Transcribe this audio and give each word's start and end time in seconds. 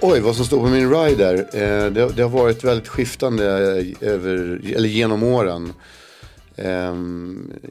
Oj, 0.00 0.20
vad 0.20 0.36
som 0.36 0.44
står 0.44 0.60
på 0.60 0.66
min 0.66 0.90
rider. 0.90 1.34
Eh, 1.34 1.92
det, 1.92 2.12
det, 2.16 2.22
har 2.22 2.28
varit 2.28 2.64
väldigt 2.64 2.88
skiftande 2.88 3.44
över, 4.00 4.60
eller 4.76 4.88
genom 4.88 5.22
åren. 5.22 5.72
Eh, 6.56 6.94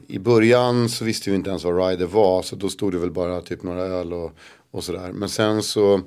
I 0.08 0.18
början 0.18 0.88
så 0.88 1.04
visste 1.04 1.30
vi 1.30 1.36
inte 1.36 1.50
ens 1.50 1.64
vad 1.64 1.88
rider 1.88 2.06
var. 2.06 2.42
Så 2.42 2.56
då 2.56 2.68
stod 2.68 2.92
det 2.92 2.98
väl 2.98 3.10
bara 3.10 3.40
typ 3.40 3.62
några 3.62 3.82
öl 3.82 4.12
och, 4.12 4.32
och 4.70 4.84
sådär. 4.84 5.12
Men 5.12 5.28
sen 5.28 5.62
så 5.62 6.00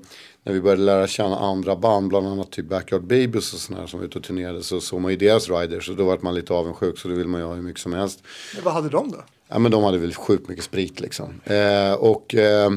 när 0.43 0.53
vi 0.53 0.61
började 0.61 0.81
lära 0.81 1.07
känna 1.07 1.39
andra 1.39 1.75
band, 1.75 2.07
bland 2.07 2.27
annat 2.27 2.51
typ 2.51 2.65
Backyard 2.65 3.03
Babies 3.03 3.53
och 3.53 3.59
sådana 3.59 3.87
som 3.87 3.99
var 3.99 4.07
ute 4.07 4.17
och 4.17 4.23
turnerade. 4.23 4.63
Så 4.63 4.81
såg 4.81 5.01
man 5.01 5.11
ju 5.11 5.17
deras 5.17 5.49
riders 5.49 5.89
och 5.89 5.95
då 5.95 6.05
var 6.05 6.19
man 6.21 6.35
lite 6.35 6.53
avundsjuk. 6.53 6.97
Så 6.97 7.07
då 7.07 7.15
vill 7.15 7.27
man 7.27 7.41
ju 7.41 7.47
ha 7.47 7.53
hur 7.53 7.61
mycket 7.61 7.81
som 7.81 7.93
helst. 7.93 8.23
Men 8.55 8.63
vad 8.63 8.73
hade 8.73 8.89
de 8.89 9.11
då? 9.11 9.23
Ja 9.47 9.59
men 9.59 9.71
de 9.71 9.83
hade 9.83 9.97
väl 9.97 10.13
sjukt 10.13 10.49
mycket 10.49 10.63
sprit 10.63 10.99
liksom. 10.99 11.41
Eh, 11.43 11.93
och 11.93 12.35
eh, 12.35 12.71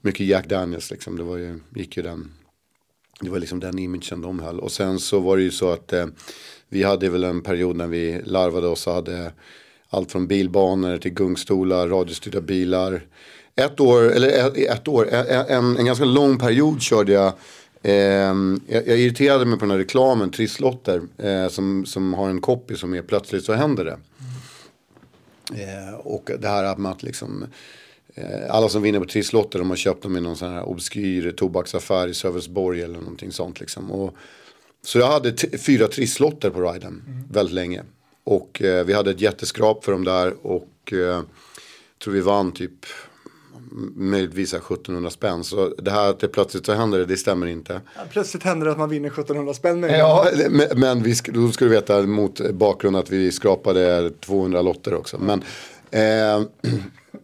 mycket 0.00 0.26
Jack 0.26 0.48
Daniels 0.48 0.90
liksom. 0.90 1.16
Det 1.16 1.22
var 1.22 1.36
ju, 1.36 1.60
gick 1.74 1.96
ju 1.96 2.02
den 2.02 2.30
det 3.20 3.30
var 3.30 3.38
liksom 3.38 3.60
den 3.60 3.78
imagen 3.78 4.22
de 4.22 4.40
höll. 4.40 4.60
Och 4.60 4.72
sen 4.72 4.98
så 4.98 5.20
var 5.20 5.36
det 5.36 5.42
ju 5.42 5.50
så 5.50 5.70
att 5.72 5.92
eh, 5.92 6.06
vi 6.68 6.82
hade 6.82 7.08
väl 7.08 7.24
en 7.24 7.42
period 7.42 7.76
när 7.76 7.86
vi 7.86 8.20
larvade 8.24 8.66
oss 8.66 8.86
och 8.86 8.92
hade 8.92 9.32
allt 9.88 10.12
från 10.12 10.26
bilbanor 10.26 10.98
till 10.98 11.12
gungstolar, 11.12 11.88
radiostyrda 11.88 12.40
bilar. 12.40 13.00
Ett 13.56 13.80
år, 13.80 14.12
eller 14.12 14.28
ett, 14.28 14.56
ett 14.56 14.88
år, 14.88 15.08
en, 15.08 15.76
en, 15.76 15.84
ganska 15.84 16.04
lång 16.04 16.38
period 16.38 16.82
körde 16.82 17.12
jag 17.12 17.32
Eh, 17.82 17.92
jag, 17.92 18.86
jag 18.86 18.98
irriterade 18.98 19.44
mig 19.44 19.58
på 19.58 19.64
den 19.64 19.70
här 19.70 19.78
reklamen, 19.78 20.30
trisslotter, 20.30 21.02
eh, 21.18 21.48
som, 21.48 21.86
som 21.86 22.14
har 22.14 22.28
en 22.30 22.40
copy 22.40 22.76
som 22.76 22.94
är 22.94 23.02
plötsligt 23.02 23.44
så 23.44 23.52
händer 23.52 23.84
det. 23.84 23.98
Eh, 25.62 25.94
och 25.94 26.30
det 26.38 26.48
här 26.48 26.76
med 26.76 26.92
att 26.92 27.02
liksom 27.02 27.44
Eh, 27.44 27.48
alla 28.48 28.68
som 28.68 28.82
vinner 28.82 29.00
på 29.00 29.06
trisslotter 29.06 29.58
de 29.58 29.70
har 29.70 29.76
köpt 29.76 30.02
dem 30.02 30.16
i 30.16 30.20
någon 30.20 30.36
sån 30.36 30.52
här 30.52 30.62
obskyr 30.62 31.32
tobaksaffär 31.32 32.08
i 32.08 32.14
Sölvesborg 32.14 32.82
eller 32.82 32.98
någonting 32.98 33.32
sånt 33.32 33.60
liksom. 33.60 33.90
Och, 33.90 34.14
så 34.82 34.98
jag 34.98 35.06
hade 35.06 35.34
fyra 35.58 35.88
trisslotter 35.88 36.50
på 36.50 36.60
riden 36.72 37.02
mm. 37.06 37.24
väldigt 37.30 37.54
länge. 37.54 37.82
Och 38.24 38.62
eh, 38.62 38.84
vi 38.84 38.92
hade 38.92 39.10
ett 39.10 39.20
jätteskrap 39.20 39.84
för 39.84 39.92
dem 39.92 40.04
där 40.04 40.46
och 40.46 40.92
eh, 40.92 41.22
tror 41.98 42.14
vi 42.14 42.20
vann 42.20 42.52
typ 42.52 42.86
möjligtvis 43.94 44.54
1700 44.54 45.10
spänn. 45.10 45.44
Så 45.44 45.68
det 45.68 45.90
här 45.90 46.10
att 46.10 46.20
det 46.20 46.28
plötsligt 46.28 46.66
så 46.66 46.72
händer 46.72 46.98
det, 46.98 47.06
det 47.06 47.16
stämmer 47.16 47.46
inte. 47.46 47.80
Ja, 47.96 48.02
plötsligt 48.10 48.42
händer 48.42 48.66
det 48.66 48.72
att 48.72 48.78
man 48.78 48.88
vinner 48.88 49.08
1700 49.08 49.54
spänn. 49.54 49.82
Ja, 49.82 50.26
men, 50.50 50.80
men 50.80 51.02
vi, 51.02 51.14
då 51.24 51.50
ska 51.50 51.64
du 51.64 51.70
veta 51.70 52.02
mot 52.02 52.50
bakgrund 52.50 52.96
att 52.96 53.10
vi 53.10 53.32
skrapade 53.32 54.10
200 54.10 54.62
lotter 54.62 54.94
också. 54.94 55.18
Men 55.18 55.42
eh, 55.90 56.46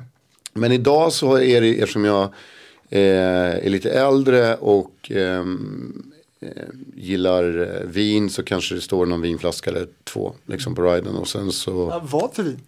Men 0.57 0.73
idag 0.73 1.13
så 1.13 1.39
är 1.39 1.61
det, 1.61 1.81
eftersom 1.81 2.05
jag 2.05 2.23
eh, 2.91 3.67
är 3.67 3.71
lite 3.71 3.91
äldre 3.91 4.55
och 4.55 5.11
ehm, 5.11 6.13
eh, 6.41 6.51
gillar 6.95 7.59
eh, 7.59 7.87
vin 7.87 8.31
så 8.31 8.43
kanske 8.43 8.75
det 8.75 8.81
står 8.81 9.07
någon 9.07 9.21
vinflaska 9.21 9.71
eller 9.71 9.87
två 10.05 10.33
liksom 10.47 10.75
på 10.75 10.83
riden. 10.83 11.17
Och 11.17 11.29
sen 11.29 11.53
så... 11.53 11.89
Ja, 11.91 12.03
vad 12.11 12.35
för 12.35 12.43
vin? 12.43 12.61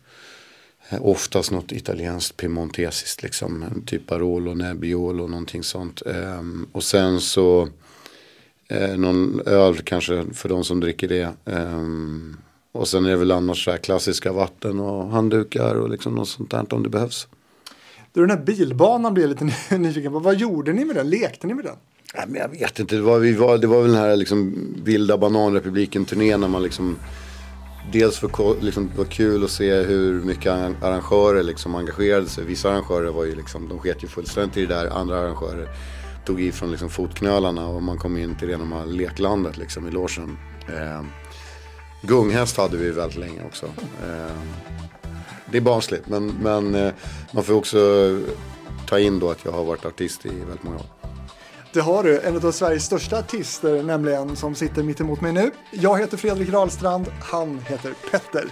Oftast 1.01 1.51
något 1.51 1.73
italienskt 1.73 2.37
piemontesiskt 2.37 3.23
liksom. 3.23 3.65
Typ 3.87 4.07
Barolo, 4.07 4.55
Nebbiolo 4.55 5.25
och 5.25 5.31
någonting 5.31 5.63
sånt. 5.63 6.03
Um, 6.07 6.69
och 6.73 6.83
sen 6.83 7.21
så 7.21 7.69
eh, 8.69 8.97
någon 8.97 9.41
öl 9.47 9.77
kanske 9.77 10.25
för 10.33 10.49
de 10.49 10.65
som 10.65 10.81
dricker 10.81 11.09
det. 11.09 11.33
Um, 11.45 12.37
och 12.73 12.89
sen 12.89 13.05
är 13.07 13.11
det 13.11 13.17
väl 13.17 13.31
annars 13.31 13.65
så 13.65 13.71
här 13.71 13.79
klassiska 13.79 14.33
vatten 14.33 14.81
och 14.81 15.09
handdukar 15.09 15.75
och 15.75 15.91
liksom 15.91 16.15
något 16.15 16.29
sånt 16.29 16.51
där 16.51 16.75
om 16.75 16.83
det 16.83 16.89
behövs. 16.89 17.29
Du, 18.19 18.27
den 18.27 18.39
här 18.39 18.45
bilbanan 18.45 19.15
blir 19.15 19.25
jag 19.25 19.31
lite 19.31 19.77
nyfiken 19.79 20.13
på. 20.13 20.19
Vad 20.19 20.37
gjorde 20.37 20.73
ni 20.73 20.85
med 20.85 20.97
den? 20.97 21.11
Lekte 21.11 21.47
ni 21.47 21.55
med 21.55 21.65
den? 21.65 21.77
Ja, 22.15 22.23
men 22.27 22.41
jag 22.41 22.49
vet 22.49 22.79
inte. 22.79 22.97
Det 22.97 23.03
var, 23.03 23.19
vi 23.19 23.33
var, 23.33 23.59
det 23.59 23.67
var 23.67 23.83
väl 23.83 23.91
den 23.91 24.01
här 24.01 24.17
liksom, 24.17 24.55
vilda 24.85 25.19
bananrepubliken-turnén 25.19 26.41
när 26.41 26.49
man 26.49 26.63
liksom 26.63 26.97
Dels 27.93 28.19
för 28.19 28.63
liksom, 28.65 28.89
det 28.89 28.99
var 28.99 29.05
kul 29.05 29.45
att 29.45 29.51
se 29.51 29.75
hur 29.75 30.25
mycket 30.25 30.53
arrangörer 30.83 31.43
liksom 31.43 31.75
engagerade 31.75 32.27
sig. 32.27 32.45
Vissa 32.45 32.71
arrangörer 32.71 33.11
var 33.11 33.25
ju 33.25 33.35
liksom, 33.35 33.69
de 33.69 33.79
sket 33.79 34.05
ju 34.05 34.09
fullständigt 34.09 34.57
i 34.57 34.67
det 34.67 34.75
där. 34.75 34.87
Andra 34.87 35.19
arrangörer 35.19 35.69
tog 36.27 36.41
ifrån 36.41 36.71
liksom 36.71 36.91
fotknölarna 36.91 37.67
och 37.67 37.83
man 37.83 37.99
kom 37.99 38.17
in 38.17 38.37
till 38.39 38.49
rena 38.49 38.85
leklandet 38.85 39.57
liksom 39.57 39.89
i 39.89 39.91
logen. 39.91 40.39
Eh, 40.69 41.05
gunghäst 42.03 42.57
hade 42.57 42.77
vi 42.77 42.91
väldigt 42.91 43.19
länge 43.19 43.45
också. 43.47 43.67
Eh, 44.07 44.37
det 45.53 45.59
är 45.59 45.63
barnsligt. 45.63 46.09
Men, 46.09 46.27
men 46.27 46.75
eh, 46.75 46.93
man 47.33 47.45
får 47.45 47.55
också 47.55 47.79
ta 48.87 48.99
in 48.99 49.19
då 49.19 49.31
att 49.31 49.45
jag 49.45 49.53
har 49.53 49.65
varit 49.65 49.85
artist 49.85 50.27
i 50.27 50.29
väldigt 50.29 50.63
många 50.63 50.77
år. 50.77 50.87
Det 51.73 51.81
har 51.81 52.03
du, 52.03 52.21
en 52.21 52.47
av 52.47 52.53
Sveriges 52.53 52.85
största 52.85 53.19
artister 53.19 53.83
nämligen 53.83 54.37
som 54.37 54.55
sitter 54.55 54.83
mitt 54.83 55.01
emot 55.01 55.21
mig 55.21 55.33
nu. 55.33 55.51
Jag 55.71 55.99
heter 55.99 56.17
Fredrik 56.17 56.49
Rahlstrand, 56.49 57.07
han 57.21 57.59
heter 57.59 57.95
Petter. 58.11 58.45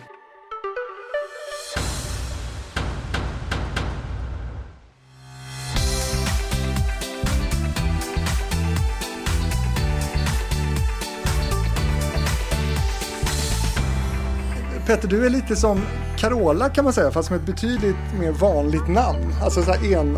Petter, 14.87 15.09
du 15.09 15.27
är 15.27 15.31
lite 15.31 15.57
som 15.57 15.81
Carola 16.19 16.69
kan 16.69 16.85
man 16.85 16.93
säga, 16.93 17.11
fast 17.11 17.31
med 17.31 17.41
ett 17.41 17.47
betydligt 17.47 17.97
mer 18.21 18.33
vanligt 18.33 18.89
namn. 18.89 19.33
Alltså 19.43 19.63
så 19.63 19.73
en, 19.73 20.17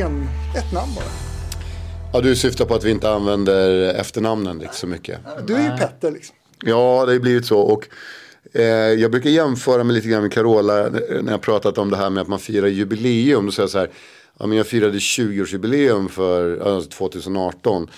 en, 0.00 0.28
ett 0.56 0.72
namn 0.72 0.94
bara. 0.96 1.04
Ja, 2.12 2.20
du 2.20 2.36
syftar 2.36 2.64
på 2.64 2.74
att 2.74 2.84
vi 2.84 2.90
inte 2.90 3.10
använder 3.10 3.94
efternamnen 3.94 4.68
så 4.72 4.86
mycket. 4.86 5.18
Du 5.46 5.54
är 5.54 5.62
ju 5.62 5.70
Petter 5.70 6.10
liksom. 6.10 6.36
Ja, 6.64 7.04
det 7.06 7.12
har 7.12 7.18
blivit 7.18 7.46
så. 7.46 7.58
Och, 7.58 7.88
eh, 8.52 8.64
jag 8.74 9.10
brukar 9.10 9.30
jämföra 9.30 9.84
mig 9.84 9.96
lite 9.96 10.08
grann 10.08 10.22
med 10.22 10.32
Carola 10.32 10.88
när 11.22 11.32
jag 11.32 11.40
pratat 11.40 11.78
om 11.78 11.90
det 11.90 11.96
här 11.96 12.10
med 12.10 12.20
att 12.20 12.28
man 12.28 12.38
firar 12.38 12.66
jubileum. 12.66 13.46
Då 13.46 13.52
säger 13.52 13.64
jag 13.64 13.70
så 13.70 13.78
här, 13.78 13.90
ja, 14.38 14.46
men 14.46 14.58
jag 14.58 14.66
firade 14.66 14.98
20-årsjubileum 14.98 16.08
för 16.08 16.74
alltså 16.74 16.90
2018. 16.90 17.88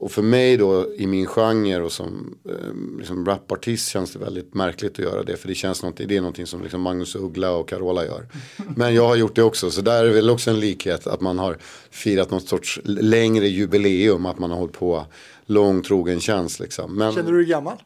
Och 0.00 0.12
för 0.12 0.22
mig 0.22 0.56
då 0.56 0.94
i 0.94 1.06
min 1.06 1.26
genre 1.26 1.80
och 1.80 1.92
som 1.92 2.38
eh, 2.48 2.98
liksom 2.98 3.26
rapartist 3.26 3.88
känns 3.88 4.12
det 4.12 4.18
väldigt 4.18 4.54
märkligt 4.54 4.92
att 4.92 4.98
göra 4.98 5.22
det. 5.22 5.36
För 5.36 5.48
det 5.48 5.54
känns 5.54 5.82
någonting, 5.82 6.08
det 6.08 6.16
är 6.16 6.20
någonting 6.20 6.46
som 6.46 6.62
liksom 6.62 6.80
Magnus 6.80 7.14
Uggla 7.14 7.50
och 7.50 7.68
Carola 7.68 8.04
gör. 8.04 8.26
Men 8.76 8.94
jag 8.94 9.08
har 9.08 9.16
gjort 9.16 9.36
det 9.36 9.42
också. 9.42 9.70
Så 9.70 9.80
där 9.80 10.04
är 10.04 10.10
väl 10.10 10.30
också 10.30 10.50
en 10.50 10.60
likhet 10.60 11.06
att 11.06 11.20
man 11.20 11.38
har 11.38 11.58
firat 11.90 12.30
något 12.30 12.48
sorts 12.48 12.80
längre 12.84 13.48
jubileum. 13.48 14.26
Att 14.26 14.38
man 14.38 14.50
har 14.50 14.58
hållit 14.58 14.72
på 14.72 15.06
lång 15.46 15.82
trogen 15.82 16.20
tjänst 16.20 16.60
liksom. 16.60 16.94
Men, 16.94 17.12
känner 17.12 17.32
du 17.32 17.38
dig 17.38 17.46
gammal? 17.46 17.76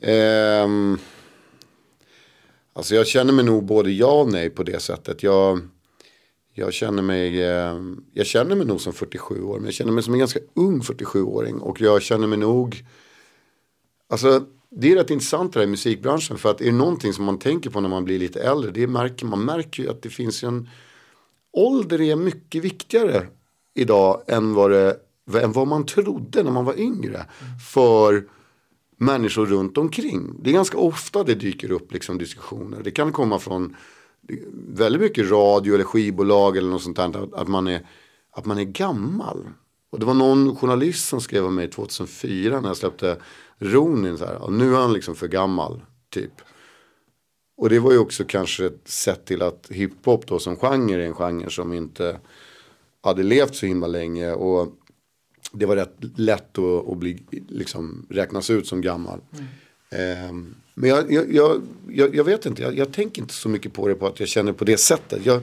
Eh, 0.00 0.68
alltså 2.72 2.94
jag 2.94 3.06
känner 3.06 3.32
mig 3.32 3.44
nog 3.44 3.64
både 3.64 3.90
ja 3.90 4.20
och 4.20 4.32
nej 4.32 4.50
på 4.50 4.62
det 4.62 4.82
sättet. 4.82 5.22
Jag 5.22 5.68
jag 6.58 6.72
känner 6.72 7.02
mig, 7.02 7.42
eh, 7.42 7.80
jag 8.12 8.26
känner 8.26 8.56
mig 8.56 8.66
nog 8.66 8.80
som 8.80 8.92
47 8.92 9.42
år. 9.42 9.56
Men 9.56 9.64
jag 9.64 9.74
känner 9.74 9.92
mig 9.92 10.02
som 10.02 10.12
en 10.12 10.18
ganska 10.18 10.40
ung 10.54 10.80
47-åring. 10.80 11.58
Och 11.58 11.80
jag 11.80 12.02
känner 12.02 12.26
mig 12.26 12.38
nog, 12.38 12.84
alltså 14.08 14.46
det 14.70 14.92
är 14.92 14.96
rätt 14.96 15.10
intressant 15.10 15.52
det 15.52 15.58
här 15.58 15.66
i 15.66 15.70
musikbranschen. 15.70 16.38
För 16.38 16.50
att 16.50 16.60
är 16.60 16.64
det 16.64 16.72
någonting 16.72 17.12
som 17.12 17.24
man 17.24 17.38
tänker 17.38 17.70
på 17.70 17.80
när 17.80 17.88
man 17.88 18.04
blir 18.04 18.18
lite 18.18 18.42
äldre. 18.42 18.70
Det 18.70 18.86
märker, 18.86 19.26
man 19.26 19.44
märker 19.44 19.82
ju 19.82 19.90
att 19.90 20.02
det 20.02 20.10
finns 20.10 20.44
en, 20.44 20.68
ålder 21.52 22.00
är 22.00 22.16
mycket 22.16 22.64
viktigare 22.64 23.26
idag 23.74 24.22
än 24.26 24.54
vad, 24.54 24.70
det, 24.70 24.96
än 25.42 25.52
vad 25.52 25.68
man 25.68 25.86
trodde 25.86 26.42
när 26.42 26.50
man 26.50 26.64
var 26.64 26.80
yngre. 26.80 27.26
För 27.72 28.24
människor 28.96 29.46
runt 29.46 29.78
omkring. 29.78 30.34
Det 30.42 30.50
är 30.50 30.54
ganska 30.54 30.78
ofta 30.78 31.24
det 31.24 31.34
dyker 31.34 31.70
upp 31.70 31.92
liksom 31.92 32.18
diskussioner. 32.18 32.82
Det 32.82 32.90
kan 32.90 33.12
komma 33.12 33.38
från 33.38 33.76
väldigt 34.52 35.02
mycket 35.02 35.30
radio 35.30 35.74
eller 35.74 35.84
skivbolag 35.84 36.56
eller 36.56 36.70
något 36.70 36.82
sånt 36.82 36.96
där. 36.96 37.28
Att 37.40 37.48
man 37.48 37.66
är, 37.66 37.86
att 38.30 38.44
man 38.44 38.58
är 38.58 38.64
gammal. 38.64 39.48
Och 39.90 39.98
det 39.98 40.06
var 40.06 40.14
någon 40.14 40.56
journalist 40.56 41.08
som 41.08 41.20
skrev 41.20 41.44
om 41.44 41.54
mig 41.54 41.70
2004 41.70 42.60
när 42.60 42.68
jag 42.68 42.76
släppte 42.76 43.16
Ronin. 43.58 44.18
Så 44.18 44.24
här, 44.24 44.42
och 44.42 44.52
nu 44.52 44.74
är 44.74 44.78
han 44.78 44.92
liksom 44.92 45.14
för 45.14 45.28
gammal, 45.28 45.82
typ. 46.10 46.32
Och 47.56 47.68
det 47.68 47.78
var 47.78 47.92
ju 47.92 47.98
också 47.98 48.24
kanske 48.24 48.66
ett 48.66 48.88
sätt 48.88 49.24
till 49.24 49.42
att 49.42 49.66
hiphop 49.70 50.26
då 50.26 50.38
som 50.38 50.56
genre 50.56 50.94
är 50.94 51.06
en 51.06 51.14
genre 51.14 51.50
som 51.50 51.72
inte 51.72 52.20
hade 53.00 53.22
levt 53.22 53.54
så 53.54 53.66
himla 53.66 53.86
länge. 53.86 54.32
Och 54.32 54.74
det 55.52 55.66
var 55.66 55.76
rätt 55.76 55.96
lätt 56.16 56.58
att, 56.58 56.88
att 56.88 56.98
bli, 56.98 57.22
liksom, 57.48 58.06
räknas 58.10 58.50
ut 58.50 58.66
som 58.66 58.80
gammal. 58.80 59.20
Mm. 59.32 59.44
Ehm, 59.90 60.54
men 60.74 60.90
jag, 60.90 61.12
jag, 61.12 61.62
jag, 61.88 62.14
jag 62.14 62.24
vet 62.24 62.46
inte, 62.46 62.62
jag, 62.62 62.78
jag, 62.78 62.92
tänker 62.92 63.22
inte 63.22 63.34
så 63.34 63.48
mycket 63.48 63.72
på 63.72 63.88
det 63.88 63.94
på 63.94 64.06
att 64.06 64.20
jag 64.20 64.28
känner 64.28 64.52
på 64.52 64.64
det 64.64 64.76
sättet. 64.76 65.26
Jag, 65.26 65.42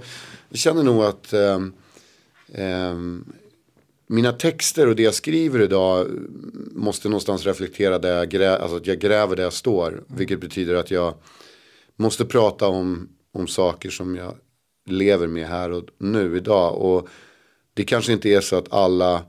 känner 0.51 0.83
nog 0.83 1.03
att 1.03 1.33
um, 1.33 1.73
um, 2.57 3.33
mina 4.07 4.31
texter 4.31 4.87
och 4.87 4.95
det 4.95 5.03
jag 5.03 5.13
skriver 5.13 5.61
idag 5.61 6.07
måste 6.71 7.09
någonstans 7.09 7.45
reflektera 7.45 7.99
där 7.99 8.17
jag, 8.17 8.29
grä, 8.29 8.57
alltså 8.57 8.77
att 8.77 8.87
jag 8.87 8.99
gräver 8.99 9.35
där 9.35 9.43
jag 9.43 9.53
står. 9.53 10.03
Vilket 10.07 10.39
betyder 10.39 10.75
att 10.75 10.91
jag 10.91 11.13
måste 11.95 12.25
prata 12.25 12.67
om, 12.67 13.09
om 13.31 13.47
saker 13.47 13.89
som 13.89 14.15
jag 14.15 14.35
lever 14.85 15.27
med 15.27 15.47
här 15.47 15.71
och 15.71 15.83
nu 15.97 16.37
idag. 16.37 16.77
Och 16.77 17.07
det 17.73 17.83
kanske 17.83 18.13
inte 18.13 18.29
är 18.29 18.41
så 18.41 18.55
att 18.55 18.73
alla 18.73 19.25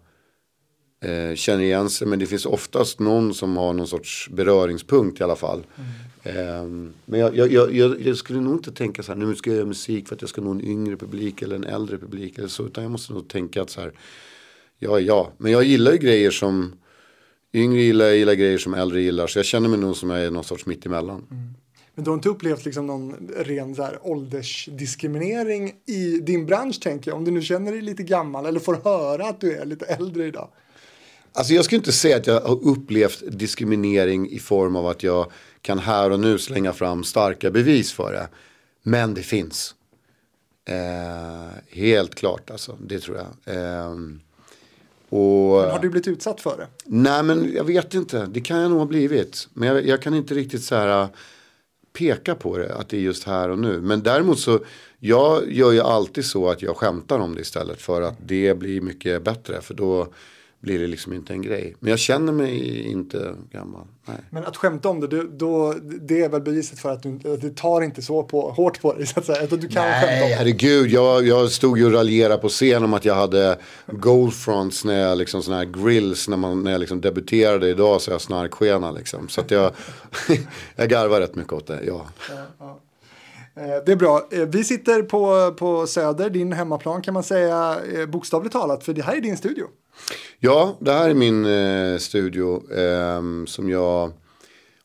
eh, 1.04 1.34
känner 1.34 1.64
igen 1.64 1.90
sig. 1.90 2.06
Men 2.06 2.18
det 2.18 2.26
finns 2.26 2.46
oftast 2.46 3.00
någon 3.00 3.34
som 3.34 3.56
har 3.56 3.72
någon 3.72 3.86
sorts 3.86 4.28
beröringspunkt 4.30 5.20
i 5.20 5.24
alla 5.24 5.36
fall. 5.36 5.66
Mm. 5.76 5.88
Eh, 6.24 6.90
men 7.04 7.20
jag, 7.20 7.36
jag, 7.36 7.72
jag, 7.72 8.00
jag, 8.00 8.16
skulle 8.16 8.40
nog 8.40 8.54
inte 8.54 8.72
tänka 8.72 9.02
så 9.02 9.12
här, 9.12 9.18
nu 9.18 9.34
ska 9.34 9.50
jag 9.50 9.56
göra 9.56 9.66
musik 9.66 10.08
för 10.08 10.14
att 10.14 10.20
jag 10.20 10.30
ska 10.30 10.40
nå 10.40 10.50
en 10.50 10.64
yngre 10.64 10.96
publik 10.96 11.42
eller 11.42 11.56
en 11.56 11.64
äldre 11.64 11.98
publik 11.98 12.38
eller 12.38 12.48
så. 12.48 12.66
Utan 12.66 12.84
jag 12.84 12.90
måste 12.90 13.12
nog 13.12 13.28
tänka 13.28 13.62
att 13.62 13.70
så 13.70 13.80
här, 13.80 13.92
ja, 14.78 15.00
ja. 15.00 15.32
Men 15.38 15.52
jag 15.52 15.64
gillar 15.64 15.92
ju 15.92 15.98
grejer 15.98 16.30
som 16.30 16.72
yngre 17.52 17.80
gillar, 17.80 18.04
jag 18.04 18.16
gillar 18.16 18.34
grejer 18.34 18.58
som 18.58 18.74
äldre 18.74 19.02
gillar. 19.02 19.26
Så 19.26 19.38
jag 19.38 19.46
känner 19.46 19.68
mig 19.68 19.78
nog 19.78 19.96
som 19.96 20.10
jag 20.10 20.24
är 20.24 20.30
någon 20.30 20.44
sorts 20.44 20.66
mittemellan. 20.66 21.26
Mm. 21.30 21.54
Men 21.94 22.04
du 22.04 22.10
har 22.10 22.14
inte 22.14 22.28
upplevt 22.28 22.64
liksom 22.64 22.86
någon 22.86 23.30
ren 23.36 23.74
så 23.74 23.82
här, 23.82 23.98
åldersdiskriminering 24.02 25.72
i 25.86 26.20
din 26.22 26.46
bransch 26.46 26.80
tänker 26.82 27.10
jag. 27.10 27.18
Om 27.18 27.24
du 27.24 27.30
nu 27.30 27.42
känner 27.42 27.72
dig 27.72 27.80
lite 27.80 28.02
gammal 28.02 28.46
eller 28.46 28.60
får 28.60 28.74
höra 28.84 29.26
att 29.28 29.40
du 29.40 29.52
är 29.52 29.64
lite 29.64 29.84
äldre 29.84 30.26
idag. 30.26 30.48
Alltså 31.36 31.54
jag 31.54 31.64
skulle 31.64 31.78
inte 31.78 31.92
säga 31.92 32.16
att 32.16 32.26
jag 32.26 32.40
har 32.40 32.68
upplevt 32.68 33.22
diskriminering 33.26 34.30
i 34.30 34.38
form 34.38 34.76
av 34.76 34.86
att 34.86 35.02
jag 35.02 35.30
kan 35.62 35.78
här 35.78 36.10
och 36.10 36.20
nu 36.20 36.38
slänga 36.38 36.72
fram 36.72 37.04
starka 37.04 37.50
bevis 37.50 37.92
för 37.92 38.12
det. 38.12 38.28
Men 38.82 39.14
det 39.14 39.22
finns. 39.22 39.74
Eh, 40.68 41.58
helt 41.68 42.14
klart 42.14 42.50
alltså, 42.50 42.78
det 42.80 42.98
tror 42.98 43.16
jag. 43.16 43.56
Eh, 43.56 43.90
och, 45.08 45.62
men 45.62 45.70
har 45.70 45.78
du 45.78 45.90
blivit 45.90 46.08
utsatt 46.08 46.40
för 46.40 46.56
det? 46.56 46.66
Nej 46.84 47.22
men 47.22 47.52
jag 47.54 47.64
vet 47.64 47.94
inte, 47.94 48.26
det 48.26 48.40
kan 48.40 48.60
jag 48.60 48.70
nog 48.70 48.78
ha 48.78 48.86
blivit. 48.86 49.48
Men 49.52 49.68
jag, 49.68 49.86
jag 49.86 50.02
kan 50.02 50.14
inte 50.14 50.34
riktigt 50.34 50.62
så 50.62 50.74
här 50.74 51.08
peka 51.92 52.34
på 52.34 52.58
det, 52.58 52.74
att 52.74 52.88
det 52.88 52.96
är 52.96 53.00
just 53.00 53.24
här 53.24 53.48
och 53.48 53.58
nu. 53.58 53.80
Men 53.80 54.02
däremot 54.02 54.38
så, 54.38 54.60
jag 54.98 55.52
gör 55.52 55.72
ju 55.72 55.80
alltid 55.80 56.24
så 56.24 56.50
att 56.50 56.62
jag 56.62 56.76
skämtar 56.76 57.18
om 57.18 57.34
det 57.34 57.40
istället 57.40 57.82
för 57.82 58.02
att 58.02 58.16
det 58.26 58.58
blir 58.58 58.80
mycket 58.80 59.22
bättre. 59.22 59.60
För 59.60 59.74
då 59.74 60.08
blir 60.64 60.78
det 60.78 60.86
liksom 60.86 61.12
inte 61.12 61.32
en 61.32 61.42
grej. 61.42 61.76
Men 61.80 61.90
jag 61.90 61.98
känner 61.98 62.32
mig 62.32 62.82
inte 62.82 63.34
gammal. 63.50 63.86
Nej. 64.04 64.16
Men 64.30 64.44
att 64.44 64.56
skämta 64.56 64.88
om 64.88 65.00
det, 65.00 65.06
du, 65.06 65.30
då, 65.32 65.74
det 66.00 66.22
är 66.22 66.28
väl 66.28 66.40
beviset 66.40 66.78
för 66.78 66.92
att 66.92 67.02
du, 67.02 67.18
det 67.18 67.56
tar 67.56 67.82
inte 67.82 68.02
så 68.02 68.22
på, 68.22 68.50
hårt 68.50 68.80
på 68.80 68.92
dig 68.92 69.06
så 69.06 69.20
att 69.20 69.26
säga. 69.26 69.42
Att 69.42 69.50
du 69.50 69.68
kan 69.68 69.84
Nej, 69.84 70.34
herregud. 70.34 70.90
Jag, 70.90 71.26
jag 71.26 71.50
stod 71.50 71.78
ju 71.78 71.86
och 71.86 71.92
raljerade 71.92 72.40
på 72.40 72.48
scen 72.48 72.84
om 72.84 72.94
att 72.94 73.04
jag 73.04 73.14
hade 73.14 73.58
goldfronts 73.86 74.84
när 74.84 75.00
jag 75.00 75.18
liksom 75.18 75.42
sådana 75.42 75.62
här 75.64 75.84
grills 75.84 76.28
när, 76.28 76.36
man, 76.36 76.62
när 76.64 76.70
jag 76.70 76.78
liksom 76.78 77.00
debuterade 77.00 77.68
idag 77.68 78.00
så 78.00 78.10
jag 78.10 78.20
snarkskena 78.20 78.90
liksom. 78.90 79.28
Så 79.28 79.40
att 79.40 79.50
jag, 79.50 79.72
jag 80.76 80.88
garvar 80.88 81.20
rätt 81.20 81.34
mycket 81.34 81.52
åt 81.52 81.66
det, 81.66 81.80
ja. 81.86 82.06
ja, 82.30 82.36
ja. 82.58 82.80
Eh, 83.56 83.84
det 83.86 83.92
är 83.92 83.96
bra. 83.96 84.28
Eh, 84.30 84.40
vi 84.40 84.64
sitter 84.64 85.02
på, 85.02 85.54
på 85.58 85.86
Söder, 85.86 86.30
din 86.30 86.52
hemmaplan 86.52 87.02
kan 87.02 87.14
man 87.14 87.22
säga 87.22 87.78
eh, 87.94 88.06
bokstavligt 88.06 88.52
talat, 88.52 88.84
för 88.84 88.92
det 88.92 89.02
här 89.02 89.16
är 89.16 89.20
din 89.20 89.36
studio. 89.36 89.66
Ja, 90.38 90.76
det 90.80 90.92
här 90.92 91.10
är 91.10 91.14
min 91.14 91.44
eh, 91.44 91.98
studio 91.98 92.72
eh, 92.72 93.22
som 93.46 93.70
jag 93.70 94.12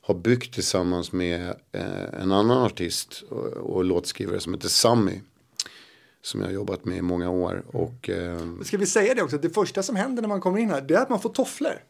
har 0.02 0.16
byggt 0.16 0.54
tillsammans 0.54 1.12
med 1.12 1.48
eh, 1.72 2.22
en 2.22 2.32
annan 2.32 2.66
artist 2.66 3.24
och, 3.30 3.46
och 3.46 3.84
låtskrivare 3.84 4.40
som 4.40 4.54
heter 4.54 4.70
Sammy. 4.70 5.20
Som 6.22 6.40
jag 6.40 6.48
har 6.48 6.54
jobbat 6.54 6.86
med 6.86 6.98
i 6.98 7.02
många 7.02 7.30
år. 7.30 7.64
Och, 7.68 8.10
ehm, 8.10 8.64
Ska 8.64 8.78
vi 8.78 8.86
säga 8.86 9.14
det 9.14 9.22
också, 9.22 9.38
det 9.38 9.50
första 9.50 9.84
som 9.84 9.96
händer 9.96 10.22
när 10.22 10.30
man 10.30 10.42
kommer 10.42 10.60
in 10.60 10.70
här, 10.70 10.82
det 10.82 10.94
är 10.94 11.02
att 11.02 11.10
man 11.10 11.20
får 11.20 11.30
tofflor. 11.30 11.84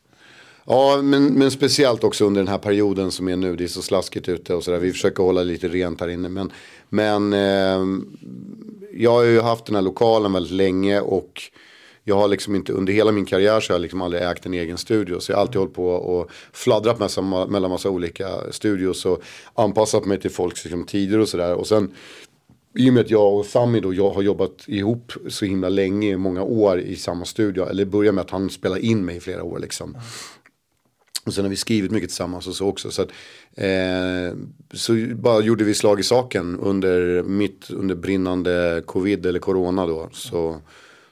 Ja, 0.66 1.02
men, 1.02 1.26
men 1.26 1.52
speciellt 1.52 2.04
också 2.04 2.26
under 2.26 2.42
den 2.42 2.48
här 2.48 2.58
perioden 2.58 3.12
som 3.12 3.30
är 3.30 3.36
nu. 3.36 3.56
Det 3.56 3.64
är 3.64 3.68
så 3.68 3.82
slaskigt 3.82 4.30
ute 4.30 4.54
och 4.54 4.64
sådär. 4.64 4.80
Vi 4.80 4.92
försöker 4.92 5.24
hålla 5.24 5.44
lite 5.44 5.68
rent 5.68 6.02
här 6.02 6.08
inne. 6.08 6.30
Men, 6.30 6.52
men 6.90 7.34
eh, 7.34 7.86
jag 8.94 9.12
har 9.12 9.24
ju 9.24 9.42
haft 9.42 9.66
den 9.66 9.76
här 9.76 9.82
lokalen 9.82 10.34
väldigt 10.34 10.54
länge 10.54 11.02
och 11.02 11.42
jag 12.04 12.16
har 12.16 12.28
liksom 12.28 12.56
inte, 12.56 12.74
under 12.74 12.94
hela 12.94 13.12
min 13.12 13.26
karriär 13.26 13.60
så 13.60 13.74
har 13.74 13.76
jag 13.76 13.82
liksom 13.82 14.02
aldrig 14.02 14.24
ägt 14.24 14.46
en 14.46 14.54
egen 14.54 14.78
studio. 14.78 15.20
Så 15.20 15.32
jag 15.32 15.38
har 15.38 15.42
alltid 15.42 15.56
hållit 15.56 15.74
på 15.74 15.88
och 15.88 16.32
fladdrat 16.54 17.00
massa, 17.00 17.22
mellan 17.22 17.72
massa 17.72 17.90
olika 17.90 18.28
studios 18.52 19.06
och 19.06 19.24
anpassat 19.54 20.06
mig 20.06 20.20
till 20.20 20.32
folks 20.32 20.66
liksom, 20.66 20.86
tider 20.86 21.20
och 21.20 21.30
sådär. 21.30 21.54
Och 21.54 21.68
sen 21.68 21.92
i 22.76 22.90
och 22.90 22.94
med 22.94 23.02
att 23.02 23.12
jag 23.12 23.34
och 23.34 23.46
Sami 23.46 23.80
då 23.80 23.94
jag 23.94 24.10
har 24.10 24.22
jobbat 24.22 24.64
ihop 24.68 25.14
så 25.28 25.46
himla 25.46 25.70
länge, 25.70 26.18
många 26.18 26.44
år 26.44 26.80
i 26.80 26.96
samma 26.96 27.26
studio. 27.26 27.70
Eller 27.70 27.86
börjar 27.86 28.12
med 28.12 28.22
att 28.22 28.30
han 28.30 28.50
spelar 28.50 28.78
in 28.78 29.06
mig 29.06 29.18
i 29.18 29.20
flera 29.20 29.44
år 29.44 29.60
liksom. 29.60 29.98
Och 31.26 31.34
sen 31.34 31.44
har 31.44 31.50
vi 31.50 31.56
skrivit 31.56 31.92
mycket 31.92 32.10
tillsammans 32.10 32.48
och 32.48 32.56
så 32.56 32.68
också. 32.68 32.92
Så, 32.92 33.02
att, 33.02 33.10
eh, 33.56 34.38
så 34.74 34.94
bara 35.16 35.42
gjorde 35.42 35.64
vi 35.64 35.74
slag 35.74 36.00
i 36.00 36.04
saken 36.04 36.60
under, 36.60 37.24
mitt 37.24 37.70
under 37.70 37.96
brinnande 37.96 38.84
covid 38.86 39.26
eller 39.26 39.40
corona 39.40 39.86
då. 39.86 40.10
Så 40.12 40.62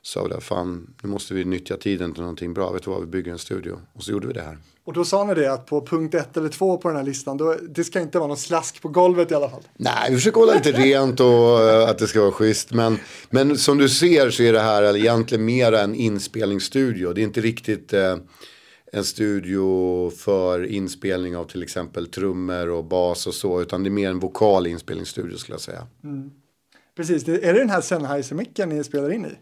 sa 0.07 0.23
vi 0.23 0.29
det, 0.29 0.41
fan 0.41 0.95
nu 1.03 1.09
måste 1.09 1.33
vi 1.33 1.45
nyttja 1.45 1.77
tiden 1.77 2.13
till 2.13 2.21
någonting 2.21 2.53
bra. 2.53 2.71
Vet 2.71 2.83
du 2.83 2.91
vad, 2.91 3.01
vi 3.01 3.07
bygger 3.07 3.31
en 3.31 3.37
studio. 3.37 3.79
Och 3.93 4.03
så 4.03 4.11
gjorde 4.11 4.27
vi 4.27 4.33
det 4.33 4.41
här. 4.41 4.57
Och 4.83 4.93
då 4.93 5.05
sa 5.05 5.23
ni 5.23 5.33
det 5.33 5.53
att 5.53 5.65
på 5.65 5.85
punkt 5.85 6.15
ett 6.15 6.37
eller 6.37 6.49
två 6.49 6.77
på 6.77 6.87
den 6.87 6.97
här 6.97 7.03
listan, 7.03 7.37
då, 7.37 7.55
det 7.69 7.83
ska 7.83 7.99
inte 7.99 8.17
vara 8.17 8.27
någon 8.27 8.37
slask 8.37 8.81
på 8.81 8.89
golvet 8.89 9.31
i 9.31 9.35
alla 9.35 9.49
fall. 9.49 9.63
Nej, 9.77 10.09
vi 10.09 10.15
försöker 10.15 10.39
hålla 10.39 10.53
lite 10.53 10.71
rent 10.71 11.19
och 11.19 11.59
uh, 11.59 11.89
att 11.89 11.97
det 11.97 12.07
ska 12.07 12.21
vara 12.21 12.31
schysst. 12.31 12.73
Men, 12.73 12.99
men 13.29 13.57
som 13.57 13.77
du 13.77 13.89
ser 13.89 14.29
så 14.29 14.43
är 14.43 14.53
det 14.53 14.59
här 14.59 14.97
egentligen 14.97 15.45
mer 15.45 15.71
en 15.71 15.95
inspelningsstudio. 15.95 17.13
Det 17.13 17.21
är 17.21 17.23
inte 17.23 17.41
riktigt 17.41 17.93
uh, 17.93 18.15
en 18.93 19.03
studio 19.03 20.09
för 20.09 20.65
inspelning 20.65 21.37
av 21.37 21.45
till 21.45 21.63
exempel 21.63 22.07
trummor 22.07 22.69
och 22.69 22.85
bas 22.85 23.27
och 23.27 23.33
så. 23.33 23.61
Utan 23.61 23.83
det 23.83 23.89
är 23.89 23.91
mer 23.91 24.09
en 24.09 24.19
vokal 24.19 24.67
inspelningsstudio 24.67 25.37
skulle 25.37 25.53
jag 25.53 25.61
säga. 25.61 25.87
Mm. 26.03 26.31
Precis, 26.95 27.27
är 27.27 27.53
det 27.53 27.59
den 27.59 27.69
här 27.69 27.81
Sennheiser-micken 27.81 28.69
ni 28.69 28.83
spelar 28.83 29.11
in 29.11 29.25
i? 29.25 29.37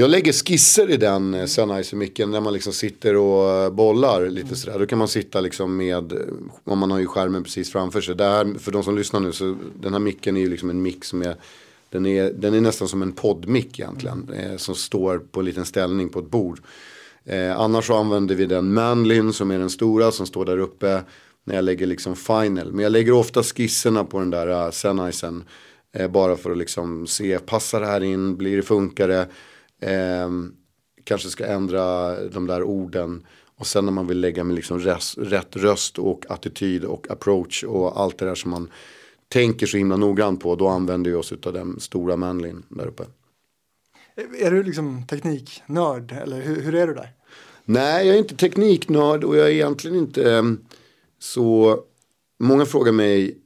Jag 0.00 0.10
lägger 0.10 0.32
skisser 0.32 0.90
i 0.90 0.96
den 0.96 1.34
eh, 1.34 1.46
Sennheiser-micken 1.46 2.30
när 2.30 2.40
man 2.40 2.52
liksom 2.52 2.72
sitter 2.72 3.16
och 3.16 3.50
eh, 3.50 3.70
bollar 3.70 4.28
lite 4.28 4.46
mm. 4.46 4.56
sådär. 4.56 4.78
Då 4.78 4.86
kan 4.86 4.98
man 4.98 5.08
sitta 5.08 5.40
liksom 5.40 5.76
med, 5.76 6.12
eh, 6.12 6.18
om 6.64 6.78
man 6.78 6.90
har 6.90 6.98
ju 6.98 7.06
skärmen 7.06 7.44
precis 7.44 7.72
framför 7.72 8.00
sig. 8.00 8.14
Där, 8.14 8.58
för 8.58 8.72
de 8.72 8.84
som 8.84 8.96
lyssnar 8.96 9.20
nu, 9.20 9.32
så 9.32 9.56
den 9.80 9.92
här 9.92 10.00
micken 10.00 10.36
är 10.36 10.40
ju 10.40 10.50
liksom 10.50 10.70
en 10.70 10.82
mick 10.82 11.04
som 11.04 11.22
är 11.22 11.36
den 11.90 12.06
är, 12.06 12.32
den 12.32 12.54
är 12.54 12.60
nästan 12.60 12.88
som 12.88 13.02
en 13.02 13.12
poddmick 13.12 13.80
egentligen. 13.80 14.30
Mm. 14.32 14.50
Eh, 14.50 14.56
som 14.56 14.74
står 14.74 15.18
på 15.18 15.40
en 15.40 15.46
liten 15.46 15.64
ställning 15.64 16.08
på 16.08 16.18
ett 16.18 16.30
bord. 16.30 16.60
Eh, 17.24 17.60
annars 17.60 17.86
så 17.86 17.94
använder 17.94 18.34
vi 18.34 18.46
den 18.46 18.74
Manlin 18.74 19.32
som 19.32 19.50
är 19.50 19.58
den 19.58 19.70
stora 19.70 20.10
som 20.10 20.26
står 20.26 20.44
där 20.44 20.58
uppe. 20.58 21.02
När 21.44 21.54
jag 21.54 21.64
lägger 21.64 21.86
liksom 21.86 22.16
final. 22.16 22.72
Men 22.72 22.82
jag 22.82 22.92
lägger 22.92 23.12
ofta 23.12 23.42
skisserna 23.42 24.04
på 24.04 24.18
den 24.18 24.30
där 24.30 24.66
uh, 24.66 24.70
Sennheisen. 24.70 25.44
Eh, 25.92 26.10
bara 26.10 26.36
för 26.36 26.50
att 26.50 26.58
liksom 26.58 27.06
se, 27.06 27.38
passar 27.38 27.80
det 27.80 27.86
här 27.86 28.02
in, 28.02 28.36
blir 28.36 28.56
det 28.56 28.62
funkare? 28.62 29.26
Eh, 29.80 30.30
kanske 31.04 31.28
ska 31.28 31.46
ändra 31.46 32.14
de 32.28 32.46
där 32.46 32.62
orden. 32.62 33.26
Och 33.56 33.66
sen 33.66 33.84
när 33.84 33.92
man 33.92 34.06
vill 34.06 34.20
lägga 34.20 34.44
med 34.44 34.56
liksom 34.56 34.78
rätt, 34.78 35.14
rätt 35.16 35.56
röst 35.56 35.98
och 35.98 36.26
attityd 36.28 36.84
och 36.84 37.10
approach 37.10 37.64
och 37.64 38.00
allt 38.00 38.18
det 38.18 38.24
där 38.24 38.34
som 38.34 38.50
man 38.50 38.70
tänker 39.28 39.66
så 39.66 39.76
himla 39.76 39.96
noggrant 39.96 40.40
på. 40.40 40.56
Då 40.56 40.68
använder 40.68 41.10
vi 41.10 41.16
oss 41.16 41.32
av 41.46 41.52
den 41.52 41.80
stora 41.80 42.16
Manlin 42.16 42.62
där 42.68 42.86
uppe. 42.86 43.04
Är 44.38 44.50
du 44.50 44.62
liksom 44.62 45.06
tekniknörd 45.06 46.12
eller 46.12 46.40
hur, 46.40 46.62
hur 46.62 46.74
är 46.74 46.86
du 46.86 46.94
där? 46.94 47.12
Nej, 47.64 48.06
jag 48.06 48.14
är 48.14 48.18
inte 48.18 48.36
tekniknörd 48.36 49.24
och 49.24 49.36
jag 49.36 49.46
är 49.46 49.52
egentligen 49.52 49.96
inte 49.96 50.32
ehm, 50.32 50.58
så... 51.18 51.80
Många 52.40 52.66
frågar 52.66 52.92
mig 52.92 53.38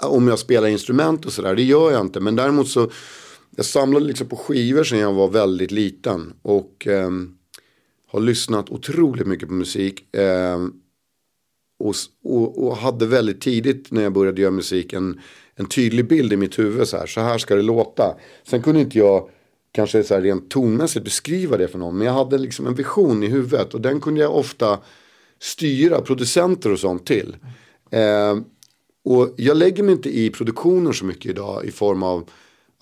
om 0.00 0.28
jag 0.28 0.38
spelar 0.38 0.68
instrument 0.68 1.26
och 1.26 1.32
sådär. 1.32 1.54
Det 1.54 1.62
gör 1.62 1.92
jag 1.92 2.00
inte. 2.00 2.20
Men 2.20 2.36
däremot 2.36 2.68
så 2.68 2.90
jag 3.56 3.66
samlade 3.66 4.06
liksom 4.06 4.28
på 4.28 4.36
skivor 4.36 4.84
sedan 4.84 4.98
jag 4.98 5.12
var 5.12 5.28
väldigt 5.28 5.70
liten. 5.70 6.32
Och 6.42 6.86
eh, 6.86 7.10
har 8.06 8.20
lyssnat 8.20 8.70
otroligt 8.70 9.26
mycket 9.26 9.48
på 9.48 9.54
musik. 9.54 10.14
Eh, 10.14 10.66
och, 11.78 11.94
och, 12.24 12.66
och, 12.66 12.76
hade 12.76 13.06
väldigt 13.06 13.40
tidigt 13.40 13.90
när 13.90 14.02
jag 14.02 14.12
började 14.12 14.40
göra 14.42 14.50
musik 14.50 14.92
en, 14.92 15.20
en 15.54 15.66
tydlig 15.66 16.08
bild 16.08 16.32
i 16.32 16.36
mitt 16.36 16.58
huvud. 16.58 16.88
Så 16.88 16.96
här, 16.96 17.06
så 17.06 17.20
här 17.20 17.38
ska 17.38 17.54
det 17.54 17.62
låta. 17.62 18.16
Sen 18.44 18.62
kunde 18.62 18.80
inte 18.80 18.98
jag 18.98 19.28
kanske 19.72 20.04
så 20.04 20.14
här 20.14 20.22
rent 20.22 20.50
tonmässigt 20.50 21.04
beskriva 21.04 21.56
det 21.56 21.68
för 21.68 21.78
någon. 21.78 21.98
Men 21.98 22.06
jag 22.06 22.14
hade 22.14 22.38
liksom 22.38 22.66
en 22.66 22.74
vision 22.74 23.22
i 23.22 23.26
huvudet. 23.26 23.74
Och 23.74 23.80
den 23.80 24.00
kunde 24.00 24.20
jag 24.20 24.36
ofta 24.36 24.78
styra 25.40 26.00
producenter 26.00 26.72
och 26.72 26.78
sånt 26.78 27.06
till. 27.06 27.36
Eh, 27.90 28.38
och 29.04 29.34
jag 29.36 29.56
lägger 29.56 29.82
mig 29.82 29.94
inte 29.94 30.18
i 30.18 30.30
produktionen 30.30 30.94
så 30.94 31.04
mycket 31.04 31.30
idag 31.30 31.64
i 31.64 31.70
form 31.70 32.02
av 32.02 32.30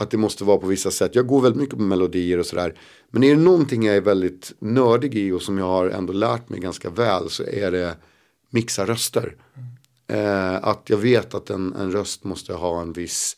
att 0.02 0.10
det 0.10 0.16
måste 0.16 0.44
vara 0.44 0.58
på 0.58 0.66
vissa 0.66 0.90
sätt. 0.90 1.14
Jag 1.14 1.26
går 1.26 1.40
väldigt 1.40 1.60
mycket 1.60 1.76
på 1.76 1.82
melodier 1.82 2.38
och 2.38 2.46
sådär. 2.46 2.74
Men 3.10 3.24
är 3.24 3.34
det 3.34 3.42
någonting 3.42 3.82
jag 3.82 3.96
är 3.96 4.00
väldigt 4.00 4.52
nördig 4.58 5.14
i 5.14 5.32
och 5.32 5.42
som 5.42 5.58
jag 5.58 5.64
har 5.64 5.88
ändå 5.88 6.12
lärt 6.12 6.48
mig 6.48 6.60
ganska 6.60 6.90
väl 6.90 7.30
så 7.30 7.42
är 7.42 7.70
det 7.70 7.96
mixa 8.50 8.86
röster. 8.86 9.36
Eh, 10.06 10.54
att 10.64 10.82
jag 10.86 10.96
vet 10.96 11.34
att 11.34 11.50
en, 11.50 11.74
en 11.74 11.92
röst 11.92 12.24
måste 12.24 12.54
ha 12.54 12.80
en 12.80 12.92
viss 12.92 13.36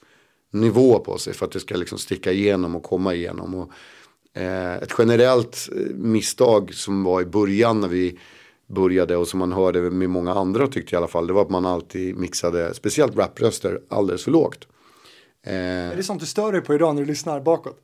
nivå 0.53 0.99
på 0.99 1.19
sig 1.19 1.35
för 1.35 1.47
att 1.47 1.53
det 1.53 1.61
ska 1.61 1.77
liksom 1.77 1.99
sticka 1.99 2.33
igenom 2.33 2.77
och 2.77 2.83
komma 2.83 3.15
igenom. 3.15 3.55
Och, 3.55 3.71
eh, 4.41 4.75
ett 4.75 4.95
generellt 4.99 5.69
eh, 5.73 5.95
misstag 5.95 6.75
som 6.75 7.05
var 7.05 7.23
i 7.23 7.25
början 7.25 7.81
när 7.81 7.89
vi 7.89 8.19
började 8.67 9.17
och 9.17 9.29
som 9.29 9.39
man 9.39 9.53
hörde 9.53 9.81
med 9.81 10.11
många 10.11 10.35
andra 10.35 10.67
tyckte 10.67 10.95
i 10.95 10.99
alla 10.99 11.09
fall. 11.09 11.27
Det 11.27 11.33
var 11.33 11.43
att 11.43 11.51
man 11.51 11.67
alltid 11.67 12.17
mixade, 12.17 12.75
speciellt 12.75 13.17
rapröster, 13.17 13.81
alldeles 13.89 14.25
för 14.25 14.31
lågt. 14.31 14.69
Eh, 15.45 15.55
är 15.55 15.97
det 15.97 16.03
sånt 16.03 16.21
du 16.21 16.27
stör 16.27 16.53
dig 16.53 16.61
på 16.61 16.75
idag 16.75 16.95
när 16.95 17.03
du 17.03 17.09
lyssnar 17.09 17.41
bakåt? 17.41 17.81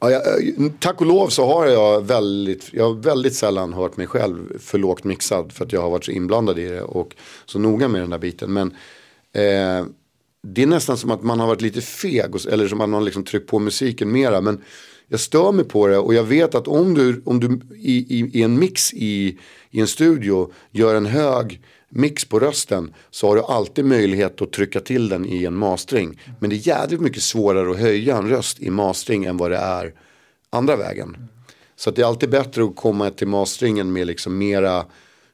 Ja, 0.00 0.10
jag, 0.10 0.24
tack 0.80 1.00
och 1.00 1.06
lov 1.06 1.28
så 1.28 1.46
har 1.46 1.66
jag 1.66 2.06
väldigt, 2.06 2.70
jag 2.72 2.84
har 2.84 2.94
väldigt 2.94 3.34
sällan 3.34 3.72
hört 3.72 3.96
mig 3.96 4.06
själv 4.06 4.58
för 4.58 4.78
lågt 4.78 5.04
mixad. 5.04 5.52
För 5.52 5.64
att 5.64 5.72
jag 5.72 5.82
har 5.82 5.90
varit 5.90 6.04
så 6.04 6.10
inblandad 6.10 6.58
i 6.58 6.68
det 6.68 6.82
och 6.82 7.14
så 7.46 7.58
noga 7.58 7.88
med 7.88 8.00
den 8.00 8.10
där 8.10 8.18
biten. 8.18 8.52
Men 8.52 8.68
eh, 9.32 9.86
det 10.42 10.62
är 10.62 10.66
nästan 10.66 10.96
som 10.96 11.10
att 11.10 11.22
man 11.22 11.40
har 11.40 11.46
varit 11.46 11.60
lite 11.60 11.80
feg. 11.80 12.46
Eller 12.50 12.68
som 12.68 12.80
att 12.80 12.88
man 12.88 12.98
har 12.98 13.00
liksom 13.00 13.24
tryckt 13.24 13.50
på 13.50 13.58
musiken 13.58 14.12
mera. 14.12 14.40
Men 14.40 14.62
jag 15.08 15.20
stör 15.20 15.52
mig 15.52 15.64
på 15.64 15.86
det 15.86 15.98
och 15.98 16.14
jag 16.14 16.24
vet 16.24 16.54
att 16.54 16.68
om 16.68 16.94
du, 16.94 17.22
om 17.24 17.40
du 17.40 17.60
i, 17.76 18.18
i, 18.18 18.30
i 18.38 18.42
en 18.42 18.58
mix 18.58 18.92
i, 18.94 19.38
i 19.70 19.80
en 19.80 19.86
studio 19.86 20.52
gör 20.70 20.94
en 20.94 21.06
hög 21.06 21.62
mix 21.94 22.24
på 22.24 22.38
rösten 22.38 22.94
så 23.10 23.28
har 23.28 23.36
du 23.36 23.42
alltid 23.42 23.84
möjlighet 23.84 24.42
att 24.42 24.52
trycka 24.52 24.80
till 24.80 25.08
den 25.08 25.26
i 25.26 25.44
en 25.44 25.54
mastering. 25.54 26.20
Men 26.40 26.50
det 26.50 26.56
är 26.56 26.68
jävligt 26.68 27.00
mycket 27.00 27.22
svårare 27.22 27.70
att 27.70 27.78
höja 27.78 28.16
en 28.16 28.28
röst 28.28 28.60
i 28.60 28.70
mastering 28.70 29.24
än 29.24 29.36
vad 29.36 29.50
det 29.50 29.56
är 29.56 29.94
andra 30.50 30.76
vägen. 30.76 31.28
Så 31.76 31.90
det 31.90 32.02
är 32.02 32.06
alltid 32.06 32.30
bättre 32.30 32.64
att 32.64 32.76
komma 32.76 33.10
till 33.10 33.28
masteringen 33.28 33.92
med 33.92 34.06
liksom 34.06 34.38
mera 34.38 34.84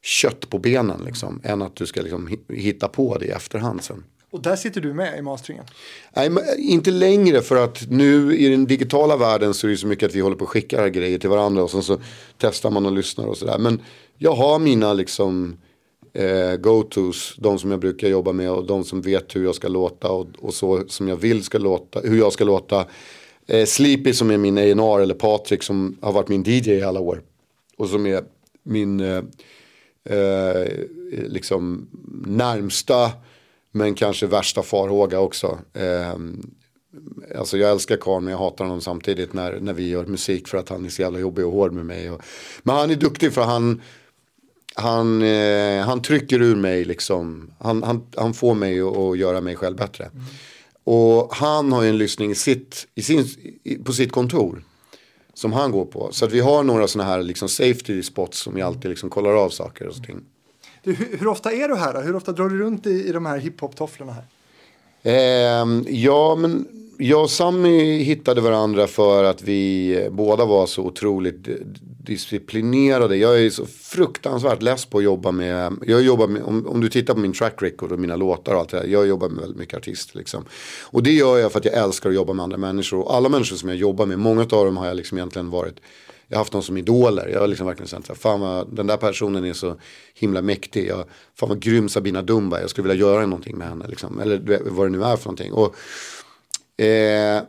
kött 0.03 0.51
på 0.51 0.59
benen 0.59 1.03
liksom, 1.07 1.41
än 1.45 1.63
att 1.63 1.77
du 1.77 1.87
ska 1.87 2.03
liksom 2.03 2.39
hitta 2.49 2.89
på 2.89 3.19
det 3.19 3.27
i 3.27 3.31
efterhand 3.31 3.83
sen. 3.83 4.05
Och 4.31 4.43
där 4.43 4.57
sitter 4.57 4.81
du 4.81 4.95
med 4.95 5.19
i 5.19 5.23
masteringen? 5.23 5.65
Nej, 6.17 6.31
inte 6.59 6.91
längre 6.91 7.43
för 7.43 7.65
att 7.65 7.91
nu 7.91 8.37
i 8.37 8.49
den 8.49 8.67
digitala 8.67 9.17
världen 9.17 9.55
så 9.55 9.67
är 9.67 9.71
det 9.71 9.77
så 9.77 9.87
mycket 9.87 10.09
att 10.09 10.15
vi 10.15 10.21
håller 10.21 10.37
på 10.37 10.45
att 10.45 10.51
skicka 10.51 10.89
grejer 10.89 11.19
till 11.19 11.31
varandra 11.31 11.63
och 11.63 11.71
sen 11.71 11.83
så 11.83 11.99
testar 12.39 12.71
man 12.71 12.87
och 12.87 12.93
lyssnar 12.93 13.27
och 13.27 13.37
sådär. 13.37 13.59
Men 13.59 13.81
jag 14.19 14.33
har 14.33 14.59
mina 14.59 14.93
liksom 14.93 15.59
eh, 16.13 16.57
go-tos, 16.57 17.35
de 17.39 17.59
som 17.59 17.71
jag 17.71 17.81
brukar 17.81 18.09
jobba 18.09 18.33
med 18.33 18.51
och 18.51 18.67
de 18.67 18.85
som 18.85 19.03
vet 19.03 19.37
hur 19.37 19.45
jag 19.45 19.55
ska 19.55 19.69
låta 19.69 20.11
och, 20.11 20.27
och 20.39 20.55
så 20.55 20.85
som 20.89 21.09
jag 21.09 21.17
vill 21.17 21.45
ska 21.45 21.59
låta, 21.59 22.01
hur 22.01 22.19
jag 22.19 22.33
ska 22.33 22.45
låta. 22.45 22.87
Eh, 23.47 23.65
Sleepy 23.65 24.13
som 24.13 24.31
är 24.31 24.39
min 24.39 24.59
A&R 24.59 25.01
eller 25.01 25.15
Patrik 25.15 25.63
som 25.63 25.99
har 26.01 26.13
varit 26.13 26.29
min 26.29 26.43
DJ 26.43 26.71
i 26.71 26.83
alla 26.83 27.01
år. 27.01 27.23
Och 27.77 27.89
som 27.89 28.07
är 28.07 28.25
min 28.63 29.01
eh, 29.01 29.23
eh, 30.05 30.69
liksom 31.11 31.89
närmsta 32.27 33.11
men 33.71 33.95
kanske 33.95 34.27
värsta 34.27 34.63
farhåga 34.63 35.21
också. 35.21 35.59
Eh, 35.73 36.15
alltså 37.39 37.59
jag 37.59 37.71
älskar 37.71 37.97
Karl 37.97 38.23
men 38.23 38.31
jag 38.31 38.39
hatar 38.39 38.65
honom 38.65 38.81
samtidigt 38.81 39.33
när, 39.33 39.61
när 39.61 39.73
vi 39.73 39.89
gör 39.89 40.07
musik 40.07 40.49
för 40.49 40.59
att 40.59 40.69
han 40.69 40.85
är 40.85 40.89
så 40.89 41.03
jävla 41.03 41.19
jobbig 41.19 41.47
och 41.47 41.53
hård 41.53 41.73
med 41.73 41.87
mig. 41.87 42.11
Och, 42.11 42.23
men 42.63 42.77
han 42.77 42.91
är 42.91 42.95
duktig 42.95 43.33
för 43.33 43.43
han, 43.43 43.83
han, 44.79 45.23
eh, 45.23 45.85
han 45.85 46.03
trycker 46.03 46.43
ur 46.43 46.57
mig 46.57 46.85
liksom. 46.85 47.51
Han, 47.59 47.83
han, 47.83 48.07
han 48.17 48.35
får 48.35 48.55
mig 48.55 48.81
att 48.81 49.19
göra 49.19 49.41
mig 49.41 49.57
själv 49.57 49.77
bättre. 49.77 50.05
Mm. 50.05 50.25
Och 50.85 51.35
han 51.35 51.73
har 51.73 51.83
ju 51.83 51.89
en 51.89 51.99
lyssning 51.99 52.35
sitt, 52.35 52.87
i 52.95 53.03
sin, 53.03 53.25
på 53.85 53.93
sitt 53.93 54.13
kontor. 54.13 54.63
Som 55.35 55.53
han 55.53 55.73
går 55.73 55.85
på. 55.85 56.09
Så 56.13 56.25
att 56.25 56.33
vi 56.33 56.41
har 56.41 56.63
några 56.63 56.89
sådana 56.89 57.11
här 57.11 57.23
liksom 57.23 57.49
safety 57.49 58.03
spots 58.03 58.39
som 58.39 58.55
vi 58.55 58.63
alltid 58.63 58.91
liksom 58.91 59.11
kollar 59.11 59.33
av 59.45 59.51
saker 59.51 59.87
och 59.87 60.05
ting. 60.05 60.21
Du, 60.83 60.93
hur, 60.93 61.19
hur, 61.19 61.27
ofta 61.27 61.53
är 61.53 61.69
du 61.69 61.77
här 61.77 61.95
då? 61.95 62.01
Hur 62.01 62.17
ofta 62.17 62.33
drar 62.33 62.49
du 62.49 62.59
runt 62.59 62.87
i, 62.87 63.09
i 63.09 63.13
de 63.13 63.27
här 63.27 63.39
hiphop-tofflorna 63.39 64.13
här? 64.13 64.25
Eh, 65.03 65.67
ja, 65.89 66.35
men 66.35 66.67
jag 66.99 67.23
och 67.23 67.31
Sammy 67.31 68.03
hittade 68.03 68.41
varandra 68.41 68.87
för 68.87 69.25
att 69.25 69.43
vi 69.43 69.93
eh, 69.97 70.11
båda 70.11 70.45
var 70.45 70.67
så 70.67 70.83
otroligt 70.83 71.49
disciplinerade. 72.05 73.17
Jag 73.17 73.41
är 73.41 73.51
så 73.51 73.67
fruktansvärt 73.67 74.63
less 74.63 74.87
på 74.87 74.99
att 74.99 75.05
jobba 75.05 75.33
med, 75.33 75.77
jag 75.87 76.03
jobbar 76.03 76.27
med, 76.27 76.43
om, 76.43 76.67
om 76.67 76.81
du 76.81 76.89
tittar 76.89 77.15
på 77.15 77.21
min 77.21 77.33
track 77.33 77.63
record 77.63 77.93
och 77.93 77.99
mina 77.99 78.17
låtar 78.17 78.55
och 78.55 78.61
allt 78.61 78.69
det 78.69 78.81
där. 78.81 78.87
Jag 78.87 79.07
jobbar 79.07 79.29
med 79.29 79.41
väldigt 79.41 79.59
mycket 79.59 79.79
artister 79.79 80.19
liksom. 80.19 80.45
Och 80.85 81.03
det 81.03 81.13
gör 81.13 81.39
jag 81.39 81.53
för 81.53 81.59
att 81.59 81.65
jag 81.65 81.75
älskar 81.75 82.09
att 82.09 82.15
jobba 82.15 82.33
med 82.33 82.43
andra 82.43 82.57
människor. 82.57 82.99
Och 82.99 83.15
alla 83.15 83.29
människor 83.29 83.57
som 83.57 83.69
jag 83.69 83.79
jobbar 83.79 84.07
med, 84.07 84.19
många 84.19 84.41
av 84.41 84.65
dem 84.65 84.77
har 84.77 84.87
jag 84.87 84.97
liksom 84.97 85.19
egentligen 85.19 85.51
varit 85.51 85.81
jag 86.31 86.37
har 86.37 86.41
haft 86.41 86.53
dem 86.53 86.63
som 86.63 86.77
idoler. 86.77 87.29
Jag 87.29 87.41
har 87.41 87.47
liksom 87.47 87.67
verkligen 87.67 87.89
känt 87.89 88.11
att 88.11 88.19
fan 88.19 88.41
vad, 88.41 88.75
den 88.77 88.87
där 88.87 88.97
personen 88.97 89.45
är 89.45 89.53
så 89.53 89.77
himla 90.15 90.43
mäktig. 90.43 90.87
Jag, 90.89 91.05
fan 91.35 91.49
vad 91.49 91.61
grym 91.61 91.89
Sabina 91.89 92.23
Dumba. 92.23 92.61
Jag 92.61 92.71
skulle 92.71 92.89
vilja 92.89 93.07
göra 93.07 93.27
någonting 93.27 93.59
med 93.59 93.69
henne. 93.69 93.89
Liksom. 93.89 94.21
Eller 94.21 94.61
vad 94.71 94.87
det 94.87 94.91
nu 94.91 95.05
är 95.05 95.17
för 95.17 95.25
någonting. 95.25 95.53
Och, 95.53 95.77
eh, 96.79 97.43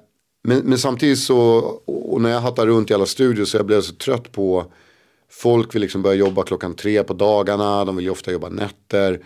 men, 0.44 0.60
men, 0.64 0.78
samtidigt 0.78 1.20
så, 1.20 1.40
och 1.86 2.22
när 2.22 2.30
jag 2.30 2.42
hattar 2.42 2.68
runt 2.68 2.92
i 2.92 2.94
alla 2.94 3.06
studior 3.06 3.46
så 3.46 3.58
jag 3.58 3.66
blev 3.66 3.82
så 3.82 3.94
trött 3.94 4.32
på 4.32 4.72
Folk 5.32 5.76
vill 5.76 5.82
liksom 5.82 6.02
börja 6.02 6.16
jobba 6.16 6.44
klockan 6.44 6.76
tre 6.76 7.04
på 7.04 7.14
dagarna. 7.14 7.86
De 7.86 7.96
vill 7.96 8.06
ju 8.06 8.12
ofta 8.12 8.32
jobba 8.32 8.50
nätter. 8.50 9.20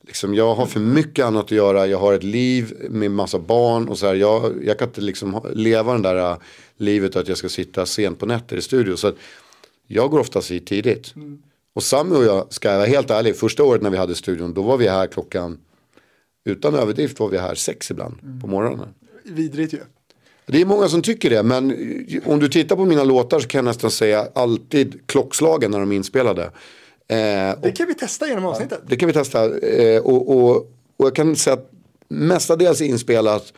Liksom 0.00 0.34
jag 0.34 0.54
har 0.54 0.66
för 0.66 0.80
mycket 0.80 1.24
annat 1.24 1.44
att 1.44 1.50
göra. 1.50 1.86
Jag 1.86 1.98
har 1.98 2.14
ett 2.14 2.22
liv 2.22 2.86
med 2.90 3.10
massa 3.10 3.38
barn. 3.38 3.88
Och 3.88 3.98
så 3.98 4.06
här, 4.06 4.14
jag, 4.14 4.64
jag 4.64 4.78
kan 4.78 4.88
inte 4.88 5.00
liksom 5.00 5.40
leva 5.54 5.92
den 5.92 6.02
där 6.02 6.32
uh, 6.32 6.38
livet 6.76 7.16
att 7.16 7.28
jag 7.28 7.38
ska 7.38 7.48
sitta 7.48 7.86
sent 7.86 8.18
på 8.18 8.26
nätter 8.26 8.56
i 8.56 8.62
studio. 8.62 8.96
Så 8.96 9.12
jag 9.86 10.10
går 10.10 10.18
oftast 10.18 10.50
hit 10.50 10.66
tidigt. 10.66 11.16
Mm. 11.16 11.42
Och 11.72 11.82
Sammy 11.82 12.16
och 12.16 12.24
jag, 12.24 12.52
ska 12.52 12.68
jag 12.68 12.78
vara 12.78 12.88
helt 12.88 13.10
ärlig, 13.10 13.36
första 13.36 13.64
året 13.64 13.82
när 13.82 13.90
vi 13.90 13.96
hade 13.96 14.14
studion, 14.14 14.54
då 14.54 14.62
var 14.62 14.76
vi 14.76 14.88
här 14.88 15.06
klockan, 15.06 15.58
utan 16.44 16.74
överdrift 16.74 17.20
var 17.20 17.28
vi 17.28 17.38
här 17.38 17.54
sex 17.54 17.90
ibland 17.90 18.14
mm. 18.22 18.40
på 18.40 18.46
morgonen. 18.46 18.88
Vidrigt 19.28 19.72
ju. 19.72 19.80
Det 20.46 20.60
är 20.60 20.66
många 20.66 20.88
som 20.88 21.02
tycker 21.02 21.30
det, 21.30 21.42
men 21.42 21.70
om 22.26 22.40
du 22.40 22.48
tittar 22.48 22.76
på 22.76 22.84
mina 22.84 23.04
låtar 23.04 23.40
så 23.40 23.48
kan 23.48 23.58
jag 23.58 23.64
nästan 23.64 23.90
säga 23.90 24.28
alltid 24.34 25.00
klockslagen 25.06 25.70
när 25.70 25.80
de 25.80 25.92
är 25.92 25.96
inspelade. 25.96 26.42
Eh, 27.08 27.60
det 27.62 27.76
kan 27.76 27.86
vi 27.86 27.94
testa 27.94 28.28
genom 28.28 28.44
avsnittet. 28.44 28.80
Det 28.86 28.96
kan 28.96 29.06
vi 29.06 29.12
testa. 29.12 29.58
Eh, 29.58 30.02
och, 30.02 30.36
och, 30.36 30.56
och 30.96 31.06
jag 31.06 31.14
kan 31.14 31.36
säga 31.36 31.54
att 31.54 31.70
mestadels 32.08 32.80
är 32.80 32.84
inspelat 32.84 33.52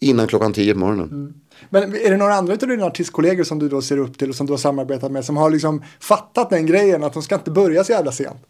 innan 0.00 0.26
klockan 0.26 0.52
tio 0.52 0.72
på 0.72 0.78
morgonen. 0.78 1.08
Mm. 1.08 1.34
Men 1.70 1.82
är 1.82 2.10
det 2.10 2.16
några 2.16 2.34
andra 2.34 2.52
av 2.52 2.68
dina 2.68 2.84
artistkollegor 2.84 3.44
som 3.44 3.58
du 3.58 3.68
då 3.68 3.82
ser 3.82 3.98
upp 3.98 4.18
till 4.18 4.30
och 4.30 4.36
som 4.36 4.46
du 4.46 4.52
har 4.52 4.58
samarbetat 4.58 5.12
med 5.12 5.24
som 5.24 5.36
har 5.36 5.50
liksom 5.50 5.82
fattat 6.00 6.50
den 6.50 6.66
grejen 6.66 7.04
att 7.04 7.12
de 7.12 7.22
ska 7.22 7.34
inte 7.34 7.50
börja 7.50 7.84
så 7.84 7.92
jävla 7.92 8.12
sent? 8.12 8.46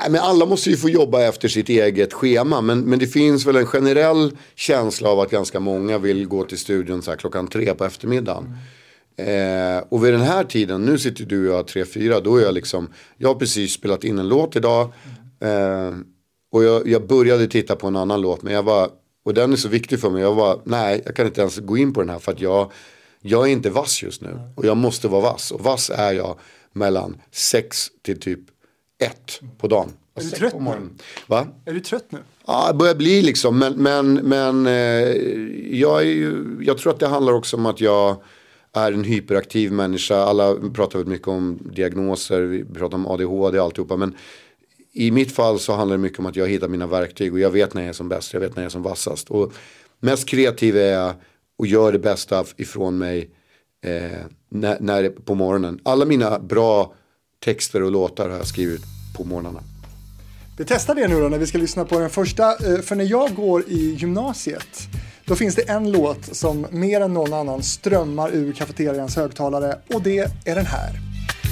Nej, 0.00 0.10
men 0.10 0.20
alla 0.20 0.46
måste 0.46 0.70
ju 0.70 0.76
få 0.76 0.88
jobba 0.88 1.22
efter 1.22 1.48
sitt 1.48 1.68
eget 1.68 2.12
schema. 2.12 2.60
Men, 2.60 2.80
men 2.80 2.98
det 2.98 3.06
finns 3.06 3.46
väl 3.46 3.56
en 3.56 3.66
generell 3.66 4.36
känsla 4.54 5.08
av 5.08 5.20
att 5.20 5.30
ganska 5.30 5.60
många 5.60 5.98
vill 5.98 6.26
gå 6.26 6.44
till 6.44 6.58
studion 6.58 7.02
så 7.02 7.10
här 7.10 7.18
klockan 7.18 7.46
tre 7.46 7.74
på 7.74 7.84
eftermiddagen. 7.84 8.44
Mm. 8.44 9.76
Eh, 9.76 9.84
och 9.88 10.04
vid 10.04 10.12
den 10.12 10.20
här 10.20 10.44
tiden, 10.44 10.84
nu 10.84 10.98
sitter 10.98 11.24
du 11.24 11.48
och 11.48 11.56
jag 11.56 11.66
tre, 11.66 11.84
fyra, 11.84 12.20
då 12.20 12.36
är 12.36 12.42
jag 12.42 12.54
liksom, 12.54 12.88
jag 13.16 13.28
har 13.28 13.34
precis 13.34 13.72
spelat 13.72 14.04
in 14.04 14.18
en 14.18 14.28
låt 14.28 14.56
idag. 14.56 14.92
Eh, 15.40 15.96
och 16.52 16.64
jag, 16.64 16.88
jag 16.88 17.06
började 17.06 17.46
titta 17.46 17.76
på 17.76 17.86
en 17.86 17.96
annan 17.96 18.20
låt, 18.20 18.42
men 18.42 18.52
jag 18.52 18.62
var, 18.62 18.90
och 19.24 19.34
den 19.34 19.52
är 19.52 19.56
så 19.56 19.68
viktig 19.68 20.00
för 20.00 20.10
mig, 20.10 20.22
jag 20.22 20.34
var, 20.34 20.60
nej, 20.64 21.02
jag 21.04 21.16
kan 21.16 21.26
inte 21.26 21.40
ens 21.40 21.58
gå 21.58 21.76
in 21.76 21.92
på 21.92 22.00
den 22.00 22.10
här 22.10 22.18
för 22.18 22.32
att 22.32 22.40
jag, 22.40 22.72
jag 23.20 23.48
är 23.48 23.52
inte 23.52 23.70
vass 23.70 24.02
just 24.02 24.22
nu. 24.22 24.40
Och 24.56 24.64
jag 24.64 24.76
måste 24.76 25.08
vara 25.08 25.22
vass. 25.22 25.50
Och 25.50 25.60
vass 25.60 25.90
är 25.90 26.12
jag 26.12 26.38
mellan 26.72 27.16
sex 27.32 27.88
till 28.02 28.20
typ 28.20 28.40
ett 29.00 29.40
på 29.58 29.68
dagen. 29.68 29.92
Är 30.14 30.22
du 30.22 30.30
trött 30.30 30.60
nu? 30.60 30.88
Va? 31.26 31.46
Är 31.64 31.72
du 31.72 31.80
trött 31.80 32.06
nu? 32.08 32.18
Ja, 32.46 32.72
det 32.72 32.78
börjar 32.78 32.94
bli 32.94 33.22
liksom. 33.22 33.58
Men, 33.58 33.72
men, 33.72 34.14
men 34.14 34.66
eh, 34.66 34.72
jag, 35.78 36.00
är 36.00 36.06
ju, 36.06 36.58
jag 36.60 36.78
tror 36.78 36.92
att 36.92 37.00
det 37.00 37.06
handlar 37.06 37.32
också 37.32 37.56
om 37.56 37.66
att 37.66 37.80
jag 37.80 38.16
är 38.72 38.92
en 38.92 39.04
hyperaktiv 39.04 39.72
människa. 39.72 40.16
Alla 40.16 40.54
pratar 40.54 40.98
väldigt 40.98 41.12
mycket 41.12 41.28
om 41.28 41.58
diagnoser, 41.74 42.40
vi 42.40 42.64
pratar 42.64 42.96
om 42.96 43.06
ADHD 43.06 43.58
och 43.58 43.64
alltihopa. 43.64 43.96
Men 43.96 44.16
i 44.92 45.10
mitt 45.10 45.32
fall 45.32 45.58
så 45.58 45.72
handlar 45.72 45.96
det 45.96 46.02
mycket 46.02 46.18
om 46.18 46.26
att 46.26 46.36
jag 46.36 46.48
hittar 46.48 46.68
mina 46.68 46.86
verktyg 46.86 47.32
och 47.32 47.40
jag 47.40 47.50
vet 47.50 47.74
när 47.74 47.82
jag 47.82 47.88
är 47.88 47.92
som 47.92 48.08
bäst, 48.08 48.32
jag 48.32 48.40
vet 48.40 48.56
när 48.56 48.62
jag 48.62 48.68
är 48.68 48.70
som 48.70 48.82
vassast. 48.82 49.30
Och 49.30 49.52
mest 50.00 50.28
kreativ 50.28 50.76
är 50.76 50.92
jag 50.92 51.14
och 51.58 51.66
gör 51.66 51.92
det 51.92 51.98
bästa 51.98 52.44
ifrån 52.56 52.98
mig 52.98 53.30
eh, 53.84 54.26
när, 54.48 54.80
när, 54.80 55.08
på 55.08 55.34
morgonen. 55.34 55.80
Alla 55.82 56.04
mina 56.04 56.38
bra 56.38 56.94
texter 57.44 57.82
och 57.82 57.92
låtar 57.92 58.28
har 58.28 58.36
jag 58.36 58.46
skrivit 58.46 58.82
på 59.16 59.24
morgnarna. 59.24 59.60
Vi 60.56 60.64
testar 60.64 60.94
det 60.94 61.08
nu 61.08 61.20
då 61.20 61.28
när 61.28 61.38
vi 61.38 61.46
ska 61.46 61.58
lyssna 61.58 61.84
på 61.84 61.98
den 61.98 62.10
första. 62.10 62.44
Eh, 62.44 62.80
för 62.80 62.96
när 62.96 63.04
jag 63.04 63.34
går 63.34 63.64
i 63.68 63.94
gymnasiet 63.94 64.88
då 65.24 65.36
finns 65.36 65.54
det 65.54 65.62
en 65.62 65.92
låt 65.92 66.36
som 66.36 66.66
mer 66.70 67.00
än 67.00 67.14
någon 67.14 67.32
annan 67.32 67.62
strömmar 67.62 68.30
ur 68.32 68.52
kafeterians 68.52 69.16
högtalare 69.16 69.78
och 69.94 70.02
det 70.02 70.18
är 70.44 70.54
den 70.54 70.66
här. 70.66 70.92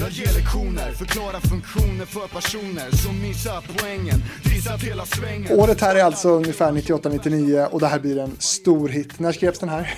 Jag 0.01 0.11
ger 0.11 0.35
lektioner, 0.35 0.93
förklarar 0.93 1.41
funktioner 1.41 2.05
för 2.05 2.29
personer 2.29 2.91
som 2.91 3.23
missar 3.23 3.65
poängen, 3.79 4.23
dissat 4.45 4.83
hela 4.83 5.07
svängen. 5.07 5.59
Året 5.59 5.81
här 5.81 5.97
är 5.97 6.05
alltså 6.05 6.29
ungefär 6.29 6.73
98-99 6.73 7.67
och 7.67 7.81
det 7.81 7.87
här 7.87 7.99
blir 7.99 8.19
en 8.19 8.37
stor 8.39 8.89
hit. 8.89 9.19
När 9.19 9.33
skrevs 9.33 9.59
den 9.59 9.69
här? 9.69 9.95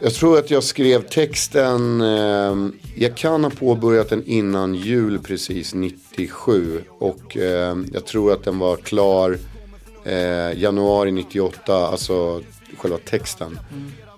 Jag 0.00 0.14
tror 0.14 0.38
att 0.38 0.50
jag 0.50 0.64
skrev 0.64 1.02
texten, 1.02 2.00
eh, 2.00 2.56
jag 2.96 3.16
kan 3.16 3.44
ha 3.44 3.50
påbörjat 3.50 4.08
den 4.08 4.24
innan 4.26 4.74
jul 4.74 5.18
precis 5.18 5.74
97. 5.74 6.82
Och 6.98 7.36
eh, 7.36 7.76
jag 7.92 8.06
tror 8.06 8.32
att 8.32 8.44
den 8.44 8.58
var 8.58 8.76
klar 8.76 9.38
eh, 10.04 10.60
januari 10.60 11.12
98, 11.12 11.88
alltså 11.88 12.42
själva 12.76 12.98
texten. 12.98 13.58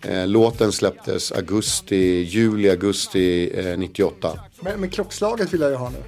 Mm. 0.05 0.31
låten 0.31 0.73
släpptes 0.73 1.33
augusti, 1.33 2.23
juli, 2.23 2.71
augusti 2.71 3.53
98. 3.79 4.39
Men, 4.61 4.81
men 4.81 4.91
klockslaget 4.91 5.55
vill 5.55 5.61
jag 5.61 5.71
ju 5.71 5.77
ha 5.77 5.91
nu. 5.91 5.99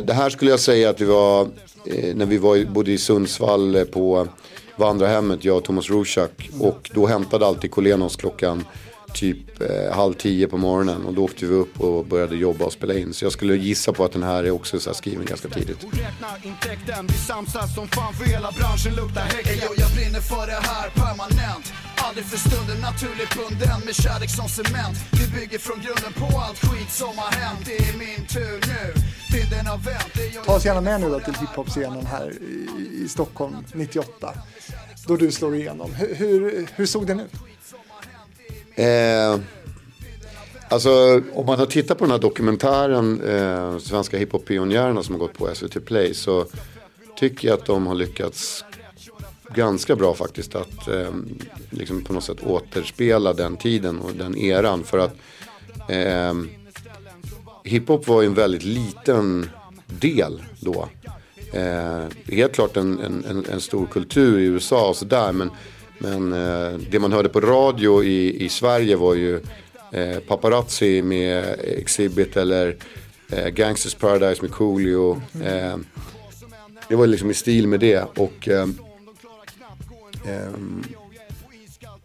det 0.00 0.12
här 0.12 0.30
skulle 0.30 0.50
jag 0.50 0.60
säga 0.60 0.90
att 0.90 0.98
det 0.98 1.04
var 1.04 1.48
eh, 1.84 2.14
när 2.14 2.26
vi 2.26 2.38
var, 2.38 2.64
bodde 2.64 2.92
i 2.92 2.98
Sundsvall 2.98 3.76
eh, 3.76 3.84
på 3.84 4.28
vandrarhemmet, 4.80 5.44
jag 5.44 5.56
och 5.56 5.64
Thomas 5.64 5.90
Rushak. 5.90 6.50
Och 6.60 6.90
då 6.94 7.06
hämtade 7.06 7.46
alltid 7.46 7.70
Kolenos 7.70 8.16
klockan 8.16 8.64
typ 9.14 9.60
eh, 9.60 9.92
halv 9.92 10.14
tio 10.14 10.48
på 10.48 10.56
morgonen. 10.56 11.06
Och 11.06 11.14
då 11.14 11.24
åkte 11.24 11.46
vi 11.46 11.54
upp 11.54 11.80
och 11.80 12.06
började 12.06 12.36
jobba 12.36 12.64
och 12.64 12.72
spela 12.72 12.94
in. 12.94 13.14
Så 13.14 13.24
jag 13.24 13.32
skulle 13.32 13.56
gissa 13.56 13.92
på 13.92 14.04
att 14.04 14.12
den 14.12 14.22
här 14.22 14.44
är 14.44 14.50
också 14.50 14.80
så 14.80 14.94
skriven 14.94 15.24
ganska 15.24 15.48
tidigt. 15.48 15.78
Jag 19.76 19.90
brinner 19.96 20.20
för 20.20 20.46
det 20.46 20.60
här 20.62 20.90
permanent. 20.90 21.72
Aldrig 21.96 22.26
för 22.26 22.38
stunden 22.48 22.80
naturligt 22.80 23.34
bunden 23.36 23.80
med 23.84 23.94
kärlek 23.94 24.30
som 24.30 24.48
cement. 24.48 24.96
Vi 25.12 25.40
bygger 25.40 25.58
från 25.58 25.80
grunden 25.80 26.12
på 26.12 26.38
allt 26.38 26.58
skit 26.58 26.90
som 26.90 27.18
har 27.18 27.32
hänt. 27.32 27.60
Det 27.64 27.76
är 27.76 27.98
min 27.98 28.26
tur 28.26 28.60
nu. 28.72 28.94
Bilden 29.32 29.66
har 29.66 29.78
vänt. 29.78 30.46
Ta 30.46 30.56
oss 30.56 30.64
gärna 30.64 30.80
med 30.80 31.00
nu 31.00 31.08
då 31.08 31.20
till 31.20 31.34
hiphop-scenen 31.34 32.06
här 32.06 32.32
i, 32.42 33.04
i 33.04 33.08
Stockholm 33.08 33.56
98 33.74 34.34
då 35.10 35.16
du 35.16 35.32
slår 35.32 35.54
igenom. 35.54 35.94
Hur, 35.94 36.14
hur, 36.14 36.68
hur 36.76 36.86
såg 36.86 37.06
den 37.06 37.20
ut? 37.20 37.32
Eh, 38.74 39.40
alltså 40.68 41.22
om 41.34 41.46
man 41.46 41.58
har 41.58 41.66
tittat 41.66 41.98
på 41.98 42.04
den 42.04 42.10
här 42.10 42.18
dokumentären 42.18 43.20
eh, 43.20 43.78
Svenska 43.78 44.18
hiphop-pionjärerna 44.18 45.02
som 45.02 45.14
har 45.14 45.20
gått 45.20 45.38
på 45.38 45.54
SVT 45.54 45.84
Play 45.84 46.14
så 46.14 46.46
tycker 47.16 47.48
jag 47.48 47.58
att 47.58 47.66
de 47.66 47.86
har 47.86 47.94
lyckats 47.94 48.64
ganska 49.54 49.96
bra 49.96 50.14
faktiskt 50.14 50.54
att 50.54 50.88
eh, 50.88 51.14
liksom 51.70 52.04
på 52.04 52.12
något 52.12 52.24
sätt 52.24 52.42
återspela 52.42 53.32
den 53.32 53.56
tiden 53.56 53.98
och 53.98 54.12
den 54.14 54.38
eran. 54.38 54.84
För 54.84 54.98
att 54.98 55.16
eh, 55.88 56.34
hiphop 57.64 58.08
var 58.08 58.22
ju 58.22 58.26
en 58.26 58.34
väldigt 58.34 58.64
liten 58.64 59.50
del 59.86 60.42
då. 60.60 60.88
Eh, 61.52 62.04
helt 62.36 62.52
klart 62.52 62.76
en, 62.76 63.00
en, 63.00 63.44
en, 63.52 63.60
stor 63.60 63.86
kultur 63.86 64.38
i 64.38 64.44
USA 64.44 64.88
och 64.88 64.96
sådär 64.96 65.32
men 65.32 65.50
men 66.02 66.32
eh, 66.32 66.78
det 66.90 66.98
man 66.98 67.12
hörde 67.12 67.28
på 67.28 67.40
radio 67.40 68.04
i, 68.04 68.44
i 68.44 68.48
Sverige 68.48 68.96
var 68.96 69.14
ju 69.14 69.40
eh, 69.92 70.18
Paparazzi 70.28 71.02
med 71.02 71.60
Exhibit 71.64 72.36
eller 72.36 72.76
eh, 73.28 73.48
Gangsters 73.48 73.94
Paradise 73.94 74.42
med 74.42 74.50
Coolio. 74.50 75.22
Eh, 75.44 75.76
det 76.88 76.96
var 76.96 77.06
liksom 77.06 77.30
i 77.30 77.34
stil 77.34 77.68
med 77.68 77.80
det. 77.80 78.04
Och, 78.16 78.48
eh, 78.48 78.68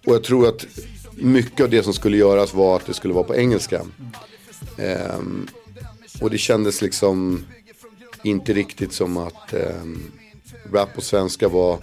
och 0.06 0.14
jag 0.14 0.24
tror 0.24 0.48
att 0.48 0.66
mycket 1.12 1.64
av 1.64 1.70
det 1.70 1.84
som 1.84 1.94
skulle 1.94 2.18
göras 2.18 2.54
var 2.54 2.75
att 2.75 2.86
det 2.86 2.94
skulle 2.94 3.14
vara 3.14 3.24
på 3.24 3.36
engelska. 3.36 3.82
Eh, 4.78 5.20
och 6.22 6.30
det 6.30 6.38
kändes 6.38 6.82
liksom 6.82 7.46
inte 8.25 8.53
riktigt 8.53 8.94
som 8.94 9.17
att 9.17 9.53
ehm, 9.53 10.12
rap 10.74 10.94
på 10.96 11.01
svenska 11.01 11.48
var 11.48 11.77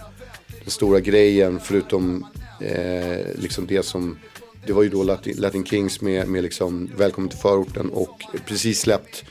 den 0.61 0.71
stora 0.71 0.99
grejen 0.99 1.59
förutom 1.59 2.25
eh, 2.61 3.27
liksom 3.35 3.67
det 3.67 3.85
som 3.85 4.17
det 4.65 4.73
var 4.73 4.83
ju 4.83 4.89
då 4.89 5.03
Latin, 5.03 5.35
Latin 5.37 5.65
Kings 5.65 6.01
med, 6.01 6.27
med 6.27 6.43
liksom 6.43 6.89
Välkommen 6.97 7.29
till 7.29 7.39
förorten 7.39 7.89
och 7.89 8.23
precis 8.47 8.79
släppt 8.79 9.23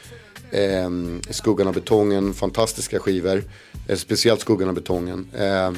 eh, 0.51 0.91
Skuggan 1.31 1.69
av 1.69 1.75
betongen, 1.75 2.35
fantastiska 2.35 2.99
skivor. 2.99 3.45
Eh, 3.89 3.97
speciellt 3.97 4.41
Skuggan 4.41 4.69
av 4.69 4.75
betongen. 4.75 5.27
Eh, 5.35 5.73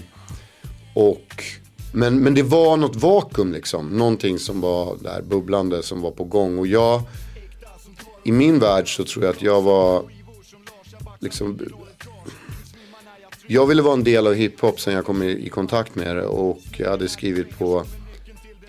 och, 0.94 1.44
men, 1.92 2.18
men 2.18 2.34
det 2.34 2.42
var 2.42 2.76
något 2.76 2.96
vakuum 2.96 3.52
liksom. 3.52 3.88
Någonting 3.88 4.38
som 4.38 4.60
var 4.60 4.96
där 5.00 5.22
bubblande 5.22 5.82
som 5.82 6.00
var 6.00 6.10
på 6.10 6.24
gång. 6.24 6.58
Och 6.58 6.66
jag, 6.66 7.02
i 8.24 8.32
min 8.32 8.58
värld 8.58 8.96
så 8.96 9.04
tror 9.04 9.24
jag 9.24 9.34
att 9.34 9.42
jag 9.42 9.62
var 9.62 10.04
liksom 11.24 11.58
jag 13.46 13.66
ville 13.66 13.82
vara 13.82 13.94
en 13.94 14.04
del 14.04 14.26
av 14.26 14.34
hiphop 14.34 14.80
sen 14.80 14.94
jag 14.94 15.04
kom 15.04 15.22
i, 15.22 15.46
i, 15.46 15.48
kontakt 15.48 15.94
med 15.94 16.16
det 16.16 16.26
och 16.26 16.60
jag 16.76 16.90
hade 16.90 17.08
skrivit 17.08 17.58
på, 17.58 17.84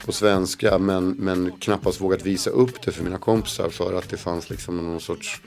på 0.05 0.11
svenska 0.11 0.77
men, 0.77 1.09
men 1.09 1.51
knappast 1.59 2.01
vågat 2.01 2.25
visa 2.25 2.49
upp 2.49 2.81
det 2.81 2.91
för 2.91 3.03
mina 3.03 3.17
kompisar 3.17 3.69
för 3.69 3.93
att 3.93 4.09
det 4.09 4.17
fanns 4.17 4.49
liksom 4.49 4.77
någon 4.77 5.01
sorts, 5.01 5.41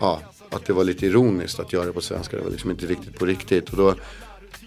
ja, 0.00 0.20
att 0.50 0.66
det 0.66 0.72
var 0.72 0.84
lite 0.84 1.06
ironiskt 1.06 1.60
att 1.60 1.72
göra 1.72 1.84
det 1.84 1.92
på 1.92 2.00
svenska. 2.00 2.36
Det 2.36 2.42
var 2.42 2.50
liksom 2.50 2.70
inte 2.70 2.86
riktigt 2.86 3.18
på 3.18 3.26
riktigt. 3.26 3.70
Och 3.70 3.76
då, 3.76 3.94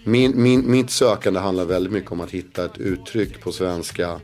min, 0.04 0.42
min, 0.42 0.70
mitt 0.70 0.90
sökande 0.90 1.40
handlar 1.40 1.64
väldigt 1.64 1.92
mycket 1.92 2.12
om 2.12 2.20
att 2.20 2.30
hitta 2.30 2.64
ett 2.64 2.78
uttryck 2.78 3.40
på 3.40 3.52
svenska 3.52 4.20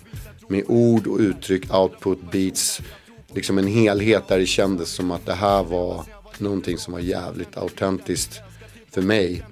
med 0.49 0.65
ord 0.67 1.07
och 1.07 1.19
uttryck, 1.19 1.75
output, 1.75 2.33
beats, 2.33 2.81
liksom 3.35 3.59
en 3.59 3.67
helhet 3.67 4.29
där 4.29 4.39
det 4.39 4.47
kändes 4.47 4.91
som 4.91 5.11
att 5.11 5.27
det 5.27 5.35
här 5.35 5.63
var 5.63 6.05
någonting 6.41 6.79
som 6.79 6.93
var 6.93 7.01
jävligt 7.01 7.57
autentiskt 7.57 8.41
för 8.91 9.03
mig. 9.03 9.45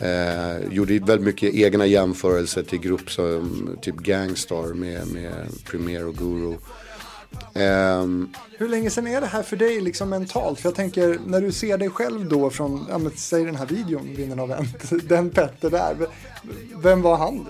Eh, 0.00 0.72
gjorde 0.72 0.98
väldigt 0.98 1.20
mycket 1.20 1.54
egna 1.54 1.86
jämförelser 1.86 2.62
till 2.62 2.78
grupper 2.78 3.10
som 3.10 3.68
typ 3.82 3.96
Gangstar 3.96 4.74
med, 4.74 5.06
med 5.06 5.46
Premier 5.64 6.06
och 6.06 6.14
Guru. 6.14 6.56
Um, 7.54 8.30
Hur 8.58 8.68
länge 8.68 8.90
sedan 8.90 9.06
är 9.06 9.20
det 9.20 9.26
här 9.26 9.42
för 9.42 9.56
dig 9.56 9.80
liksom 9.80 10.08
mentalt? 10.10 10.60
För 10.60 10.68
jag 10.68 10.76
tänker 10.76 11.18
när 11.26 11.40
du 11.40 11.52
ser 11.52 11.78
dig 11.78 11.90
själv 11.90 12.28
då 12.28 12.50
från, 12.50 12.86
ja, 12.90 12.98
men, 12.98 13.12
säg 13.16 13.44
den 13.44 13.56
här 13.56 13.66
videon, 13.66 14.14
Vinnarna 14.16 14.42
av 14.42 14.48
vänt, 14.48 14.90
den 15.08 15.30
Petter 15.30 15.70
där. 15.70 15.96
Vem 16.82 17.02
var 17.02 17.16
han? 17.16 17.46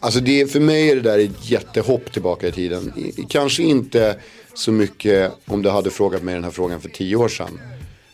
Alltså 0.00 0.20
det, 0.20 0.52
för 0.52 0.60
mig 0.60 0.90
är 0.90 0.94
det 0.96 1.02
där 1.02 1.18
ett 1.18 1.50
jättehopp 1.50 2.12
tillbaka 2.12 2.48
i 2.48 2.52
tiden. 2.52 2.92
Kanske 3.28 3.62
inte 3.62 4.16
så 4.54 4.72
mycket 4.72 5.32
om 5.46 5.62
du 5.62 5.70
hade 5.70 5.90
frågat 5.90 6.22
mig 6.22 6.34
den 6.34 6.44
här 6.44 6.50
frågan 6.50 6.80
för 6.80 6.88
tio 6.88 7.16
år 7.16 7.28
sedan. 7.28 7.60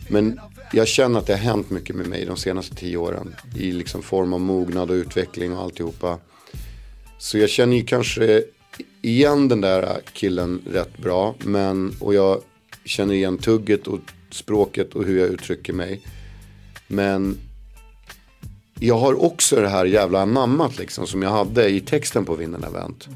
Men 0.08 0.40
jag 0.72 0.88
känner 0.88 1.18
att 1.18 1.26
det 1.26 1.32
har 1.32 1.40
hänt 1.40 1.70
mycket 1.70 1.96
med 1.96 2.06
mig 2.06 2.24
de 2.24 2.36
senaste 2.36 2.74
tio 2.74 2.96
åren. 2.96 3.34
I 3.56 3.72
liksom 3.72 4.02
form 4.02 4.32
av 4.32 4.40
mognad 4.40 4.90
och 4.90 4.94
utveckling 4.94 5.52
och 5.52 5.62
alltihopa. 5.62 6.18
Så 7.18 7.38
jag 7.38 7.50
känner 7.50 7.76
ju 7.76 7.84
kanske 7.84 8.42
igen 9.02 9.48
den 9.48 9.60
där 9.60 10.00
killen 10.12 10.62
rätt 10.72 10.98
bra. 10.98 11.34
Men, 11.38 11.94
och 12.00 12.14
jag 12.14 12.42
känner 12.84 13.14
igen 13.14 13.38
tugget 13.38 13.86
och 13.86 14.00
språket 14.30 14.94
och 14.94 15.04
hur 15.04 15.18
jag 15.18 15.28
uttrycker 15.28 15.72
mig. 15.72 16.00
Men 16.86 17.38
jag 18.80 18.98
har 18.98 19.24
också 19.24 19.56
det 19.56 19.68
här 19.68 19.84
jävla 19.84 20.20
anammat 20.20 20.78
liksom 20.78 21.06
som 21.06 21.22
jag 21.22 21.30
hade 21.30 21.68
i 21.68 21.80
texten 21.80 22.24
på 22.24 22.34
Vinden 22.34 22.64
Event. 22.64 23.08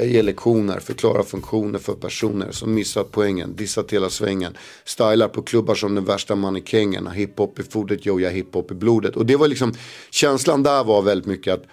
Jag 0.00 0.08
ger 0.08 0.22
lektioner, 0.22 0.80
förklarar 0.80 1.22
funktioner 1.22 1.78
för 1.78 1.92
personer 1.92 2.50
som 2.50 2.74
missat 2.74 3.10
poängen, 3.10 3.56
dissat 3.56 3.92
hela 3.92 4.10
svängen. 4.10 4.56
Stylar 4.84 5.28
på 5.28 5.42
klubbar 5.42 5.74
som 5.74 5.94
den 5.94 6.04
värsta 6.04 6.34
mannekängen. 6.34 7.06
Hiphop 7.06 7.58
i 7.58 7.62
fodret, 7.62 8.06
yo, 8.06 8.20
jag 8.20 8.30
hiphop 8.30 8.70
i 8.70 8.74
blodet. 8.74 9.16
Och 9.16 9.26
det 9.26 9.36
var 9.36 9.48
liksom, 9.48 9.74
känslan 10.10 10.62
där 10.62 10.84
var 10.84 11.02
väldigt 11.02 11.26
mycket 11.26 11.54
att 11.54 11.64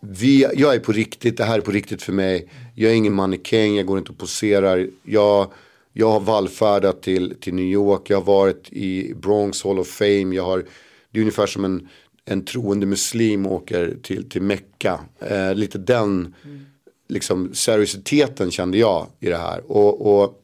vi, 0.00 0.46
jag 0.56 0.74
är 0.74 0.78
på 0.78 0.92
riktigt, 0.92 1.36
det 1.36 1.44
här 1.44 1.58
är 1.58 1.60
på 1.60 1.70
riktigt 1.70 2.02
för 2.02 2.12
mig. 2.12 2.48
Jag 2.74 2.92
är 2.92 2.96
ingen 2.96 3.14
mannekäng, 3.14 3.76
jag 3.76 3.86
går 3.86 3.98
inte 3.98 4.12
och 4.12 4.18
poserar. 4.18 4.88
Jag, 5.02 5.52
jag 5.92 6.10
har 6.10 6.20
vallfärdat 6.20 7.02
till, 7.02 7.34
till 7.40 7.54
New 7.54 7.64
York, 7.64 8.10
jag 8.10 8.16
har 8.16 8.24
varit 8.24 8.68
i 8.72 9.14
Bronx 9.14 9.64
Hall 9.64 9.78
of 9.78 9.88
Fame. 9.88 10.36
Jag 10.36 10.44
har, 10.44 10.64
det 11.10 11.18
är 11.18 11.20
ungefär 11.20 11.46
som 11.46 11.64
en, 11.64 11.88
en 12.24 12.44
troende 12.44 12.86
muslim 12.86 13.46
åker 13.46 13.96
till, 14.02 14.28
till 14.30 14.42
Mecka. 14.42 15.00
Eh, 15.20 15.54
lite 15.54 15.78
den 15.78 16.34
mm 16.44 16.66
liksom 17.12 17.54
seriositeten 17.54 18.50
kände 18.50 18.78
jag 18.78 19.06
i 19.20 19.28
det 19.28 19.36
här. 19.36 19.70
Och, 19.72 20.22
och 20.22 20.38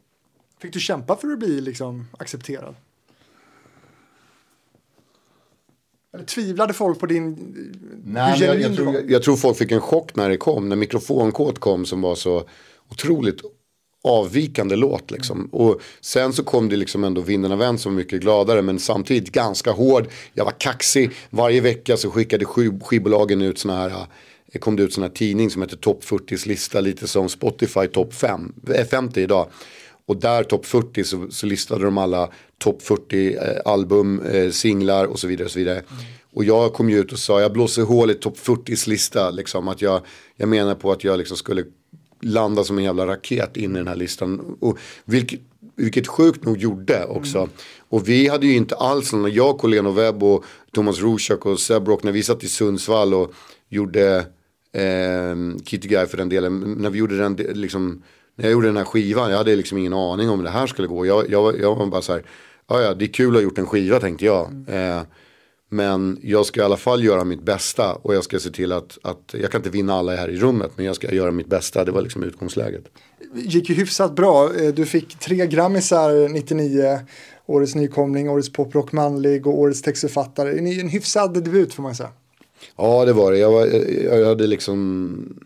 Fick 0.60 0.72
du 0.72 0.80
kämpa 0.80 1.16
för 1.16 1.32
att 1.32 1.38
bli 1.38 1.60
liksom 1.60 2.06
accepterad? 2.18 2.74
Eller 6.14 6.24
tvivlade 6.24 6.72
folk 6.72 6.98
på 6.98 7.06
din... 7.06 7.54
Nej, 8.04 8.42
jag, 8.42 8.60
jag, 8.60 8.76
tror, 8.76 8.94
jag, 8.94 9.10
jag, 9.10 9.22
tror 9.22 9.36
folk 9.36 9.58
fick 9.58 9.72
en 9.72 9.80
chock 9.80 10.16
när 10.16 10.28
det 10.28 10.36
kom. 10.36 10.68
När 10.68 10.76
mikrofonkåt 10.76 11.58
kom 11.58 11.86
som 11.86 12.00
var 12.00 12.14
så 12.14 12.44
otroligt 12.90 13.40
avvikande 14.04 14.76
låt 14.76 15.10
liksom. 15.10 15.38
Mm. 15.38 15.50
Och 15.50 15.80
sen 16.00 16.32
så 16.32 16.44
kom 16.44 16.68
det 16.68 16.76
liksom 16.76 17.04
ändå 17.04 17.20
Vinden 17.20 17.52
av 17.52 17.58
vän 17.58 17.78
som 17.78 17.92
var 17.92 17.96
mycket 17.96 18.20
gladare 18.20 18.62
men 18.62 18.78
samtidigt 18.78 19.32
ganska 19.32 19.70
hård. 19.70 20.08
Jag 20.34 20.44
var 20.44 20.54
kaxig. 20.58 21.10
Varje 21.30 21.60
vecka 21.60 21.96
så 21.96 22.10
skickade 22.10 22.44
skivbolagen 22.44 23.42
ut 23.42 23.58
sådana 23.58 23.80
här 23.80 24.06
kom 24.60 24.76
det 24.76 24.82
ut 24.82 24.92
sån 24.92 25.02
här 25.02 25.10
tidning 25.10 25.50
som 25.50 25.62
heter 25.62 25.76
Top 25.76 26.04
40 26.04 26.48
lista, 26.48 26.80
lite 26.80 27.08
som 27.08 27.28
Spotify 27.28 27.86
Top 27.86 28.14
5, 28.14 28.52
50 28.90 29.20
idag. 29.20 29.48
Och 30.08 30.16
där 30.16 30.44
topp 30.44 30.66
40 30.66 31.04
så, 31.04 31.26
så, 31.30 31.46
listade 31.46 31.84
de 31.84 31.98
alla 31.98 32.30
topp 32.58 32.82
40 32.82 33.34
eh, 33.34 33.40
album, 33.64 34.20
eh, 34.20 34.50
singlar 34.50 35.04
och 35.04 35.18
så 35.18 35.26
vidare. 35.26 35.44
Och 35.44 35.50
så 35.50 35.58
vidare. 35.58 35.78
Mm. 35.78 36.04
Och 36.32 36.44
jag 36.44 36.72
kom 36.72 36.90
ju 36.90 36.98
ut 36.98 37.12
och 37.12 37.18
sa, 37.18 37.40
jag 37.40 37.52
blåser 37.52 37.82
hål 37.82 38.10
i 38.10 38.14
topp 38.14 38.38
40 38.38 38.90
lista. 38.90 39.30
Liksom, 39.30 39.68
att 39.68 39.82
jag, 39.82 40.00
jag 40.36 40.48
menar 40.48 40.74
på 40.74 40.92
att 40.92 41.04
jag 41.04 41.18
liksom 41.18 41.36
skulle 41.36 41.64
landa 42.20 42.64
som 42.64 42.78
en 42.78 42.84
jävla 42.84 43.06
raket 43.06 43.56
in 43.56 43.74
i 43.74 43.78
den 43.78 43.88
här 43.88 43.96
listan. 43.96 44.56
Och 44.60 44.78
vilket, 45.04 45.40
vilket 45.76 46.06
sjukt 46.06 46.44
nog 46.44 46.56
gjorde 46.56 47.04
också. 47.04 47.38
Mm. 47.38 47.50
Och 47.88 48.08
vi 48.08 48.28
hade 48.28 48.46
ju 48.46 48.56
inte 48.56 48.76
alls, 48.76 49.12
när 49.12 49.28
jag, 49.28 49.58
Coleno 49.58 49.90
Webb 49.90 50.22
och 50.22 50.44
Thomas 50.72 50.98
Rushak 51.00 51.46
och 51.46 51.60
Sebrock, 51.60 52.02
när 52.02 52.12
vi 52.12 52.22
satt 52.22 52.44
i 52.44 52.48
Sundsvall 52.48 53.14
och 53.14 53.32
gjorde 53.68 54.26
eh, 54.72 55.62
Kitty 55.64 55.88
Guy 55.88 56.06
för 56.06 56.16
den 56.16 56.28
delen. 56.28 56.74
När 56.78 56.90
vi 56.90 56.98
gjorde 56.98 57.18
den, 57.18 57.34
liksom, 57.34 58.02
när 58.36 58.44
jag 58.44 58.52
gjorde 58.52 58.66
den 58.66 58.76
här 58.76 58.84
skivan, 58.84 59.30
jag 59.30 59.38
hade 59.38 59.56
liksom 59.56 59.78
ingen 59.78 59.92
aning 59.92 60.30
om 60.30 60.42
det 60.42 60.50
här 60.50 60.66
skulle 60.66 60.88
gå. 60.88 61.06
Jag, 61.06 61.30
jag, 61.30 61.60
jag 61.60 61.74
var 61.74 61.86
bara 61.86 62.02
så 62.02 62.12
här, 62.12 62.22
ja 62.68 62.94
det 62.94 63.04
är 63.04 63.12
kul 63.12 63.28
att 63.28 63.34
ha 63.34 63.42
gjort 63.42 63.58
en 63.58 63.66
skiva 63.66 64.00
tänkte 64.00 64.24
jag. 64.24 64.50
Eh, 64.68 65.00
Men 65.70 66.18
jag 66.22 66.46
ska 66.46 66.60
i 66.60 66.64
alla 66.64 66.76
fall 66.76 67.04
göra 67.04 67.24
mitt 67.24 67.42
bästa 67.42 67.94
och 67.94 68.14
jag 68.14 68.24
ska 68.24 68.38
se 68.38 68.50
till 68.50 68.72
att, 68.72 68.98
att 69.02 69.34
jag 69.40 69.50
kan 69.50 69.58
inte 69.58 69.70
vinna 69.70 69.94
alla 69.94 70.16
här 70.16 70.28
i 70.28 70.36
rummet 70.36 70.70
men 70.76 70.84
jag 70.86 70.96
ska 70.96 71.14
göra 71.14 71.30
mitt 71.30 71.46
bästa. 71.46 71.84
Det 71.84 71.92
var 71.92 72.02
liksom 72.02 72.22
utgångsläget. 72.22 72.84
gick 73.34 73.68
ju 73.68 73.74
hyfsat 73.74 74.16
bra. 74.16 74.54
Eh, 74.54 74.74
du 74.74 74.86
fick 74.86 75.18
tre 75.18 75.46
grammisar 75.46 76.28
99. 76.28 77.00
Årets 77.46 77.74
nykomling, 77.74 78.30
årets 78.30 78.52
poprock 78.52 78.92
manlig 78.92 79.46
och 79.46 79.58
årets 79.58 79.82
textförfattare. 79.82 80.58
En 80.80 80.88
hyfsad 80.88 81.34
debut 81.34 81.74
får 81.74 81.82
man 81.82 81.94
säga. 81.94 82.10
Ja 82.78 83.04
det 83.04 83.12
var 83.12 83.32
det. 83.32 83.38
Jag, 83.38 83.52
var, 83.52 83.66
jag 84.04 84.26
hade 84.26 84.46
liksom 84.46 85.38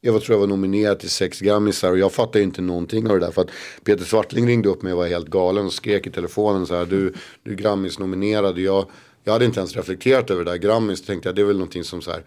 jag 0.00 0.12
var, 0.12 0.20
tror 0.20 0.34
jag 0.34 0.40
var 0.40 0.46
nominerad 0.46 0.98
till 0.98 1.10
sex 1.10 1.40
grammisar 1.40 1.90
och 1.90 1.98
jag 1.98 2.12
fattade 2.12 2.42
inte 2.44 2.62
någonting 2.62 3.10
av 3.10 3.20
det 3.20 3.26
där. 3.26 3.32
För 3.32 3.42
att 3.42 3.50
Peter 3.84 4.04
Svartling 4.04 4.46
ringde 4.46 4.68
upp 4.68 4.82
mig 4.82 4.92
och 4.92 4.98
var 4.98 5.06
helt 5.06 5.28
galen 5.28 5.66
och 5.66 5.72
skrek 5.72 6.06
i 6.06 6.10
telefonen 6.10 6.66
så 6.66 6.76
här. 6.76 6.86
Du, 6.86 7.14
du 7.42 7.52
är 7.52 7.56
Grammis-nominerad. 7.56 8.58
Jag, 8.58 8.86
jag 9.24 9.32
hade 9.32 9.44
inte 9.44 9.60
ens 9.60 9.76
reflekterat 9.76 10.30
över 10.30 10.44
det 10.44 10.50
där. 10.50 10.58
Grammis 10.58 11.02
tänkte 11.02 11.28
jag 11.28 11.36
det 11.36 11.42
är 11.42 11.46
väl 11.46 11.56
någonting 11.56 11.84
som 11.84 12.02
så 12.02 12.10
här. 12.10 12.24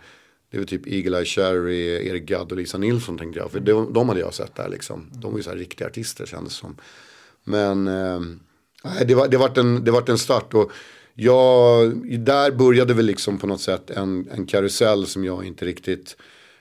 Det 0.52 0.58
är 0.58 0.60
väl 0.60 0.68
typ 0.68 0.88
Eagle 0.88 1.18
Eye 1.18 1.26
Cherry, 1.26 2.08
Eric 2.08 2.24
Gadd 2.24 2.52
och 2.52 2.58
Lisa 2.58 2.78
Nilsson 2.78 3.18
tänkte 3.18 3.40
jag. 3.40 3.52
För 3.52 3.60
de, 3.60 3.94
de 3.94 4.10
hade 4.10 4.22
jag 4.22 4.34
sett 4.34 4.56
där 4.56 4.70
liksom. 4.70 5.10
De 5.14 5.32
var 5.32 5.38
ju 5.40 5.44
så 5.44 5.50
här 5.50 5.58
riktiga 5.58 5.88
artister 5.88 6.26
kändes 6.26 6.54
som. 6.54 6.78
Men 7.44 7.88
eh, 7.88 8.22
det, 9.06 9.16
var, 9.16 9.28
det, 9.28 9.38
vart 9.38 9.58
en, 9.58 9.84
det 9.84 9.92
var 9.92 10.10
en 10.10 10.18
start. 10.18 10.54
Och 10.54 10.72
jag, 11.16 11.94
där 12.20 12.52
började 12.52 12.94
väl 12.94 13.06
liksom 13.06 13.38
på 13.38 13.48
något 13.48 13.62
sätt 13.62 13.90
en, 13.90 14.28
en 14.32 14.46
karusell 14.46 15.06
som 15.06 15.26
jag 15.26 15.46
inte 15.46 15.66
riktigt 15.66 16.18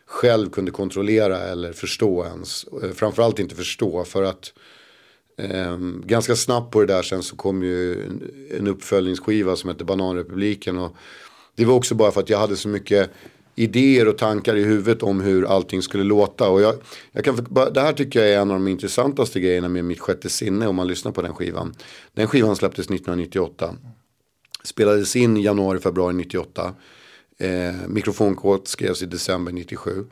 själv 0.07 0.51
kunde 0.51 0.71
kontrollera 0.71 1.39
eller 1.39 1.73
förstå 1.73 2.25
ens. 2.25 2.65
Eh, 2.83 2.91
framförallt 2.91 3.39
inte 3.39 3.55
förstå 3.55 4.05
för 4.05 4.23
att 4.23 4.53
eh, 5.39 5.79
ganska 6.05 6.37
snabbt 6.37 6.73
på 6.73 6.81
det 6.81 6.87
där 6.87 7.03
sen 7.03 7.23
så 7.23 7.37
kom 7.37 7.63
ju 7.63 8.05
en, 8.05 8.31
en 8.59 8.69
uppföljningsskiva 8.69 9.57
som 9.57 9.71
hette 9.71 9.85
Bananrepubliken. 9.85 10.79
Och 10.79 10.97
det 11.55 11.65
var 11.65 11.75
också 11.75 11.95
bara 11.95 12.13
för 12.13 12.21
att 12.21 12.31
jag 12.31 12.39
hade 12.39 12.57
så 12.57 12.69
mycket 12.69 13.11
idéer 13.55 14.09
och 14.09 14.19
tankar 14.19 14.57
i 14.57 14.65
huvudet 14.65 15.03
om 15.03 15.21
hur 15.21 15.45
allting 15.45 15.83
skulle 15.83 16.05
låta. 16.05 16.49
Och 16.49 16.63
jag, 16.63 16.75
jag 17.13 17.25
kan, 17.25 17.47
det 17.75 17.81
här 17.81 17.93
tycker 17.93 18.21
jag 18.21 18.29
är 18.29 18.41
en 18.41 18.51
av 18.51 18.57
de 18.57 18.69
intressantaste 18.69 19.41
grejerna 19.41 19.69
med 19.69 19.85
mitt 19.85 20.01
sjätte 20.01 20.29
sinne 20.29 20.67
om 20.67 20.77
man 20.77 20.89
lyssnar 20.89 21.13
på 21.13 21.23
den 21.23 21.35
skivan. 21.35 21.75
Den 22.15 22.27
skivan 22.27 22.57
släpptes 22.57 22.87
1998. 22.87 23.75
Spelades 24.65 25.17
in 25.17 25.37
i 25.37 25.43
januari, 25.43 25.81
februari 25.81 26.15
98. 26.15 26.75
Eh, 27.39 27.75
Mikrofonkod 27.89 28.69
skrevs 28.69 29.03
i 29.03 29.07
december 29.07 29.53
97. 29.53 30.05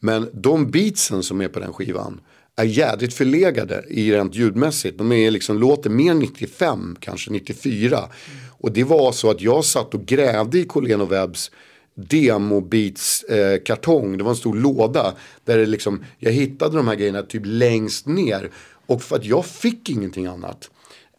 Men 0.00 0.30
de 0.32 0.70
beatsen 0.70 1.22
som 1.22 1.40
är 1.40 1.48
på 1.48 1.60
den 1.60 1.72
skivan 1.72 2.20
är 2.56 2.64
jädrigt 2.64 3.14
förlegade 3.14 3.84
i 3.88 4.12
rent 4.12 4.34
ljudmässigt. 4.34 4.98
De 4.98 5.12
är 5.12 5.30
liksom, 5.30 5.58
låter 5.58 5.90
mer 5.90 6.14
95, 6.14 6.96
kanske 7.00 7.30
94. 7.30 7.98
Mm. 7.98 8.10
Och 8.58 8.72
det 8.72 8.84
var 8.84 9.12
så 9.12 9.30
att 9.30 9.40
jag 9.40 9.64
satt 9.64 9.94
och 9.94 10.06
grävde 10.06 10.58
i 10.58 10.64
Colén 10.64 11.00
och 11.00 11.12
Webbs 11.12 11.50
demobeats 11.94 13.22
eh, 13.22 13.62
kartong. 13.62 14.18
Det 14.18 14.24
var 14.24 14.30
en 14.30 14.36
stor 14.36 14.54
låda. 14.54 15.14
Där 15.44 15.58
det 15.58 15.66
liksom, 15.66 16.04
jag 16.18 16.32
hittade 16.32 16.76
de 16.76 16.88
här 16.88 16.94
grejerna 16.94 17.22
typ 17.22 17.42
längst 17.44 18.06
ner. 18.06 18.50
Och 18.86 19.02
för 19.02 19.16
att 19.16 19.24
jag 19.24 19.46
fick 19.46 19.90
ingenting 19.90 20.26
annat. 20.26 20.70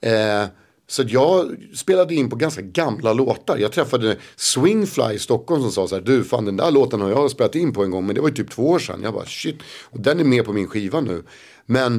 Eh, 0.01 0.43
så 0.87 1.03
jag 1.07 1.55
spelade 1.75 2.15
in 2.15 2.29
på 2.29 2.35
ganska 2.35 2.61
gamla 2.61 3.13
låtar. 3.13 3.57
Jag 3.57 3.71
träffade 3.71 4.17
Swingfly 4.35 5.13
i 5.13 5.19
Stockholm 5.19 5.61
som 5.61 5.71
sa 5.71 5.87
så 5.87 5.95
här. 5.95 6.01
Du 6.01 6.23
fan 6.23 6.45
den 6.45 6.57
där 6.57 6.71
låten 6.71 7.01
har 7.01 7.09
jag 7.09 7.31
spelat 7.31 7.55
in 7.55 7.73
på 7.73 7.83
en 7.83 7.91
gång. 7.91 8.05
Men 8.05 8.15
det 8.15 8.21
var 8.21 8.29
ju 8.29 8.35
typ 8.35 8.51
två 8.51 8.69
år 8.69 8.79
sedan. 8.79 8.99
Jag 9.03 9.13
bara 9.13 9.25
shit. 9.25 9.55
Och 9.83 9.99
den 9.99 10.19
är 10.19 10.23
med 10.23 10.45
på 10.45 10.53
min 10.53 10.67
skiva 10.67 11.01
nu. 11.01 11.23
Men 11.65 11.95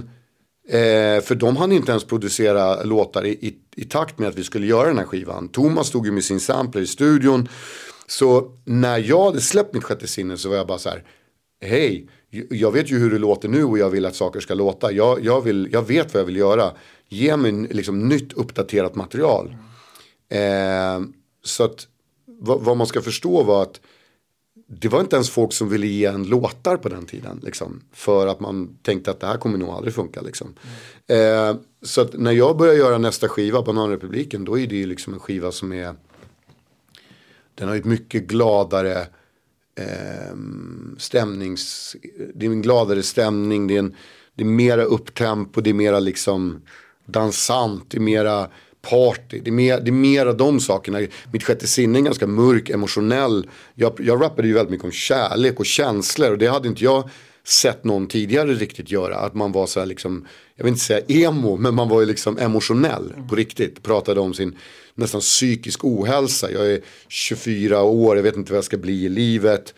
eh, 0.68 1.22
för 1.22 1.34
de 1.34 1.56
hann 1.56 1.72
inte 1.72 1.90
ens 1.90 2.04
producera 2.04 2.82
låtar 2.82 3.26
i, 3.26 3.30
i, 3.30 3.56
i, 3.76 3.84
takt 3.84 4.18
med 4.18 4.28
att 4.28 4.38
vi 4.38 4.44
skulle 4.44 4.66
göra 4.66 4.88
den 4.88 4.98
här 4.98 5.04
skivan. 5.04 5.48
Thomas 5.48 5.86
stod 5.86 6.06
ju 6.06 6.12
med 6.12 6.24
sin 6.24 6.40
sampler 6.40 6.82
i 6.82 6.86
studion. 6.86 7.48
Så 8.06 8.52
när 8.64 8.98
jag 8.98 9.24
hade 9.24 9.40
släppt 9.40 9.74
mitt 9.74 9.84
sjätte 9.84 10.06
sinne 10.06 10.36
så 10.36 10.48
var 10.48 10.56
jag 10.56 10.66
bara 10.66 10.78
så 10.78 10.88
här. 10.88 11.04
Hej, 11.60 12.08
jag 12.50 12.72
vet 12.72 12.90
ju 12.90 12.98
hur 12.98 13.10
det 13.10 13.18
låter 13.18 13.48
nu 13.48 13.64
och 13.64 13.78
jag 13.78 13.90
vill 13.90 14.06
att 14.06 14.16
saker 14.16 14.40
ska 14.40 14.54
låta. 14.54 14.92
Jag, 14.92 15.24
jag, 15.24 15.40
vill, 15.40 15.68
jag 15.72 15.82
vet 15.82 16.14
vad 16.14 16.20
jag 16.20 16.26
vill 16.26 16.36
göra 16.36 16.72
ge 17.08 17.36
mig 17.36 17.52
liksom 17.52 18.08
nytt 18.08 18.32
uppdaterat 18.32 18.94
material. 18.94 19.56
Eh, 20.28 21.00
så 21.44 21.64
att 21.64 21.86
vad, 22.26 22.60
vad, 22.60 22.76
man 22.76 22.86
ska 22.86 23.02
förstå 23.02 23.42
var 23.42 23.62
att 23.62 23.80
det 24.68 24.88
var 24.88 25.00
inte 25.00 25.16
ens 25.16 25.30
folk 25.30 25.52
som 25.52 25.68
ville 25.68 25.86
ge 25.86 26.04
en 26.04 26.24
låtar 26.24 26.76
på 26.76 26.88
den 26.88 27.06
tiden. 27.06 27.40
Liksom, 27.42 27.80
för 27.92 28.26
att 28.26 28.40
man 28.40 28.78
tänkte 28.82 29.10
att 29.10 29.20
det 29.20 29.26
här 29.26 29.38
kommer 29.38 29.58
nog 29.58 29.68
aldrig 29.68 29.94
funka. 29.94 30.20
Liksom. 30.20 30.54
Mm. 31.06 31.50
Eh, 31.50 31.56
så 31.82 32.00
att 32.00 32.12
när 32.12 32.32
jag 32.32 32.56
börjar 32.56 32.74
göra 32.74 32.98
nästa 32.98 33.28
skiva, 33.28 33.62
Bananrepubliken, 33.62 34.44
då 34.44 34.58
är 34.58 34.66
det 34.66 34.76
ju 34.76 34.86
liksom 34.86 35.12
en 35.14 35.20
skiva 35.20 35.52
som 35.52 35.72
är 35.72 35.94
den 37.56 37.68
har 37.68 37.76
ett 37.76 37.84
mycket 37.84 38.26
gladare 38.26 39.06
eh, 39.74 40.36
stämnings... 40.98 41.96
Det 42.34 42.46
är 42.46 42.50
en 42.50 42.62
gladare 42.62 43.02
stämning, 43.02 43.66
det 43.66 43.74
är, 43.74 43.78
en, 43.78 43.94
det 44.34 44.42
är 44.42 44.46
mera 44.46 44.82
upptempo, 44.82 45.60
det 45.60 45.70
är 45.70 45.74
mera 45.74 46.00
liksom 46.00 46.62
dansant, 47.06 47.84
det 47.90 47.98
är 47.98 48.00
mera 48.00 48.48
party. 48.90 49.40
Det 49.40 49.50
är, 49.50 49.52
mer, 49.52 49.80
det 49.80 49.90
är 49.90 49.92
mera 49.92 50.32
de 50.32 50.60
sakerna. 50.60 51.00
Mitt 51.32 51.44
sjätte 51.44 51.66
sinne 51.66 51.98
är 51.98 52.02
ganska 52.02 52.26
mörk, 52.26 52.70
emotionell. 52.70 53.48
Jag, 53.74 53.92
jag 53.98 54.22
rappade 54.22 54.48
ju 54.48 54.54
väldigt 54.54 54.70
mycket 54.70 54.84
om 54.84 54.92
kärlek 54.92 55.60
och 55.60 55.66
känslor. 55.66 56.30
Och 56.30 56.38
det 56.38 56.46
hade 56.46 56.68
inte 56.68 56.84
jag 56.84 57.10
sett 57.44 57.84
någon 57.84 58.06
tidigare 58.06 58.54
riktigt 58.54 58.90
göra. 58.90 59.16
Att 59.16 59.34
man 59.34 59.52
var 59.52 59.66
så 59.66 59.80
här 59.80 59.86
liksom, 59.86 60.26
jag 60.56 60.64
vill 60.64 60.72
inte 60.72 60.84
säga 60.84 61.00
emo, 61.08 61.56
men 61.56 61.74
man 61.74 61.88
var 61.88 62.00
ju 62.00 62.06
liksom 62.06 62.38
emotionell 62.38 63.12
på 63.28 63.34
riktigt. 63.36 63.82
Pratade 63.82 64.20
om 64.20 64.34
sin 64.34 64.58
nästan 64.94 65.20
psykisk 65.20 65.84
ohälsa. 65.84 66.50
Jag 66.50 66.72
är 66.72 66.80
24 67.08 67.82
år, 67.82 68.16
jag 68.16 68.22
vet 68.22 68.36
inte 68.36 68.52
vad 68.52 68.56
jag 68.56 68.64
ska 68.64 68.76
bli 68.76 69.04
i 69.04 69.08
livet. 69.08 69.74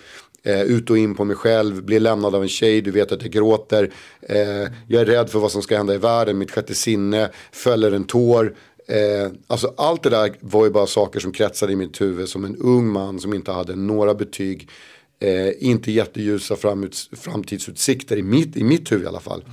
Eh, 0.49 0.63
ut 0.63 0.91
och 0.91 0.99
in 0.99 1.15
på 1.15 1.25
mig 1.25 1.37
själv, 1.37 1.85
blir 1.85 2.01
lämnad 2.01 2.35
av 2.35 2.43
en 2.43 2.49
tjej, 2.49 2.81
du 2.81 2.91
vet 2.91 3.13
att 3.13 3.23
jag 3.23 3.31
gråter. 3.31 3.93
Eh, 4.21 4.73
jag 4.87 5.03
är 5.03 5.05
rädd 5.05 5.31
för 5.31 5.39
vad 5.39 5.53
som 5.53 5.63
ska 5.63 5.77
hända 5.77 5.95
i 5.95 5.99
världen, 5.99 6.39
mitt 6.39 6.51
sjätte 6.51 6.75
sinne, 6.75 7.31
fäller 7.53 7.93
en 7.93 8.05
tår. 8.05 8.55
Eh, 8.89 9.33
alltså 9.47 9.75
allt 9.77 10.03
det 10.03 10.11
där 10.11 10.33
var 10.41 10.65
ju 10.65 10.71
bara 10.71 10.87
saker 10.87 11.21
som 11.21 11.33
kretsade 11.33 11.73
i 11.73 11.77
mitt 11.77 12.01
huvud 12.01 12.29
som 12.29 12.45
en 12.45 12.57
ung 12.57 12.89
man 12.89 13.21
som 13.21 13.35
inte 13.35 13.53
hade 13.53 13.77
några 13.77 14.15
betyg. 14.15 14.69
Eh, 15.21 15.51
inte 15.59 15.93
jätteljusa 15.93 16.57
framuts, 16.57 17.11
framtidsutsikter 17.13 18.17
i 18.17 18.23
mitt, 18.23 18.57
i 18.57 18.65
mitt 18.65 18.93
huvud 18.93 19.05
i 19.05 19.09
alla 19.09 19.21
fall. 19.21 19.45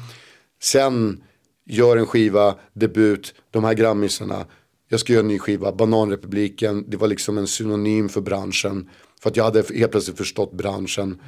Sen 0.61 1.23
gör 1.65 1.97
en 1.97 2.05
skiva, 2.05 2.55
debut, 2.73 3.33
de 3.51 3.63
här 3.63 3.73
grammisarna. 3.73 4.45
Jag 4.89 4.99
ska 4.99 5.13
göra 5.13 5.21
en 5.21 5.27
ny 5.27 5.39
skiva, 5.39 5.71
Bananrepubliken, 5.71 6.85
det 6.87 6.97
var 6.97 7.07
liksom 7.07 7.37
en 7.37 7.47
synonym 7.47 8.09
för 8.09 8.21
branschen. 8.21 8.89
För 9.25 9.29
att 9.29 9.37
jag 9.37 9.43
hade 9.43 9.63
helt 9.75 9.91
plötsligt 9.91 10.17
förstått 10.17 10.51
branschen. 10.51 11.03
Mm. 11.03 11.19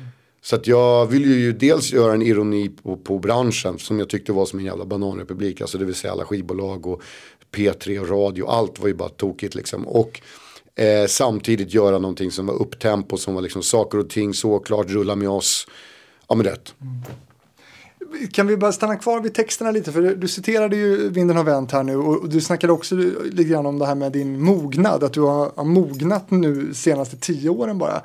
Så 0.41 0.55
att 0.55 0.67
jag 0.67 1.05
ville 1.05 1.27
ju 1.27 1.51
dels 1.53 1.93
göra 1.93 2.13
en 2.13 2.21
ironi 2.21 2.69
på, 2.69 2.97
på, 2.97 3.19
branschen 3.19 3.79
som 3.79 3.99
jag 3.99 4.09
tyckte 4.09 4.31
var 4.31 4.45
som 4.45 4.59
en 4.59 4.65
jävla 4.65 4.85
bananrepublik. 4.85 5.61
Alltså 5.61 5.77
det 5.77 5.85
vill 5.85 5.95
säga 5.95 6.11
alla 6.11 6.25
skivbolag 6.25 6.87
och 6.87 7.01
P3 7.51 7.99
och 7.99 8.09
radio. 8.09 8.47
Allt 8.47 8.79
var 8.79 8.87
ju 8.87 8.93
bara 8.93 9.09
tokigt 9.09 9.55
liksom. 9.55 9.87
Och 9.87 10.21
eh, 10.75 11.07
samtidigt 11.07 11.73
göra 11.73 11.99
någonting 11.99 12.31
som 12.31 12.45
var 12.45 12.53
upptempo, 12.53 13.17
som 13.17 13.33
var 13.33 13.41
liksom 13.41 13.63
saker 13.63 13.97
och 13.97 14.09
ting 14.09 14.33
såklart, 14.33 14.89
rulla 14.89 15.15
med 15.15 15.29
oss. 15.29 15.67
Ja 16.27 16.35
men 16.35 16.45
rätt. 16.45 16.75
Mm. 16.81 17.03
Kan 18.31 18.47
vi 18.47 18.57
bara 18.57 18.71
stanna 18.71 18.95
kvar 18.95 19.21
vid 19.21 19.33
texterna 19.33 19.71
lite? 19.71 19.91
För 19.91 20.01
du 20.01 20.27
citerade 20.27 20.75
ju 20.75 21.09
Vinden 21.09 21.37
har 21.37 21.43
vänt 21.43 21.71
här 21.71 21.83
nu 21.83 21.95
och 21.95 22.29
du 22.29 22.41
snackade 22.41 22.73
också 22.73 22.95
lite 22.95 23.43
grann 23.43 23.65
om 23.65 23.79
det 23.79 23.85
här 23.85 23.95
med 23.95 24.11
din 24.11 24.41
mognad. 24.41 25.03
Att 25.03 25.13
du 25.13 25.21
har, 25.21 25.63
mognat 25.63 26.31
nu 26.31 26.73
senaste 26.73 27.17
tio 27.17 27.49
åren 27.49 27.77
bara. 27.77 28.01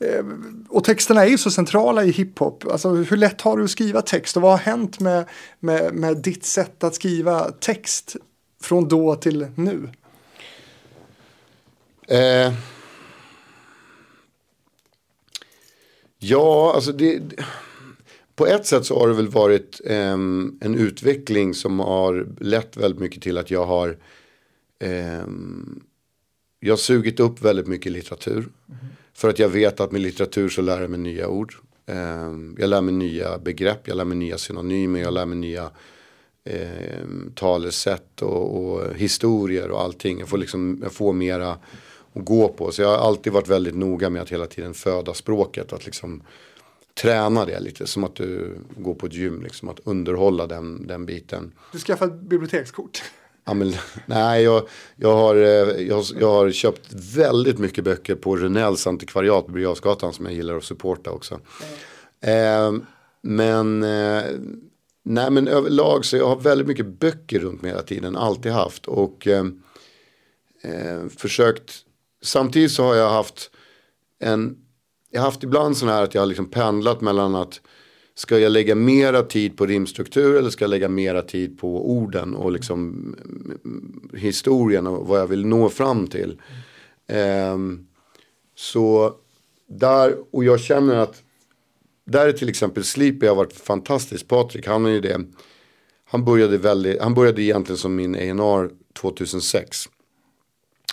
Eh, 0.00 0.24
och 0.68 0.84
texterna 0.84 1.24
är 1.24 1.28
ju 1.28 1.38
så 1.38 1.50
centrala 1.50 2.04
i 2.04 2.10
hiphop. 2.10 2.64
Alltså, 2.70 2.88
hur 2.88 3.16
lätt 3.16 3.40
har 3.40 3.56
du 3.56 3.64
att 3.64 3.70
skriva 3.70 4.02
text 4.02 4.36
och 4.36 4.42
vad 4.42 4.50
har 4.50 4.58
hänt 4.58 5.00
med, 5.00 5.24
med, 5.60 5.94
med 5.94 6.16
ditt 6.16 6.44
sätt 6.44 6.84
att 6.84 6.94
skriva 6.94 7.50
text 7.50 8.16
från 8.62 8.88
då 8.88 9.14
till 9.14 9.46
nu? 9.54 9.88
Eh. 12.08 12.52
Ja, 16.18 16.72
alltså 16.74 16.92
det 16.92 17.20
på 18.36 18.46
ett 18.46 18.66
sätt 18.66 18.86
så 18.86 18.98
har 18.98 19.08
det 19.08 19.14
väl 19.14 19.28
varit 19.28 19.80
um, 19.84 20.58
en 20.60 20.74
utveckling 20.74 21.54
som 21.54 21.80
har 21.80 22.28
lett 22.40 22.76
väldigt 22.76 23.00
mycket 23.00 23.22
till 23.22 23.38
att 23.38 23.50
jag 23.50 23.66
har 23.66 23.96
um, 25.24 25.82
jag 26.60 26.72
har 26.72 26.76
sugit 26.76 27.20
upp 27.20 27.42
väldigt 27.42 27.66
mycket 27.66 27.92
litteratur. 27.92 28.38
Mm. 28.38 28.78
För 29.14 29.28
att 29.28 29.38
jag 29.38 29.48
vet 29.48 29.80
att 29.80 29.92
med 29.92 30.00
litteratur 30.00 30.48
så 30.48 30.62
lär 30.62 30.80
jag 30.80 30.90
mig 30.90 31.00
nya 31.00 31.28
ord. 31.28 31.54
Um, 31.86 32.56
jag 32.58 32.70
lär 32.70 32.80
mig 32.80 32.94
nya 32.94 33.38
begrepp, 33.38 33.88
jag 33.88 33.96
lär 33.96 34.04
mig 34.04 34.16
nya 34.16 34.38
synonymer, 34.38 35.00
jag 35.00 35.14
lär 35.14 35.26
mig 35.26 35.38
nya 35.38 35.70
um, 36.44 37.32
talesätt 37.34 38.22
och, 38.22 38.56
och, 38.56 38.94
historier 38.94 39.70
och 39.70 39.80
allting. 39.80 40.18
Jag 40.18 40.28
får, 40.28 40.38
liksom, 40.38 40.80
jag 40.82 40.92
får 40.92 41.12
mera 41.12 41.50
att 41.50 42.24
gå 42.24 42.48
på. 42.48 42.72
Så 42.72 42.82
jag 42.82 42.88
har 42.88 43.08
alltid 43.08 43.32
varit 43.32 43.48
väldigt 43.48 43.74
noga 43.74 44.10
med 44.10 44.22
att 44.22 44.32
hela 44.32 44.46
tiden 44.46 44.74
föda 44.74 45.14
språket. 45.14 45.72
Att 45.72 45.86
liksom 45.86 46.22
träna 47.00 47.44
det 47.44 47.60
lite. 47.60 47.86
Som 47.86 48.04
att 48.04 48.14
du 48.14 48.58
går 48.76 48.94
på 48.94 49.06
ett 49.06 49.14
gym, 49.14 49.42
liksom, 49.42 49.68
att 49.68 49.80
underhålla 49.84 50.46
den, 50.46 50.86
den 50.86 51.06
biten. 51.06 51.52
Du 51.72 51.78
skaffade 51.78 52.14
ett 52.14 52.20
bibliotekskort. 52.20 53.02
Ja, 53.44 53.54
men, 53.54 53.74
nej, 54.06 54.42
jag, 54.42 54.68
jag, 54.96 55.16
har, 55.16 55.36
eh, 55.36 55.86
jag, 55.86 56.04
jag 56.20 56.30
har 56.30 56.50
köpt 56.50 56.92
väldigt 56.92 57.58
mycket 57.58 57.84
böcker 57.84 58.14
på 58.14 58.36
Renells 58.36 58.86
antikvariat 58.86 59.46
på 59.46 59.52
Birger 59.52 60.12
som 60.12 60.24
jag 60.24 60.34
gillar 60.34 60.56
att 60.56 60.64
supporta 60.64 61.10
också. 61.10 61.40
Mm. 62.20 62.74
Eh, 62.76 62.82
men, 63.22 63.82
eh, 63.82 64.24
nej 65.04 65.30
men 65.30 65.48
överlag 65.48 66.04
så 66.04 66.16
jag 66.16 66.28
har 66.28 66.36
väldigt 66.36 66.66
mycket 66.66 66.86
böcker 66.86 67.38
runt 67.38 67.62
mig 67.62 67.70
hela 67.70 67.82
tiden, 67.82 68.16
alltid 68.16 68.52
haft. 68.52 68.86
Och 68.86 69.26
eh, 69.26 69.46
eh 70.62 71.08
försökt, 71.16 71.72
samtidigt 72.22 72.72
så 72.72 72.84
har 72.84 72.94
jag 72.94 73.10
haft 73.10 73.50
en, 74.20 74.65
jag 75.16 75.22
har 75.22 75.30
haft 75.30 75.42
ibland 75.42 75.76
sådana 75.76 75.96
här 75.96 76.04
att 76.04 76.14
jag 76.14 76.22
har 76.22 76.26
liksom 76.26 76.46
pendlat 76.46 77.00
mellan 77.00 77.34
att 77.34 77.60
Ska 78.18 78.38
jag 78.38 78.52
lägga 78.52 78.74
mera 78.74 79.22
tid 79.22 79.56
på 79.56 79.66
rimstruktur 79.66 80.36
eller 80.36 80.50
ska 80.50 80.64
jag 80.64 80.70
lägga 80.70 80.88
mera 80.88 81.22
tid 81.22 81.58
på 81.58 81.90
orden 81.90 82.34
och 82.34 82.52
liksom 82.52 82.78
mm, 83.64 84.10
historien 84.14 84.86
och 84.86 85.06
vad 85.06 85.20
jag 85.20 85.26
vill 85.26 85.46
nå 85.46 85.68
fram 85.68 86.06
till. 86.06 86.40
Um, 87.52 87.86
så 88.54 89.14
där, 89.66 90.16
och 90.30 90.44
jag 90.44 90.60
känner 90.60 90.94
att 90.94 91.22
där 92.04 92.28
är 92.28 92.32
till 92.32 92.48
exempel 92.48 92.84
Sleepy 92.84 93.26
har 93.26 93.34
varit 93.34 93.52
fantastiskt. 93.52 94.28
Patrik, 94.28 94.66
han 94.66 94.86
är 94.86 94.90
ju 94.90 95.00
det. 95.00 95.20
Han 96.04 96.24
började, 96.24 96.58
väldigt, 96.58 97.02
han 97.02 97.14
började 97.14 97.42
egentligen 97.42 97.78
som 97.78 97.96
min 97.96 98.14
ENR 98.14 98.70
2006. 99.00 99.88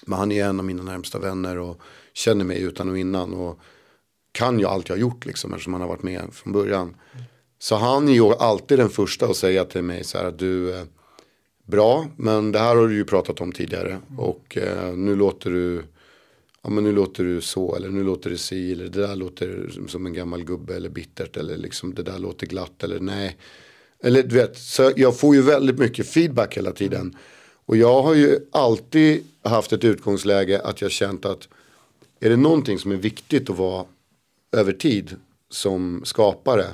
Men 0.06 0.20
han 0.20 0.32
är 0.32 0.46
en 0.46 0.60
av 0.60 0.66
mina 0.66 0.84
närmsta 0.84 1.20
vänner 1.20 1.58
och 1.58 1.82
känner 2.14 2.46
mig 2.46 2.62
utan 2.62 2.90
och 2.90 2.98
innan. 2.98 3.34
Och 3.34 3.60
kan 4.34 4.60
ju 4.60 4.66
allt 4.66 4.90
jag 4.90 4.96
har 4.96 5.02
gjort 5.02 5.26
liksom 5.26 5.54
eftersom 5.54 5.74
han 5.74 5.82
har 5.82 5.90
varit 5.90 6.04
med 6.04 6.22
från 6.32 6.54
början. 6.54 6.96
Så 7.60 7.76
han 7.76 8.08
är 8.08 8.14
ju 8.14 8.24
alltid 8.24 8.80
den 8.80 8.90
första 8.90 9.26
att 9.26 9.36
säga 9.36 9.66
till 9.66 9.82
mig 9.82 10.04
så 10.04 10.18
här 10.18 10.26
att 10.26 10.40
du, 10.40 10.76
eh, 10.76 10.84
bra, 11.66 12.08
men 12.18 12.52
det 12.52 12.60
här 12.60 12.76
har 12.76 12.88
du 12.88 12.96
ju 12.96 13.06
pratat 13.06 13.42
om 13.42 13.52
tidigare 13.52 14.00
och 14.18 14.58
eh, 14.58 14.94
nu 14.94 15.16
låter 15.16 15.52
du, 15.52 15.84
ja 16.64 16.70
men 16.70 16.84
nu 16.84 16.92
låter 16.92 17.24
du 17.24 17.42
så 17.42 17.76
eller 17.76 17.90
nu 17.90 18.04
låter 18.04 18.30
det 18.30 18.38
si 18.38 18.72
eller 18.72 18.88
det 18.88 19.08
där 19.08 19.16
låter 19.16 19.72
som 19.88 20.06
en 20.06 20.14
gammal 20.14 20.44
gubbe 20.44 20.76
eller 20.76 20.90
bittert 20.90 21.38
eller 21.38 21.58
liksom 21.58 21.94
det 21.94 22.04
där 22.04 22.20
låter 22.20 22.48
glatt 22.48 22.84
eller 22.84 23.00
nej. 23.00 23.38
Eller 24.04 24.24
du 24.24 24.36
vet, 24.36 24.58
så 24.58 24.92
jag 24.96 25.20
får 25.20 25.36
ju 25.36 25.42
väldigt 25.42 25.80
mycket 25.80 26.08
feedback 26.08 26.58
hela 26.58 26.72
tiden. 26.72 27.18
Och 27.66 27.78
jag 27.78 28.02
har 28.02 28.14
ju 28.14 28.40
alltid 28.52 29.24
haft 29.44 29.74
ett 29.74 29.84
utgångsläge 29.84 30.62
att 30.62 30.82
jag 30.82 30.92
känt 30.92 31.26
att 31.26 31.48
är 32.20 32.30
det 32.30 32.38
någonting 32.38 32.80
som 32.80 32.92
är 32.92 32.96
viktigt 32.96 33.50
att 33.50 33.58
vara 33.58 33.86
över 34.54 34.74
tid 34.74 35.16
som 35.50 36.02
skapare, 36.06 36.66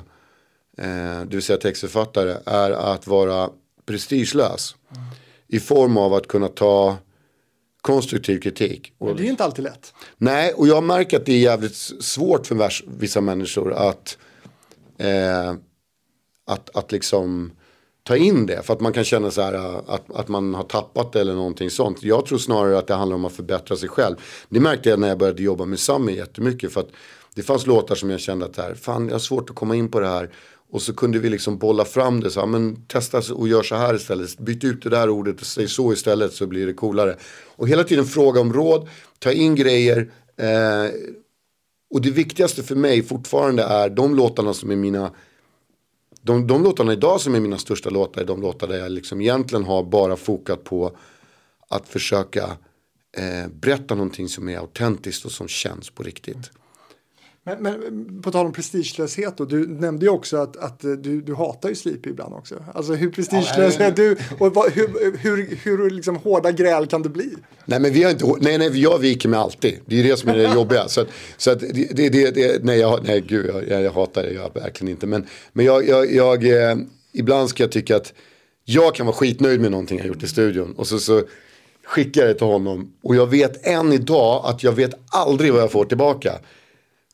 eh, 0.78 1.20
det 1.20 1.30
vill 1.30 1.42
säga 1.42 1.58
textförfattare, 1.58 2.36
är 2.46 2.70
att 2.70 3.06
vara 3.06 3.50
prestigelös. 3.86 4.76
Mm. 4.90 5.04
I 5.48 5.60
form 5.60 5.96
av 5.96 6.14
att 6.14 6.26
kunna 6.26 6.48
ta 6.48 6.96
konstruktiv 7.80 8.40
kritik. 8.40 8.92
Men 8.98 9.16
det 9.16 9.26
är 9.26 9.30
inte 9.30 9.44
alltid 9.44 9.64
lätt. 9.64 9.94
Nej, 10.16 10.52
och 10.52 10.68
jag 10.68 10.84
märker 10.84 11.16
att 11.16 11.26
det 11.26 11.32
är 11.32 11.38
jävligt 11.38 11.76
svårt 12.00 12.46
för 12.46 12.70
vissa 12.98 13.20
människor 13.20 13.72
att, 13.72 14.18
eh, 14.98 15.54
att, 16.46 16.76
att 16.76 16.92
liksom 16.92 17.52
ta 18.02 18.16
in 18.16 18.46
det. 18.46 18.62
För 18.62 18.72
att 18.72 18.80
man 18.80 18.92
kan 18.92 19.04
känna 19.04 19.30
så 19.30 19.42
här 19.42 19.54
äh, 19.54 19.74
att, 19.86 20.10
att 20.10 20.28
man 20.28 20.54
har 20.54 20.62
tappat 20.64 21.12
det 21.12 21.20
eller 21.20 21.34
någonting 21.34 21.70
sånt. 21.70 22.02
Jag 22.02 22.26
tror 22.26 22.38
snarare 22.38 22.78
att 22.78 22.86
det 22.86 22.94
handlar 22.94 23.14
om 23.14 23.24
att 23.24 23.32
förbättra 23.32 23.76
sig 23.76 23.88
själv. 23.88 24.16
Det 24.48 24.60
märkte 24.60 24.90
jag 24.90 24.98
när 24.98 25.08
jag 25.08 25.18
började 25.18 25.42
jobba 25.42 25.64
med 25.64 25.78
Sami 25.78 26.16
jättemycket. 26.16 26.72
För 26.72 26.80
att 26.80 26.90
det 27.34 27.42
fanns 27.42 27.66
låtar 27.66 27.94
som 27.94 28.10
jag 28.10 28.20
kände 28.20 28.46
att 28.46 28.56
här, 28.56 28.74
fan 28.74 29.06
jag 29.06 29.14
har 29.14 29.18
svårt 29.18 29.50
att 29.50 29.56
komma 29.56 29.76
in 29.76 29.90
på 29.90 30.00
det 30.00 30.08
här. 30.08 30.30
Och 30.72 30.82
så 30.82 30.94
kunde 30.94 31.18
vi 31.18 31.28
liksom 31.30 31.58
bolla 31.58 31.84
fram 31.84 32.20
det. 32.20 32.30
Så, 32.30 32.46
men 32.46 32.86
testa 32.86 33.22
och 33.34 33.48
gör 33.48 33.62
så 33.62 33.74
här 33.74 33.94
istället. 33.94 34.38
Byt 34.38 34.64
ut 34.64 34.82
det 34.82 34.88
där 34.90 35.10
ordet 35.10 35.40
och 35.40 35.46
säg 35.46 35.68
så 35.68 35.92
istället 35.92 36.32
så 36.32 36.46
blir 36.46 36.66
det 36.66 36.72
coolare. 36.72 37.16
Och 37.56 37.68
hela 37.68 37.84
tiden 37.84 38.04
fråga 38.04 38.40
om 38.40 38.52
råd. 38.52 38.88
Ta 39.18 39.32
in 39.32 39.54
grejer. 39.54 40.10
Eh, 40.36 40.90
och 41.90 42.00
det 42.00 42.10
viktigaste 42.10 42.62
för 42.62 42.76
mig 42.76 43.02
fortfarande 43.02 43.62
är 43.62 43.88
de 43.88 44.16
låtarna 44.16 44.54
som 44.54 44.70
är 44.70 44.76
mina 44.76 45.10
de, 46.22 46.46
de 46.46 46.62
låtarna 46.62 46.92
idag 46.92 47.20
som 47.20 47.34
är 47.34 47.40
mina 47.40 47.58
största 47.58 47.90
låtar 47.90 48.22
är 48.22 48.26
de 48.26 48.40
låtar 48.40 48.66
där 48.66 48.78
jag 48.78 48.92
liksom 48.92 49.20
egentligen 49.20 49.64
har 49.64 49.82
bara 49.82 50.16
fokat 50.16 50.64
på 50.64 50.96
att 51.68 51.88
försöka 51.88 52.56
eh, 53.16 53.48
berätta 53.52 53.94
någonting 53.94 54.28
som 54.28 54.48
är 54.48 54.58
autentiskt 54.58 55.24
och 55.24 55.32
som 55.32 55.48
känns 55.48 55.90
på 55.90 56.02
riktigt. 56.02 56.50
Men, 57.44 57.62
men 57.62 58.22
på 58.22 58.30
tal 58.30 58.46
om 58.46 58.52
prestigelöshet 58.52 59.36
då, 59.36 59.44
du 59.44 59.66
nämnde 59.66 60.06
ju 60.06 60.10
också 60.10 60.36
att, 60.36 60.56
att 60.56 60.80
du, 60.80 61.20
du 61.20 61.34
hatar 61.34 61.68
ju 61.68 61.74
Sleepy 61.74 62.10
ibland 62.10 62.34
också. 62.34 62.64
Alltså 62.74 62.94
hur 62.94 63.10
prestigelös 63.10 63.76
ja, 63.78 63.84
är 63.84 63.90
du 63.90 64.16
och 64.38 64.54
vad, 64.54 64.72
hur, 64.72 65.16
hur, 65.18 65.58
hur 65.64 65.90
liksom 65.90 66.16
hårda 66.16 66.52
gräl 66.52 66.86
kan 66.86 67.02
det 67.02 67.08
bli? 67.08 67.34
Nej 67.64 67.80
men 67.80 67.92
vi 67.92 68.02
har 68.02 68.10
inte, 68.10 68.34
nej 68.40 68.58
nej 68.58 68.80
jag 68.80 68.98
viker 68.98 69.28
mig 69.28 69.40
alltid. 69.40 69.78
Det 69.86 70.00
är 70.00 70.04
det 70.04 70.16
som 70.16 70.30
är 70.30 70.36
det 70.36 70.54
jobbiga. 70.54 70.88
Så, 70.88 71.00
att, 71.00 71.08
så 71.36 71.50
att 71.50 71.60
det, 71.60 71.96
det, 71.96 72.08
det, 72.08 72.30
det, 72.30 72.64
nej, 72.64 72.78
jag, 72.78 73.00
nej 73.04 73.20
gud 73.20 73.50
jag, 73.68 73.82
jag, 73.82 73.92
hatar 73.92 74.22
det, 74.22 74.32
jag 74.32 74.54
verkligen 74.54 74.90
inte. 74.90 75.06
Men, 75.06 75.26
men 75.52 75.66
jag, 75.66 75.88
jag, 75.88 76.12
jag 76.12 76.46
eh, 76.46 76.76
ibland 77.12 77.48
ska 77.48 77.62
jag 77.62 77.72
tycka 77.72 77.96
att 77.96 78.12
jag 78.64 78.94
kan 78.94 79.06
vara 79.06 79.16
skitnöjd 79.16 79.60
med 79.60 79.70
någonting 79.70 79.98
jag 79.98 80.06
gjort 80.06 80.22
i 80.22 80.28
studion. 80.28 80.74
Och 80.76 80.86
så, 80.86 80.98
så 80.98 81.22
skickar 81.84 82.20
jag 82.20 82.30
det 82.30 82.34
till 82.34 82.46
honom. 82.46 82.92
Och 83.02 83.16
jag 83.16 83.26
vet 83.26 83.66
än 83.66 83.92
idag 83.92 84.42
att 84.46 84.62
jag 84.62 84.72
vet 84.72 84.94
aldrig 85.10 85.52
vad 85.52 85.62
jag 85.62 85.72
får 85.72 85.84
tillbaka. 85.84 86.32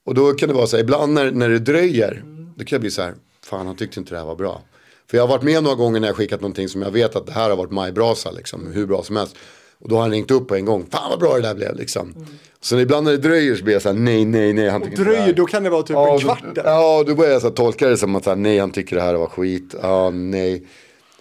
Och 0.07 0.15
då 0.15 0.33
kan 0.33 0.49
det 0.49 0.55
vara 0.55 0.67
så 0.67 0.77
här, 0.77 0.85
ibland 0.85 1.13
när, 1.13 1.31
när 1.31 1.49
det 1.49 1.59
dröjer, 1.59 2.25
då 2.57 2.65
kan 2.65 2.77
jag 2.77 2.81
bli 2.81 2.91
så 2.91 3.03
här, 3.03 3.15
fan 3.45 3.67
han 3.67 3.77
tyckte 3.77 4.01
inte 4.01 4.15
det 4.15 4.19
här 4.19 4.27
var 4.27 4.37
bra. 4.37 4.63
För 5.11 5.17
jag 5.17 5.23
har 5.27 5.29
varit 5.29 5.43
med 5.43 5.63
några 5.63 5.77
gånger 5.77 6.01
när 6.01 6.09
jag 6.09 6.17
skickat 6.17 6.41
någonting 6.41 6.69
som 6.69 6.83
jag 6.83 6.91
vet 6.91 7.17
att 7.17 7.27
det 7.27 7.33
här 7.33 7.51
har 7.51 7.57
varit 7.57 7.71
majbrasa, 7.71 8.31
liksom, 8.31 8.73
hur 8.73 8.87
bra 8.87 9.03
som 9.03 9.17
helst. 9.17 9.37
Och 9.79 9.89
då 9.89 9.95
har 9.95 10.03
han 10.03 10.11
ringt 10.11 10.31
upp 10.31 10.49
på 10.49 10.55
en 10.55 10.65
gång, 10.65 10.87
fan 10.91 11.11
vad 11.11 11.19
bra 11.19 11.35
det 11.35 11.41
där 11.41 11.55
blev 11.55 11.77
liksom. 11.77 12.13
Mm. 12.17 12.27
Så 12.61 12.79
ibland 12.79 13.05
när 13.05 13.13
det 13.13 13.19
dröjer 13.19 13.55
så 13.55 13.65
blir 13.65 13.75
jag 13.75 13.83
så 13.83 13.89
här, 13.89 13.97
nej, 13.97 14.25
nej, 14.25 14.53
nej. 14.53 14.69
Han 14.69 14.83
och 14.83 14.89
dröjer, 14.89 15.33
då 15.33 15.47
kan 15.47 15.63
det 15.63 15.71
vara 15.71 15.83
typ 15.83 15.95
ja, 15.95 16.15
en 16.15 16.21
kvart. 16.21 16.45
Då, 16.55 16.63
ja, 16.65 17.05
då 17.07 17.15
börjar 17.15 17.33
jag 17.33 17.41
så 17.41 17.49
här, 17.49 17.55
tolka 17.55 17.89
det 17.89 17.97
som 17.97 18.17
att, 18.17 18.27
här, 18.27 18.37
nej, 18.37 18.59
han 18.59 18.71
tycker 18.71 18.97
det 18.97 19.03
här 19.03 19.15
var 19.15 19.27
skit. 19.27 19.75
Ja, 19.83 20.11
nej. 20.11 20.67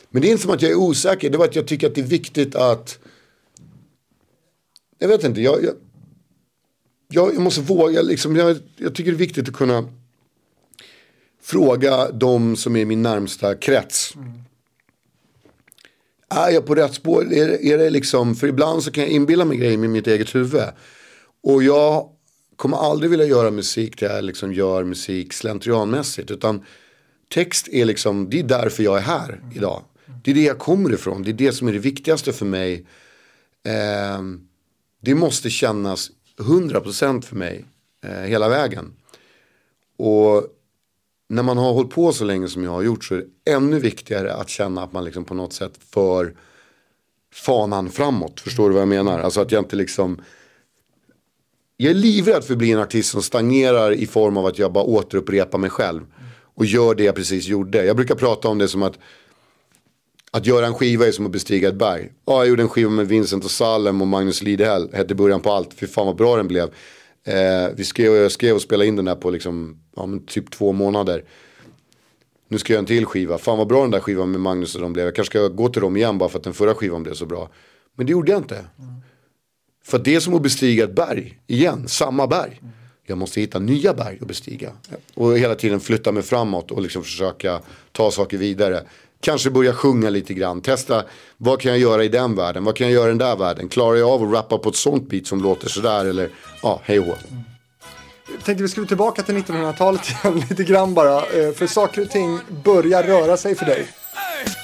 Men 0.10 0.22
det 0.22 0.28
är 0.28 0.32
inte 0.32 0.44
som 0.44 0.52
att 0.52 0.62
jag 0.62 0.72
är 0.72 0.76
osäker, 0.76 1.30
det 1.30 1.38
var 1.38 1.46
att 1.46 1.56
jag 1.56 1.68
tycker 1.68 1.88
att 1.88 1.96
det 1.96 2.02
är 2.02 2.06
viktigt 2.06 2.56
att 2.56 3.00
jag 5.00 5.08
vet 5.08 5.24
inte, 5.24 5.42
jag, 5.42 5.64
jag, 5.64 5.74
jag, 7.16 7.34
jag 7.34 7.42
måste 7.42 7.62
våga, 7.62 8.02
liksom, 8.02 8.36
jag, 8.36 8.58
jag 8.78 8.96
tycker 8.96 9.12
det 9.12 9.16
är 9.16 9.20
viktigt 9.20 9.50
att 9.50 9.56
kunna 9.56 9.90
fråga 11.42 12.12
de 12.12 12.56
som 12.56 12.76
är 12.76 12.86
min 12.86 13.02
närmsta 13.02 13.56
krets. 13.56 14.16
Mm. 14.16 14.32
Är 16.30 16.50
jag 16.50 16.66
på 16.66 16.76
rätt 16.76 16.94
spår? 16.94 17.34
Är, 17.34 17.66
är 17.66 17.78
det 17.78 17.90
liksom, 17.90 18.36
för 18.36 18.48
ibland 18.48 18.84
så 18.84 18.92
kan 18.92 19.04
jag 19.04 19.12
inbilla 19.12 19.46
mig 19.46 19.58
grejer 19.58 19.78
med 19.78 19.90
mitt 19.90 20.08
eget 20.08 20.36
huvud. 20.36 20.64
Och 21.44 21.64
jag 21.64 22.10
kommer 22.56 22.78
aldrig 22.78 23.12
vilja 23.12 23.26
göra 23.26 23.52
musik 23.52 24.00
där 24.00 24.16
jag 24.16 24.24
liksom 24.24 24.54
gör 24.54 24.84
musik 24.84 25.34
slentrianmässigt. 25.34 26.32
Utan 26.32 26.64
text 27.30 27.68
är 27.68 27.86
liksom, 27.86 28.30
det 28.30 28.40
är 28.40 28.44
därför 28.44 28.84
jag 28.84 28.98
är 28.98 29.02
här 29.02 29.30
mm. 29.30 29.58
idag. 29.58 29.84
Det 30.24 30.32
är 30.32 30.36
det 30.36 30.44
jag 30.44 30.60
kommer 30.60 30.94
ifrån, 30.94 31.24
det 31.24 31.32
är 31.32 31.34
det 31.34 31.52
som 31.52 31.68
är 31.68 31.74
det 31.74 31.80
viktigaste 31.80 32.34
för 32.34 32.46
mig. 32.46 32.86
Eh, 33.66 34.22
det 35.02 35.16
måste 35.16 35.50
kännas 35.50 36.12
100% 36.40 37.22
för 37.22 37.36
mig 37.36 37.66
eh, 38.04 38.12
hela 38.12 38.50
vägen. 38.50 38.94
Och 39.98 40.48
när 41.28 41.44
man 41.44 41.58
har 41.58 41.74
hållit 41.74 41.92
på 41.92 42.14
så 42.14 42.26
länge 42.26 42.48
som 42.48 42.64
jag 42.64 42.72
har 42.72 42.82
gjort 42.82 43.04
så 43.04 43.16
är 43.16 43.18
det 43.18 43.52
ännu 43.52 43.80
viktigare 43.80 44.34
att 44.34 44.50
känna 44.50 44.84
att 44.84 44.94
man 44.94 45.04
liksom 45.04 45.26
på 45.26 45.34
något 45.34 45.54
sätt 45.54 45.80
för 45.90 46.36
fanan 47.34 47.90
framåt. 47.90 48.40
Förstår 48.40 48.70
du 48.70 48.74
vad 48.74 48.82
jag 48.82 48.88
menar? 48.88 49.20
Alltså 49.20 49.42
att 49.42 49.52
jag 49.52 49.62
inte 49.62 49.76
liksom 49.76 50.22
jag 51.78 51.92
är 51.92 51.96
livrädd 51.96 52.44
för 52.44 52.54
att 52.54 52.58
bli 52.58 52.72
en 52.72 52.80
artist 52.80 53.12
som 53.12 53.22
stagnerar 53.22 53.92
i 53.92 54.08
form 54.08 54.38
av 54.38 54.46
att 54.46 54.60
jag 54.60 54.72
bara 54.72 54.84
återupprepar 54.84 55.58
mig 55.58 55.70
själv. 55.70 56.02
Och 56.56 56.66
gör 56.66 56.96
det 56.96 57.04
jag 57.04 57.16
precis 57.16 57.48
gjorde. 57.48 57.86
Jag 57.86 57.96
brukar 57.96 58.16
prata 58.16 58.48
om 58.48 58.58
det 58.58 58.68
som 58.68 58.84
att 58.84 59.00
att 60.36 60.46
göra 60.46 60.66
en 60.66 60.74
skiva 60.74 61.08
är 61.08 61.12
som 61.12 61.26
att 61.26 61.32
bestiga 61.32 61.70
ett 61.70 61.76
berg. 61.76 62.12
Ja, 62.26 62.34
jag 62.34 62.48
gjorde 62.48 62.62
en 62.62 62.70
skiva 62.70 62.90
med 62.90 63.08
Vincent 63.08 63.46
och 63.46 63.52
Salem 63.52 64.02
och 64.02 64.08
Magnus 64.08 64.42
Lidehäll. 64.42 64.90
Hette 64.94 65.16
början 65.16 65.42
på 65.42 65.52
allt. 65.52 65.74
Fy 65.74 65.88
fan 65.88 66.06
vad 66.06 66.16
bra 66.16 66.38
den 66.38 66.48
blev. 66.48 66.64
Eh, 67.24 67.70
vi 67.76 67.84
skrev, 67.84 68.16
jag 68.16 68.32
skrev 68.32 68.56
och 68.56 68.62
spelade 68.62 68.88
in 68.88 68.96
den 68.96 69.06
där 69.06 69.16
på 69.16 69.30
liksom, 69.30 69.80
ja, 69.96 70.10
typ 70.28 70.52
två 70.52 70.72
månader. 70.72 71.24
Nu 72.48 72.58
ska 72.58 72.74
jag 72.74 72.76
göra 72.76 72.80
en 72.80 72.86
till 72.86 73.06
skiva. 73.06 73.38
Fan 73.38 73.58
vad 73.58 73.68
bra 73.68 73.82
den 73.82 73.92
där 73.92 74.00
skivan 74.00 74.32
med 74.32 74.42
Magnus 74.42 74.76
och 74.76 74.82
de 74.82 74.94
blev. 74.94 75.06
Jag 75.06 75.16
kanske 75.16 75.32
ska 75.32 75.48
gå 75.48 75.70
till 75.70 75.82
dem 75.82 75.98
igen 75.98 76.18
bara 76.18 76.30
för 76.30 76.38
att 76.38 76.44
den 76.44 76.54
förra 76.54 76.76
skivan 76.76 77.04
blev 77.04 77.14
så 77.14 77.26
bra. 77.26 77.50
Men 77.96 78.06
det 78.06 78.12
gjorde 78.12 78.32
jag 78.32 78.40
inte. 78.40 78.56
Mm. 78.56 78.94
För 79.84 80.00
det 80.00 80.16
är 80.16 80.20
som 80.20 80.34
att 80.34 80.42
bestiga 80.42 80.84
ett 80.84 80.96
berg. 80.96 81.40
Igen, 81.48 81.88
samma 81.88 82.28
berg. 82.28 82.60
Mm. 82.62 82.74
Jag 83.08 83.18
måste 83.18 83.42
hitta 83.42 83.60
nya 83.60 83.94
berg 83.94 84.18
att 84.22 84.28
bestiga. 84.28 84.72
Och 85.14 85.38
hela 85.38 85.56
tiden 85.56 85.80
flytta 85.80 86.12
mig 86.12 86.24
framåt 86.24 86.72
och 86.72 86.82
liksom 86.82 87.04
försöka 87.04 87.62
ta 87.92 88.12
saker 88.12 88.38
vidare. 88.38 88.84
Kanske 89.26 89.50
börja 89.50 89.74
sjunga 89.74 90.10
lite 90.10 90.34
grann. 90.34 90.62
Testa 90.62 91.04
vad 91.38 91.62
kan 91.62 91.72
jag 91.72 91.80
göra 91.80 92.04
i 92.04 92.08
den 92.08 92.36
världen? 92.36 92.64
Vad 92.64 92.76
kan 92.76 92.88
jag 92.88 92.94
göra 92.94 93.06
i 93.06 93.10
den 93.10 93.18
där 93.18 93.36
världen? 93.36 93.70
Klarar 93.70 93.96
jag 93.96 94.10
av 94.10 94.24
att 94.24 94.34
rappa 94.34 94.58
på 94.58 94.70
ett 94.70 94.76
sånt 94.76 95.10
beat 95.10 95.28
som 95.28 95.42
låter 95.42 95.70
sådär? 95.70 96.06
Eller 96.06 96.30
ja, 96.64 96.82
hej 96.84 97.00
och 97.00 97.06
Jag 97.08 98.44
tänkte 98.46 98.64
vi 98.64 98.70
skulle 98.70 98.88
tillbaka 98.88 99.22
till 99.22 99.36
1900-talet 99.36 100.02
igen 100.10 100.44
lite 100.50 100.64
grann 100.64 100.94
bara. 100.94 101.18
Eh, 101.18 101.52
för 101.52 101.68
saker 101.68 102.02
och 102.02 102.10
ting 102.10 102.40
börjar 102.64 103.04
röra 103.04 103.38
sig 103.38 103.56
för 103.56 103.66
dig. 103.66 103.88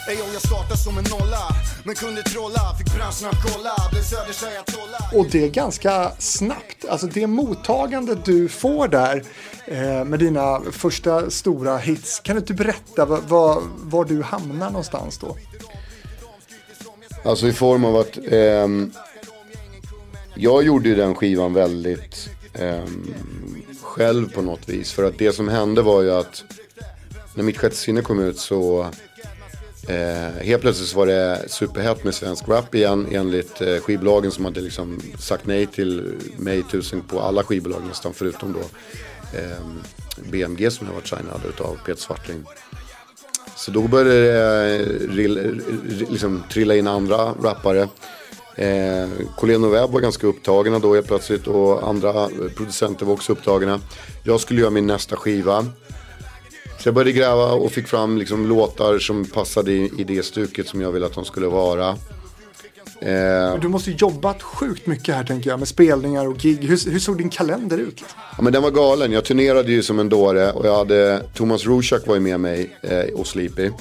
Ey, 0.09 0.15
om 0.15 0.29
jag 0.33 0.41
startar 0.41 0.75
som 0.75 0.97
en 0.97 1.03
nolla 1.03 1.60
Men 1.83 1.95
kunde 1.95 2.23
trolla, 2.23 2.75
fick 2.77 2.95
branschen 2.95 3.29
att 3.29 3.53
kolla, 3.53 3.71
blev 3.91 4.01
Söders 4.01 4.43
Och 5.13 5.25
det 5.31 5.43
är 5.43 5.49
ganska 5.49 6.11
snabbt. 6.19 6.85
Alltså 6.89 7.07
det 7.07 7.27
mottagandet 7.27 8.25
du 8.25 8.47
får 8.47 8.87
där 8.87 9.23
eh, 9.65 10.05
med 10.05 10.19
dina 10.19 10.61
första 10.71 11.29
stora 11.29 11.77
hits. 11.77 12.19
Kan 12.19 12.35
du 12.35 12.39
inte 12.39 12.53
berätta 12.53 13.05
var, 13.05 13.21
var, 13.21 13.63
var 13.77 14.05
du 14.05 14.21
hamnar 14.21 14.69
någonstans 14.69 15.17
då? 15.17 15.37
Alltså 17.23 17.47
i 17.47 17.53
form 17.53 17.85
av 17.85 17.95
att 17.95 18.17
eh, 18.17 18.67
jag 20.35 20.63
gjorde 20.63 20.89
ju 20.89 20.95
den 20.95 21.15
skivan 21.15 21.53
väldigt 21.53 22.29
eh, 22.53 22.85
själv 23.81 24.31
på 24.33 24.41
något 24.41 24.69
vis. 24.69 24.91
För 24.91 25.03
att 25.03 25.17
det 25.17 25.31
som 25.31 25.47
hände 25.47 25.81
var 25.81 26.01
ju 26.01 26.11
att 26.11 26.43
när 27.35 27.43
mitt 27.43 27.57
sjätte 27.57 27.75
sinne 27.75 28.01
kom 28.01 28.19
ut 28.19 28.39
så 28.39 28.89
eh, 29.87 30.43
helt 30.45 30.61
plötsligt 30.61 30.89
så 30.89 30.97
var 30.97 31.07
det 31.07 31.45
superhett 31.47 32.03
med 32.03 32.15
svensk 32.15 32.47
rap 32.47 32.75
igen 32.75 33.07
enligt 33.11 33.61
eh, 33.61 33.77
skivbolagen 33.77 34.31
som 34.31 34.45
hade 34.45 34.61
liksom 34.61 35.01
sagt 35.19 35.45
nej 35.45 35.67
till 35.67 36.19
mig 36.37 36.63
tusen 36.63 37.01
på 37.01 37.19
alla 37.19 37.43
skivbolag 37.43 37.81
nästan 37.87 38.13
förutom 38.13 38.53
då 38.53 38.59
eh, 39.39 39.57
BMG 40.31 40.71
som 40.71 40.87
jag 40.87 40.93
varit 40.93 41.07
signad 41.07 41.41
utav 41.49 41.77
Peter 41.85 42.01
Svartling. 42.01 42.45
Så 43.55 43.71
då 43.71 43.81
började 43.81 44.21
det 44.21 44.75
eh, 44.75 46.09
liksom 46.11 46.43
trilla 46.51 46.75
in 46.75 46.87
andra 46.87 47.17
rappare. 47.17 47.89
Eh, 48.55 49.09
och 49.35 49.49
Webb 49.49 49.91
var 49.91 49.99
ganska 49.99 50.27
upptagna 50.27 50.79
då 50.79 50.95
helt 50.95 51.07
plötsligt 51.07 51.47
och 51.47 51.87
andra 51.89 52.29
producenter 52.55 53.05
var 53.05 53.13
också 53.13 53.31
upptagna. 53.31 53.79
Jag 54.23 54.39
skulle 54.39 54.61
göra 54.61 54.69
min 54.69 54.87
nästa 54.87 55.15
skiva. 55.15 55.65
Så 56.81 56.87
jag 56.87 56.93
började 56.93 57.11
gräva 57.11 57.51
och 57.51 57.71
fick 57.71 57.87
fram 57.87 58.17
liksom 58.17 58.47
låtar 58.47 58.99
som 58.99 59.25
passade 59.25 59.71
i, 59.71 59.91
i 59.97 60.03
det 60.03 60.25
stuket 60.25 60.67
som 60.67 60.81
jag 60.81 60.91
ville 60.91 61.05
att 61.05 61.13
de 61.13 61.25
skulle 61.25 61.47
vara. 61.47 61.89
Eh, 63.01 63.59
du 63.61 63.67
måste 63.67 63.91
jobbat 63.91 64.41
sjukt 64.41 64.87
mycket 64.87 65.15
här 65.15 65.23
tänker 65.23 65.49
jag 65.49 65.59
med 65.59 65.67
spelningar 65.67 66.27
och 66.27 66.37
gig. 66.37 66.63
Hur, 66.63 66.91
hur 66.91 66.99
såg 66.99 67.17
din 67.17 67.29
kalender 67.29 67.77
ut? 67.77 68.03
Ja, 68.37 68.43
men 68.43 68.53
den 68.53 68.63
var 68.63 68.71
galen. 68.71 69.11
Jag 69.11 69.25
turnerade 69.25 69.71
ju 69.71 69.83
som 69.83 69.99
en 69.99 70.09
dåre 70.09 70.51
och 70.51 70.67
jag 70.67 70.77
hade 70.77 71.23
Thomas 71.33 71.65
Rusak 71.65 72.07
var 72.07 72.15
ju 72.15 72.21
med 72.21 72.39
mig 72.39 72.77
eh, 72.81 73.13
och 73.13 73.27
Sleepy. 73.27 73.71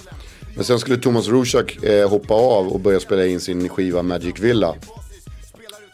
Men 0.54 0.64
sen 0.64 0.78
skulle 0.78 0.96
Thomas 0.96 1.28
Rusak 1.28 1.84
eh, 1.84 2.10
hoppa 2.10 2.34
av 2.34 2.68
och 2.68 2.80
börja 2.80 3.00
spela 3.00 3.26
in 3.26 3.40
sin 3.40 3.68
skiva 3.68 4.02
Magic 4.02 4.38
Villa. 4.38 4.74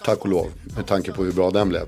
Tack 0.05 0.19
och 0.19 0.29
lov, 0.29 0.47
med 0.77 0.87
tanke 0.87 1.12
på 1.12 1.25
hur 1.25 1.33
bra 1.33 1.51
den 1.51 1.69
blev. 1.69 1.87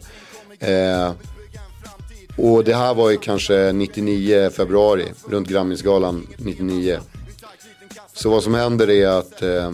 Och 2.38 2.64
det 2.64 2.74
här 2.74 2.94
var 2.94 3.10
ju 3.10 3.16
kanske 3.16 3.72
99 3.72 4.50
februari, 4.50 5.12
runt 5.28 5.48
Grammisgalan 5.48 6.26
99. 6.36 7.00
Så 8.12 8.30
vad 8.30 8.42
som 8.42 8.54
händer 8.54 8.90
är 8.90 9.08
att 9.08 9.42
eh, 9.42 9.72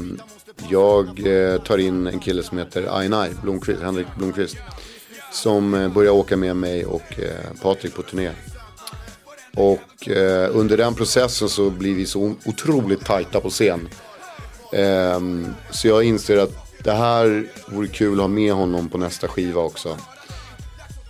jag 0.70 1.26
eh, 1.26 1.62
tar 1.62 1.78
in 1.78 2.06
en 2.06 2.18
kille 2.18 2.42
som 2.42 2.58
heter 2.58 2.98
Ainai 2.98 3.30
Blomqvist, 3.42 3.82
Henrik 3.82 4.06
Blomqvist. 4.18 4.56
Som 5.32 5.74
eh, 5.74 5.88
börjar 5.88 6.10
åka 6.10 6.36
med 6.36 6.56
mig 6.56 6.86
och 6.86 7.20
eh, 7.20 7.60
Patrik 7.62 7.94
på 7.94 8.02
turné. 8.02 8.30
Och 9.56 10.08
eh, 10.08 10.50
under 10.52 10.76
den 10.76 10.94
processen 10.94 11.48
så 11.48 11.70
blir 11.70 11.94
vi 11.94 12.06
så 12.06 12.34
otroligt 12.44 13.04
tajta 13.04 13.40
på 13.40 13.50
scen. 13.50 13.88
Eh, 14.72 15.20
så 15.70 15.88
jag 15.88 16.04
inser 16.04 16.38
att 16.38 16.52
det 16.84 16.92
här 16.92 17.46
vore 17.66 17.88
kul 17.88 18.12
att 18.12 18.20
ha 18.20 18.28
med 18.28 18.52
honom 18.52 18.88
på 18.88 18.98
nästa 18.98 19.28
skiva 19.28 19.60
också. 19.60 19.96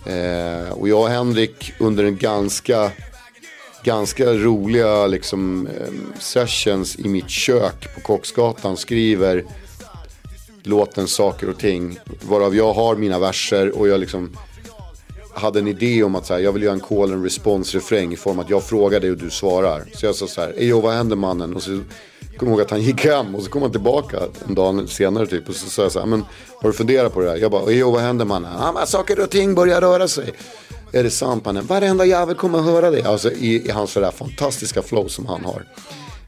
Eh, 0.07 0.73
och 0.73 0.89
jag 0.89 1.01
och 1.01 1.09
Henrik 1.09 1.73
under 1.79 2.05
en 2.05 2.17
ganska, 2.17 2.91
ganska 3.83 4.33
roliga 4.33 5.07
liksom, 5.07 5.67
eh, 5.67 6.21
sessions 6.21 6.99
i 6.99 7.09
mitt 7.09 7.31
kök 7.31 7.95
på 7.95 8.01
Kocksgatan 8.01 8.77
skriver 8.77 9.45
låten 10.63 11.09
Saker 11.09 11.49
och 11.49 11.59
ting. 11.59 11.99
Varav 12.23 12.57
jag 12.57 12.73
har 12.73 12.97
mina 12.97 13.19
verser 13.19 13.79
och 13.79 13.89
jag 13.89 14.01
liksom 14.01 14.37
hade 15.35 15.59
en 15.59 15.69
idé 15.69 16.03
om 16.03 16.15
att 16.15 16.27
så 16.27 16.35
här, 16.35 16.41
jag 16.41 16.53
vill 16.53 16.63
göra 16.63 16.75
en 16.75 16.81
call 16.81 17.13
and 17.13 17.25
response 17.25 17.77
refräng 17.77 18.13
i 18.13 18.17
form 18.17 18.39
att 18.39 18.51
jag 18.51 18.63
frågar 18.65 19.01
dig 19.01 19.11
och 19.11 19.17
du 19.17 19.31
svarar. 19.31 19.85
Så 19.95 20.07
jag 20.07 20.15
sa 20.15 20.27
så 20.27 20.41
här, 20.41 20.55
Ejo 20.57 20.81
vad 20.81 20.95
händer 20.95 21.17
mannen? 21.17 21.57
Och 21.57 21.63
så 21.63 21.81
kom 22.39 22.49
ihåg 22.49 22.61
att 22.61 22.71
han 22.71 22.83
gick 22.83 23.05
hem 23.05 23.35
och 23.35 23.43
så 23.43 23.51
kom 23.51 23.63
han 23.63 23.71
tillbaka 23.71 24.19
en 24.49 24.55
dag 24.55 24.89
senare 24.89 25.27
typ. 25.27 25.49
Och 25.49 25.55
så 25.55 25.71
sa 25.71 25.83
jag 25.83 25.93
så 25.93 25.99
här, 25.99 26.07
men 26.07 26.25
har 26.63 26.69
du 26.69 26.73
funderat 26.73 27.15
på 27.15 27.21
det 27.21 27.31
här? 27.31 27.37
Jag 27.37 27.51
bara, 27.51 27.71
jo 27.71 27.91
vad 27.91 28.03
händer 28.03 28.25
mannen? 28.25 28.53
Ja 28.59 28.73
men 28.73 28.87
saker 28.87 29.23
och 29.23 29.31
ting 29.31 29.55
börjar 29.55 29.81
röra 29.81 30.09
sig. 30.09 30.33
Är 30.93 31.03
det 31.03 31.11
sant 31.11 31.45
mannen? 31.45 31.67
Varenda 31.67 32.05
jävel 32.05 32.35
kommer 32.35 32.59
att 32.59 32.65
höra 32.65 32.91
det. 32.91 33.05
Alltså 33.05 33.33
i, 33.33 33.67
i 33.67 33.71
hans 33.71 33.91
sådär 33.91 34.11
fantastiska 34.11 34.83
flow 34.83 35.09
som 35.09 35.27
han 35.27 35.45
har. 35.45 35.65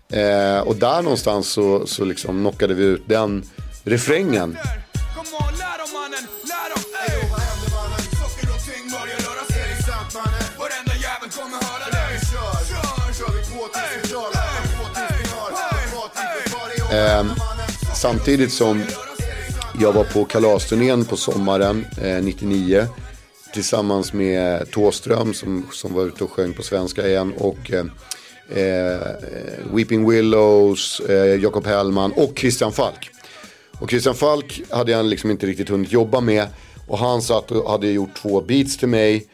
Eh, 0.08 0.60
och 0.60 0.76
där 0.76 1.02
någonstans 1.02 1.48
så, 1.48 1.86
så 1.86 2.04
liksom 2.04 2.40
knockade 2.40 2.74
vi 2.74 2.84
ut 2.84 3.02
den 3.06 3.44
refrängen. 3.84 4.56
Eh, 16.96 17.26
samtidigt 17.94 18.52
som 18.52 18.82
jag 19.80 19.92
var 19.92 20.04
på 20.04 20.24
kalasturnén 20.24 21.04
på 21.04 21.16
sommaren 21.16 21.86
eh, 22.02 22.24
99. 22.24 22.86
Tillsammans 23.54 24.12
med 24.12 24.70
Tåström 24.70 25.34
som, 25.34 25.66
som 25.72 25.94
var 25.94 26.06
ute 26.06 26.24
och 26.24 26.30
sjöng 26.30 26.52
på 26.52 26.62
svenska 26.62 27.08
igen. 27.08 27.32
Och 27.38 27.72
eh, 27.72 27.86
eh, 28.62 29.00
Weeping 29.72 30.10
Willows, 30.10 31.00
eh, 31.00 31.40
Jakob 31.42 31.66
Hellman 31.66 32.12
och 32.12 32.38
Christian 32.38 32.72
Falk. 32.72 33.10
Och 33.80 33.90
Christian 33.90 34.14
Falk 34.14 34.62
hade 34.70 34.92
jag 34.92 35.06
liksom 35.06 35.30
inte 35.30 35.46
riktigt 35.46 35.68
hunnit 35.68 35.92
jobba 35.92 36.20
med. 36.20 36.46
Och 36.88 36.98
han 36.98 37.22
satt 37.22 37.50
och 37.50 37.70
hade 37.70 37.88
gjort 37.88 38.14
två 38.22 38.40
beats 38.40 38.76
till 38.76 38.88
mig. 38.88 39.26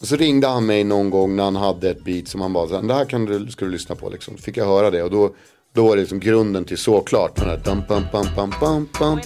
Och 0.00 0.06
så 0.06 0.16
ringde 0.16 0.46
han 0.46 0.66
mig 0.66 0.84
någon 0.84 1.10
gång 1.10 1.36
när 1.36 1.44
han 1.44 1.56
hade 1.56 1.90
ett 1.90 2.04
beat 2.04 2.28
som 2.28 2.40
han 2.40 2.52
bara, 2.52 2.82
det 2.82 2.94
här 2.94 3.04
kan 3.04 3.24
du, 3.24 3.50
ska 3.50 3.64
du 3.64 3.70
lyssna 3.70 3.94
på 3.94 4.10
liksom. 4.10 4.36
Fick 4.36 4.56
jag 4.56 4.66
höra 4.66 4.90
det 4.90 5.02
och 5.02 5.10
då 5.10 5.34
då 5.76 5.86
var 5.86 5.96
det 5.96 6.00
liksom 6.00 6.20
grunden 6.20 6.64
till 6.64 6.78
såklart. 6.78 7.36
Dum, 7.64 7.82
bum, 7.88 8.02
bum, 8.12 8.26
bum, 8.36 8.52
bum, 8.60 8.88
bum. 8.98 9.20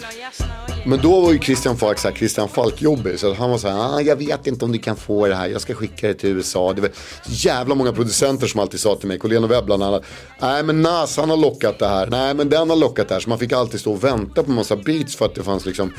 Men 0.86 0.98
då 1.02 1.20
var 1.20 1.32
ju 1.32 1.38
Christian 1.38 1.76
Falk 1.76 1.98
så 1.98 2.08
här, 2.08 2.14
Christian 2.14 2.48
Falk-jobbig. 2.48 3.18
Så 3.18 3.34
han 3.34 3.50
var 3.50 3.58
så 3.58 3.68
här, 3.68 3.96
ah, 3.96 4.00
jag 4.00 4.16
vet 4.16 4.46
inte 4.46 4.64
om 4.64 4.72
du 4.72 4.78
kan 4.78 4.96
få 4.96 5.26
det 5.26 5.34
här, 5.34 5.48
jag 5.48 5.60
ska 5.60 5.74
skicka 5.74 6.08
det 6.08 6.14
till 6.14 6.30
USA. 6.30 6.72
Det 6.72 6.80
var 6.80 6.90
jävla 7.26 7.74
många 7.74 7.92
producenter 7.92 8.46
som 8.46 8.60
alltid 8.60 8.80
sa 8.80 8.96
till 8.96 9.08
mig, 9.08 9.18
Colén 9.18 9.44
och 9.44 9.50
Webb 9.50 9.64
bland 9.64 9.82
annat. 9.82 10.02
Nej 10.40 10.62
men 10.62 10.82
Nas 10.82 11.16
han 11.16 11.30
har 11.30 11.36
lockat 11.36 11.78
det 11.78 11.88
här, 11.88 12.06
nej 12.06 12.34
men 12.34 12.48
den 12.48 12.70
har 12.70 12.76
lockat 12.76 13.08
det 13.08 13.14
här. 13.14 13.20
Så 13.20 13.28
man 13.28 13.38
fick 13.38 13.52
alltid 13.52 13.80
stå 13.80 13.92
och 13.92 14.04
vänta 14.04 14.42
på 14.42 14.50
massa 14.50 14.76
beats 14.76 15.16
för 15.16 15.26
att 15.26 15.34
det 15.34 15.42
fanns 15.42 15.66
liksom 15.66 15.92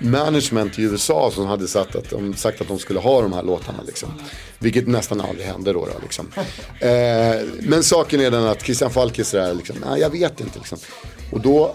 management 0.00 0.78
i 0.78 0.82
USA 0.82 1.30
som 1.34 1.46
hade 1.46 1.68
sagt 1.68 1.96
att 1.96 2.10
de, 2.10 2.34
sagt 2.34 2.60
att 2.60 2.68
de 2.68 2.78
skulle 2.78 3.00
ha 3.00 3.22
de 3.22 3.32
här 3.32 3.42
låtarna. 3.42 3.78
Liksom. 3.86 4.08
Vilket 4.58 4.86
nästan 4.86 5.20
aldrig 5.20 5.46
hände 5.46 5.72
då. 5.72 5.86
då 5.86 5.92
liksom. 6.02 6.26
eh, 6.80 7.46
men 7.60 7.82
saken 7.82 8.20
är 8.20 8.30
den 8.30 8.44
att 8.44 8.62
Christian 8.62 8.90
Falk 8.90 9.18
är 9.18 9.24
sådär, 9.24 9.54
liksom, 9.54 9.76
nej 9.86 10.00
jag 10.00 10.10
vet 10.10 10.40
inte. 10.40 10.58
Liksom. 10.58 10.78
Och 11.32 11.40
då, 11.40 11.74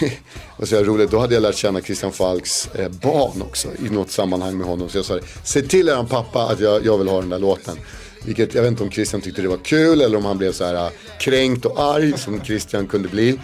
vad 0.56 0.68
så 0.68 0.82
roligt, 0.82 1.10
då 1.10 1.18
hade 1.18 1.34
jag 1.34 1.42
lärt 1.42 1.56
känna 1.56 1.80
Christian 1.80 2.12
Falks 2.12 2.68
eh, 2.74 2.88
barn 2.88 3.42
också 3.42 3.68
i 3.86 3.88
något 3.88 4.10
sammanhang 4.10 4.58
med 4.58 4.66
honom. 4.66 4.88
Så 4.88 4.98
jag 4.98 5.04
sa, 5.04 5.18
se 5.44 5.62
till 5.62 5.88
er 5.88 6.06
pappa 6.08 6.42
att 6.42 6.60
jag, 6.60 6.86
jag 6.86 6.98
vill 6.98 7.08
ha 7.08 7.20
den 7.20 7.30
där 7.30 7.38
låten. 7.38 7.76
Vilket 8.24 8.54
jag 8.54 8.62
vet 8.62 8.70
inte 8.70 8.82
om 8.82 8.90
Christian 8.90 9.20
tyckte 9.20 9.42
det 9.42 9.48
var 9.48 9.56
kul 9.56 10.00
eller 10.00 10.16
om 10.16 10.24
han 10.24 10.38
blev 10.38 10.52
så 10.52 10.64
här 10.64 10.74
eh, 10.74 10.90
kränkt 11.20 11.64
och 11.64 11.80
arg 11.80 12.18
som 12.18 12.44
Christian 12.44 12.86
kunde 12.86 13.08
bli. 13.08 13.38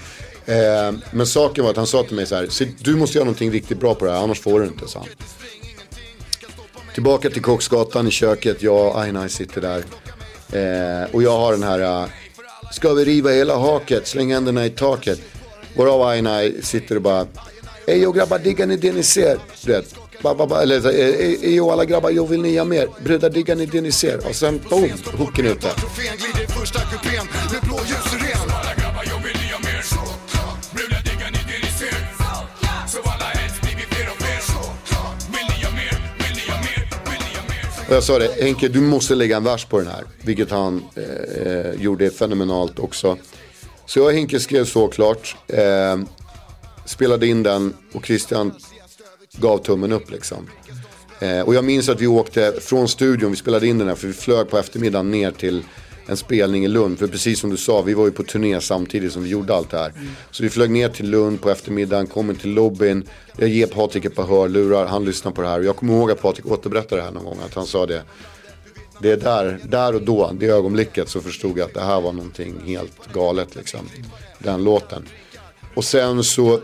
Eh, 0.47 0.93
men 1.11 1.27
saken 1.27 1.65
var 1.65 1.71
att 1.71 1.77
han 1.77 1.87
sa 1.87 2.03
till 2.03 2.17
mig 2.17 2.27
så 2.27 2.35
här, 2.35 2.49
du 2.79 2.97
måste 2.97 3.19
göra 3.19 3.25
någonting 3.25 3.51
riktigt 3.51 3.81
bra 3.81 3.95
på 3.95 4.05
det 4.05 4.11
här, 4.13 4.23
annars 4.23 4.41
får 4.41 4.61
du 4.61 4.67
inte, 4.67 4.89
sa 4.89 4.99
han. 4.99 5.09
Tillbaka 6.95 7.31
till 7.31 7.43
Koksgatan 7.43 8.09
i 8.09 8.11
köket, 8.11 8.63
jag 8.63 8.87
och 8.87 9.01
Aina 9.01 9.29
sitter 9.29 9.61
där. 9.61 9.85
Eh, 10.53 11.15
och 11.15 11.23
jag 11.23 11.39
har 11.39 11.53
den 11.53 11.63
här, 11.63 11.81
eh, 11.81 12.09
ska 12.73 12.95
vi 12.95 13.05
riva 13.05 13.31
hela 13.31 13.57
haket, 13.57 14.07
släng 14.07 14.33
händerna 14.33 14.67
i 14.67 14.71
taket. 14.71 15.21
Varav 15.77 16.03
Aina 16.03 16.41
sitter 16.63 16.97
och 16.97 17.03
bara, 17.03 17.27
Ey 17.87 18.13
grabbar, 18.13 18.39
diggar 18.39 18.67
ni 18.67 18.77
det 18.77 18.93
ni 18.93 19.03
ser? 19.03 19.39
Du 19.65 19.73
vet, 19.73 19.95
ba, 20.23 20.35
ba, 20.35 20.47
ba, 20.47 20.63
eller 20.63 20.91
ey 21.45 21.61
alla 21.61 21.85
grabbar, 21.85 22.11
jag 22.11 22.29
vill 22.29 22.43
ni 22.43 22.59
ha 22.59 22.65
mer? 22.65 22.89
Brudar, 23.05 23.31
diggar 23.31 23.57
ni 23.57 23.67
det 23.67 23.81
ni 23.81 23.93
ser? 23.93 24.27
Och 24.29 24.35
sen 24.35 24.61
boom, 24.71 24.91
hooken 25.19 25.47
ute. 25.47 25.69
Och 37.93 37.97
jag 37.97 38.05
sa 38.05 38.19
det, 38.19 38.43
Henke 38.43 38.69
du 38.69 38.81
måste 38.81 39.15
lägga 39.15 39.37
en 39.37 39.45
vers 39.45 39.65
på 39.65 39.79
den 39.79 39.87
här. 39.87 40.05
Vilket 40.23 40.51
han 40.51 40.85
eh, 40.95 41.47
eh 41.47 41.75
gjorde 41.81 42.11
fenomenalt 42.11 42.79
också. 42.79 43.17
Så 43.87 43.99
jag 43.99 44.07
och 44.07 44.13
Henke 44.13 44.41
skrev 44.41 44.65
såklart. 44.65 45.37
Eh, 45.49 45.99
spelade 46.85 47.27
in 47.27 47.43
den 47.43 47.75
och 47.93 48.07
Christian 48.07 48.53
gav 49.33 49.59
tummen 49.59 49.93
upp 49.93 50.11
liksom. 50.11 50.49
Eh, 51.21 51.41
och 51.41 51.55
jag 51.55 51.65
minns 51.65 51.89
att 51.89 52.01
vi 52.01 52.07
åkte 52.07 52.55
från 52.61 52.89
studion, 52.89 53.31
vi 53.31 53.37
spelade 53.37 53.67
in 53.67 53.79
den 53.79 53.89
här 53.89 53.95
för 53.95 54.07
vi 54.07 54.13
flög 54.13 54.51
på 54.51 54.59
eftermiddagen 54.59 55.11
ner 55.11 55.31
till 55.31 55.63
en 56.07 56.17
spelning 56.17 56.65
i 56.65 56.69
Lund. 56.69 56.99
För 56.99 57.07
precis 57.07 57.41
som 57.41 57.51
du 57.51 57.57
sa, 57.57 57.83
vi 57.83 57.95
var 57.95 58.05
ju 58.05 58.11
på 58.11 58.23
turné 58.23 58.61
samtidigt 58.61 59.13
som 59.13 59.23
vi 59.23 59.31
gjorde 59.31 59.55
allt 59.55 59.71
det 59.71 59.79
här. 59.79 59.91
Mm. 59.91 60.09
Så 60.31 60.43
vi 60.43 60.51
flög 60.51 60.71
ner 60.71 60.89
till 60.89 61.11
Lund 61.11 61.41
på 61.41 61.51
eftermiddagen, 61.51 62.07
kommer 62.07 62.35
till 62.35 62.51
lobbyn. 62.51 63.09
Jag 63.37 63.49
ger 63.49 63.67
Patrik 63.67 64.05
ett 64.05 64.15
par 64.15 64.27
hörlurar, 64.27 64.87
han 64.87 65.05
lyssnar 65.05 65.33
på 65.33 65.43
det 65.43 65.49
här. 65.49 65.59
Och 65.59 65.65
jag 65.65 65.77
kommer 65.77 65.95
ihåg 65.95 66.11
att 66.11 66.23
Patrik 66.23 66.47
återberättade 66.47 67.01
det 67.01 67.05
här 67.05 67.13
någon 67.13 67.25
gång, 67.25 67.39
att 67.47 67.55
han 67.55 67.67
sa 67.67 67.87
det. 67.87 68.03
Det 69.01 69.11
är 69.11 69.17
där, 69.17 69.61
där 69.65 69.95
och 69.95 70.03
då, 70.03 70.33
det 70.41 70.47
ögonblicket 70.47 71.09
så 71.09 71.21
förstod 71.21 71.59
jag 71.59 71.67
att 71.67 71.75
det 71.75 71.81
här 71.81 72.01
var 72.01 72.13
någonting 72.13 72.55
helt 72.67 73.13
galet 73.13 73.55
liksom. 73.55 73.81
Den 74.39 74.65
låten. 74.65 75.09
Och 75.75 75.85
sen 75.85 76.25
så 76.25 76.61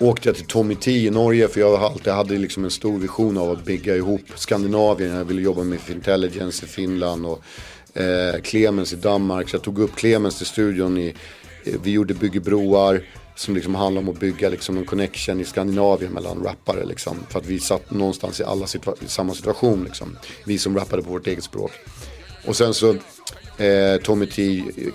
åkte 0.00 0.28
jag 0.28 0.36
till 0.36 0.46
Tommy 0.46 0.74
T 0.74 0.90
i 0.90 1.10
Norge 1.10 1.48
för 1.48 1.60
jag 1.60 1.74
alltid 1.74 2.12
hade 2.12 2.38
liksom 2.38 2.64
en 2.64 2.70
stor 2.70 2.98
vision 2.98 3.38
av 3.38 3.50
att 3.50 3.64
bygga 3.64 3.96
ihop 3.96 4.20
Skandinavien. 4.34 5.14
Jag 5.14 5.24
ville 5.24 5.42
jobba 5.42 5.64
med 5.64 5.78
Intelligence 5.88 6.66
i 6.66 6.68
Finland 6.68 7.26
och 7.26 7.42
eh, 7.94 8.40
Clemens 8.42 8.92
i 8.92 8.96
Danmark. 8.96 9.48
Så 9.48 9.56
jag 9.56 9.62
tog 9.62 9.78
upp 9.78 9.96
Clemens 9.96 10.36
till 10.36 10.46
studion. 10.46 10.98
I, 10.98 11.14
eh, 11.64 11.74
vi 11.82 11.90
gjorde 11.90 12.14
Bygger 12.14 12.40
broar 12.40 13.02
som 13.40 13.54
liksom 13.54 13.74
handlar 13.74 14.02
om 14.02 14.08
att 14.08 14.20
bygga 14.20 14.48
liksom 14.48 14.78
en 14.78 14.84
connection 14.84 15.40
i 15.40 15.44
Skandinavien 15.44 16.12
mellan 16.12 16.42
rappare. 16.44 16.84
Liksom, 16.84 17.16
för 17.28 17.38
att 17.38 17.46
vi 17.46 17.58
satt 17.58 17.90
någonstans 17.90 18.40
i, 18.40 18.44
alla 18.44 18.66
situa 18.66 18.94
i 19.00 19.08
samma 19.08 19.34
situation. 19.34 19.84
Liksom. 19.84 20.18
Vi 20.44 20.58
som 20.58 20.76
rappade 20.76 21.02
på 21.02 21.10
vårt 21.10 21.26
eget 21.26 21.44
språk. 21.44 21.72
Och 22.46 22.56
sen 22.56 22.74
så 22.74 22.90
eh, 23.58 24.00
Tommy 24.02 24.26
T 24.26 24.42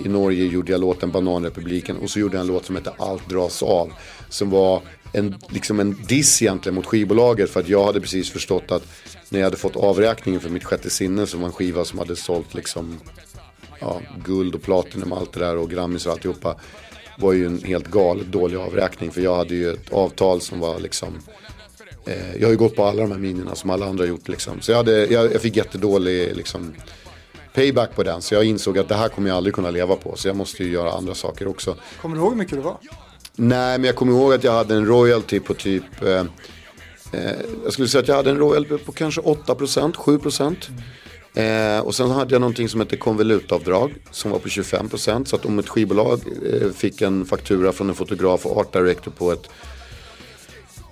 i 0.06 0.10
Norge 0.10 0.46
gjorde 0.46 0.72
jag 0.72 0.82
låten 0.82 1.12
Bananrepubliken. 1.12 1.98
Och 1.98 2.10
så 2.10 2.20
gjorde 2.20 2.38
jag 2.38 2.42
en 2.42 2.48
låt 2.48 2.66
som 2.66 2.76
hette 2.76 2.94
Allt 2.98 3.30
dras 3.30 3.64
av. 3.64 3.92
Som 4.30 4.50
var 4.50 4.82
en, 5.16 5.36
liksom 5.50 5.80
en 5.80 5.98
diss 6.08 6.42
egentligen 6.42 6.76
mot 6.76 6.86
skivbolaget. 6.86 7.50
För 7.50 7.60
att 7.60 7.70
jag 7.70 7.86
hade 7.86 8.02
precis 8.02 8.32
förstått 8.32 8.72
att 8.72 8.84
när 9.30 9.40
jag 9.40 9.46
hade 9.46 9.58
fått 9.58 9.76
avräkningen 9.76 10.42
för 10.42 10.50
mitt 10.50 10.64
sjätte 10.64 10.90
sinne 10.90 11.28
som 11.28 11.40
var 11.40 11.48
en 11.48 11.54
skiva 11.54 11.86
som 11.86 12.00
hade 12.00 12.16
sålt 12.16 12.54
liksom 12.54 13.00
ja, 13.80 14.02
guld 14.26 14.56
och 14.56 14.62
platinum 14.62 15.12
och 15.12 15.18
allt 15.18 15.34
det 15.34 15.40
där 15.40 15.58
och 15.58 15.70
Grammis 15.70 16.06
och 16.06 16.12
alltihopa. 16.12 16.56
Var 17.18 17.34
ju 17.34 17.46
en 17.46 17.64
helt 17.64 17.88
galet 17.88 18.28
dålig 18.28 18.58
avräkning 18.58 19.12
för 19.12 19.22
jag 19.22 19.36
hade 19.36 19.56
ju 19.56 19.70
ett 19.70 19.94
avtal 19.94 20.42
som 20.42 20.60
var 20.60 20.80
liksom 20.80 21.20
eh, 22.06 22.36
Jag 22.36 22.48
har 22.48 22.52
ju 22.52 22.58
gått 22.58 22.76
på 22.76 22.84
alla 22.84 23.02
de 23.02 23.12
här 23.12 23.20
minerna 23.20 23.56
som 23.56 23.70
alla 23.70 23.86
andra 23.86 24.06
gjort 24.06 24.28
liksom. 24.28 24.62
Så 24.62 24.72
jag, 24.72 24.78
hade, 24.78 25.06
jag, 25.06 25.34
jag 25.34 25.42
fick 25.42 25.58
jättedålig 25.58 26.36
liksom 26.36 26.74
payback 27.54 27.96
på 27.96 28.04
den. 28.04 28.22
Så 28.22 28.36
jag 28.36 28.44
insåg 28.44 28.80
att 28.80 28.88
det 28.88 28.96
här 28.96 29.10
kommer 29.10 29.30
jag 29.30 29.38
aldrig 29.38 29.56
kunna 29.56 29.72
leva 29.72 29.96
på. 29.96 30.16
Så 30.16 30.28
jag 30.28 30.36
måste 30.36 30.64
ju 30.64 30.72
göra 30.72 30.92
andra 30.92 31.16
saker 31.16 31.48
också. 31.48 31.76
Kommer 32.02 32.16
du 32.16 32.22
ihåg 32.22 32.32
hur 32.32 32.38
mycket 32.38 32.56
det 32.56 32.62
var? 32.64 32.78
Nej, 33.36 33.78
men 33.78 33.84
jag 33.84 33.96
kommer 33.96 34.14
ihåg 34.14 34.34
att 34.34 34.44
jag 34.44 34.52
hade 34.52 34.76
en 34.76 34.86
royalty 34.86 35.40
på 35.40 35.54
typ 35.54 36.02
eh, 36.02 36.24
Eh, 37.16 37.36
jag 37.64 37.74
skulle 37.74 37.88
säga 37.88 38.02
att 38.02 38.08
jag 38.08 38.16
hade 38.16 38.30
en 38.30 38.38
royalty 38.38 38.78
på 38.78 38.92
kanske 38.92 39.22
8%, 39.22 39.94
7%. 39.94 40.70
Eh, 41.34 41.86
och 41.86 41.96
sen 41.96 42.12
hade 42.12 42.36
jag 42.36 42.42
någonting 42.42 42.70
som 42.70 42.80
hette 42.80 42.98
konvolutavdrag 42.98 43.96
som 44.12 44.32
var 44.32 44.40
på 44.40 44.48
25%. 44.48 45.26
Så 45.26 45.36
att 45.36 45.46
om 45.46 45.60
ett 45.60 45.70
skivbolag 45.70 46.22
eh, 46.46 46.70
fick 46.72 47.02
en 47.02 47.26
faktura 47.26 47.72
från 47.72 47.90
en 47.90 47.96
fotograf 47.96 48.46
och 48.46 48.58
art 48.58 48.74
director 48.74 49.12
på 49.12 49.32
ett, 49.32 49.50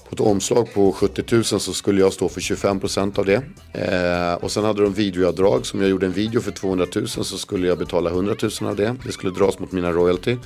på 0.10 0.16
ett 0.16 0.20
omslag 0.20 0.74
på 0.74 0.91
70 0.91 1.24
000 1.32 1.44
så 1.44 1.60
skulle 1.60 2.02
jag 2.02 2.14
stå 2.14 2.30
för 2.30 2.41
25% 2.41 3.20
av 3.20 3.26
det. 3.26 3.44
Eh, 3.74 4.44
och 4.44 4.52
sen 4.52 4.64
hade 4.64 4.82
de 4.82 4.94
videoavdrag. 4.94 5.66
Som 5.66 5.82
jag 5.82 5.89
gjorde 5.89 6.06
en 6.06 6.12
video 6.12 6.41
för 6.41 6.52
200 6.52 6.86
000 6.96 7.08
så 7.08 7.24
skulle 7.24 7.68
jag 7.68 7.78
betala 7.78 8.10
100 8.10 8.36
000 8.62 8.70
av 8.70 8.76
det. 8.76 8.96
Det 9.06 9.12
skulle 9.12 9.34
dras 9.34 9.60
mot 9.60 9.72
mina 9.72 9.91
royalty. 9.91 10.38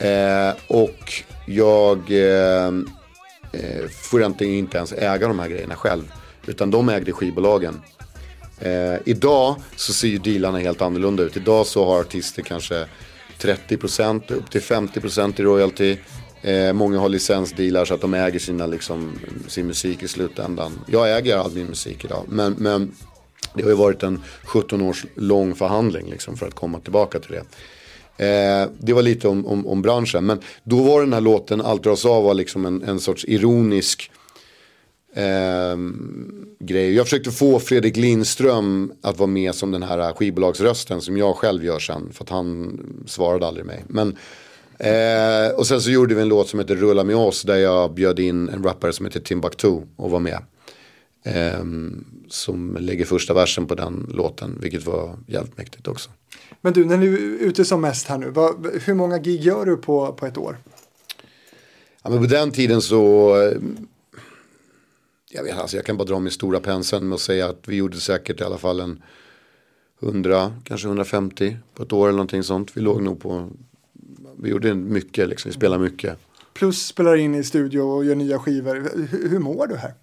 Eh, 0.00 0.54
och 0.66 1.12
jag 1.46 1.98
eh, 2.10 2.66
eh 3.52 3.88
får 4.02 4.20
egentligen 4.20 4.54
inte 4.54 4.76
ens 4.76 4.92
äga 4.92 5.28
de 5.28 5.38
här 5.38 5.48
grejerna 5.48 5.76
själv. 5.76 6.12
Utan 6.46 6.70
de 6.70 6.88
ägde 6.88 7.12
skivbolagen. 7.12 7.80
Eh, 8.60 8.96
idag 9.04 9.56
så 9.76 9.92
ser 9.92 10.08
ju 10.08 10.18
dealarna 10.18 10.58
helt 10.58 10.82
annorlunda 10.82 11.22
ut. 11.22 11.36
Idag 11.36 11.66
så 11.66 11.84
har 11.84 12.00
artister 12.00 12.42
kanske 12.42 12.86
30% 13.38 14.32
upp 14.32 14.50
till 14.50 14.60
50% 14.60 15.40
i 15.40 15.42
royalty. 15.42 15.96
Eh, 16.42 16.72
många 16.72 16.98
har 16.98 17.08
licensdealar 17.08 17.84
så 17.84 17.94
att 17.94 18.00
de 18.00 18.14
äger 18.14 18.38
sina, 18.38 18.66
liksom, 18.66 19.18
sin 19.48 19.66
musik 19.66 20.02
i 20.02 20.08
slutändan. 20.08 20.80
Jag 20.86 21.16
äger 21.18 21.36
all 21.36 21.52
min 21.52 21.66
musik 21.66 22.04
idag. 22.04 22.24
Men, 22.28 22.54
men 22.58 22.94
det 23.54 23.62
har 23.62 23.70
ju 23.70 23.76
varit 23.76 24.02
en 24.02 24.22
17 24.44 24.80
års 24.80 25.06
lång 25.14 25.54
förhandling 25.54 26.10
liksom, 26.10 26.36
för 26.36 26.46
att 26.46 26.54
komma 26.54 26.80
tillbaka 26.80 27.18
till 27.18 27.32
det. 27.32 27.44
Eh, 28.20 28.68
det 28.78 28.92
var 28.92 29.02
lite 29.02 29.28
om, 29.28 29.46
om, 29.46 29.66
om, 29.66 29.82
branschen. 29.82 30.26
Men 30.26 30.40
då 30.64 30.82
var 30.82 31.00
den 31.00 31.12
här 31.12 31.20
låten 31.20 31.60
Allt 31.60 31.82
dras 31.82 32.04
av 32.04 32.24
var 32.24 32.34
liksom 32.34 32.66
en, 32.66 32.82
en 32.82 33.00
sorts 33.00 33.24
ironisk 33.24 34.10
eh, 35.14 35.76
grej. 36.58 36.94
Jag 36.94 37.06
försökte 37.06 37.30
få 37.30 37.60
Fredrik 37.60 37.96
Lindström 37.96 38.92
att 39.02 39.18
vara 39.18 39.26
med 39.26 39.54
som 39.54 39.70
den 39.70 39.82
här 39.82 40.12
skivbolagsrösten 40.12 41.00
som 41.00 41.16
jag 41.16 41.36
själv 41.36 41.64
gör 41.64 41.78
sen. 41.78 42.12
För 42.12 42.24
att 42.24 42.30
han 42.30 42.80
svarade 43.06 43.46
aldrig 43.46 43.66
mig. 43.66 43.84
Men, 43.88 44.16
eh, 44.78 45.54
och 45.56 45.66
sen 45.66 45.80
så 45.80 45.90
gjorde 45.90 46.14
vi 46.14 46.22
en 46.22 46.28
låt 46.28 46.48
som 46.48 46.58
heter 46.58 46.76
Rulla 46.76 47.04
med 47.04 47.16
oss. 47.16 47.42
Där 47.42 47.56
jag 47.56 47.94
bjöd 47.94 48.18
in 48.18 48.48
en 48.48 48.62
rappare 48.64 48.92
som 48.92 49.06
heter 49.06 49.20
Timbuktu 49.20 49.80
och 49.96 50.10
var 50.10 50.20
med. 50.20 50.38
Eh, 51.22 51.64
som 52.28 52.76
lägger 52.80 53.04
första 53.04 53.34
versen 53.34 53.66
på 53.66 53.74
den 53.74 54.10
låten. 54.14 54.58
Vilket 54.60 54.86
var 54.86 55.16
jävligt 55.26 55.58
mäktigt 55.58 55.88
också. 55.88 56.10
Men 56.60 56.72
du, 56.72 56.84
när 56.84 56.98
du 56.98 57.14
är 57.14 57.48
ute 57.48 57.64
som 57.64 57.80
mest 57.80 58.06
här 58.06 58.18
nu, 58.18 58.30
vad, 58.30 58.66
hur 58.84 58.94
många 58.94 59.18
gig 59.18 59.40
gör 59.40 59.66
du 59.66 59.76
på, 59.76 60.12
på 60.12 60.26
ett 60.26 60.38
år? 60.38 60.56
Ja, 62.02 62.10
men 62.10 62.18
på 62.18 62.26
den 62.26 62.50
tiden 62.50 62.82
så, 62.82 63.36
eh, 63.42 63.58
jag, 65.30 65.44
vet, 65.44 65.58
alltså 65.58 65.76
jag 65.76 65.86
kan 65.86 65.96
bara 65.96 66.04
dra 66.04 66.18
min 66.18 66.32
stora 66.32 66.60
penseln 66.60 67.08
med 67.08 67.14
att 67.14 67.20
säga 67.20 67.48
att 67.48 67.68
vi 67.68 67.76
gjorde 67.76 68.00
säkert 68.00 68.40
i 68.40 68.44
alla 68.44 68.58
fall 68.58 68.80
en 68.80 69.02
100, 70.02 70.52
kanske 70.64 70.88
150 70.88 71.56
på 71.74 71.82
ett 71.82 71.92
år 71.92 72.08
eller 72.08 72.16
någonting 72.16 72.42
sånt. 72.42 72.76
Vi 72.76 72.80
låg 72.80 73.02
nog 73.02 73.20
på, 73.20 73.48
vi 74.38 74.50
gjorde 74.50 74.74
mycket 74.74 75.28
liksom, 75.28 75.48
vi 75.48 75.54
spelade 75.54 75.82
mycket. 75.82 76.18
Plus 76.54 76.86
spelar 76.86 77.16
in 77.16 77.34
i 77.34 77.44
studio 77.44 77.80
och 77.80 78.04
gör 78.04 78.14
nya 78.14 78.38
skivor. 78.38 79.06
Hur, 79.10 79.28
hur 79.28 79.38
mår 79.38 79.66
du 79.66 79.76
här? 79.76 79.94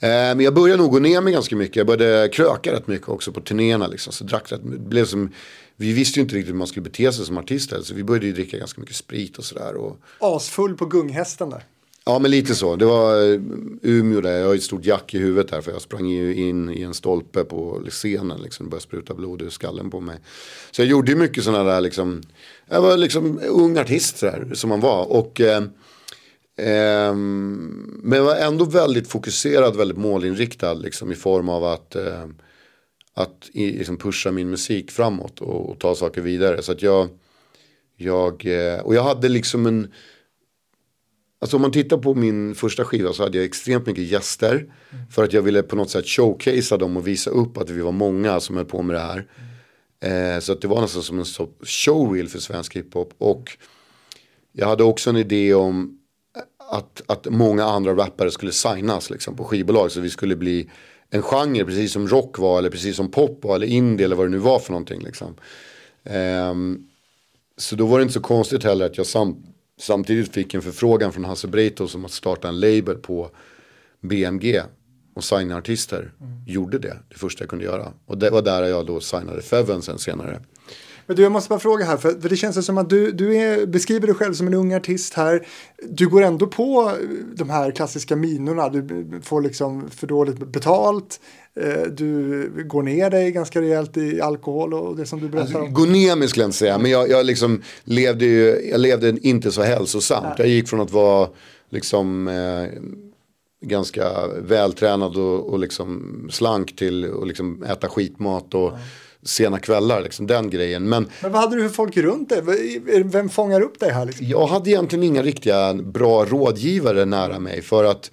Eh, 0.00 0.08
men 0.08 0.40
jag 0.40 0.54
började 0.54 0.82
nog 0.82 0.90
gå 0.90 0.98
ner 0.98 1.20
mig 1.20 1.32
ganska 1.32 1.56
mycket. 1.56 1.76
Jag 1.76 1.86
började 1.86 2.28
kröka 2.28 2.72
rätt 2.72 2.86
mycket 2.86 3.08
också 3.08 3.32
på 3.32 3.40
turnéerna. 3.40 3.86
Liksom. 3.86 4.12
Så 4.12 4.24
drack 4.24 4.52
rätt, 4.52 4.62
blev 4.62 5.04
som, 5.04 5.32
vi 5.76 5.92
visste 5.92 6.18
ju 6.18 6.22
inte 6.22 6.34
riktigt 6.34 6.54
hur 6.54 6.58
man 6.58 6.66
skulle 6.66 6.84
bete 6.84 7.12
sig 7.12 7.26
som 7.26 7.38
artist. 7.38 7.72
Så 7.82 7.94
vi 7.94 8.04
började 8.04 8.26
ju 8.26 8.32
dricka 8.32 8.58
ganska 8.58 8.80
mycket 8.80 8.96
sprit 8.96 9.38
och 9.38 9.44
sådär. 9.44 9.74
Och... 9.74 10.00
Asfull 10.18 10.76
på 10.76 10.86
gunghästen 10.86 11.50
där. 11.50 11.64
Ja 12.04 12.18
men 12.18 12.30
lite 12.30 12.54
så. 12.54 12.76
Det 12.76 12.84
var 12.84 13.32
eh, 13.32 13.40
Umeå 13.82 14.20
där. 14.20 14.38
Jag 14.38 14.46
har 14.46 14.54
ett 14.54 14.62
stort 14.62 14.84
jack 14.84 15.14
i 15.14 15.18
huvudet 15.18 15.50
här. 15.50 15.60
För 15.60 15.72
jag 15.72 15.82
sprang 15.82 16.08
ju 16.08 16.34
in 16.34 16.70
i 16.70 16.82
en 16.82 16.94
stolpe 16.94 17.44
på 17.44 17.82
scenen. 17.88 18.40
Liksom. 18.42 18.66
Det 18.66 18.70
började 18.70 18.82
spruta 18.82 19.14
blod 19.14 19.42
ur 19.42 19.50
skallen 19.50 19.90
på 19.90 20.00
mig. 20.00 20.18
Så 20.70 20.82
jag 20.82 20.88
gjorde 20.88 21.10
ju 21.10 21.16
mycket 21.16 21.44
sådana 21.44 21.70
där 21.70 21.80
liksom. 21.80 22.22
Jag 22.66 22.82
var 22.82 22.96
liksom 22.96 23.40
ung 23.48 23.78
artist 23.78 24.20
där, 24.20 24.50
som 24.54 24.68
man 24.68 24.80
var. 24.80 25.12
Och... 25.12 25.40
Eh, 25.40 25.62
Um, 26.58 28.00
men 28.02 28.24
var 28.24 28.36
ändå 28.36 28.64
väldigt 28.64 29.08
fokuserad, 29.08 29.76
väldigt 29.76 29.98
målinriktad 29.98 30.74
liksom, 30.74 31.12
i 31.12 31.14
form 31.14 31.48
av 31.48 31.64
att, 31.64 31.96
uh, 31.96 32.26
att 33.14 33.50
i, 33.52 33.72
liksom 33.72 33.96
pusha 33.96 34.30
min 34.30 34.50
musik 34.50 34.90
framåt 34.90 35.40
och, 35.40 35.70
och, 35.70 35.78
ta 35.78 35.94
saker 35.94 36.20
vidare. 36.20 36.62
Så 36.62 36.72
att 36.72 36.82
jag, 36.82 37.08
jag, 37.96 38.44
uh, 38.46 38.80
och 38.80 38.94
jag 38.94 39.02
hade 39.02 39.28
liksom 39.28 39.66
en, 39.66 39.92
alltså 41.40 41.56
om 41.56 41.62
man 41.62 41.72
tittar 41.72 41.98
på 41.98 42.14
min 42.14 42.54
första 42.54 42.84
skiva 42.84 43.12
så 43.12 43.22
hade 43.22 43.38
jag 43.38 43.44
extremt 43.44 43.86
mycket 43.86 44.04
gäster. 44.04 44.54
Mm. 44.54 45.06
För 45.10 45.24
att 45.24 45.32
jag 45.32 45.42
ville 45.42 45.62
på 45.62 45.76
något 45.76 45.90
sätt 45.90 46.06
showcasea 46.06 46.78
dem 46.78 46.96
och 46.96 47.06
visa 47.06 47.30
upp 47.30 47.58
att 47.58 47.70
vi 47.70 47.80
var 47.80 47.92
många 47.92 48.40
som 48.40 48.56
höll 48.56 48.64
på 48.64 48.82
med 48.82 48.96
det 48.96 49.00
här. 49.00 49.26
Mm. 50.00 50.34
Uh, 50.34 50.40
så 50.40 50.52
att 50.52 50.60
det 50.60 50.68
var 50.68 50.80
nästan 50.80 51.02
som 51.02 51.18
en 51.18 51.24
showreel 51.62 52.28
för 52.28 52.38
svensk 52.38 52.76
hiphop. 52.76 53.14
Och 53.18 53.58
jag 54.52 54.66
hade 54.66 54.84
också 54.84 55.10
en 55.10 55.16
idé 55.16 55.54
om 55.54 55.97
att, 56.70 57.02
att 57.06 57.26
många 57.30 57.64
andra 57.64 57.96
rappare 57.96 58.30
skulle 58.30 58.52
signas 58.52 59.10
liksom, 59.10 59.36
på 59.36 59.44
skivbolag. 59.44 59.92
Så 59.92 60.00
vi 60.00 60.10
skulle 60.10 60.36
bli 60.36 60.70
en 61.10 61.22
genre 61.22 61.64
precis 61.64 61.92
som 61.92 62.08
rock 62.08 62.38
var 62.38 62.58
eller 62.58 62.70
precis 62.70 62.96
som 62.96 63.10
pop 63.10 63.44
var 63.44 63.56
eller 63.56 63.66
indie 63.66 64.04
eller 64.06 64.16
vad 64.16 64.26
det 64.26 64.30
nu 64.30 64.38
var 64.38 64.58
för 64.58 64.70
någonting. 64.70 65.00
Liksom. 65.00 65.34
Um, 66.50 66.88
så 67.56 67.76
då 67.76 67.86
var 67.86 67.98
det 67.98 68.02
inte 68.02 68.14
så 68.14 68.20
konstigt 68.20 68.64
heller 68.64 68.86
att 68.86 68.96
jag 68.96 69.06
sam 69.06 69.44
samtidigt 69.80 70.34
fick 70.34 70.54
en 70.54 70.62
förfrågan 70.62 71.12
från 71.12 71.24
Hasse 71.24 71.48
Breito 71.48 71.88
om 71.94 72.04
att 72.04 72.10
starta 72.10 72.48
en 72.48 72.60
label 72.60 72.94
på 72.94 73.30
BMG 74.00 74.62
och 75.14 75.24
signa 75.24 75.56
artister. 75.56 76.12
Mm. 76.20 76.44
Gjorde 76.46 76.78
det, 76.78 76.98
det 77.08 77.14
första 77.14 77.42
jag 77.42 77.50
kunde 77.50 77.64
göra. 77.64 77.92
Och 78.06 78.18
det 78.18 78.30
var 78.30 78.42
där 78.42 78.62
jag 78.62 78.86
då 78.86 79.00
signade 79.00 79.42
Feven 79.42 79.82
sen 79.82 79.98
senare. 79.98 80.40
Men 81.08 81.16
du, 81.16 81.22
jag 81.22 81.32
måste 81.32 81.48
bara 81.48 81.58
fråga 81.58 81.84
här, 81.84 81.96
för, 81.96 82.28
det 82.28 82.36
känns 82.36 82.66
som 82.66 82.78
att 82.78 82.90
du, 82.90 83.12
du 83.12 83.36
är, 83.36 83.66
beskriver 83.66 84.06
dig 84.06 84.16
själv 84.16 84.34
som 84.34 84.46
en 84.46 84.54
ung 84.54 84.74
artist 84.74 85.14
här. 85.14 85.46
Du 85.82 86.08
går 86.08 86.22
ändå 86.22 86.46
på 86.46 86.92
de 87.34 87.50
här 87.50 87.70
klassiska 87.70 88.16
minorna. 88.16 88.68
Du 88.68 89.06
får 89.22 89.42
liksom 89.42 89.90
för 89.90 90.06
dåligt 90.06 90.38
betalt. 90.38 91.20
Eh, 91.60 91.82
du 91.82 92.64
går 92.66 92.82
ner 92.82 93.10
dig 93.10 93.32
ganska 93.32 93.60
rejält 93.60 93.96
i 93.96 94.20
alkohol 94.20 94.74
och 94.74 94.96
det 94.96 95.06
som 95.06 95.20
du 95.20 95.28
berättar 95.28 95.60
om. 95.60 95.74
Gå 95.74 95.84
ner 95.84 96.16
mig 96.16 96.28
skulle 96.28 96.42
jag 96.42 96.48
inte 96.48 96.58
säga, 96.58 96.78
men 96.78 96.90
jag, 96.90 97.10
jag, 97.10 97.26
liksom 97.26 97.62
levde 97.84 98.24
ju, 98.24 98.68
jag 98.70 98.80
levde 98.80 99.18
inte 99.22 99.52
så 99.52 99.62
hälsosamt. 99.62 100.24
Nej. 100.24 100.34
Jag 100.38 100.48
gick 100.48 100.68
från 100.68 100.80
att 100.80 100.92
vara 100.92 101.28
liksom 101.70 102.28
eh, 102.28 102.66
ganska 103.68 104.26
vältränad 104.40 105.16
och, 105.16 105.50
och 105.50 105.58
liksom 105.58 106.28
slank 106.30 106.76
till 106.76 107.12
att 107.22 107.28
liksom 107.28 107.62
äta 107.62 107.88
skitmat 107.88 108.54
och 108.54 108.68
mm 108.68 108.80
sena 109.28 109.58
kvällar, 109.58 110.02
liksom, 110.02 110.26
den 110.26 110.50
grejen. 110.50 110.88
Men, 110.88 111.08
Men 111.22 111.32
vad 111.32 111.40
hade 111.40 111.56
du 111.56 111.62
för 111.62 111.74
folk 111.74 111.96
runt 111.96 112.28
dig? 112.28 112.42
Vem 113.04 113.28
fångar 113.28 113.60
upp 113.60 113.80
dig 113.80 113.90
här? 113.92 114.04
Liksom? 114.06 114.26
jag 114.26 114.46
hade 114.46 114.70
egentligen 114.70 115.02
inga 115.02 115.22
riktiga 115.22 115.74
bra 115.74 116.24
rådgivare 116.24 117.04
nära 117.04 117.38
mig. 117.38 117.62
För 117.62 117.84
att 117.84 118.10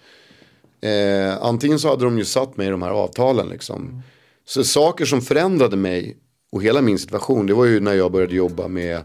eh, 0.82 1.43
antingen 1.43 1.80
så 1.80 1.89
hade 1.89 2.03
de 2.05 2.18
ju 2.18 2.26
satt 2.26 2.57
mig 2.57 2.68
i 2.68 2.70
de 2.70 2.82
här 2.82 2.89
avtalen 2.91 3.49
liksom. 3.49 4.01
Så 4.47 4.63
saker 4.63 5.05
som 5.05 5.22
förändrade 5.22 5.76
mig 5.78 6.18
och 6.51 6.63
hela 6.63 6.82
min 6.82 6.99
situation, 6.99 7.47
det 7.47 7.53
var 7.53 7.66
ju 7.66 7.80
när 7.80 7.93
jag 7.93 8.11
började 8.11 8.36
jobba 8.36 8.68
med 8.68 8.95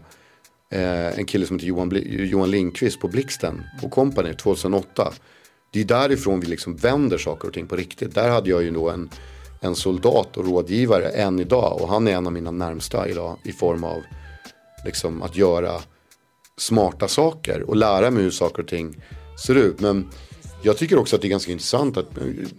eh, 0.71 1.19
en 1.19 1.25
kille 1.25 1.45
som 1.45 1.55
heter 1.55 1.67
Johan, 1.67 1.89
Bli- 1.89 2.25
Johan 2.25 2.51
Lindqvist 2.51 2.99
på 2.99 3.07
Blixten 3.07 3.63
på 3.81 3.89
Company 3.89 4.33
2008. 4.33 5.13
Det 5.73 5.79
är 5.81 5.85
därifrån 5.85 6.39
vi 6.39 6.47
liksom 6.47 6.75
vänder 6.75 7.17
saker 7.17 7.47
och 7.47 7.53
ting 7.53 7.67
på 7.67 7.75
riktigt. 7.75 8.15
Där 8.15 8.29
hade 8.29 8.49
jag 8.49 8.63
ju 8.63 8.71
då 8.71 8.89
en, 8.89 9.09
en 9.61 9.75
soldat 9.75 10.37
och 10.37 10.45
rådgivare 10.45 11.09
än 11.09 11.39
idag 11.39 11.81
och 11.81 11.89
han 11.89 12.07
är 12.07 12.11
en 12.11 12.27
av 12.27 12.33
mina 12.33 12.51
närmsta 12.51 13.07
idag 13.07 13.37
i 13.43 13.51
form 13.51 13.83
av 13.83 14.01
liksom 14.85 15.21
att 15.21 15.35
göra 15.35 15.81
smarta 16.57 17.07
saker 17.07 17.61
och 17.61 17.75
lära 17.75 18.11
mig 18.11 18.23
hur 18.23 18.31
saker 18.31 18.61
och 18.61 18.67
ting 18.67 19.03
ser 19.45 19.55
ut. 19.55 19.79
Men 19.79 20.09
jag 20.61 20.77
tycker 20.77 20.97
också 20.97 21.15
att 21.15 21.21
det 21.21 21.27
är 21.27 21.29
ganska 21.29 21.51
intressant 21.51 21.97
att 21.97 22.07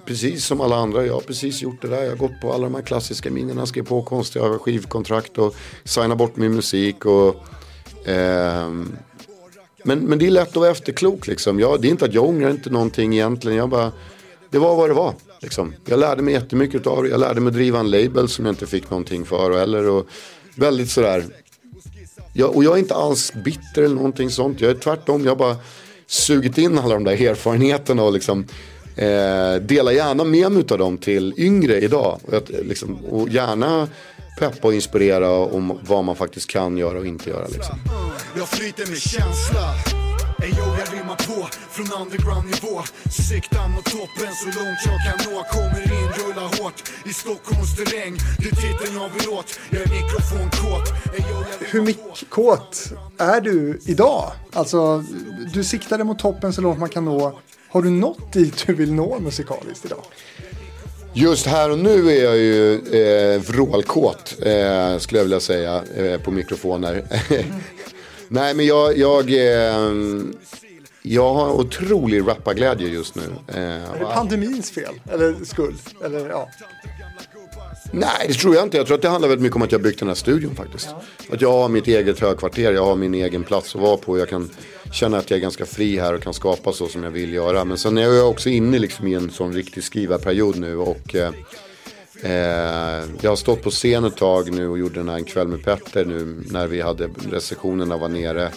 precis 0.06 0.44
som 0.44 0.60
alla 0.60 0.76
andra, 0.76 1.06
jag 1.06 1.14
har 1.14 1.20
precis 1.20 1.62
gjort 1.62 1.82
det 1.82 1.88
där. 1.88 2.02
Jag 2.02 2.10
har 2.10 2.16
gått 2.16 2.40
på 2.40 2.52
alla 2.52 2.64
de 2.64 2.74
här 2.74 2.82
klassiska 2.82 3.30
minnena, 3.30 3.66
Skrivit 3.66 3.88
på 3.88 4.02
konstiga 4.02 4.58
skivkontrakt 4.58 5.38
och 5.38 5.54
signat 5.84 6.18
bort 6.18 6.36
min 6.36 6.54
musik. 6.54 7.06
Och, 7.06 7.28
eh, 8.08 8.70
men, 9.84 9.98
men 9.98 10.18
det 10.18 10.26
är 10.26 10.30
lätt 10.30 10.48
att 10.48 10.56
vara 10.56 10.70
efterklok 10.70 11.26
liksom. 11.26 11.60
Jag, 11.60 11.80
det 11.80 11.88
är 11.88 11.90
inte 11.90 12.04
att 12.04 12.14
jag 12.14 12.24
ångrar 12.24 12.50
inte 12.50 12.70
någonting 12.70 13.12
egentligen. 13.12 13.58
Jag 13.58 13.68
bara, 13.68 13.92
det 14.52 14.58
var 14.58 14.76
vad 14.76 14.90
det 14.90 14.94
var. 14.94 15.14
Liksom. 15.40 15.74
Jag 15.84 15.98
lärde 15.98 16.22
mig 16.22 16.34
jättemycket 16.34 16.86
av 16.86 17.02
det. 17.02 17.08
Jag 17.08 17.20
lärde 17.20 17.40
mig 17.40 17.50
att 17.50 17.54
driva 17.54 17.80
en 17.80 17.90
label 17.90 18.28
som 18.28 18.46
jag 18.46 18.52
inte 18.52 18.66
fick 18.66 18.90
någonting 18.90 19.24
för 19.24 19.58
heller. 19.58 19.88
Och 19.88 20.06
väldigt 20.54 20.90
sådär 20.90 21.24
jag, 22.32 22.56
och 22.56 22.64
jag 22.64 22.74
är 22.74 22.78
inte 22.78 22.94
alls 22.94 23.32
bitter 23.44 23.82
eller 23.82 23.94
någonting 23.94 24.30
sånt. 24.30 24.60
Jag 24.60 24.70
är 24.70 24.74
tvärtom, 24.74 25.24
jag 25.24 25.30
har 25.30 25.36
bara 25.36 25.56
sugit 26.06 26.58
in 26.58 26.78
alla 26.78 26.94
de 26.94 27.04
där 27.04 27.22
erfarenheterna 27.22 28.02
och 28.02 28.12
liksom 28.12 28.46
eh, 28.96 29.54
delar 29.62 29.92
gärna 29.92 30.24
med 30.24 30.52
mig 30.52 30.64
av 30.70 30.78
dem 30.78 30.98
till 30.98 31.34
yngre 31.36 31.80
idag. 31.80 32.20
Och, 32.26 32.34
jag, 32.34 32.42
liksom, 32.62 33.04
och 33.04 33.28
gärna 33.28 33.88
peppa 34.38 34.68
och 34.68 34.74
inspirera 34.74 35.30
om 35.30 35.78
vad 35.82 36.04
man 36.04 36.16
faktiskt 36.16 36.50
kan 36.50 36.78
göra 36.78 36.98
och 36.98 37.06
inte 37.06 37.30
göra. 37.30 37.46
Liksom. 37.46 37.78
Jag 38.36 38.48
flyter 38.48 38.86
med 38.86 38.98
känsla 38.98 40.01
Ey 40.42 40.50
yo, 40.50 40.64
jag 40.78 40.98
rimmar 40.98 41.16
på 41.16 41.48
från 41.70 42.02
underground 42.02 42.44
nivå 42.44 42.82
Siktar 43.10 43.68
mot 43.68 43.84
toppen 43.84 44.32
så 44.34 44.46
långt 44.46 44.78
jag 44.84 44.98
kan 45.06 45.32
nå 45.32 45.44
Kommer 45.50 45.82
in, 45.82 46.08
rullar 46.18 46.62
hårt 46.62 46.82
i 47.04 47.12
Stockholms 47.12 47.76
terräng 47.76 48.16
Det 48.38 48.48
är 48.48 48.56
titeln 48.56 48.98
av 48.98 49.10
en 49.18 49.26
låt, 49.26 49.58
jag 49.70 49.82
är 49.82 49.88
mikrofonkåt 49.88 50.92
Ey 51.14 51.20
yo, 51.20 51.44
jag 51.60 51.66
Hur 51.66 51.82
mickkåt 51.82 52.92
är 53.18 53.40
du 53.40 53.80
idag? 53.86 54.32
Alltså, 54.52 55.04
du 55.54 55.64
siktade 55.64 56.04
mot 56.04 56.18
toppen 56.18 56.52
så 56.52 56.60
långt 56.60 56.78
man 56.78 56.88
kan 56.88 57.04
nå. 57.04 57.38
Har 57.68 57.82
du 57.82 57.90
nått 57.90 58.32
dit 58.32 58.64
du 58.66 58.74
vill 58.74 58.92
nå 58.92 59.18
musikaliskt 59.20 59.84
idag? 59.84 60.04
Just 61.14 61.46
här 61.46 61.70
och 61.70 61.78
nu 61.78 62.10
är 62.10 62.24
jag 62.24 62.36
ju 62.36 62.74
eh, 62.74 63.40
vrålkåt, 63.40 64.34
eh, 64.42 64.98
skulle 64.98 65.18
jag 65.18 65.24
vilja 65.24 65.40
säga, 65.40 65.82
eh, 65.96 66.20
på 66.20 66.30
mikrofoner. 66.30 67.04
Nej, 68.32 68.54
men 68.54 68.66
jag, 68.66 68.98
jag, 68.98 69.30
eh, 69.30 69.92
jag 71.02 71.34
har 71.34 71.52
otrolig 71.52 72.28
rapparglädje 72.28 72.88
just 72.88 73.14
nu. 73.14 73.22
Eh, 73.48 73.56
Är 73.60 73.98
det 73.98 74.04
pandemins 74.04 74.70
fel? 74.70 74.94
Eller 75.12 75.44
skuld? 75.44 75.78
Eller 76.04 76.28
ja. 76.28 76.48
Nej, 77.92 78.24
det 78.28 78.34
tror 78.34 78.54
jag 78.54 78.64
inte. 78.64 78.76
Jag 78.76 78.86
tror 78.86 78.94
att 78.96 79.02
det 79.02 79.08
handlar 79.08 79.28
väldigt 79.28 79.42
mycket 79.42 79.56
om 79.56 79.62
att 79.62 79.72
jag 79.72 79.78
har 79.78 79.84
byggt 79.84 79.98
den 79.98 80.08
här 80.08 80.14
studion 80.14 80.54
faktiskt. 80.54 80.88
Att 81.32 81.40
jag 81.40 81.52
har 81.52 81.68
mitt 81.68 81.86
eget 81.88 82.20
högkvarter, 82.20 82.72
jag 82.72 82.84
har 82.84 82.96
min 82.96 83.14
egen 83.14 83.44
plats 83.44 83.74
att 83.74 83.80
vara 83.80 83.96
på. 83.96 84.18
Jag 84.18 84.28
kan 84.28 84.50
känna 84.92 85.18
att 85.18 85.30
jag 85.30 85.36
är 85.36 85.42
ganska 85.42 85.66
fri 85.66 85.98
här 85.98 86.14
och 86.14 86.22
kan 86.22 86.34
skapa 86.34 86.72
så 86.72 86.88
som 86.88 87.02
jag 87.02 87.10
vill 87.10 87.32
göra. 87.32 87.64
Men 87.64 87.78
sen 87.78 87.98
är 87.98 88.02
jag 88.02 88.30
också 88.30 88.48
inne 88.48 88.78
liksom 88.78 89.06
i 89.06 89.14
en 89.14 89.30
sån 89.30 89.52
riktig 89.54 89.84
skrivarperiod 89.84 90.58
nu. 90.58 90.76
Och 90.76 91.14
eh, 91.14 91.32
eh, 92.22 93.04
jag 93.20 93.30
har 93.30 93.36
stått 93.36 93.62
på 93.62 93.70
scen 93.70 94.04
ett 94.04 94.16
tag 94.16 94.52
nu 94.52 94.68
och 94.68 94.78
gjorde 94.78 94.94
den 94.94 95.08
här 95.08 95.16
En 95.16 95.24
kväll 95.24 95.48
med 95.48 95.64
Petter 95.64 96.04
nu 96.04 96.42
när 96.50 96.66
vi 96.66 96.80
hade 96.80 97.10
recensionerna 97.30 97.96
var 97.96 98.08
nere. 98.08 98.50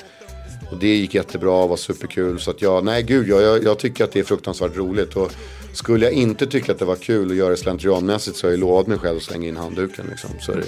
Och 0.72 0.78
det 0.78 0.96
gick 0.96 1.14
jättebra 1.14 1.64
och 1.64 1.70
var 1.70 1.78
superkul. 1.78 2.40
Så 2.40 2.52
att 2.52 2.62
jag, 2.62 2.86
nej 2.86 3.04
gud, 3.04 3.28
jag, 3.28 3.42
jag, 3.42 3.64
jag 3.64 3.80
tycker 3.80 4.04
att 4.04 4.12
det 4.12 4.20
är 4.20 4.24
fruktansvärt 4.24 4.76
roligt. 4.76 5.16
Och 5.16 5.32
skulle 5.74 6.06
jag 6.06 6.14
inte 6.14 6.48
tycka 6.48 6.72
att 6.72 6.80
det 6.80 6.86
var 6.86 6.96
kul 6.96 7.32
att 7.32 7.38
göra 7.38 7.50
det 7.50 7.58
slentrianmässigt 7.58 8.38
så 8.38 8.48
har 8.48 8.52
jag 8.52 8.60
lovat 8.60 8.88
mig 8.88 8.98
själv 8.98 9.18
att 9.18 9.24
slänga 9.24 9.48
in 9.48 9.58
handduken. 9.58 10.06
Liksom. 10.10 10.30
Så 10.40 10.52
är 10.52 10.56
det. 10.56 10.64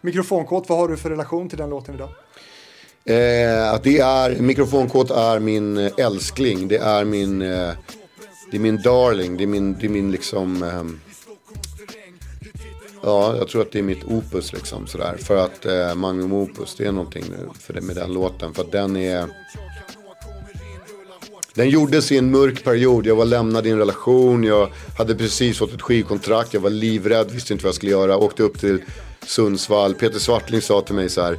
Mikrofonkåt, 0.00 0.68
vad 0.68 0.78
har 0.78 0.88
du 0.88 0.96
för 0.96 1.10
relation 1.10 1.48
till 1.48 1.58
den 1.58 1.70
låten 1.70 1.94
idag? 1.94 2.08
Eh, 3.04 3.72
att 3.72 3.82
det 3.82 3.98
är, 3.98 4.40
mikrofonkåt 4.40 5.10
är 5.10 5.38
min 5.38 5.76
eh, 5.76 5.92
älskling. 5.96 6.68
Det 6.68 6.76
är 6.76 7.04
min, 7.04 7.42
eh, 7.42 7.70
det 8.50 8.56
är 8.56 8.60
min 8.60 8.82
darling. 8.82 9.36
Det 9.36 9.44
är 9.44 9.46
min, 9.46 9.74
det 9.74 9.86
är 9.86 9.90
min 9.90 10.10
liksom, 10.10 10.62
ehm, 10.62 11.00
ja 13.02 13.36
jag 13.36 13.48
tror 13.48 13.62
att 13.62 13.72
det 13.72 13.78
är 13.78 13.82
mitt 13.82 14.04
opus 14.04 14.52
liksom 14.52 14.86
sådär. 14.86 15.16
För 15.18 15.36
att 15.36 15.66
eh, 15.66 15.94
Magnum 15.94 16.32
Opus, 16.32 16.74
det 16.74 16.86
är 16.86 16.92
någonting 16.92 17.24
nu 17.30 17.48
för 17.60 17.74
det, 17.74 17.80
med 17.80 17.96
den 17.96 18.12
låten. 18.12 18.54
För 18.54 18.62
att 18.62 18.72
den 18.72 18.96
är, 18.96 19.28
den 21.54 21.70
gjordes 21.70 22.12
i 22.12 22.18
en 22.18 22.30
mörk 22.30 22.64
period. 22.64 23.06
Jag 23.06 23.16
var 23.16 23.24
lämnad 23.24 23.66
i 23.66 23.70
en 23.70 23.78
relation. 23.78 24.44
Jag 24.44 24.68
hade 24.98 25.14
precis 25.14 25.58
fått 25.58 25.74
ett 25.74 25.82
skivkontrakt. 25.82 26.54
Jag 26.54 26.60
var 26.60 26.70
livrädd, 26.70 27.30
visste 27.30 27.52
inte 27.52 27.64
vad 27.64 27.68
jag 27.68 27.74
skulle 27.74 27.92
göra. 27.92 28.16
Åkte 28.16 28.42
upp 28.42 28.60
till 28.60 28.82
Sundsvall. 29.26 29.94
Peter 29.94 30.18
Swartling 30.18 30.60
sa 30.60 30.80
till 30.80 30.94
mig 30.94 31.08
så 31.08 31.22
här. 31.22 31.38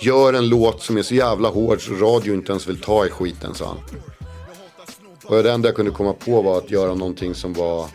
Gör 0.00 0.32
en 0.32 0.48
låt 0.48 0.82
som 0.82 0.96
är 0.96 1.02
så 1.02 1.14
jävla 1.14 1.48
hård 1.48 1.86
så 1.86 1.94
radio 1.94 2.34
inte 2.34 2.52
ens 2.52 2.68
vill 2.68 2.80
ta 2.80 3.06
i 3.06 3.10
skiten, 3.10 3.54
sa 3.54 3.66
han. 3.66 3.78
Och 5.24 5.42
det 5.42 5.52
enda 5.52 5.68
jag 5.68 5.76
kunde 5.76 5.90
komma 5.90 6.12
på 6.12 6.42
var 6.42 6.58
att 6.58 6.70
göra 6.70 6.94
någonting 6.94 7.34
som 7.34 7.52
var 7.52 7.86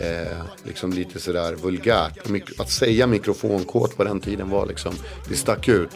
eh, 0.00 0.38
liksom 0.64 0.92
lite 0.92 1.20
sådär 1.20 1.54
vulgärt. 1.54 2.28
Mik- 2.28 2.60
Att 2.60 2.70
säga 2.70 3.06
mikrofonkåt 3.06 3.96
på 3.96 4.04
den 4.04 4.20
tiden 4.20 4.50
var 4.50 4.66
liksom, 4.66 4.94
det 5.28 5.36
stack 5.36 5.68
ut. 5.68 5.90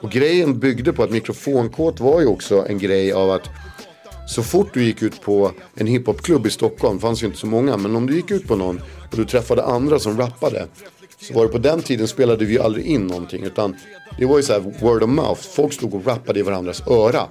Och 0.00 0.10
grejen 0.10 0.58
byggde 0.58 0.92
på 0.92 1.02
att 1.02 1.10
mikrofonkåt 1.10 2.00
var 2.00 2.20
ju 2.20 2.26
också 2.26 2.64
en 2.68 2.78
grej 2.78 3.12
av 3.12 3.30
att 3.30 3.48
så 4.28 4.42
fort 4.42 4.74
du 4.74 4.84
gick 4.84 5.02
ut 5.02 5.20
på 5.22 5.52
en 5.74 5.86
hiphopklubb 5.86 6.46
i 6.46 6.50
Stockholm, 6.50 6.98
fanns 6.98 7.22
ju 7.22 7.26
inte 7.26 7.38
så 7.38 7.46
många, 7.46 7.76
men 7.76 7.96
om 7.96 8.06
du 8.06 8.14
gick 8.16 8.30
ut 8.30 8.48
på 8.48 8.56
någon 8.56 8.80
och 9.10 9.16
du 9.16 9.24
träffade 9.24 9.64
andra 9.64 9.98
som 9.98 10.18
rappade. 10.18 10.66
Så 11.20 11.34
var 11.34 11.42
det 11.42 11.48
på 11.52 11.58
den 11.58 11.82
tiden 11.82 12.08
spelade 12.08 12.44
vi 12.44 12.52
ju 12.52 12.60
aldrig 12.60 12.86
in 12.86 13.06
någonting 13.06 13.42
utan 13.44 13.76
det 14.18 14.26
var 14.26 14.36
ju 14.36 14.42
så 14.42 14.52
här 14.52 14.60
word 14.80 15.02
of 15.02 15.10
mouth. 15.10 15.40
Folk 15.54 15.72
stod 15.72 15.94
och 15.94 16.06
rappade 16.06 16.40
i 16.40 16.42
varandras 16.42 16.82
öra. 16.86 17.26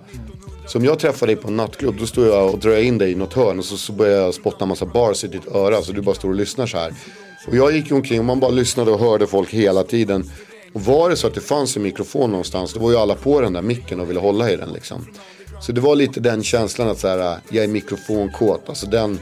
Så 0.68 0.78
om 0.78 0.86
jag 0.86 1.00
träffar 1.00 1.28
dig 1.28 1.36
på 1.36 1.48
en 1.48 1.58
nattklubb 1.58 1.96
då 2.00 2.06
står 2.06 2.28
jag 2.28 2.54
och 2.54 2.60
drar 2.60 2.78
in 2.78 2.98
dig 2.98 3.12
i 3.12 3.16
något 3.16 3.34
hörn 3.34 3.60
och 3.60 3.66
så, 3.66 3.78
så 3.78 3.94
börjar 3.94 4.22
jag 4.22 4.34
spotta 4.34 4.66
en 4.66 4.70
massa 4.70 4.86
bars 4.86 5.24
i 5.24 5.28
ditt 5.28 5.48
öra 5.48 5.82
så 5.82 5.92
du 5.92 6.02
bara 6.02 6.16
står 6.16 6.30
och 6.30 6.36
lyssnar 6.36 6.68
så 6.68 6.78
här. 6.78 6.94
Och 7.48 7.56
jag 7.56 7.76
gick 7.76 7.90
ju 7.90 7.96
omkring 7.96 8.20
och 8.20 8.26
man 8.26 8.40
bara 8.40 8.52
lyssnade 8.52 8.92
och 8.92 9.00
hörde 9.00 9.28
folk 9.28 9.54
hela 9.54 9.84
tiden. 9.84 10.32
Och 10.74 10.82
var 10.82 11.10
det 11.10 11.16
så 11.16 11.28
att 11.28 11.34
det 11.34 11.42
fanns 11.42 11.78
en 11.78 11.84
mikrofon 11.84 12.30
någonstans 12.30 12.74
då 12.74 12.80
var 12.80 12.92
ju 12.92 12.98
alla 12.98 13.16
på 13.16 13.42
den 13.42 13.54
där 13.54 13.62
micken 13.62 14.00
och 14.00 14.10
ville 14.10 14.20
hålla 14.20 14.52
i 14.52 14.56
den 14.56 14.70
liksom. 14.70 15.08
Så 15.62 15.72
det 15.72 15.82
var 15.82 15.96
lite 15.96 16.20
den 16.20 16.44
känslan 16.44 16.88
att 16.88 17.00
så 17.00 17.08
här, 17.08 17.38
jag 17.50 17.64
är 17.64 17.68
mikrofonkåt. 17.68 18.62
Alltså 18.68 18.88
den, 18.88 19.20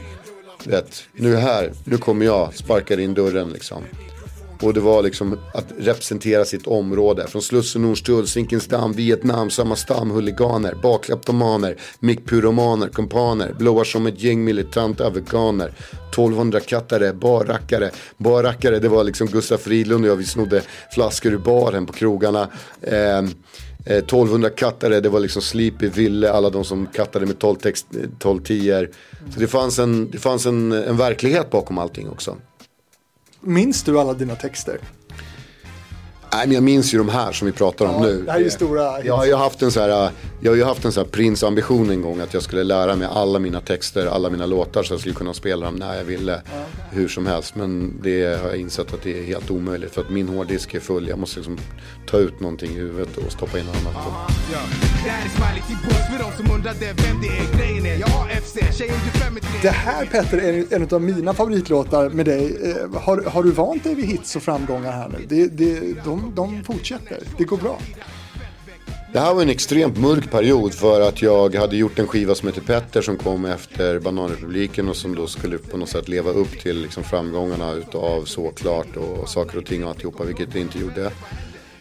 du 0.64 0.70
vet, 0.70 1.02
nu 1.12 1.36
är 1.36 1.40
här, 1.40 1.72
nu 1.84 1.98
kommer 1.98 2.26
jag, 2.26 2.54
sparkar 2.54 3.00
in 3.00 3.14
dörren 3.14 3.50
liksom. 3.50 3.82
Och 4.60 4.74
det 4.74 4.80
var 4.80 5.02
liksom 5.02 5.38
att 5.54 5.66
representera 5.78 6.44
sitt 6.44 6.66
område. 6.66 7.26
Från 7.28 7.42
Slussen, 7.42 7.82
Nordstull, 7.82 8.26
Zinkensdamm, 8.26 8.92
Vietnam, 8.92 9.50
samma 9.50 9.76
stam, 9.76 10.10
huliganer, 10.10 10.74
bakkleptomaner, 10.82 11.76
mickpyromaner, 12.00 12.88
kumpaner, 12.88 13.52
blåar 13.58 13.84
som 13.84 14.06
ett 14.06 14.22
gäng 14.22 14.44
militanta 14.44 15.10
veganer. 15.10 15.72
1200 16.10 16.60
kattare, 16.60 17.12
barrackare. 17.12 17.90
Barrackare, 18.16 18.78
det 18.78 18.88
var 18.88 19.04
liksom 19.04 19.26
Gustaf 19.26 19.60
Fridlund 19.60 20.04
och 20.04 20.10
jag, 20.10 20.16
vi 20.16 20.24
snodde 20.24 20.62
flaskor 20.94 21.32
ur 21.32 21.38
baren 21.38 21.86
på 21.86 21.92
krogarna. 21.92 22.48
Eh, 22.80 23.18
eh 23.18 23.24
1200 23.86 24.50
kattare, 24.50 25.00
det 25.00 25.08
var 25.08 25.20
liksom 25.20 25.42
Sleepy, 25.42 25.88
Ville, 25.88 26.32
alla 26.32 26.50
de 26.50 26.64
som 26.64 26.86
kattade 26.86 27.26
med 27.26 27.38
12, 27.38 27.56
text, 27.56 27.86
eh, 27.94 28.08
12 28.18 28.42
tior. 28.42 28.90
Så 29.34 29.40
det 29.40 29.46
fanns, 29.46 29.78
en, 29.78 30.10
det 30.10 30.18
fanns 30.18 30.46
en, 30.46 30.72
en 30.72 30.96
verklighet 30.96 31.50
bakom 31.50 31.78
allting 31.78 32.08
också. 32.08 32.36
Minns 33.48 33.82
du 33.82 33.98
alla 33.98 34.14
dina 34.14 34.34
texter? 34.34 34.80
Nej, 36.36 36.46
men 36.46 36.54
jag 36.54 36.62
minns 36.62 36.94
ju 36.94 36.98
de 36.98 37.08
här 37.08 37.32
som 37.32 37.46
vi 37.46 37.52
pratar 37.52 37.84
om 37.86 37.90
Ja, 37.94 38.00
nu. 38.00 38.22
det 38.22 38.32
här 38.32 38.38
är 38.38 38.44
ju 38.44 38.50
stora 38.50 39.04
Jag 39.04 39.16
har 39.16 39.26
ju 39.26 39.34
haft 39.34 39.62
en 39.62 39.70
så 39.72 39.80
här, 39.80 40.10
jag 40.40 40.50
har 40.52 40.56
ju 40.56 40.64
haft 40.64 40.84
en 40.84 40.92
så 40.92 41.00
här 41.00 41.06
prinsambition 41.08 41.90
en 41.90 42.02
gång 42.02 42.20
att 42.20 42.34
jag 42.34 42.42
skulle 42.42 42.64
lära 42.64 42.96
mig 42.96 43.08
alla 43.12 43.38
mina 43.38 43.60
texter, 43.60 44.06
alla 44.06 44.30
mina 44.30 44.46
låtar 44.46 44.82
så 44.82 44.92
jag 44.92 45.00
skulle 45.00 45.14
kunna 45.14 45.34
spela 45.34 45.66
dem 45.66 45.74
när 45.74 45.96
jag 45.96 46.04
ville. 46.04 46.42
hur 46.90 47.08
som 47.08 47.26
helst. 47.26 47.54
Men 47.56 47.94
det 48.02 48.40
har 48.42 48.48
jag 48.48 48.56
insett 48.56 48.94
att 48.94 49.02
det 49.02 49.18
är 49.18 49.24
helt 49.24 49.50
omöjligt. 49.50 49.94
För 49.94 50.00
att 50.00 50.10
min 50.10 50.28
hårddisk 50.28 50.74
är 50.74 50.80
full. 50.80 51.08
Jag 51.08 51.18
måste 51.18 51.36
liksom 51.38 51.58
ta 52.10 52.18
ut 52.18 52.40
någonting 52.40 52.70
i 52.70 52.74
huvudet 52.74 53.16
och 53.16 53.32
stoppa 53.32 53.58
in 53.58 53.64
annat. 53.68 53.94
Ja. 53.94 54.26
Det 55.04 55.10
här 55.10 55.24
är 55.24 55.28
Smiley 55.28 55.62
till 55.66 55.76
buss 55.88 56.06
för 56.10 56.18
de 56.30 56.36
som 56.44 56.54
undrade 56.56 56.78
vem 56.80 57.20
det 57.22 57.28
är 57.28 57.58
grejen 57.58 57.86
är. 57.86 57.96
Jag 58.00 58.06
har 58.06 58.28
FC, 58.28 58.78
tjejen 58.78 58.94
du 59.12 59.18
fem 59.18 59.38
Det 59.62 59.68
här 59.68 60.06
Petter 60.06 60.38
är 60.38 60.74
en 60.74 60.88
av 60.92 61.02
mina 61.02 61.34
favoritlåtar 61.34 62.08
med 62.08 62.26
dig. 62.26 62.56
Eh, 62.64 63.00
har, 63.00 63.22
har 63.22 63.42
du 63.42 63.50
vant 63.50 63.84
dig 63.84 63.94
vid 63.94 64.04
hits 64.06 64.36
och 64.36 64.42
framgångar 64.42 64.92
här 64.92 65.08
nu? 65.08 65.18
Det, 65.28 65.46
det, 65.46 65.92
de, 66.04 66.25
de 66.34 66.64
fortsätter, 66.64 67.18
det 67.38 67.44
går 67.44 67.56
bra. 67.56 67.78
Det 69.12 69.20
här 69.20 69.34
var 69.34 69.42
en 69.42 69.48
extremt 69.48 69.98
mörk 69.98 70.30
period 70.30 70.74
för 70.74 71.00
att 71.00 71.22
jag 71.22 71.54
hade 71.54 71.76
gjort 71.76 71.98
en 71.98 72.06
skiva 72.06 72.34
som 72.34 72.48
heter 72.48 72.60
Petter 72.60 73.02
som 73.02 73.16
kom 73.16 73.44
efter 73.44 73.98
Bananrepubliken 73.98 74.88
och 74.88 74.96
som 74.96 75.14
då 75.14 75.26
skulle 75.26 75.58
på 75.58 75.76
något 75.76 75.88
sätt 75.88 76.08
leva 76.08 76.30
upp 76.30 76.60
till 76.60 76.82
liksom 76.82 77.04
framgångarna 77.04 77.72
utav 77.72 78.24
Såklart 78.24 78.96
och 78.96 79.28
Saker 79.28 79.58
och 79.58 79.66
Ting 79.66 79.84
och 79.84 79.90
alltihopa, 79.90 80.24
vilket 80.24 80.52
det 80.52 80.60
inte 80.60 80.78
gjorde. 80.78 81.10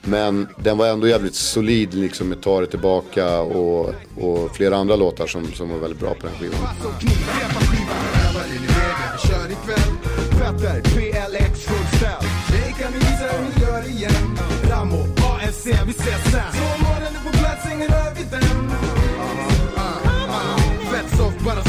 Men 0.01 0.47
den 0.57 0.77
var 0.77 0.87
ändå 0.87 1.07
jävligt 1.07 1.35
solid 1.35 1.93
liksom 1.93 2.29
med 2.29 2.41
Ta 2.41 2.61
det 2.61 2.67
tillbaka 2.67 3.39
och, 3.39 3.93
och 4.17 4.55
flera 4.55 4.77
andra 4.77 4.95
låtar 4.95 5.27
som, 5.27 5.53
som 5.53 5.69
var 5.69 5.77
väldigt 5.77 5.99
bra 5.99 6.13
på 6.13 6.27
den 6.27 6.35
skivan. 6.35 6.59
AFC, 15.65 15.85
vi 15.85 15.91
ses 15.91 16.31
sen. 16.31 16.41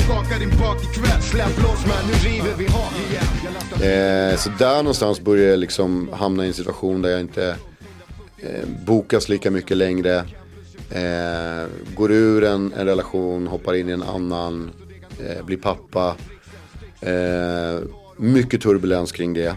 skaka 0.07 0.39
din 0.39 0.51
bak 0.51 0.83
ikväll. 0.83 1.23
Släpp 1.23 1.63
loss 1.63 1.87
man, 1.87 2.07
nu 2.07 2.13
river 2.29 2.55
vi 2.59 2.67
hak 2.67 2.93
igen. 3.11 4.31
Eh, 4.31 4.37
så 4.37 4.51
där 4.59 4.77
någonstans 4.77 5.21
börjar 5.21 5.51
jag 5.51 5.59
liksom 5.59 6.09
hamna 6.13 6.45
i 6.45 6.49
en 6.49 6.55
situation 6.55 7.03
där 7.03 7.11
jag 7.11 7.21
inte 7.21 7.57
eh, 8.39 8.69
bokas 8.87 9.29
lika 9.29 9.51
mycket 9.51 9.77
längre. 9.77 10.17
Eh, 10.91 11.67
går 11.95 12.13
ur 12.13 12.45
en, 12.45 12.73
en, 12.73 12.87
relation, 12.87 13.47
hoppar 13.47 13.75
in 13.75 13.89
i 13.89 13.93
en 13.93 14.03
annan, 14.03 14.71
eh, 15.27 15.45
blir 15.45 15.57
pappa. 15.57 16.17
Eh, 17.01 17.81
mycket 18.17 18.63
turbulens 18.63 19.13
kring 19.13 19.35
det. 19.35 19.57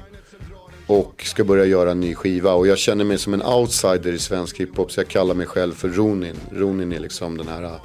Och 0.90 1.24
ska 1.26 1.44
börja 1.44 1.66
göra 1.66 1.92
en 1.92 2.00
ny 2.00 2.16
skiva. 2.16 2.54
Och 2.54 2.68
jag 2.68 2.78
känner 2.78 3.06
mig 3.06 3.18
som 3.18 3.34
en 3.34 3.44
outsider 3.44 4.14
i 4.14 4.20
svensk 4.20 4.60
hiphop. 4.60 4.92
Så 4.92 5.00
jag 5.00 5.08
kallar 5.08 5.34
mig 5.34 5.46
själv 5.46 5.74
för 5.74 5.90
Ronin. 5.90 6.36
Ronin 6.52 6.92
är 6.92 7.00
liksom 7.00 7.38
den 7.38 7.48
här 7.48 7.64
äh, 7.64 7.82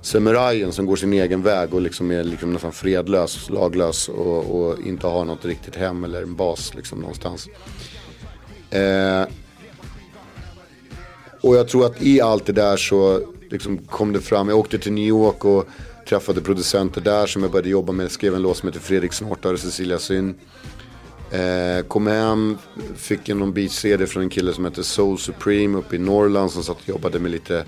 samurajen 0.00 0.72
som 0.72 0.86
går 0.86 0.96
sin 0.96 1.12
egen 1.12 1.42
väg 1.42 1.74
och 1.74 1.80
liksom 1.80 2.10
är 2.10 2.24
liksom 2.24 2.52
nästan 2.52 2.72
fredlös, 2.72 3.50
laglös 3.50 4.08
och, 4.08 4.60
och, 4.60 4.80
inte 4.80 5.06
har 5.06 5.24
något 5.24 5.44
riktigt 5.44 5.76
hem 5.76 6.04
eller 6.04 6.22
en 6.22 6.36
bas 6.36 6.74
liksom 6.74 7.00
någonstans. 7.00 7.48
Eh, 8.70 9.24
och 11.40 11.56
jag 11.56 11.68
tror 11.68 11.86
att 11.86 12.02
i 12.02 12.20
allt 12.20 12.46
det 12.46 12.52
där 12.52 12.76
så 12.76 13.20
liksom 13.50 13.78
kom 13.78 14.12
det 14.12 14.20
fram, 14.20 14.48
jag 14.48 14.58
åkte 14.58 14.78
till 14.78 14.92
New 14.92 15.08
York 15.08 15.44
och 15.44 15.68
träffade 16.08 16.40
producenter 16.40 17.00
där 17.00 17.26
som 17.26 17.42
jag 17.42 17.52
började 17.52 17.68
jobba 17.68 17.92
med, 17.92 18.10
skrev 18.10 18.34
en 18.34 18.42
låt 18.42 18.56
som 18.56 18.68
heter 18.68 18.80
Fredrik 18.80 19.12
Snortar 19.12 19.52
och 19.52 19.60
Cecilia 19.60 19.98
Syn. 19.98 20.34
Eh, 21.30 21.82
kom 21.82 22.06
hem, 22.06 22.58
fick 22.96 23.28
en 23.28 23.38
någon 23.38 23.52
beat-CD 23.52 24.06
från 24.06 24.22
en 24.22 24.30
kille 24.30 24.52
som 24.52 24.64
heter 24.64 24.82
Soul 24.82 25.18
Supreme 25.18 25.78
uppe 25.78 25.96
i 25.96 25.98
Norrland 25.98 26.50
som 26.50 26.62
satt 26.62 26.76
och 26.76 26.88
jobbade 26.88 27.18
med 27.18 27.30
lite 27.30 27.64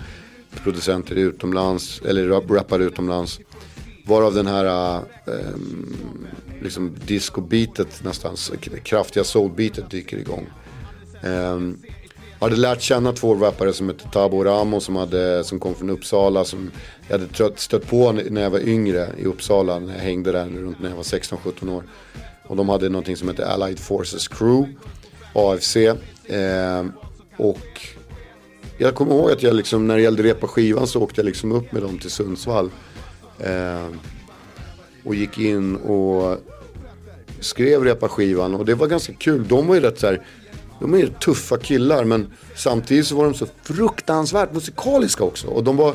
producenter 0.62 1.14
utomlands, 1.14 2.02
eller 2.04 2.28
rappare 2.28 2.84
utomlands. 2.84 3.40
Varav 4.06 4.34
den 4.34 4.46
här 4.46 4.96
eh, 5.26 5.56
liksom 6.62 6.94
disco-beatet 7.06 8.04
nästan, 8.04 8.36
kraftiga 8.84 9.24
soul-beatet 9.24 9.90
dyker 9.90 10.16
igång. 10.16 10.46
Eh, 11.22 11.58
jag 12.40 12.48
hade 12.48 12.60
lärt 12.60 12.80
känna 12.80 13.12
två 13.12 13.34
rappare 13.34 13.72
som 13.72 13.88
hette 13.88 14.08
Tabo 14.08 14.44
Ramo 14.44 14.80
som, 14.80 14.96
hade, 14.96 15.44
som 15.44 15.60
kom 15.60 15.74
från 15.74 15.90
Uppsala. 15.90 16.44
Som 16.44 16.70
jag 17.08 17.18
hade 17.18 17.56
stött 17.56 17.86
på 17.90 18.12
när 18.12 18.42
jag 18.42 18.50
var 18.50 18.68
yngre 18.68 19.08
i 19.18 19.24
Uppsala. 19.24 19.78
När 19.78 19.94
jag 19.94 20.00
hängde 20.00 20.32
där 20.32 20.46
runt 20.46 20.80
när 20.80 20.88
jag 20.88 20.96
var 20.96 21.02
16-17 21.02 21.70
år. 21.70 21.84
Och 22.50 22.56
de 22.56 22.68
hade 22.68 22.88
någonting 22.88 23.16
som 23.16 23.28
hette 23.28 23.46
Allied 23.46 23.78
Forces 23.78 24.28
Crew, 24.28 24.72
AFC. 25.34 25.76
Eh, 25.76 26.86
och 27.36 27.80
jag 28.78 28.94
kommer 28.94 29.14
ihåg 29.14 29.30
att 29.30 29.42
jag 29.42 29.54
liksom, 29.54 29.86
när 29.86 29.96
det 29.96 30.02
gällde 30.02 30.22
repa 30.22 30.46
skivan 30.46 30.86
så 30.86 31.02
åkte 31.02 31.20
jag 31.20 31.26
liksom 31.26 31.52
upp 31.52 31.72
med 31.72 31.82
dem 31.82 31.98
till 31.98 32.10
Sundsvall. 32.10 32.70
Eh, 33.38 33.86
och 35.04 35.14
gick 35.14 35.38
in 35.38 35.76
och 35.76 36.38
skrev 37.40 37.84
repa 37.84 38.08
skivan 38.08 38.54
och 38.54 38.64
det 38.64 38.74
var 38.74 38.86
ganska 38.86 39.12
kul. 39.12 39.48
De 39.48 39.66
var 39.66 39.74
ju 39.74 39.80
rätt 39.80 40.00
så 40.00 40.06
här, 40.06 40.26
de 40.80 40.94
är 40.94 40.98
ju 40.98 41.08
tuffa 41.08 41.58
killar 41.58 42.04
men 42.04 42.32
samtidigt 42.56 43.06
så 43.06 43.16
var 43.16 43.24
de 43.24 43.34
så 43.34 43.46
fruktansvärt 43.62 44.52
musikaliska 44.52 45.24
också. 45.24 45.46
Och 45.46 45.64
de 45.64 45.76
var, 45.76 45.94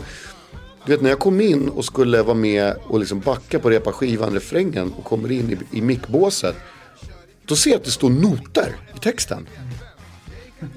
du 0.85 0.91
vet 0.91 1.01
när 1.01 1.09
jag 1.09 1.19
kom 1.19 1.41
in 1.41 1.69
och 1.69 1.85
skulle 1.85 2.23
vara 2.23 2.35
med 2.35 2.75
och 2.83 2.99
liksom 2.99 3.19
backa 3.19 3.59
på 3.59 3.69
repa 3.69 3.91
skivan, 3.91 4.33
refrängen 4.33 4.93
och 4.97 5.03
kommer 5.03 5.31
in 5.31 5.51
i, 5.71 5.77
i 5.77 5.81
mickbåset. 5.81 6.55
Då 7.45 7.55
ser 7.55 7.69
jag 7.69 7.77
att 7.77 7.83
det 7.83 7.91
står 7.91 8.09
noter 8.09 8.75
i 8.95 8.99
texten. 8.99 9.47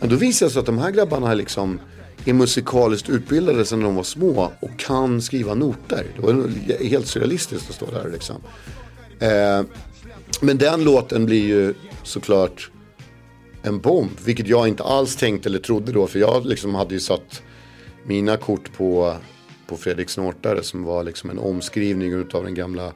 Men 0.01 0.09
då 0.09 0.17
visar 0.17 0.47
det 0.47 0.53
sig 0.53 0.61
att 0.61 0.67
de 0.67 0.79
här 0.79 0.91
grabbarna 0.91 1.35
liksom 1.35 1.81
är 2.25 2.33
musikaliskt 2.33 3.09
utbildade 3.09 3.65
sedan 3.65 3.81
de 3.81 3.95
var 3.95 4.03
små 4.03 4.53
och 4.61 4.79
kan 4.79 5.23
skriva 5.23 5.55
noter. 5.55 6.07
Det 6.17 6.23
var 6.23 6.49
helt 6.85 7.07
surrealistiskt 7.07 7.71
att 7.71 7.77
stå 7.77 7.87
där 7.87 8.11
liksom. 8.13 8.37
Eh, 9.19 9.63
men 10.41 10.59
den 10.59 10.85
låten 10.85 11.27
blir 11.27 11.47
ju 11.47 11.75
såklart 12.03 12.71
en 13.63 13.81
bomb. 13.81 14.11
Vilket 14.25 14.47
jag 14.47 14.69
inte 14.69 14.83
alls 14.83 15.17
tänkte 15.17 15.49
eller 15.49 15.59
trodde 15.59 15.93
då. 15.93 16.07
För 16.07 16.19
jag 16.19 16.47
liksom 16.47 16.75
hade 16.75 16.95
ju 16.95 17.01
satt 17.01 17.43
mina 18.07 18.37
kort 18.37 18.73
på, 18.77 19.17
på 19.69 19.77
Fredrik 19.77 20.11
Snortare 20.11 20.63
som 20.63 20.85
var 20.85 21.05
liksom 21.05 21.31
en 21.31 21.39
omskrivning 21.39 22.15
av 22.15 22.45
den 22.45 22.55
gamla 22.55 22.93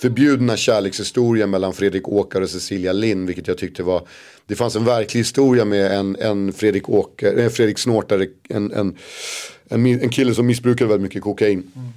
förbjudna 0.00 0.56
kärlekshistorien 0.56 1.50
mellan 1.50 1.72
Fredrik 1.72 2.08
Åkare 2.08 2.44
och 2.44 2.50
Cecilia 2.50 2.92
Lind. 2.92 3.26
Vilket 3.26 3.48
jag 3.48 3.58
tyckte 3.58 3.82
var, 3.82 4.08
det 4.46 4.56
fanns 4.56 4.76
en 4.76 4.84
verklig 4.84 5.20
historia 5.20 5.64
med 5.64 5.98
en, 5.98 6.16
en 6.16 6.52
Fredrik, 6.52 6.88
Åker, 6.88 7.38
äh, 7.38 7.48
Fredrik 7.48 7.78
Snortare, 7.78 8.26
en, 8.48 8.72
en, 8.72 8.96
en, 9.68 9.86
en 9.86 10.10
kille 10.10 10.34
som 10.34 10.46
missbrukade 10.46 10.88
väldigt 10.88 11.02
mycket 11.02 11.22
kokain. 11.22 11.58
Mm. 11.58 11.88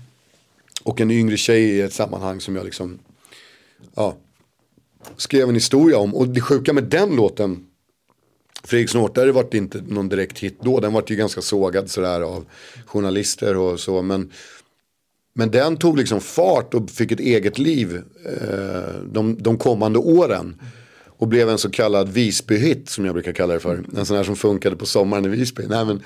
Och 0.84 1.02
en 1.02 1.12
yngre 1.12 1.38
tjej 1.38 1.64
i 1.64 1.82
ett 1.82 1.94
sammanhang 1.94 2.42
som 2.42 2.56
jag 2.56 2.66
liksom, 2.66 3.00
ja, 3.96 4.18
skrev 5.18 5.50
en 5.50 5.56
historia 5.56 5.98
om. 5.98 6.16
Och 6.16 6.28
det 6.28 6.42
sjuka 6.42 6.74
med 6.74 6.84
den 6.84 7.16
låten, 7.16 7.66
Fredrik 8.68 8.90
Snortare 8.90 9.32
vart 9.32 9.54
inte 9.54 9.82
någon 9.88 10.10
direkt 10.10 10.40
hit 10.40 10.58
då. 10.62 10.80
Den 10.80 10.94
vart 10.94 11.10
ju 11.10 11.16
ganska 11.16 11.42
sågad 11.42 11.90
sådär 11.90 12.22
av 12.22 12.46
journalister 12.86 13.58
och 13.58 13.80
så. 13.80 14.02
Men 14.02 14.32
men 15.36 15.52
den 15.52 15.78
tog 15.78 15.98
liksom 15.98 16.22
fart 16.22 16.74
och 16.74 16.90
fick 16.90 17.12
ett 17.12 17.20
eget 17.20 17.58
liv 17.58 18.02
eh, 18.26 19.02
de, 19.12 19.38
de 19.40 19.58
kommande 19.58 20.00
åren. 20.00 20.62
Och 21.18 21.28
blev 21.28 21.50
en 21.50 21.58
så 21.58 21.70
kallad 21.70 22.10
Visby-hit 22.10 22.90
som 22.90 23.06
jag 23.06 23.14
brukar 23.14 23.32
kalla 23.32 23.54
det 23.54 23.60
för. 23.60 23.84
En 23.98 24.06
sån 24.06 24.18
här 24.18 24.24
som 24.24 24.36
funkade 24.36 24.76
på 24.76 24.86
sommaren 24.86 25.26
i 25.26 25.28
Visby. 25.28 25.64
Nej, 25.68 25.86
men, 25.86 26.02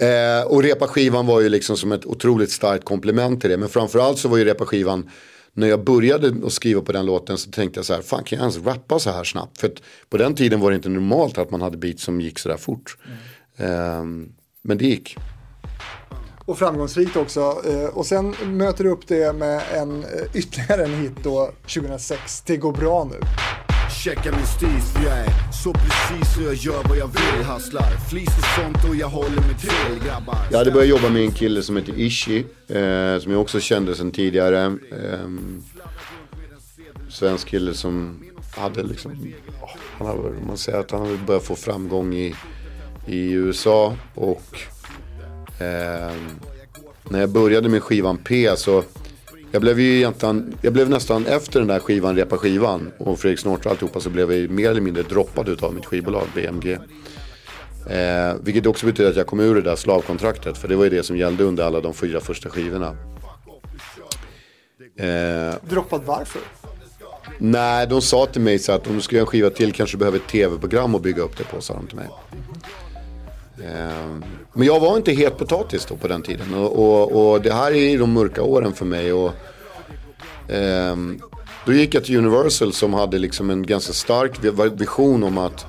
eh, 0.00 0.46
och 0.46 0.62
repa-skivan 0.62 1.26
var 1.26 1.40
ju 1.40 1.48
liksom 1.48 1.76
som 1.76 1.92
ett 1.92 2.06
otroligt 2.06 2.50
starkt 2.50 2.84
komplement 2.84 3.40
till 3.40 3.50
det. 3.50 3.56
Men 3.56 3.68
framförallt 3.68 4.18
så 4.18 4.28
var 4.28 4.36
ju 4.36 4.44
repa-skivan, 4.44 5.10
när 5.56 5.66
jag 5.66 5.84
började 5.84 6.46
att 6.46 6.52
skriva 6.52 6.82
på 6.82 6.92
den 6.92 7.06
låten 7.06 7.38
så 7.38 7.50
tänkte 7.50 7.78
jag 7.78 7.86
så 7.86 7.94
här, 7.94 8.02
fan 8.02 8.24
kan 8.24 8.38
jag 8.38 8.42
ens 8.42 8.66
rappa 8.66 8.98
så 8.98 9.10
här 9.10 9.24
snabbt? 9.24 9.60
För 9.60 9.72
på 10.08 10.16
den 10.16 10.34
tiden 10.34 10.60
var 10.60 10.70
det 10.70 10.76
inte 10.76 10.88
normalt 10.88 11.38
att 11.38 11.50
man 11.50 11.62
hade 11.62 11.76
beats 11.76 12.02
som 12.02 12.20
gick 12.20 12.38
så 12.38 12.48
där 12.48 12.56
fort. 12.56 12.96
Mm. 13.58 13.70
Eh, 13.70 14.28
men 14.62 14.78
det 14.78 14.84
gick 14.84 15.16
och 16.46 16.58
framgångsrikt 16.58 17.16
också. 17.16 17.62
Eh, 17.68 17.84
och 17.84 18.06
sen 18.06 18.34
möter 18.44 18.84
du 18.84 18.90
upp 18.90 19.06
det 19.08 19.32
med 19.36 19.62
en, 19.74 20.04
eh, 20.04 20.08
ytterligare 20.34 20.84
en 20.84 20.94
hit 20.94 21.12
då 21.22 21.50
2006, 21.66 22.42
Det 22.46 22.56
går 22.56 22.72
bra 22.72 23.04
nu. 23.04 23.20
Checka 24.06 24.36
min 24.36 24.46
stis 24.46 24.92
för 24.92 25.04
jag 25.04 25.18
är 25.18 25.52
så 25.62 25.72
precis 25.72 26.36
och 26.36 26.42
jag 26.42 26.54
gör 26.54 26.82
vad 26.88 26.98
jag 26.98 27.06
vill 27.06 27.44
Hasslar 27.44 28.08
flis 28.10 28.28
och 28.28 28.44
sånt 28.44 28.84
och 28.90 28.96
jag 28.96 29.08
håller 29.08 29.40
mig 29.40 29.54
till 29.60 30.06
grabbar. 30.06 30.38
Jag 30.50 30.58
hade 30.58 30.70
börjat 30.70 30.88
jobba 30.88 31.08
med 31.08 31.22
en 31.22 31.32
kille 31.32 31.62
som 31.62 31.76
heter 31.76 31.92
Ishi 31.92 32.38
eh, 32.68 33.18
Som 33.18 33.32
jag 33.32 33.40
också 33.40 33.60
kände 33.60 33.94
sedan 33.94 34.10
tidigare. 34.10 34.64
Eh, 34.64 35.28
Svensk 37.08 37.48
kille 37.48 37.74
som 37.74 38.24
hade 38.56 38.82
liksom 38.82 39.32
han 39.98 40.06
hade, 40.06 40.20
Man 40.46 40.58
säger 40.58 40.78
att 40.78 40.90
han 40.90 41.00
hade 41.00 41.16
börjat 41.16 41.44
få 41.44 41.54
framgång 41.54 42.14
i, 42.14 42.34
i 43.06 43.32
USA 43.32 43.96
och 44.14 44.58
Eh, 45.58 46.12
när 47.10 47.20
jag 47.20 47.30
började 47.30 47.68
med 47.68 47.82
skivan 47.82 48.16
P 48.16 48.56
så 48.56 48.84
jag 49.56 49.60
blev 49.60 49.80
ju 49.80 49.96
egentligen, 49.96 50.54
jag 50.62 50.72
blev 50.72 50.90
nästan 50.90 51.26
efter 51.26 51.60
den 51.60 51.68
där 51.68 51.78
skivan, 51.78 52.16
repa 52.16 52.36
skivan 52.36 52.92
och 52.98 53.18
Fredrik 53.18 53.38
Snortre 53.38 53.64
och 53.64 53.70
alltihopa 53.70 54.00
så 54.00 54.10
blev 54.10 54.32
jag 54.32 54.50
mer 54.50 54.70
eller 54.70 54.80
mindre 54.80 55.02
droppad 55.02 55.48
utav 55.48 55.74
mitt 55.74 55.86
skivbolag 55.86 56.26
BMG. 56.34 56.72
Eh, 57.90 58.34
vilket 58.42 58.66
också 58.66 58.86
betyder 58.86 59.10
att 59.10 59.16
jag 59.16 59.26
kom 59.26 59.40
ur 59.40 59.54
det 59.54 59.60
där 59.60 59.76
slavkontraktet 59.76 60.58
för 60.58 60.68
det 60.68 60.76
var 60.76 60.84
ju 60.84 60.90
det 60.90 61.02
som 61.02 61.16
gällde 61.16 61.44
under 61.44 61.64
alla 61.64 61.80
de 61.80 61.94
fyra 61.94 62.20
första 62.20 62.50
skivorna. 62.50 62.96
Eh, 64.96 65.54
droppad 65.68 66.02
varför? 66.04 66.42
Nej, 67.38 67.86
de 67.86 68.00
sa 68.00 68.26
till 68.26 68.40
mig 68.40 68.58
så 68.58 68.72
att 68.72 68.86
om 68.86 68.94
du 68.94 69.00
ska 69.00 69.16
göra 69.16 69.22
en 69.22 69.26
skiva 69.26 69.50
till 69.50 69.72
kanske 69.72 69.96
du 69.96 69.98
behöver 69.98 70.18
ett 70.18 70.28
tv-program 70.28 70.94
att 70.94 71.02
bygga 71.02 71.22
upp 71.22 71.38
det 71.38 71.44
på, 71.44 71.60
sa 71.60 71.74
de 71.74 71.86
till 71.86 71.96
mig. 71.96 72.08
Ehm, 73.64 74.24
men 74.52 74.66
jag 74.66 74.80
var 74.80 74.96
inte 74.96 75.12
het 75.12 75.38
potatis 75.38 75.86
då 75.86 75.96
på 75.96 76.08
den 76.08 76.22
tiden. 76.22 76.54
Och, 76.54 76.72
och, 76.72 77.32
och 77.32 77.42
det 77.42 77.52
här 77.52 77.72
är 77.72 77.98
de 77.98 78.12
mörka 78.12 78.42
åren 78.42 78.72
för 78.72 78.84
mig. 78.84 79.12
Och, 79.12 79.32
ehm, 80.48 81.20
då 81.66 81.72
gick 81.72 81.94
jag 81.94 82.04
till 82.04 82.16
Universal 82.16 82.72
som 82.72 82.94
hade 82.94 83.18
liksom 83.18 83.50
en 83.50 83.66
ganska 83.66 83.92
stark 83.92 84.32
vision 84.80 85.24
om 85.24 85.38
att 85.38 85.66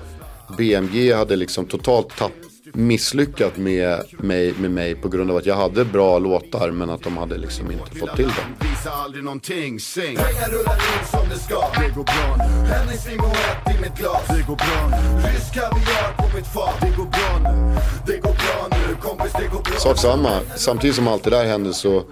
BMG 0.58 1.14
hade 1.14 1.36
liksom 1.36 1.66
totalt 1.66 2.18
tappat 2.18 2.47
misslyckat 2.78 3.58
med 3.58 4.04
mig, 4.20 4.54
med 4.60 4.72
mig 4.72 4.96
på 4.96 5.10
grund 5.10 5.32
av 5.32 5.38
att 5.38 5.46
jag 5.46 5.56
hade 5.56 5.86
bra 5.86 6.20
låtar 6.20 6.72
men 6.72 6.90
att 6.90 7.04
de 7.04 7.18
hade 7.18 7.38
liksom 7.38 7.72
inte 7.72 7.96
fått 7.96 8.16
till 8.16 8.26
dem. 8.26 8.70
Visa 8.70 8.92
aldrig 8.92 9.24
någonting, 9.24 9.80
sing. 9.80 10.16
Pengar 10.16 10.50
rullar 10.50 10.74
in 10.74 11.08
som 11.12 11.30
det 11.30 11.40
ska. 11.40 11.56
Det 11.56 11.96
går 11.96 12.04
bra 12.04 12.38
nu 12.38 12.94
ett 12.94 13.78
i 13.78 13.82
mitt 13.82 13.98
glas. 14.00 14.28
Det 14.28 14.46
går 14.48 14.56
bra 14.56 14.90
nu 14.90 15.28
Rysk 15.28 15.54
kaviar 15.54 16.14
på 16.18 16.38
mitt 16.38 16.48
fat. 16.48 16.76
Det 16.82 16.98
går 16.98 17.06
bra 17.06 17.52
nu 17.52 17.76
Det 18.08 18.18
går 18.18 18.34
bra 18.34 18.78
nu 18.78 18.96
kompis, 18.96 19.34
det 19.34 19.48
går 19.48 19.64
bra. 19.64 19.80
Sak 19.80 19.98
samma, 19.98 20.40
samtidigt 20.56 20.96
som 20.96 21.08
allt 21.08 21.24
det 21.24 21.30
där 21.30 21.46
hände 21.46 21.74
så 21.74 22.04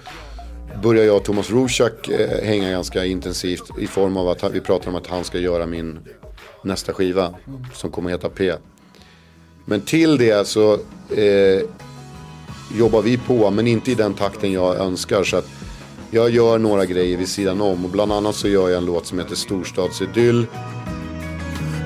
började 0.83 1.07
jag 1.07 1.17
och 1.17 1.23
Thomas 1.23 1.51
Rorschach 1.51 2.09
eh, 2.09 2.45
hänga 2.45 2.71
ganska 2.71 3.05
intensivt 3.05 3.69
i 3.79 3.87
form 3.87 4.17
av 4.17 4.27
att 4.27 4.43
vi 4.51 4.61
pratar 4.61 4.89
om 4.89 4.95
att 4.95 5.07
han 5.07 5.23
ska 5.23 5.37
göra 5.37 5.65
min 5.65 5.99
nästa 6.63 6.93
skiva 6.93 7.33
som 7.73 7.91
kommer 7.91 8.09
heta 8.09 8.29
P. 8.29 8.53
Men 9.65 9.81
till 9.81 10.17
det 10.17 10.47
så 10.47 10.73
eh, 11.09 11.61
jobbar 12.77 13.01
vi 13.01 13.17
på, 13.17 13.51
men 13.51 13.67
inte 13.67 13.91
i 13.91 13.95
den 13.95 14.13
takten 14.13 14.51
jag 14.51 14.75
önskar. 14.75 15.23
Så 15.23 15.37
att 15.37 15.47
jag 16.11 16.29
gör 16.29 16.57
några 16.57 16.85
grejer 16.85 17.17
vid 17.17 17.29
sidan 17.29 17.61
om 17.61 17.85
och 17.85 17.91
bland 17.91 18.11
annat 18.11 18.35
så 18.35 18.47
gör 18.47 18.69
jag 18.69 18.77
en 18.77 18.85
låt 18.85 19.05
som 19.05 19.19
heter 19.19 19.35
Storstadsidyll. 19.35 20.47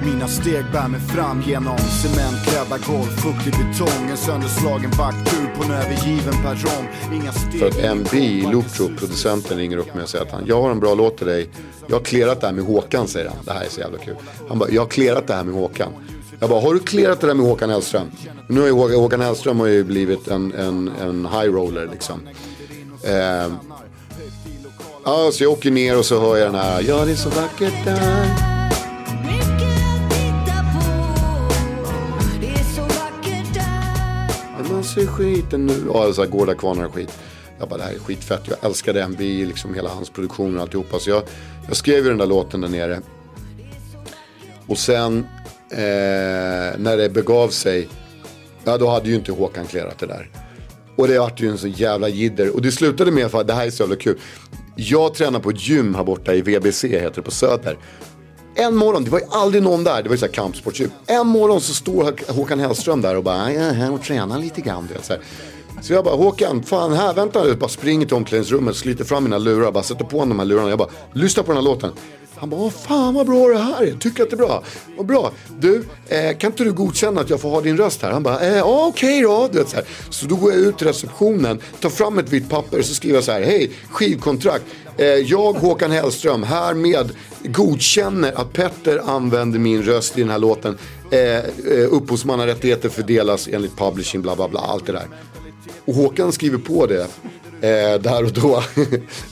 Mina 0.05 0.27
steg 0.27 0.65
bär 0.71 0.87
mig 0.87 0.99
fram 0.99 1.41
genom 1.41 1.77
cementklädda 1.77 2.77
golv, 2.87 3.07
fuktig 3.07 3.53
betong 3.53 4.09
En 4.11 4.17
sönderslagen 4.17 4.91
backtur 4.97 5.47
på 5.57 5.63
en 5.63 5.71
övergiven 5.71 6.33
perrong 6.43 6.87
Inga 7.13 7.31
steg 7.31 7.59
För 7.59 7.67
att 7.67 7.77
MB 7.77 8.13
i 8.13 8.63
producenten, 8.97 9.57
ringer 9.57 9.77
upp 9.77 9.93
mig 9.93 10.03
och 10.03 10.09
säger 10.09 10.25
att 10.25 10.31
han, 10.31 10.43
jag 10.45 10.61
har 10.61 10.71
en 10.71 10.79
bra 10.79 10.93
låt 10.93 11.17
till 11.17 11.27
dig. 11.27 11.49
Jag 11.87 11.95
har 11.95 12.03
clearat 12.03 12.41
det 12.41 12.47
här 12.47 12.53
med 12.53 12.63
Håkan, 12.63 13.07
säger 13.07 13.29
han. 13.29 13.37
Det 13.45 13.51
här 13.51 13.63
är 13.65 13.69
så 13.69 13.79
jävla 13.79 13.97
kul. 13.97 14.15
Han 14.49 14.59
bara, 14.59 14.69
jag 14.69 14.81
har 14.81 14.87
clearat 14.87 15.27
det 15.27 15.33
här 15.33 15.43
med 15.43 15.53
Håkan. 15.53 15.91
Jag 16.39 16.49
bara, 16.49 16.61
har 16.61 16.73
du 16.73 16.79
clearat 16.79 17.21
det 17.21 17.27
där 17.27 17.33
med 17.33 17.45
Håkan 17.45 17.69
Hellström? 17.69 18.11
Nu 18.47 18.59
har 18.59 18.67
ju 18.67 18.73
Håkan, 18.73 18.95
Håkan 18.95 19.21
Hellström 19.21 19.59
har 19.59 19.67
ju 19.67 19.83
blivit 19.83 20.27
en, 20.27 20.53
en, 20.53 20.87
en 20.87 21.25
high 21.25 21.53
roller 21.53 21.89
liksom. 21.91 22.21
Eh, 23.03 23.53
ja, 25.05 25.29
så 25.33 25.43
jag 25.43 25.51
åker 25.51 25.71
ner 25.71 25.97
och 25.97 26.05
så 26.05 26.19
hör 26.19 26.37
jag 26.37 26.47
den 26.47 26.61
här, 26.61 26.81
ja 26.81 27.05
det 27.05 27.11
är 27.11 27.15
så 27.15 27.29
vackert 27.29 27.85
där. 27.85 28.25
Mycket 29.23 29.69
att 30.47 30.73
på 30.73 30.89
Det 32.41 32.47
är 32.47 32.75
så 32.75 32.81
vackert 32.81 33.53
där 33.53 34.73
Man 34.73 34.83
ser 34.83 35.05
skiten 35.05 35.65
nu. 35.65 35.83
Ja, 35.93 36.13
så 36.13 36.21
här 36.21 36.29
Gårda 36.29 36.55
Kvarnar 36.55 36.85
och 36.85 36.93
skit. 36.93 37.19
Jag 37.59 37.69
bara, 37.69 37.77
det 37.77 37.83
här 37.83 37.93
är 37.93 37.99
skitfett. 37.99 38.41
Jag 38.45 38.57
älskar 38.61 38.93
den 38.93 39.15
vi 39.15 39.45
liksom 39.45 39.73
hela 39.73 39.89
hans 39.89 40.09
produktion 40.09 40.55
och 40.55 40.61
alltihopa. 40.61 40.99
Så 40.99 41.09
jag, 41.09 41.23
jag 41.67 41.75
skrev 41.75 42.03
ju 42.03 42.09
den 42.09 42.17
där 42.17 42.25
låten 42.25 42.61
där 42.61 42.69
nere. 42.69 43.01
Och 44.67 44.77
sen 44.77 45.25
eh, 45.71 46.79
när 46.79 46.97
det 46.97 47.09
begav 47.09 47.49
sig. 47.49 47.87
Ja, 48.63 48.77
då 48.77 48.87
hade 48.87 49.09
ju 49.09 49.15
inte 49.15 49.31
Håkan 49.31 49.65
klerat 49.65 49.99
det 49.99 50.05
där. 50.05 50.29
Och 50.95 51.07
det 51.07 51.19
vart 51.19 51.41
ju 51.41 51.49
en 51.49 51.57
så 51.57 51.67
jävla 51.67 52.07
jidder. 52.07 52.55
Och 52.55 52.61
det 52.61 52.71
slutade 52.71 53.11
med 53.11 53.35
att 53.35 53.47
det 53.47 53.53
här 53.53 53.65
är 53.65 53.69
så 53.69 53.83
jävla 53.83 53.95
kul. 53.95 54.17
Jag 54.75 55.13
tränar 55.13 55.39
på 55.39 55.49
ett 55.49 55.67
gym 55.67 55.95
här 55.95 56.03
borta 56.03 56.33
i 56.33 56.41
VBC, 56.41 56.83
heter 56.87 57.15
det 57.15 57.21
på 57.21 57.31
Söder. 57.31 57.77
En 58.55 58.75
morgon, 58.75 59.03
det 59.03 59.11
var 59.11 59.19
ju 59.19 59.25
aldrig 59.29 59.63
någon 59.63 59.83
där, 59.83 60.03
det 60.03 60.09
var 60.09 60.15
ju 60.15 60.19
såhär 60.19 60.33
kampsportsgym. 60.33 60.89
En 61.07 61.27
morgon 61.27 61.61
så 61.61 61.73
står 61.73 62.33
Håkan 62.33 62.59
Hellström 62.59 63.01
där 63.01 63.15
och 63.17 63.23
bara, 63.23 63.53
jag 63.53 63.63
är 63.63 63.73
här 63.73 63.91
och 63.93 64.03
tränar 64.03 64.39
lite 64.39 64.61
grann. 64.61 64.87
du 64.87 64.93
vet, 64.93 65.05
Så, 65.05 65.13
här 65.13 65.21
så 65.81 65.93
jag 65.93 66.03
bara, 66.03 66.15
Håkan, 66.15 66.63
fan 66.63 66.93
här, 66.93 67.13
vänta 67.13 67.43
nu. 67.43 67.55
Bara 67.55 67.69
springer 67.69 68.05
till 68.05 68.15
omklädningsrummet, 68.15 68.75
sliter 68.75 69.03
fram 69.03 69.23
mina 69.23 69.37
lurar, 69.37 69.71
bara 69.71 69.83
sätter 69.83 70.05
på 70.05 70.19
honom 70.19 70.37
de 70.37 70.39
här 70.39 70.45
lurarna. 70.45 70.69
Jag 70.69 70.79
bara, 70.79 70.89
lyssna 71.13 71.43
på 71.43 71.51
den 71.51 71.57
här 71.57 71.63
låten. 71.63 71.91
Han 72.35 72.49
bara, 72.49 72.69
fan 72.69 73.13
vad 73.13 73.27
bra 73.27 73.47
det 73.47 73.57
här 73.57 73.83
är, 73.83 73.93
tycker 73.93 74.23
att 74.23 74.29
det 74.29 74.35
är 74.35 74.37
bra. 74.37 74.63
Vad 74.97 75.05
bra. 75.05 75.31
Du, 75.59 75.83
eh, 76.07 76.37
kan 76.37 76.51
inte 76.51 76.63
du 76.63 76.71
godkänna 76.71 77.21
att 77.21 77.29
jag 77.29 77.41
får 77.41 77.49
ha 77.49 77.61
din 77.61 77.77
röst 77.77 78.01
här? 78.01 78.11
Han 78.11 78.23
bara, 78.23 78.39
eh, 78.39 78.57
ja, 78.57 78.85
okej 78.87 79.21
då. 79.21 79.49
Du 79.51 79.57
vet, 79.57 79.69
så, 79.69 79.75
här. 79.75 79.85
så 80.09 80.25
då 80.25 80.35
går 80.35 80.51
jag 80.51 80.59
ut 80.59 80.77
till 80.77 80.87
receptionen, 80.87 81.59
tar 81.79 81.89
fram 81.89 82.19
ett 82.19 82.29
vitt 82.29 82.49
papper 82.49 82.79
och 82.79 82.85
så 82.85 82.93
skriver 82.93 83.15
jag 83.15 83.23
så 83.23 83.31
här, 83.31 83.41
hej, 83.41 83.71
skivkontrakt. 83.91 84.65
Eh, 84.97 85.07
jag, 85.07 85.53
Håkan 85.53 85.91
Hellström, 85.91 86.43
härmed 86.43 87.11
godkänner 87.43 88.31
att 88.35 88.53
Petter 88.53 89.01
använder 89.05 89.59
min 89.59 89.83
röst 89.83 90.17
i 90.17 90.21
den 90.21 90.29
här 90.29 90.39
låten. 90.39 90.77
Eh, 91.11 91.19
eh, 91.19 91.43
upphovsmannarättigheter 91.89 92.89
fördelas 92.89 93.47
enligt 93.51 93.77
publishing, 93.77 94.21
bla 94.21 94.35
bla 94.35 94.47
bla, 94.47 94.59
allt 94.59 94.85
det 94.85 94.91
där. 94.91 95.07
Och 95.85 95.93
Håkan 95.93 96.31
skriver 96.31 96.57
på 96.57 96.85
det 96.85 97.07
eh, 97.61 98.01
där 98.01 98.23
och 98.25 98.33
då. 98.33 98.63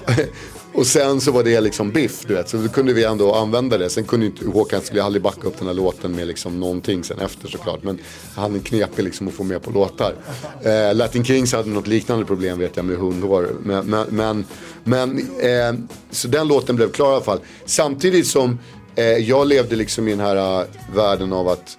och 0.73 0.87
sen 0.87 1.21
så 1.21 1.31
var 1.31 1.43
det 1.43 1.61
liksom 1.61 1.91
biff, 1.91 2.25
du 2.27 2.33
vet. 2.33 2.49
Så 2.49 2.57
då 2.57 2.69
kunde 2.69 2.93
vi 2.93 3.03
ändå 3.03 3.33
använda 3.33 3.77
det. 3.77 3.89
Sen 3.89 4.03
kunde 4.03 4.25
inte 4.25 4.45
Håkan 4.45 4.81
skulle 4.81 5.03
aldrig 5.03 5.23
backa 5.23 5.47
upp 5.47 5.57
den 5.57 5.67
här 5.67 5.73
låten 5.73 6.15
med 6.15 6.27
liksom 6.27 6.59
någonting 6.59 7.03
sen 7.03 7.19
efter 7.19 7.47
såklart. 7.47 7.83
Men 7.83 7.99
han 8.35 8.55
är 8.55 8.59
knepig 8.59 9.03
liksom 9.03 9.27
att 9.27 9.33
få 9.33 9.43
med 9.43 9.61
på 9.61 9.71
låtar. 9.71 10.15
Eh, 10.63 10.95
Latin 10.95 11.25
Kings 11.25 11.53
hade 11.53 11.69
något 11.69 11.87
liknande 11.87 12.25
problem 12.25 12.59
vet 12.59 12.75
jag 12.75 12.85
med 12.85 12.97
hundhår. 12.97 13.49
Men, 13.63 13.85
men, 13.85 14.07
men, 14.09 14.45
men 14.83 15.17
eh, 15.39 15.79
så 16.11 16.27
den 16.27 16.47
låten 16.47 16.75
blev 16.75 16.91
klar 16.91 17.11
i 17.11 17.15
alla 17.15 17.23
fall. 17.23 17.39
Samtidigt 17.65 18.27
som 18.27 18.59
eh, 18.95 19.05
jag 19.05 19.47
levde 19.47 19.75
liksom 19.75 20.07
i 20.07 20.11
den 20.11 20.19
här 20.19 20.61
uh, 20.61 20.67
världen 20.95 21.33
av 21.33 21.47
att 21.47 21.77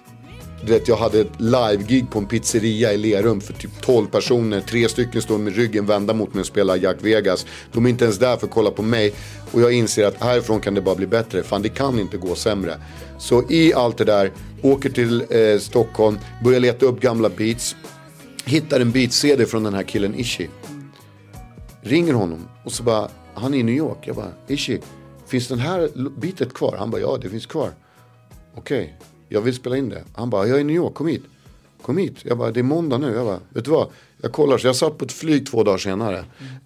du 0.65 0.71
vet, 0.73 0.87
jag 0.87 0.95
hade 0.95 1.19
ett 1.19 1.31
live-gig 1.37 2.11
på 2.11 2.19
en 2.19 2.25
pizzeria 2.25 2.93
i 2.93 2.97
Lerum 2.97 3.41
för 3.41 3.53
typ 3.53 3.81
12 3.81 4.07
personer. 4.07 4.61
Tre 4.61 4.89
stycken 4.89 5.21
står 5.21 5.37
med 5.37 5.55
ryggen 5.55 5.85
vända 5.85 6.13
mot 6.13 6.33
mig 6.33 6.39
och 6.39 6.47
spelar 6.47 6.75
Jack 6.75 6.97
Vegas. 7.01 7.45
De 7.73 7.85
är 7.85 7.89
inte 7.89 8.03
ens 8.03 8.19
där 8.19 8.37
för 8.37 8.47
att 8.47 8.53
kolla 8.53 8.71
på 8.71 8.81
mig. 8.81 9.13
Och 9.51 9.61
jag 9.61 9.73
inser 9.73 10.05
att 10.05 10.21
härifrån 10.21 10.59
kan 10.59 10.73
det 10.73 10.81
bara 10.81 10.95
bli 10.95 11.07
bättre. 11.07 11.43
Fan, 11.43 11.61
det 11.61 11.69
kan 11.69 11.99
inte 11.99 12.17
gå 12.17 12.35
sämre. 12.35 12.81
Så 13.17 13.43
i 13.49 13.73
allt 13.73 13.97
det 13.97 14.05
där, 14.05 14.31
åker 14.61 14.89
till 14.89 15.25
eh, 15.29 15.59
Stockholm, 15.59 16.19
börjar 16.43 16.59
leta 16.59 16.85
upp 16.85 16.99
gamla 16.99 17.29
beats. 17.29 17.75
Hittar 18.45 18.79
en 18.79 18.91
beat-CD 18.91 19.45
från 19.45 19.63
den 19.63 19.73
här 19.73 19.83
killen 19.83 20.15
Ishi. 20.15 20.49
Ringer 21.81 22.13
honom 22.13 22.47
och 22.65 22.71
så 22.71 22.83
bara, 22.83 23.09
han 23.33 23.53
är 23.53 23.57
i 23.57 23.63
New 23.63 23.75
York. 23.75 23.97
Jag 24.01 24.15
bara, 24.15 24.31
Ishi, 24.47 24.79
finns 25.27 25.47
den 25.47 25.59
här 25.59 25.89
beatet 26.19 26.53
kvar? 26.53 26.75
Han 26.79 26.91
bara, 26.91 27.01
ja 27.01 27.17
det 27.21 27.29
finns 27.29 27.45
kvar. 27.45 27.69
Okej, 28.55 28.97
jag 29.29 29.41
vill 29.41 29.55
spela 29.55 29.77
in 29.77 29.89
det. 29.89 30.03
Han 30.15 30.29
bara, 30.29 30.47
jag 30.47 30.57
är 30.57 30.61
i 30.61 30.63
New 30.63 30.75
York, 30.75 30.93
kom 30.93 31.07
hit. 31.07 31.23
Kom 31.81 31.97
hit. 31.97 32.15
Jag 32.23 32.37
bara, 32.37 32.51
det 32.51 32.59
är 32.59 32.63
måndag 32.63 32.97
nu. 32.97 33.13
Jag 33.13 33.25
bara, 33.25 33.39
vet 33.49 33.65
du 33.65 33.71
vad? 33.71 33.87
Jag 34.21 34.31
kollar, 34.31 34.57
så 34.57 34.67
jag 34.67 34.75
satt 34.75 34.97
på 34.97 35.05
ett 35.05 35.11
flyg 35.11 35.47
två 35.47 35.63
dagar 35.63 35.77
senare. 35.77 36.17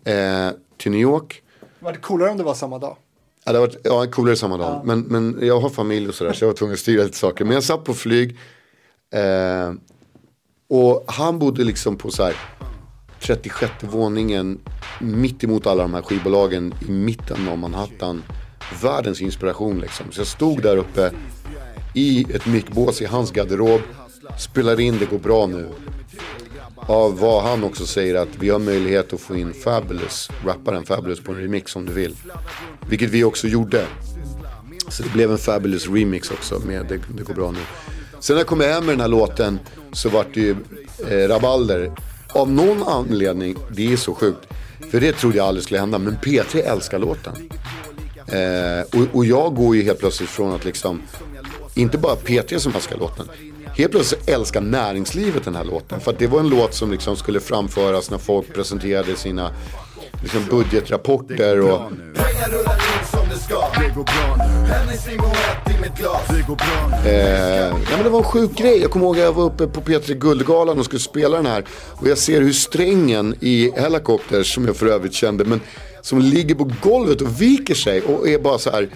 Eh, 0.04 0.52
till 0.78 0.92
New 0.92 1.02
York. 1.02 1.42
Var 1.80 1.92
det 1.92 1.98
coolare 1.98 2.30
om 2.30 2.38
det 2.38 2.44
var 2.44 2.54
samma 2.54 2.80
dag? 2.80 2.98
Ja, 3.46 3.54
det 3.54 3.60
varit 3.60 3.78
ja, 3.84 4.06
coolare 4.06 4.36
samma 4.36 4.58
dag. 4.58 4.82
Men, 4.86 5.00
men 5.02 5.38
jag 5.42 5.60
har 5.60 5.70
familj 5.70 6.08
och 6.08 6.16
sådär 6.16 6.34
så 6.34 6.44
jag 6.44 6.50
var 6.50 6.56
tvungen 6.56 6.74
att 6.74 6.80
styra 6.80 7.04
lite 7.04 7.18
saker. 7.18 7.46
Men 7.46 7.54
jag 7.54 7.64
satt 7.64 7.84
på 7.84 7.94
flyg. 7.94 8.38
Eh, 9.14 9.74
och 10.70 11.04
han 11.08 11.40
bodde 11.40 11.64
liksom 11.64 11.98
på 11.98 12.12
så 12.12 12.24
här 12.24 12.36
36 13.20 13.72
våningen 13.82 14.60
mitt 15.02 15.44
emot 15.44 15.68
alla 15.68 15.82
de 15.82 15.94
här 15.94 16.02
skivbolagen 16.02 16.74
i 16.88 16.92
mitten 16.92 17.48
av 17.50 17.58
Manhattan. 17.58 18.24
Världens 18.82 19.22
inspiration 19.22 19.80
liksom. 19.80 20.12
Så 20.12 20.20
jag 20.20 20.28
stod 20.28 20.62
där 20.62 20.78
uppe 20.78 21.12
i 21.94 22.26
ett 22.34 22.46
mickbås 22.46 23.02
i 23.02 23.06
hans 23.06 23.32
garderob. 23.32 23.82
Spelar 24.40 24.80
in 24.80 24.98
Det 25.00 25.06
går 25.06 25.20
bra 25.20 25.48
nu. 25.48 25.70
Av 26.76 27.20
vad 27.20 27.44
han 27.44 27.64
också 27.64 27.86
säger 27.86 28.16
att 28.16 28.28
vi 28.40 28.50
har 28.50 28.60
möjlighet 28.60 29.14
att 29.14 29.22
få 29.22 29.36
in 29.36 29.54
Fabulous, 29.54 30.30
rapparen 30.46 30.86
Fabulous 30.86 31.20
på 31.20 31.32
en 31.32 31.38
remix 31.38 31.76
om 31.76 31.86
du 31.86 31.94
vill. 31.94 32.16
Vilket 32.90 33.10
vi 33.10 33.24
också 33.24 33.48
gjorde. 33.48 33.86
Så 34.88 35.04
det 35.04 35.10
blev 35.10 35.32
en 35.32 35.38
Fabulous 35.38 35.88
remix 35.88 36.32
också 36.32 36.60
med 36.60 36.86
Det, 36.90 37.00
det 37.18 37.24
går 37.24 37.34
bra 37.34 37.52
nu. 37.52 37.60
Sen 38.20 38.34
när 38.36 38.40
jag 38.40 38.48
kom 38.48 38.62
hem 38.62 38.86
med 38.86 38.94
den 38.94 39.02
här 39.02 39.08
låten 39.08 39.60
så 39.92 40.10
vart 40.10 40.34
det 40.34 40.42
ju 40.42 40.56
eh, 41.10 41.28
rabalder. 41.28 41.92
Av 42.30 42.52
någon 42.52 42.84
anledning, 42.84 43.58
det 43.70 43.94
är 43.94 43.98
så 43.98 44.14
sjukt. 44.14 44.48
För 44.92 45.00
det 45.00 45.14
trodde 45.14 45.38
jag 45.38 45.48
aldrig 45.48 45.64
skulle 45.64 45.80
hända, 45.80 46.00
men 46.00 46.18
P3 46.18 46.58
älskar 46.58 47.00
låten. 47.00 47.34
Eh, 48.28 49.02
och, 49.02 49.16
och 49.16 49.26
jag 49.26 49.56
går 49.56 49.76
ju 49.76 49.84
helt 49.84 50.00
plötsligt 50.00 50.30
från 50.30 50.56
att 50.56 50.66
liksom, 50.66 51.02
inte 51.76 51.98
bara 51.98 52.16
P3 52.16 52.58
som 52.58 52.76
älskar 52.76 52.98
låten. 52.98 53.30
Helt 53.78 53.92
plötsligt 53.92 54.30
älskar 54.30 54.62
näringslivet 54.62 55.44
den 55.46 55.56
här 55.56 55.64
låten. 55.64 56.00
För 56.00 56.12
att 56.12 56.20
det 56.20 56.28
var 56.28 56.40
en 56.40 56.50
låt 56.50 56.74
som 56.74 56.92
liksom 56.92 57.16
skulle 57.16 57.40
framföras 57.40 58.12
när 58.12 58.18
folk 58.18 58.54
presenterade 58.54 59.16
sina 59.16 59.52
liksom 60.22 60.46
budgetrapporter 60.50 61.62
och 61.62 61.92
Eh, 67.06 67.70
ja, 67.70 67.96
men 67.96 68.04
det 68.04 68.10
var 68.10 68.20
en 68.20 68.26
sjuk 68.26 68.58
grej. 68.58 68.82
Jag 68.82 68.92
kommer 68.92 69.06
ihåg 69.06 69.18
att 69.18 69.24
jag 69.24 69.34
var 69.34 69.44
uppe 69.44 69.68
på 69.68 69.82
P3 69.82 70.14
Guldgalan 70.14 70.80
och 70.80 70.86
skulle 70.86 71.00
spela 71.00 71.38
den 71.38 71.46
här. 71.46 71.66
Och 71.92 72.08
jag 72.08 72.18
ser 72.18 72.42
hur 72.42 72.54
strängen 72.54 73.36
i 73.40 73.72
Helicopters, 73.76 74.54
som 74.54 74.66
jag 74.66 74.76
för 74.76 74.86
övrigt 74.86 75.14
kände, 75.14 75.46
men 75.46 75.62
som 76.02 76.20
ligger 76.20 76.56
på 76.56 76.72
golvet 76.82 77.22
och 77.22 77.42
viker 77.42 77.76
sig 77.76 78.02
och 78.02 78.28
är 78.28 78.40
bara 78.40 78.58
så 78.58 78.72
här 78.72 78.90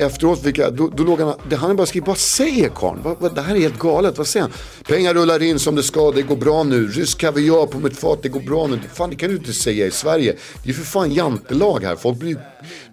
efteråt 0.00 0.42
fick 0.42 0.58
jag, 0.58 0.74
då, 0.74 0.88
då 0.88 1.04
låg 1.04 1.20
han, 1.20 1.34
det, 1.48 1.56
han 1.56 1.76
bara 1.76 1.86
skrivit, 1.86 2.08
vad 2.08 2.18
säger 2.18 2.68
karln? 2.68 3.00
Vad, 3.02 3.16
vad, 3.18 3.34
det 3.34 3.40
här 3.40 3.54
är 3.54 3.60
helt 3.60 3.78
galet, 3.78 4.18
vad 4.18 4.26
säger 4.26 4.42
han? 4.42 4.52
Pengar 4.84 5.14
rullar 5.14 5.42
in 5.42 5.58
som 5.58 5.74
det 5.74 5.82
ska, 5.82 6.10
det 6.10 6.22
går 6.22 6.36
bra 6.36 6.62
nu. 6.62 6.86
Rysk 6.86 7.18
kaviar 7.18 7.66
på 7.66 7.78
mitt 7.78 7.96
fat, 7.96 8.18
det 8.22 8.28
går 8.28 8.40
bra 8.40 8.66
nu. 8.66 8.80
Fan 8.94 9.10
det 9.10 9.16
kan 9.16 9.30
du 9.30 9.36
inte 9.36 9.52
säga 9.52 9.86
i 9.86 9.90
Sverige. 9.90 10.36
Det 10.64 10.70
är 10.70 10.74
för 10.74 10.84
fan 10.84 11.12
jantelag 11.12 11.84
här. 11.84 11.96
Folk 11.96 12.18
blir 12.18 12.36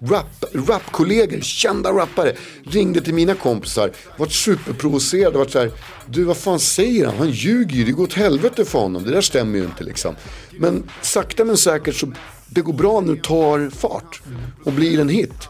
rap, 0.01 0.45
rapkollegor, 0.68 1.41
kända 1.41 1.91
rappare. 1.91 2.34
Ringde 2.64 3.01
till 3.01 3.14
mina 3.14 3.34
kompisar, 3.36 3.91
vart 4.18 4.32
superprovocerade, 4.32 5.38
vart 5.38 5.51
så 5.51 5.60
här, 5.60 5.72
du 6.10 6.24
vad 6.24 6.38
fan 6.38 6.60
säger 6.60 7.05
han? 7.05 7.18
Han 7.18 7.30
ljuger 7.30 7.76
ju, 7.76 7.84
det 7.84 7.91
går 7.91 8.03
åt 8.03 8.14
helvete 8.14 8.66
för 8.66 8.80
honom. 8.80 9.03
Det 9.03 9.12
där 9.12 9.22
stämmer 9.22 9.60
ju 9.60 9.66
inte 9.66 9.84
liksom. 9.84 10.16
Men 10.60 10.89
sakta 11.01 11.45
men 11.45 11.58
säkert 11.58 11.95
så, 11.95 12.12
det 12.49 12.62
går 12.62 12.74
bra 12.74 13.01
nu, 13.01 13.16
tar 13.16 13.70
fart 13.70 14.22
och 14.64 14.74
blir 14.74 14.99
en 14.99 15.10
hit. 15.10 15.47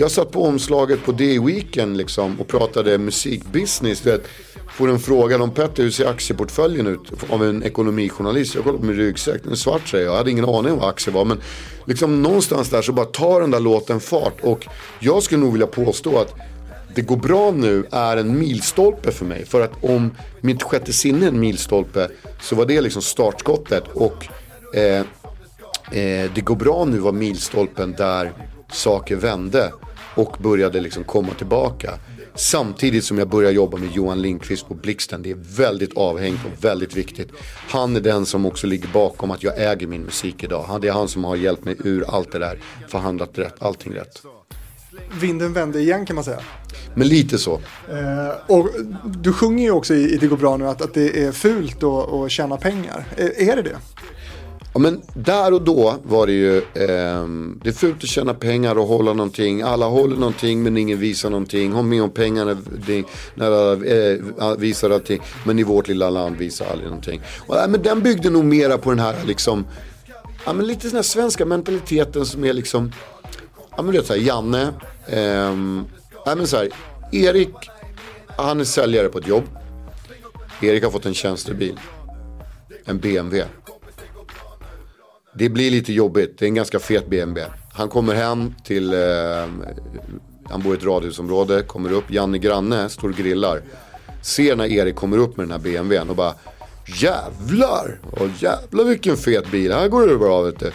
Jag 0.00 0.10
satt 0.10 0.30
på 0.30 0.44
omslaget 0.44 1.04
på 1.04 1.12
D-weekend 1.12 1.96
liksom 1.96 2.40
och 2.40 2.48
pratade 2.48 2.98
musikbusiness. 2.98 4.06
Vet, 4.06 4.22
får 4.70 4.88
en 4.88 4.98
fråga 4.98 5.42
om 5.42 5.50
Petter, 5.50 5.82
hur 5.82 5.90
ser 5.90 6.06
aktieportföljen 6.06 6.86
ut? 6.86 7.00
Av 7.30 7.44
en 7.44 7.62
ekonomijournalist. 7.62 8.54
Jag 8.54 8.64
kollar 8.64 8.78
på 8.78 8.84
min 8.84 8.96
ryggsäck, 8.96 9.42
den 9.42 9.52
är 9.52 9.56
svart 9.56 9.88
säger 9.88 10.04
jag. 10.04 10.12
Jag 10.12 10.18
hade 10.18 10.30
ingen 10.30 10.44
aning 10.44 10.72
om 10.72 10.78
vad 10.78 10.88
aktier 10.88 11.14
var. 11.14 11.24
Men 11.24 11.40
liksom 11.84 12.22
någonstans 12.22 12.68
där 12.68 12.82
så 12.82 12.92
bara 12.92 13.06
tar 13.06 13.40
den 13.40 13.50
där 13.50 13.60
låten 13.60 14.00
fart. 14.00 14.40
Och 14.42 14.66
jag 15.00 15.22
skulle 15.22 15.40
nog 15.40 15.52
vilja 15.52 15.66
påstå 15.66 16.18
att 16.18 16.34
det 16.94 17.02
går 17.02 17.16
bra 17.16 17.50
nu 17.50 17.84
är 17.90 18.16
en 18.16 18.38
milstolpe 18.38 19.12
för 19.12 19.24
mig. 19.24 19.46
För 19.46 19.60
att 19.60 19.84
om 19.84 20.14
mitt 20.40 20.62
sjätte 20.62 20.92
sinne 20.92 21.24
är 21.24 21.28
en 21.28 21.40
milstolpe 21.40 22.08
så 22.42 22.56
var 22.56 22.66
det 22.66 22.80
liksom 22.80 23.02
startskottet. 23.02 23.84
Och 23.94 24.26
eh, 24.74 25.00
eh, 26.00 26.30
det 26.34 26.40
går 26.44 26.56
bra 26.56 26.84
nu 26.84 26.98
var 26.98 27.12
milstolpen 27.12 27.94
där 27.98 28.32
saker 28.72 29.16
vände 29.16 29.72
och 30.20 30.36
började 30.42 30.80
liksom 30.80 31.04
komma 31.04 31.34
tillbaka. 31.34 31.98
Samtidigt 32.34 33.04
som 33.04 33.18
jag 33.18 33.28
börjar 33.28 33.50
jobba 33.50 33.76
med 33.76 33.88
Johan 33.92 34.22
Lindqvist 34.22 34.68
på 34.68 34.74
Blixten. 34.74 35.22
Det 35.22 35.30
är 35.30 35.38
väldigt 35.56 35.96
avhängigt 35.96 36.44
och 36.44 36.64
väldigt 36.64 36.96
viktigt. 36.96 37.28
Han 37.68 37.96
är 37.96 38.00
den 38.00 38.26
som 38.26 38.46
också 38.46 38.66
ligger 38.66 38.88
bakom 38.88 39.30
att 39.30 39.42
jag 39.42 39.62
äger 39.62 39.86
min 39.86 40.02
musik 40.02 40.44
idag. 40.44 40.78
Det 40.82 40.88
är 40.88 40.92
han 40.92 41.08
som 41.08 41.24
har 41.24 41.36
hjälpt 41.36 41.64
mig 41.64 41.76
ur 41.84 42.04
allt 42.08 42.32
det 42.32 42.38
där. 42.38 42.58
Förhandlat 42.88 43.38
rätt, 43.38 43.62
allting 43.62 43.94
rätt. 43.94 44.22
Vinden 45.20 45.52
vände 45.52 45.80
igen 45.80 46.06
kan 46.06 46.14
man 46.14 46.24
säga. 46.24 46.40
Men 46.94 47.08
lite 47.08 47.38
så. 47.38 47.60
Eh, 47.88 48.56
och 48.56 48.68
du 49.04 49.32
sjunger 49.32 49.64
ju 49.64 49.70
också 49.70 49.94
i, 49.94 50.14
i 50.14 50.16
Det 50.16 50.26
går 50.26 50.36
bra 50.36 50.56
nu 50.56 50.68
att, 50.68 50.82
att 50.82 50.94
det 50.94 51.24
är 51.24 51.32
fult 51.32 51.82
att, 51.82 52.12
att 52.12 52.30
tjäna 52.30 52.56
pengar. 52.56 53.04
Eh, 53.16 53.48
är 53.48 53.56
det 53.56 53.62
det? 53.62 53.76
Ja, 54.74 54.78
men 54.80 55.02
där 55.14 55.52
och 55.52 55.62
då 55.62 55.96
var 56.02 56.26
det 56.26 56.32
ju, 56.32 56.56
eh, 56.58 57.26
det 57.62 57.68
är 57.68 57.72
fult 57.72 57.96
att 58.04 58.08
tjäna 58.10 58.34
pengar 58.34 58.78
och 58.78 58.86
hålla 58.86 59.12
någonting. 59.12 59.62
Alla 59.62 59.86
håller 59.86 60.16
någonting 60.16 60.62
men 60.62 60.76
ingen 60.76 60.98
visar 60.98 61.30
någonting. 61.30 61.72
Har 61.72 61.82
med 61.82 62.02
om 62.02 62.10
pengarna 62.10 62.56
det- 62.86 63.04
när 63.34 63.46
alla 63.50 63.86
eh, 64.52 64.56
visar 64.58 64.90
allting. 64.90 65.20
Men 65.44 65.58
i 65.58 65.62
vårt 65.62 65.88
lilla 65.88 66.10
land 66.10 66.36
visar 66.36 66.66
aldrig 66.66 66.88
någonting. 66.88 67.20
Och, 67.46 67.56
eh, 67.56 67.68
men 67.68 67.82
den 67.82 68.00
byggde 68.02 68.30
nog 68.30 68.44
mera 68.44 68.78
på 68.78 68.90
den 68.90 68.98
här 68.98 69.16
liksom, 69.26 69.66
ja 70.46 70.52
men 70.52 70.66
lite 70.66 70.86
den 70.86 70.96
här 70.96 71.02
svenska 71.02 71.44
mentaliteten 71.46 72.26
som 72.26 72.44
är 72.44 72.52
liksom, 72.52 72.92
ja 73.76 73.82
men 73.82 73.86
du 73.86 73.98
vet 73.98 74.06
såhär 74.06 74.20
Janne, 74.20 74.68
ehm, 75.08 75.84
ja 76.26 76.34
men 76.34 76.46
så 76.46 76.56
här, 76.56 76.68
Erik, 77.12 77.54
han 78.36 78.60
är 78.60 78.64
säljare 78.64 79.08
på 79.08 79.18
ett 79.18 79.26
jobb. 79.28 79.44
Erik 80.60 80.84
har 80.84 80.90
fått 80.90 81.06
en 81.06 81.14
tjänstebil. 81.14 81.80
En 82.84 82.98
BMW. 82.98 83.44
Det 85.34 85.48
blir 85.48 85.70
lite 85.70 85.92
jobbigt. 85.92 86.38
Det 86.38 86.44
är 86.44 86.48
en 86.48 86.54
ganska 86.54 86.78
fet 86.78 87.10
BMW. 87.10 87.52
Han 87.72 87.88
kommer 87.88 88.14
hem 88.14 88.54
till, 88.64 88.92
eh, 88.92 88.98
han 90.44 90.62
bor 90.62 90.74
i 90.74 90.78
ett 90.78 90.84
radhusområde, 90.84 91.62
kommer 91.62 91.92
upp. 91.92 92.10
Janne 92.10 92.38
granne 92.38 92.88
står 92.88 93.08
och 93.08 93.14
grillar. 93.14 93.62
Ser 94.22 94.56
när 94.56 94.66
Erik 94.66 94.94
kommer 94.94 95.18
upp 95.18 95.36
med 95.36 95.48
den 95.48 95.52
här 95.52 95.58
BMWn 95.58 96.10
och 96.10 96.16
bara 96.16 96.34
Jävlar! 96.86 97.98
Och 98.12 98.28
jävlar 98.38 98.84
vilken 98.84 99.16
fet 99.16 99.50
bil, 99.50 99.72
här 99.72 99.88
går 99.88 100.06
det 100.06 100.16
bra 100.16 100.42
vet 100.42 100.60
du. 100.60 100.72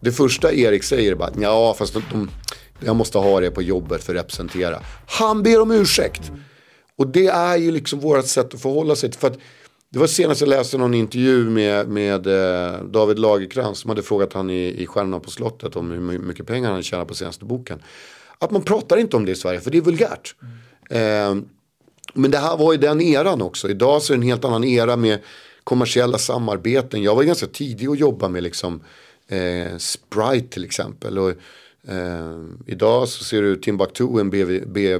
Det 0.00 0.12
första 0.12 0.52
Erik 0.52 0.82
säger 0.82 1.12
är 1.12 1.16
bara 1.16 1.30
ja 1.40 1.74
fast 1.78 1.94
de, 1.94 2.02
de, 2.10 2.30
jag 2.80 2.96
måste 2.96 3.18
ha 3.18 3.40
det 3.40 3.50
på 3.50 3.62
jobbet 3.62 4.04
för 4.04 4.14
att 4.14 4.20
representera. 4.20 4.80
Han 5.06 5.42
ber 5.42 5.60
om 5.60 5.70
ursäkt. 5.70 6.32
Och 6.96 7.06
det 7.06 7.26
är 7.26 7.56
ju 7.56 7.70
liksom 7.70 8.00
vårt 8.00 8.26
sätt 8.26 8.54
att 8.54 8.62
förhålla 8.62 8.96
sig 8.96 9.10
till. 9.10 9.20
För 9.20 9.28
att 9.28 9.38
det 9.92 9.98
var 9.98 10.06
senast 10.06 10.40
jag 10.40 10.48
läste 10.48 10.78
någon 10.78 10.94
intervju 10.94 11.50
med, 11.50 11.88
med 11.88 12.26
eh, 12.26 12.84
David 12.84 13.18
Lagercrantz 13.18 13.80
som 13.80 13.88
hade 13.88 14.02
frågat 14.02 14.32
han 14.32 14.50
i, 14.50 14.82
i 14.82 14.86
Stjärnorna 14.86 15.20
på 15.20 15.30
slottet 15.30 15.76
om 15.76 15.90
hur 15.90 16.18
mycket 16.18 16.46
pengar 16.46 16.70
han 16.70 16.82
tjänar 16.82 17.04
på 17.04 17.14
senaste 17.14 17.44
boken. 17.44 17.82
Att 18.38 18.50
man 18.50 18.62
pratar 18.62 18.96
inte 18.96 19.16
om 19.16 19.24
det 19.24 19.32
i 19.32 19.34
Sverige 19.34 19.60
för 19.60 19.70
det 19.70 19.78
är 19.78 19.82
vulgärt. 19.82 20.34
Eh, 20.90 21.34
men 22.14 22.30
det 22.30 22.38
här 22.38 22.56
var 22.56 22.72
ju 22.72 22.78
den 22.78 23.00
eran 23.00 23.42
också. 23.42 23.68
Idag 23.70 24.02
så 24.02 24.12
är 24.12 24.16
det 24.16 24.20
en 24.20 24.28
helt 24.28 24.44
annan 24.44 24.64
era 24.64 24.96
med 24.96 25.18
kommersiella 25.64 26.18
samarbeten. 26.18 27.02
Jag 27.02 27.14
var 27.14 27.22
ganska 27.22 27.46
tidig 27.46 27.88
att 27.88 27.98
jobba 27.98 28.28
med 28.28 28.42
liksom 28.42 28.80
eh, 29.28 29.76
Sprite 29.76 30.48
till 30.48 30.64
exempel. 30.64 31.18
Och, 31.18 31.30
eh, 31.88 32.38
idag 32.66 33.08
så 33.08 33.24
ser 33.24 33.42
du 33.42 33.56
Timbuktu 33.56 34.20
en 34.20 34.30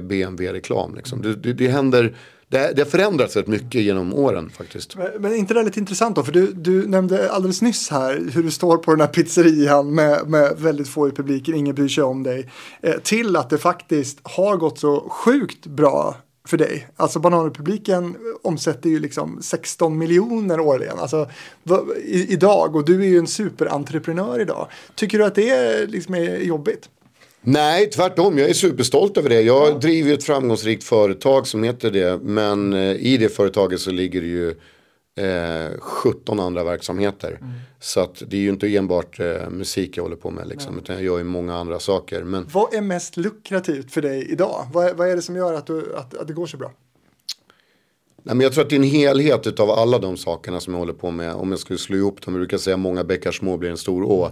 BMW-reklam. 0.07 0.95
Liksom. 0.95 1.21
Det, 1.21 1.35
det, 1.35 1.53
det 1.53 1.67
händer, 1.67 2.15
det, 2.53 2.73
det 2.75 2.81
har 2.81 2.89
förändrats 2.89 3.35
rätt 3.35 3.47
mycket 3.47 3.81
genom 3.81 4.13
åren 4.13 4.49
faktiskt. 4.49 4.95
Men, 4.95 5.07
men 5.19 5.35
inte 5.35 5.53
det 5.53 5.63
lite 5.63 5.79
intressant 5.79 6.15
då? 6.15 6.23
För 6.23 6.31
du, 6.31 6.53
du 6.53 6.87
nämnde 6.87 7.31
alldeles 7.31 7.61
nyss 7.61 7.89
här 7.89 8.29
hur 8.33 8.43
du 8.43 8.51
står 8.51 8.77
på 8.77 8.91
den 8.91 9.01
här 9.01 9.07
pizzerian 9.07 9.95
med, 9.95 10.27
med 10.27 10.53
väldigt 10.57 10.87
få 10.87 11.07
i 11.07 11.11
publiken, 11.11 11.55
ingen 11.55 11.75
bryr 11.75 11.87
sig 11.87 12.03
om 12.03 12.23
dig. 12.23 12.49
Eh, 12.81 12.93
till 13.03 13.35
att 13.35 13.49
det 13.49 13.57
faktiskt 13.57 14.19
har 14.23 14.57
gått 14.57 14.79
så 14.79 15.09
sjukt 15.09 15.65
bra 15.65 16.15
för 16.47 16.57
dig. 16.57 16.87
Alltså 16.95 17.19
Bananrepubliken 17.19 18.15
omsätter 18.41 18.89
ju 18.89 18.99
liksom 18.99 19.39
16 19.41 19.97
miljoner 19.97 20.59
årligen. 20.59 20.99
Alltså, 20.99 21.29
i, 22.03 22.33
idag 22.33 22.75
och 22.75 22.85
du 22.85 23.01
är 23.01 23.07
ju 23.07 23.17
en 23.17 23.27
superentreprenör 23.27 24.41
idag. 24.41 24.67
Tycker 24.95 25.17
du 25.17 25.25
att 25.25 25.35
det 25.35 25.81
eh, 25.81 25.87
liksom 25.87 26.15
är 26.15 26.37
jobbigt? 26.37 26.89
Nej, 27.45 27.89
tvärtom. 27.89 28.37
Jag 28.37 28.49
är 28.49 28.53
superstolt 28.53 29.17
över 29.17 29.29
det. 29.29 29.41
Jag 29.41 29.79
driver 29.79 30.09
ju 30.09 30.13
ett 30.15 30.23
framgångsrikt 30.23 30.83
företag 30.83 31.47
som 31.47 31.63
heter 31.63 31.91
det. 31.91 32.19
Men 32.23 32.73
eh, 32.73 32.79
i 32.95 33.17
det 33.17 33.29
företaget 33.29 33.79
så 33.79 33.91
ligger 33.91 34.21
det 34.21 34.27
ju 34.27 34.49
eh, 35.27 35.79
17 35.79 36.39
andra 36.39 36.63
verksamheter. 36.63 37.39
Så 37.79 37.99
att 37.99 38.23
det 38.27 38.37
är 38.37 38.41
ju 38.41 38.49
inte 38.49 38.75
enbart 38.75 39.19
eh, 39.19 39.49
musik 39.49 39.97
jag 39.97 40.03
håller 40.03 40.15
på 40.15 40.31
med. 40.31 40.47
Liksom, 40.47 40.77
utan 40.77 40.95
jag 40.95 41.05
gör 41.05 41.17
ju 41.17 41.23
många 41.23 41.55
andra 41.55 41.79
saker. 41.79 42.23
Men 42.23 42.47
Vad 42.53 42.73
är 42.73 42.81
mest 42.81 43.17
lukrativt 43.17 43.91
för 43.91 44.01
dig 44.01 44.31
idag? 44.31 44.67
Vad, 44.73 44.85
är- 44.85 44.93
vad 44.93 45.09
är 45.09 45.15
det 45.15 45.21
som 45.21 45.35
gör 45.35 45.53
att, 45.53 45.67
du, 45.67 45.95
att, 45.95 46.13
att 46.17 46.27
det 46.27 46.33
går 46.33 46.45
så 46.47 46.57
bra? 46.57 46.71
Nej, 48.23 48.35
men 48.35 48.41
jag 48.43 48.53
tror 48.53 48.63
att 48.63 48.69
det 48.69 48.75
är 48.75 48.77
en 48.77 48.83
helhet 48.83 49.59
av 49.59 49.69
alla 49.71 49.99
de 49.99 50.17
sakerna 50.17 50.59
som 50.59 50.73
jag 50.73 50.79
håller 50.79 50.93
på 50.93 51.11
med. 51.11 51.33
Om 51.33 51.51
jag 51.51 51.59
skulle 51.59 51.79
slå 51.79 51.97
ihop 51.97 52.21
dem. 52.25 52.33
Jag 52.33 52.39
brukar 52.39 52.57
säga 52.57 52.77
många 52.77 53.03
bäckar 53.03 53.31
små 53.31 53.57
blir 53.57 53.69
en 53.69 53.77
stor 53.77 54.03
å. 54.03 54.25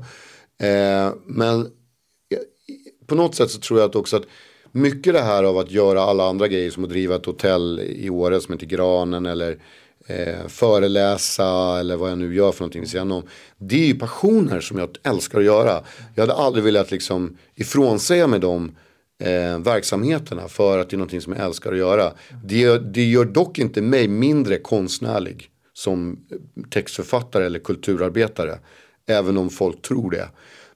Eh, 0.65 1.13
men 1.25 1.67
på 3.11 3.15
något 3.15 3.35
sätt 3.35 3.51
så 3.51 3.59
tror 3.59 3.79
jag 3.79 3.89
att 3.89 3.95
också 3.95 4.17
att 4.17 4.23
mycket 4.71 5.13
det 5.13 5.21
här 5.21 5.43
av 5.43 5.57
att 5.57 5.71
göra 5.71 6.01
alla 6.01 6.29
andra 6.29 6.47
grejer 6.47 6.71
som 6.71 6.83
att 6.83 6.89
driva 6.89 7.15
ett 7.15 7.25
hotell 7.25 7.79
i 7.79 8.09
Åre 8.09 8.41
som 8.41 8.53
heter 8.53 8.65
Granen 8.65 9.25
eller 9.25 9.57
eh, 10.07 10.47
föreläsa 10.47 11.79
eller 11.79 11.97
vad 11.97 12.11
jag 12.11 12.17
nu 12.17 12.35
gör 12.35 12.51
för 12.51 12.61
någonting 12.61 12.81
vid 12.81 12.89
sidan 12.89 13.11
om. 13.11 13.23
Det 13.57 13.75
är 13.75 13.87
ju 13.87 13.95
passioner 13.95 14.61
som 14.61 14.79
jag 14.79 14.89
älskar 15.03 15.39
att 15.39 15.45
göra. 15.45 15.83
Jag 16.15 16.23
hade 16.23 16.33
aldrig 16.33 16.63
velat 16.63 16.91
liksom 16.91 17.37
ifrånsäga 17.55 18.27
mig 18.27 18.39
dem 18.39 18.71
eh, 19.23 19.59
verksamheterna 19.59 20.47
för 20.47 20.79
att 20.79 20.89
det 20.89 20.95
är 20.95 20.97
någonting 20.97 21.21
som 21.21 21.33
jag 21.33 21.45
älskar 21.45 21.71
att 21.71 21.77
göra. 21.77 22.13
Det, 22.43 22.77
det 22.93 23.03
gör 23.03 23.25
dock 23.25 23.59
inte 23.59 23.81
mig 23.81 24.07
mindre 24.07 24.57
konstnärlig 24.57 25.49
som 25.73 26.19
eh, 26.31 26.63
textförfattare 26.69 27.45
eller 27.45 27.59
kulturarbetare. 27.59 28.59
Även 29.07 29.37
om 29.37 29.49
folk 29.49 29.81
tror 29.81 30.11
det. 30.11 30.29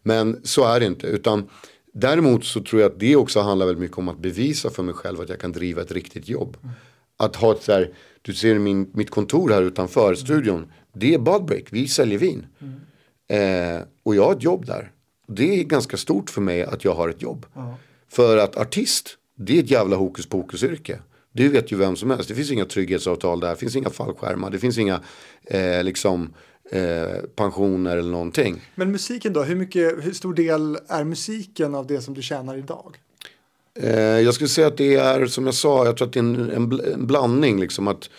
Men 0.04 0.42
så 0.44 0.66
är 0.66 0.80
det 0.80 0.86
inte. 0.86 1.08
Utan 1.08 1.50
däremot 1.96 2.46
så 2.46 2.62
tror 2.64 2.82
jag 2.82 2.92
att 2.92 3.00
det 3.00 3.16
också 3.16 3.40
handlar 3.40 3.66
väldigt 3.66 3.82
mycket 3.82 3.98
om 3.98 4.10
att 4.10 4.20
bevisa 4.20 4.70
för 4.70 4.84
mig 4.84 4.94
själv 4.94 5.22
att 5.22 5.30
jag 5.30 5.40
kan 5.40 5.52
driva 5.52 5.82
ett 5.82 5.92
riktigt 5.92 6.30
jobb. 6.30 6.58
Att 7.18 7.36
ha 7.36 7.52
ett 7.52 7.64
så 7.64 7.72
här, 7.72 7.94
du 8.22 8.34
ser 8.34 8.60
min, 8.60 8.92
mitt 8.94 9.10
kontor 9.10 9.50
här 9.50 9.62
utanför 9.62 10.16
studion. 10.16 10.72
Det 10.94 11.14
är 11.14 11.20
Budbreak, 11.20 11.64
vi 11.70 11.88
säljer 11.88 12.20
vin. 12.20 12.46
Eh, 13.28 13.82
och 14.04 14.16
jag 14.16 14.26
har 14.26 14.34
ett 14.34 14.44
jobb 14.44 14.66
där. 14.66 14.92
Det 15.28 15.60
är 15.60 15.64
ganska 15.64 15.98
stort 15.98 16.30
för 16.30 16.42
mig 16.42 16.64
att 16.64 16.84
jag 16.84 16.96
har 16.96 17.10
ett 17.10 17.22
jobb. 17.22 17.46
För 18.10 18.38
att 18.38 18.58
artist, 18.58 19.18
det 19.36 19.60
är 19.60 19.64
ett 19.64 19.72
jävla 19.72 19.96
hokus 19.96 20.26
pokus 20.26 20.64
yrke. 20.64 21.00
Det 21.32 21.48
vet 21.48 21.72
ju 21.72 21.78
vem 21.78 21.96
som 21.96 22.10
helst. 22.12 22.30
Det 22.30 22.36
finns 22.36 22.52
inga 22.52 22.66
trygghetsavtal 22.66 23.40
där. 23.40 23.50
Det 23.50 23.56
finns 23.56 23.76
inga 23.76 23.90
fallskärmar. 23.90 24.50
Det 24.50 24.60
finns 24.60 24.78
inga 24.78 25.02
eh, 25.44 25.84
liksom, 25.84 26.34
eh, 26.72 27.24
pensioner 27.36 27.98
eller 27.98 28.12
någonting. 28.12 28.62
Men 28.76 28.92
musiken 28.92 29.34
då, 29.34 29.44
hur, 29.44 29.56
mycket, 29.56 30.06
hur 30.06 30.12
stor 30.12 30.34
del 30.34 30.78
är 30.88 31.04
musiken 31.04 31.76
av 31.76 31.88
det 31.88 32.02
som 32.02 32.14
du 32.14 32.22
tjänar 32.22 32.58
idag? 32.58 32.98
Eh, 33.80 34.00
jag 34.00 34.34
skulle 34.34 34.48
säga 34.48 34.68
att 34.68 34.78
det 34.78 34.96
är 34.96 35.26
som 35.26 35.46
jag 35.46 35.56
sa, 35.56 35.86
jag 35.86 35.98
tror 35.98 36.08
att 36.08 36.14
det 36.14 36.20
är 36.20 36.24
en, 36.24 36.52
en, 36.52 36.82
en 36.94 37.08
blandning. 37.08 37.60
Liksom 37.60 37.88
att, 37.88 38.10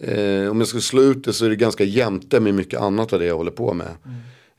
eh, 0.00 0.50
om 0.50 0.58
jag 0.58 0.68
skulle 0.68 0.82
slå 0.82 1.02
ut 1.02 1.24
det 1.24 1.32
så 1.32 1.44
är 1.44 1.48
det 1.48 1.56
ganska 1.56 1.84
jämte 1.84 2.40
med 2.40 2.54
mycket 2.54 2.80
annat 2.80 3.12
av 3.12 3.18
det 3.18 3.26
jag 3.26 3.36
håller 3.36 3.50
på 3.50 3.74
med. 3.74 3.88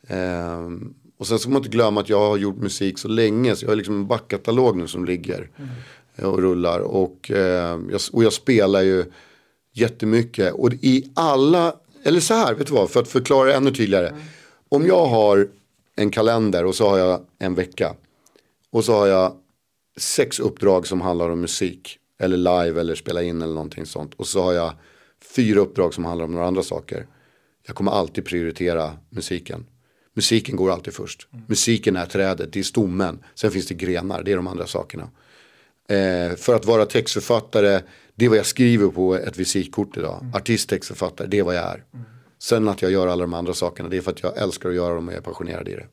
Eh, 0.07 0.71
och 1.17 1.27
sen 1.27 1.39
ska 1.39 1.49
man 1.49 1.57
inte 1.57 1.69
glömma 1.69 2.01
att 2.01 2.09
jag 2.09 2.19
har 2.19 2.37
gjort 2.37 2.57
musik 2.57 2.97
så 2.97 3.07
länge. 3.07 3.55
Så 3.55 3.65
jag 3.65 3.69
har 3.69 3.75
liksom 3.75 3.95
en 3.95 4.07
backkatalog 4.07 4.77
nu 4.77 4.87
som 4.87 5.05
ligger. 5.05 5.49
och 6.21 6.39
rullar. 6.39 6.79
Och, 6.79 7.31
eh, 7.31 7.79
jag, 7.91 8.01
och 8.11 8.23
jag 8.23 8.33
spelar 8.33 8.81
ju 8.81 9.05
jättemycket. 9.73 10.53
Och 10.53 10.73
i 10.73 11.11
alla, 11.13 11.75
eller 12.07 12.19
så 12.19 12.33
här, 12.33 12.53
vet 12.53 12.67
du 12.67 12.73
vad, 12.73 12.89
för 12.89 12.99
att 12.99 13.07
förklara 13.07 13.47
det 13.47 13.55
ännu 13.55 13.71
tydligare. 13.71 14.15
Om 14.69 14.85
jag 14.85 15.05
har 15.05 15.47
en 15.95 16.09
kalender 16.09 16.65
och 16.65 16.75
så 16.75 16.89
har 16.89 16.97
jag 16.97 17.25
en 17.39 17.55
vecka. 17.55 17.95
Och 18.71 18.85
så 18.85 18.93
har 18.93 19.07
jag 19.07 19.37
sex 19.97 20.39
uppdrag 20.39 20.87
som 20.87 21.01
handlar 21.01 21.29
om 21.29 21.41
musik. 21.41 21.97
Eller 22.19 22.37
live 22.37 22.81
eller 22.81 22.95
spela 22.95 23.23
in 23.23 23.41
eller 23.41 23.53
någonting 23.53 23.85
sånt. 23.85 24.13
Och 24.13 24.27
så 24.27 24.41
har 24.41 24.53
jag 24.53 24.73
fyra 25.35 25.59
uppdrag 25.59 25.93
som 25.93 26.05
handlar 26.05 26.25
om 26.25 26.31
några 26.31 26.47
andra 26.47 26.63
saker. 26.63 27.07
Jag 27.65 27.75
kommer 27.75 27.91
alltid 27.91 28.25
prioritera 28.25 28.91
musiken. 29.09 29.65
Musiken 30.13 30.55
går 30.55 30.71
alltid 30.71 30.93
först. 30.93 31.27
Musiken 31.47 31.95
är 31.95 32.05
trädet, 32.05 32.53
det 32.53 32.59
är 32.59 32.63
stommen. 32.63 33.23
Sen 33.35 33.51
finns 33.51 33.67
det 33.67 33.73
grenar, 33.73 34.23
det 34.23 34.31
är 34.31 34.35
de 34.35 34.47
andra 34.47 34.67
sakerna. 34.67 35.09
Eh, 35.89 36.35
för 36.35 36.55
att 36.55 36.65
vara 36.65 36.85
textförfattare, 36.85 37.81
det 38.17 38.25
är 38.25 38.29
vad 38.29 38.37
jag 38.37 38.45
skriver 38.45 38.87
på 38.87 39.15
ett 39.15 39.37
visitkort 39.37 39.97
idag. 39.97 40.25
Artist, 40.33 40.69
textförfattare, 40.69 41.27
det 41.27 41.39
är 41.39 41.43
vad 41.43 41.55
jag 41.55 41.63
är. 41.63 41.83
Sen 42.39 42.67
att 42.67 42.81
jag 42.81 42.91
gör 42.91 43.07
alla 43.07 43.21
de 43.21 43.33
andra 43.33 43.53
sakerna, 43.53 43.89
det 43.89 43.97
är 43.97 44.01
för 44.01 44.11
att 44.11 44.23
jag 44.23 44.37
älskar 44.37 44.69
att 44.69 44.75
göra 44.75 44.95
dem 44.95 45.07
och 45.07 45.13
jag 45.13 45.17
är 45.17 45.23
passionerad 45.23 45.67
i 45.67 45.71
det. 45.71 45.85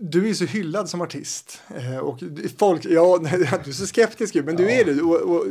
Du 0.00 0.28
är 0.28 0.34
så 0.34 0.44
hyllad 0.44 0.88
som 0.88 1.00
artist. 1.00 1.60
Eh, 1.76 1.98
Och 1.98 2.18
folk, 2.58 2.84
ja, 2.84 3.18
du 3.64 3.70
är 3.70 3.72
så 3.72 3.86
skeptisk 3.86 4.34
ju, 4.34 4.42
men 4.42 4.56
du 4.56 4.70
är 4.70 4.84
det. 4.84 5.02
Och, 5.02 5.36
och, 5.36 5.46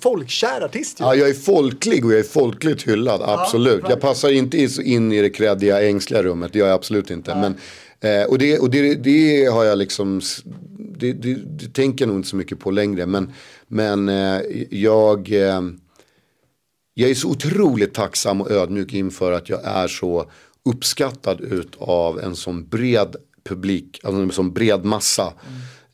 folkkär 0.00 0.64
artist 0.64 1.00
ju. 1.00 1.04
Ja, 1.04 1.14
jag 1.14 1.28
är 1.28 1.34
folklig 1.34 2.04
och 2.04 2.12
jag 2.12 2.18
är 2.18 2.24
folkligt 2.24 2.82
hyllad, 2.82 3.22
absolut. 3.22 3.72
jag 3.72 3.76
verkligen. 3.76 4.00
passar 4.00 4.30
inte 4.30 4.68
in 4.82 5.12
i 5.12 5.22
det 5.22 5.30
kreddiga, 5.30 5.88
ängsliga 5.88 6.22
rummet, 6.22 6.52
det 6.52 6.58
gör 6.58 6.66
jag 6.66 6.74
absolut 6.74 7.10
inte. 7.10 7.34
Men, 7.34 7.54
eh, 8.00 8.24
och 8.28 8.38
det, 8.38 8.58
och 8.58 8.70
det, 8.70 8.94
det 8.94 9.46
har 9.46 9.64
jag 9.64 9.78
liksom, 9.78 10.20
det, 10.98 11.12
det, 11.12 11.34
det 11.34 11.74
tänker 11.74 12.04
jag 12.04 12.08
nog 12.08 12.18
inte 12.18 12.28
så 12.28 12.36
mycket 12.36 12.58
på 12.58 12.70
längre. 12.70 13.06
Men, 13.06 13.32
men 13.68 14.08
eh, 14.08 14.40
jag, 14.70 15.32
eh, 15.32 15.62
jag 16.94 17.10
är 17.10 17.14
så 17.14 17.30
otroligt 17.30 17.94
tacksam 17.94 18.40
och 18.40 18.50
ödmjuk 18.50 18.94
inför 18.94 19.32
att 19.32 19.48
jag 19.48 19.64
är 19.64 19.88
så 19.88 20.30
uppskattad 20.64 21.40
ut 21.40 21.76
av 21.78 22.20
en 22.20 22.36
sån 22.36 22.68
bred 22.68 23.16
publik, 23.44 24.00
alltså 24.04 24.22
en 24.22 24.30
sån 24.30 24.52
bred 24.52 24.84
massa. 24.84 25.32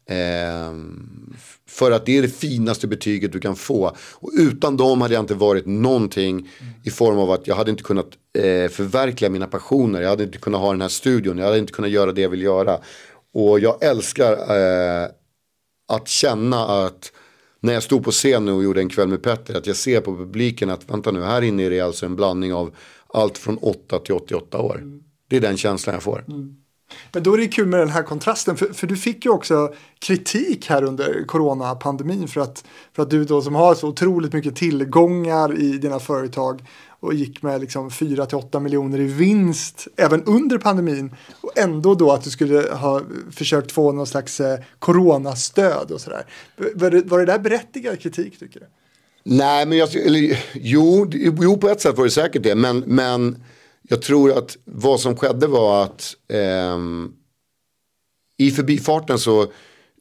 Ehm, 0.06 1.34
för 1.66 1.90
att 1.90 2.06
det 2.06 2.18
är 2.18 2.22
det 2.22 2.28
finaste 2.28 2.86
betyget 2.86 3.32
du 3.32 3.40
kan 3.40 3.56
få. 3.56 3.96
Och 4.14 4.30
utan 4.38 4.76
dem 4.76 5.00
hade 5.00 5.14
jag 5.14 5.22
inte 5.22 5.34
varit 5.34 5.66
någonting 5.66 6.50
i 6.84 6.90
form 6.90 7.18
av 7.18 7.30
att 7.30 7.46
jag 7.46 7.54
hade 7.54 7.70
inte 7.70 7.82
kunnat 7.82 8.10
eh, 8.38 8.70
förverkliga 8.70 9.30
mina 9.30 9.46
passioner. 9.46 10.02
Jag 10.02 10.08
hade 10.08 10.24
inte 10.24 10.38
kunnat 10.38 10.60
ha 10.60 10.70
den 10.70 10.80
här 10.80 10.88
studion. 10.88 11.38
Jag 11.38 11.44
hade 11.44 11.58
inte 11.58 11.72
kunnat 11.72 11.90
göra 11.90 12.12
det 12.12 12.20
jag 12.20 12.28
vill 12.28 12.42
göra. 12.42 12.78
Och 13.34 13.60
jag 13.60 13.84
älskar 13.84 14.32
eh, 14.32 15.08
att 15.88 16.08
känna 16.08 16.86
att 16.86 17.12
när 17.60 17.72
jag 17.72 17.82
stod 17.82 18.04
på 18.04 18.10
scen 18.10 18.48
och 18.48 18.64
gjorde 18.64 18.80
en 18.80 18.88
kväll 18.88 19.08
med 19.08 19.22
Petter. 19.22 19.56
Att 19.56 19.66
jag 19.66 19.76
ser 19.76 20.00
på 20.00 20.16
publiken 20.16 20.70
att 20.70 20.90
vänta 20.90 21.10
nu, 21.10 21.22
här 21.22 21.42
inne 21.42 21.62
är 21.62 21.70
det 21.70 21.80
alltså 21.80 22.06
en 22.06 22.16
blandning 22.16 22.54
av 22.54 22.74
allt 23.14 23.38
från 23.38 23.58
8 23.58 23.98
till 23.98 24.14
88 24.14 24.58
år. 24.58 24.82
Det 25.28 25.36
är 25.36 25.40
den 25.40 25.56
känslan 25.56 25.94
jag 25.94 26.02
får. 26.02 26.24
Men 27.12 27.22
då 27.22 27.34
är 27.34 27.38
det 27.38 27.48
kul 27.48 27.66
med 27.66 27.80
den 27.80 27.88
här 27.88 28.02
kontrasten, 28.02 28.56
för, 28.56 28.66
för 28.66 28.86
du 28.86 28.96
fick 28.96 29.24
ju 29.24 29.30
också 29.30 29.74
kritik 29.98 30.66
här 30.66 30.84
under 30.84 31.24
coronapandemin 31.26 32.28
för 32.28 32.40
att, 32.40 32.64
för 32.96 33.02
att 33.02 33.10
du 33.10 33.24
då 33.24 33.42
som 33.42 33.54
har 33.54 33.74
så 33.74 33.88
otroligt 33.88 34.32
mycket 34.32 34.56
tillgångar 34.56 35.60
i 35.60 35.78
dina 35.78 35.98
företag 35.98 36.62
och 37.02 37.14
gick 37.14 37.42
med 37.42 37.60
liksom 37.60 37.90
4 37.90 38.26
till 38.26 38.36
8 38.36 38.60
miljoner 38.60 39.00
i 39.00 39.04
vinst 39.04 39.88
även 39.96 40.24
under 40.24 40.58
pandemin 40.58 41.14
och 41.40 41.58
ändå 41.58 41.94
då 41.94 42.12
att 42.12 42.24
du 42.24 42.30
skulle 42.30 42.72
ha 42.72 43.02
försökt 43.30 43.72
få 43.72 43.92
någon 43.92 44.06
slags 44.06 44.40
eh, 44.40 44.58
coronastöd 44.78 45.90
och 45.90 46.00
sådär. 46.00 46.26
Var 46.74 46.90
det, 46.90 47.02
var 47.02 47.18
det 47.18 47.24
där 47.24 47.38
berättigad 47.38 48.00
kritik 48.00 48.38
tycker 48.38 48.60
du? 48.60 48.66
Nej, 49.24 49.66
men 49.66 49.78
jag, 49.78 49.94
eller, 49.94 50.44
jo, 50.54 51.10
jo, 51.12 51.58
på 51.58 51.68
ett 51.68 51.80
sätt 51.80 51.96
var 51.96 52.04
det 52.04 52.10
säkert 52.10 52.42
det. 52.42 52.54
Men, 52.54 52.78
men 52.78 53.44
jag 53.82 54.02
tror 54.02 54.38
att 54.38 54.56
vad 54.64 55.00
som 55.00 55.16
skedde 55.16 55.46
var 55.46 55.84
att 55.84 56.14
eh, 56.28 56.78
i 58.36 58.50
förbifarten 58.50 59.18
så 59.18 59.52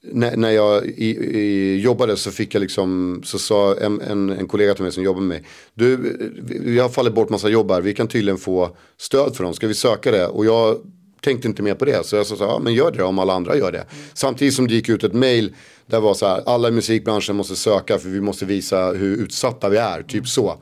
när, 0.04 0.38
när 0.38 0.52
jag 0.52 0.86
i, 0.86 1.10
i, 1.40 1.80
jobbade 1.82 2.18
så 2.18 2.32
fick 2.32 2.56
jag 2.56 2.62
liksom, 2.62 3.22
så 3.26 3.40
sa 3.40 3.76
en, 3.76 4.02
en, 4.02 4.30
en 4.30 4.48
kollega 4.48 4.74
till 4.74 4.84
mig 4.84 4.92
som 4.92 5.04
jobbar 5.04 5.22
med 5.22 5.28
mig. 5.28 5.50
Du, 5.74 5.98
vi 6.44 6.80
har 6.80 6.90
fallit 6.90 7.14
bort 7.14 7.30
massa 7.30 7.50
jobb 7.50 7.72
här, 7.72 7.82
vi 7.82 7.94
kan 7.94 8.08
tydligen 8.08 8.38
få 8.38 8.76
stöd 8.98 9.36
för 9.36 9.44
dem, 9.44 9.54
ska 9.54 9.68
vi 9.68 9.74
söka 9.74 10.12
det? 10.12 10.28
Och 10.28 10.46
jag 10.46 10.78
tänkte 11.22 11.48
inte 11.48 11.64
mer 11.64 11.76
på 11.76 11.86
det, 11.86 12.06
så 12.06 12.16
jag 12.16 12.26
sa 12.26 12.36
ja 12.40 12.60
men 12.60 12.74
gör 12.74 12.92
det 12.92 13.04
om 13.04 13.20
alla 13.20 13.34
andra 13.34 13.58
gör 13.58 13.72
det. 13.72 13.86
Samtidigt 14.14 14.54
som 14.54 14.68
det 14.68 14.74
gick 14.74 14.90
ut 14.90 15.04
ett 15.04 15.14
mail 15.14 15.56
där 15.86 16.00
var 16.00 16.14
så 16.14 16.28
här, 16.28 16.44
alla 16.46 16.68
i 16.68 16.72
musikbranschen 16.72 17.36
måste 17.36 17.56
söka 17.56 17.98
för 17.98 18.10
vi 18.10 18.22
måste 18.22 18.46
visa 18.46 18.92
hur 18.92 19.18
utsatta 19.18 19.70
vi 19.70 19.78
är, 19.78 20.04
typ 20.04 20.28
så. 20.28 20.58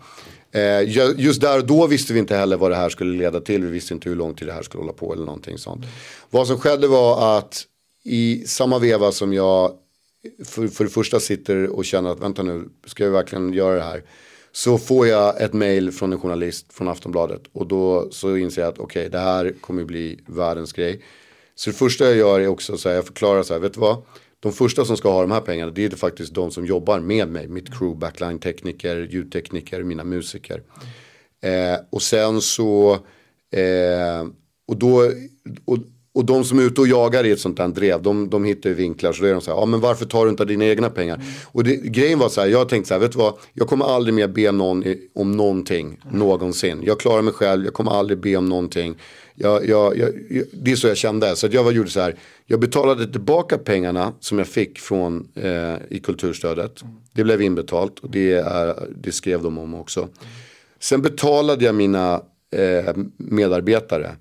Eh, 0.52 1.18
just 1.18 1.42
där 1.42 1.58
och 1.58 1.66
då 1.66 1.88
visste 1.88 2.14
vi 2.14 2.20
inte 2.20 2.36
heller 2.36 2.58
vad 2.58 2.72
det 2.72 2.76
här 2.76 2.90
skulle 2.90 3.18
leda 3.18 3.42
till. 3.42 3.66
Vi 3.66 3.72
visste 3.72 3.94
inte 3.94 4.10
hur 4.10 4.16
lång 4.16 4.34
tid 4.34 4.48
det 4.48 4.54
här 4.54 4.64
skulle 4.64 4.82
hålla 4.82 4.94
på 4.94 5.14
eller 5.14 5.26
någonting 5.26 5.58
sånt. 5.58 5.86
Vad 6.30 6.48
som 6.48 6.58
skedde 6.58 6.88
var 6.88 7.38
att 7.38 7.66
i 8.04 8.44
samma 8.48 8.80
veva 8.80 9.12
som 9.12 9.34
jag 9.34 9.74
för, 10.46 10.68
för 10.68 10.84
det 10.84 10.90
första 10.90 11.20
sitter 11.20 11.68
och 11.68 11.86
känner 11.86 12.10
att 12.10 12.20
vänta 12.20 12.44
nu, 12.44 12.70
ska 12.86 13.04
jag 13.04 13.12
verkligen 13.12 13.54
göra 13.54 13.76
det 13.76 13.82
här? 13.82 14.04
Så 14.52 14.78
får 14.78 15.08
jag 15.08 15.42
ett 15.42 15.54
mail 15.54 15.92
från 15.92 16.14
en 16.14 16.20
journalist 16.20 16.74
från 16.74 16.88
Aftonbladet 16.88 17.42
och 17.52 17.68
då 17.68 18.12
så 18.12 18.38
inser 18.38 18.62
jag 18.62 18.70
att 18.70 18.80
okej, 18.80 19.10
det 19.10 19.20
här 19.20 19.54
kommer 19.62 19.84
bli 19.84 20.20
världens 20.28 20.74
grej. 20.74 21.04
Så 21.56 21.70
det 21.70 21.76
första 21.76 22.06
jag 22.06 22.16
gör 22.16 22.40
är 22.40 22.48
också 22.48 22.78
så 22.78 22.90
här, 22.90 22.96
jag 22.96 23.06
förklarar 23.06 23.44
så 23.44 23.54
här, 23.54 23.62
vet 23.62 23.74
du 23.74 23.80
vad? 23.80 24.04
De 24.40 24.54
första 24.54 24.86
som 24.86 24.98
ska 24.98 25.12
ha 25.12 25.22
de 25.22 25.32
här 25.32 25.42
pengarna, 25.42 25.72
det 25.72 25.86
är 25.86 25.90
faktiskt 25.90 26.34
de 26.34 26.52
som 26.52 26.66
jobbar 26.66 27.00
med 27.00 27.28
mig. 27.28 27.48
Mitt 27.48 27.78
crew, 27.78 28.00
backline-tekniker, 28.00 29.08
ljudtekniker, 29.12 29.84
mina 29.84 30.04
musiker. 30.04 30.64
Eh, 31.42 31.80
och 31.90 32.02
sen 32.02 32.42
så, 32.42 32.94
eh, 33.52 34.28
och 34.68 34.78
då, 34.78 35.12
och, 35.66 35.78
och 36.20 36.26
de 36.26 36.44
som 36.44 36.60
är 36.60 36.64
ute 36.64 36.82
och 36.82 36.88
jagar 36.88 37.26
i 37.26 37.32
ett 37.32 37.40
sånt 37.40 37.60
här 37.60 37.68
drev, 37.68 38.02
de, 38.02 38.30
de 38.30 38.44
hittar 38.44 38.70
ju 38.70 38.76
vinklar. 38.76 39.14
Så 39.14 39.22
då 39.22 39.28
är 39.28 39.34
de 39.34 39.42
så 39.42 39.52
här, 39.52 39.58
ja 39.58 39.66
men 39.66 39.80
varför 39.80 40.06
tar 40.06 40.26
du 40.26 40.32
inte 40.32 40.46
dina 40.46 40.66
egna 40.66 40.90
pengar? 40.90 41.22
Och 41.46 41.64
det, 41.64 41.76
grejen 41.76 42.20
var 42.20 42.30
så 42.30 42.42
här, 42.42 42.48
jag 42.48 42.70
tänkte 42.70 42.88
så 42.88 42.94
här, 42.94 43.02
vet 43.02 43.12
du 43.12 43.18
vad? 43.18 43.34
Jag 43.54 43.68
kommer 43.68 43.86
aldrig 43.86 44.14
mer 44.14 44.28
be 44.28 44.52
någon 44.52 44.84
i, 44.84 45.10
om 45.16 45.32
någonting, 45.32 46.00
någonsin. 46.12 46.82
Jag 46.84 47.00
klarar 47.00 47.22
mig 47.22 47.34
själv, 47.34 47.66
jag 47.66 47.74
kommer 47.74 47.92
aldrig 47.92 48.20
be 48.20 48.36
om 48.36 48.50
någonting. 48.50 48.96
Jag, 49.36 49.70
jag, 49.70 49.98
jag, 49.98 50.10
det 50.52 50.72
är 50.72 50.76
så 50.76 50.88
jag 50.88 50.98
kände. 50.98 51.36
Så 51.36 51.48
jag 51.52 51.64
var, 51.64 51.72
gjorde 51.72 51.90
så 51.90 52.00
här, 52.00 52.16
jag 52.46 52.60
betalade 52.60 53.12
tillbaka 53.12 53.58
pengarna 53.58 54.14
som 54.20 54.38
jag 54.38 54.48
fick 54.48 54.80
från, 54.80 55.28
eh, 55.36 55.76
i 55.90 56.00
kulturstödet. 56.04 56.84
Det 57.14 57.24
blev 57.24 57.42
inbetalt 57.42 58.00
och 58.00 58.10
det, 58.12 58.34
är, 58.34 58.88
det 58.96 59.12
skrev 59.12 59.44
de 59.44 59.58
om 59.58 59.74
också. 59.74 60.08
Sen 60.80 61.02
betalade 61.02 61.66
jag 61.66 61.76
mina 61.76 62.22
eh, 62.52 62.96
medarbetare. 63.18 64.16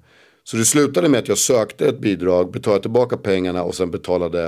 Så 0.51 0.57
det 0.57 0.65
slutade 0.65 1.09
med 1.09 1.19
att 1.21 1.29
jag 1.29 1.39
sökte 1.39 1.89
ett 1.89 1.99
bidrag, 1.99 2.53
betalade 2.53 2.83
tillbaka 2.83 3.17
pengarna 3.17 3.63
och 3.63 3.75
sen 3.75 3.91
betalade 3.91 4.45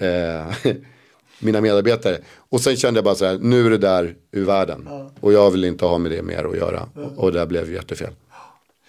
eh, 0.00 0.72
mina 1.38 1.60
medarbetare. 1.60 2.18
Och 2.36 2.60
sen 2.60 2.76
kände 2.76 2.98
jag 2.98 3.04
bara 3.04 3.14
så 3.14 3.24
här, 3.24 3.38
nu 3.38 3.66
är 3.66 3.70
det 3.70 3.78
där 3.78 4.16
ur 4.32 4.44
världen. 4.44 4.88
Och 5.20 5.32
jag 5.32 5.50
vill 5.50 5.64
inte 5.64 5.84
ha 5.84 5.98
med 5.98 6.10
det 6.10 6.22
mer 6.22 6.44
att 6.44 6.56
göra. 6.56 6.88
Och 7.16 7.32
det 7.32 7.38
där 7.38 7.46
blev 7.46 7.72
jättefel. 7.72 8.12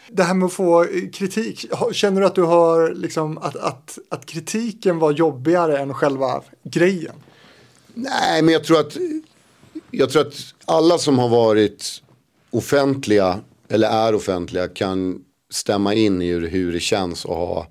Det 0.09 0.23
här 0.23 0.33
med 0.33 0.45
att 0.45 0.53
få 0.53 0.83
eh, 0.83 0.89
kritik, 1.13 1.65
känner 1.91 2.21
du 2.21 2.27
att 2.27 2.35
du 2.35 2.43
har 2.43 2.93
liksom 2.93 3.37
att, 3.37 3.55
att, 3.55 3.97
att 4.09 4.25
kritiken 4.25 4.99
var 4.99 5.11
jobbigare 5.11 5.77
än 5.77 5.93
själva 5.93 6.41
grejen? 6.63 7.15
Nej, 7.93 8.41
men 8.41 8.53
jag 8.53 8.63
tror 8.63 8.79
att 8.79 8.97
jag 9.91 10.09
tror 10.09 10.21
att 10.21 10.33
alla 10.65 10.97
som 10.97 11.19
har 11.19 11.29
varit 11.29 12.01
offentliga 12.49 13.39
eller 13.69 13.89
är 13.89 14.15
offentliga 14.15 14.67
kan 14.67 15.23
stämma 15.51 15.93
in 15.93 16.21
i 16.21 16.31
hur, 16.33 16.71
det 16.71 16.79
känns 16.79 17.25
att 17.25 17.31
ha 17.31 17.67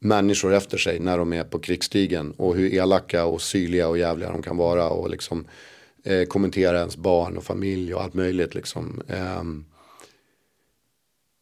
människor 0.00 0.54
efter 0.54 0.78
sig 0.78 1.00
när 1.00 1.18
de 1.18 1.32
är 1.32 1.44
på 1.44 1.58
krigsstigen 1.58 2.32
och 2.32 2.56
hur 2.56 2.74
elaka 2.74 3.24
och 3.24 3.42
syrliga 3.42 3.88
och 3.88 3.98
jävliga 3.98 4.32
de 4.32 4.42
kan 4.42 4.56
vara 4.56 4.88
och 4.88 5.10
liksom 5.10 5.46
eh, 6.04 6.24
kommentera 6.24 6.78
ens 6.78 6.96
barn 6.96 7.36
och 7.36 7.44
familj 7.44 7.94
och 7.94 8.02
allt 8.02 8.14
möjligt 8.14 8.54
liksom. 8.54 9.02
Eh, 9.08 9.42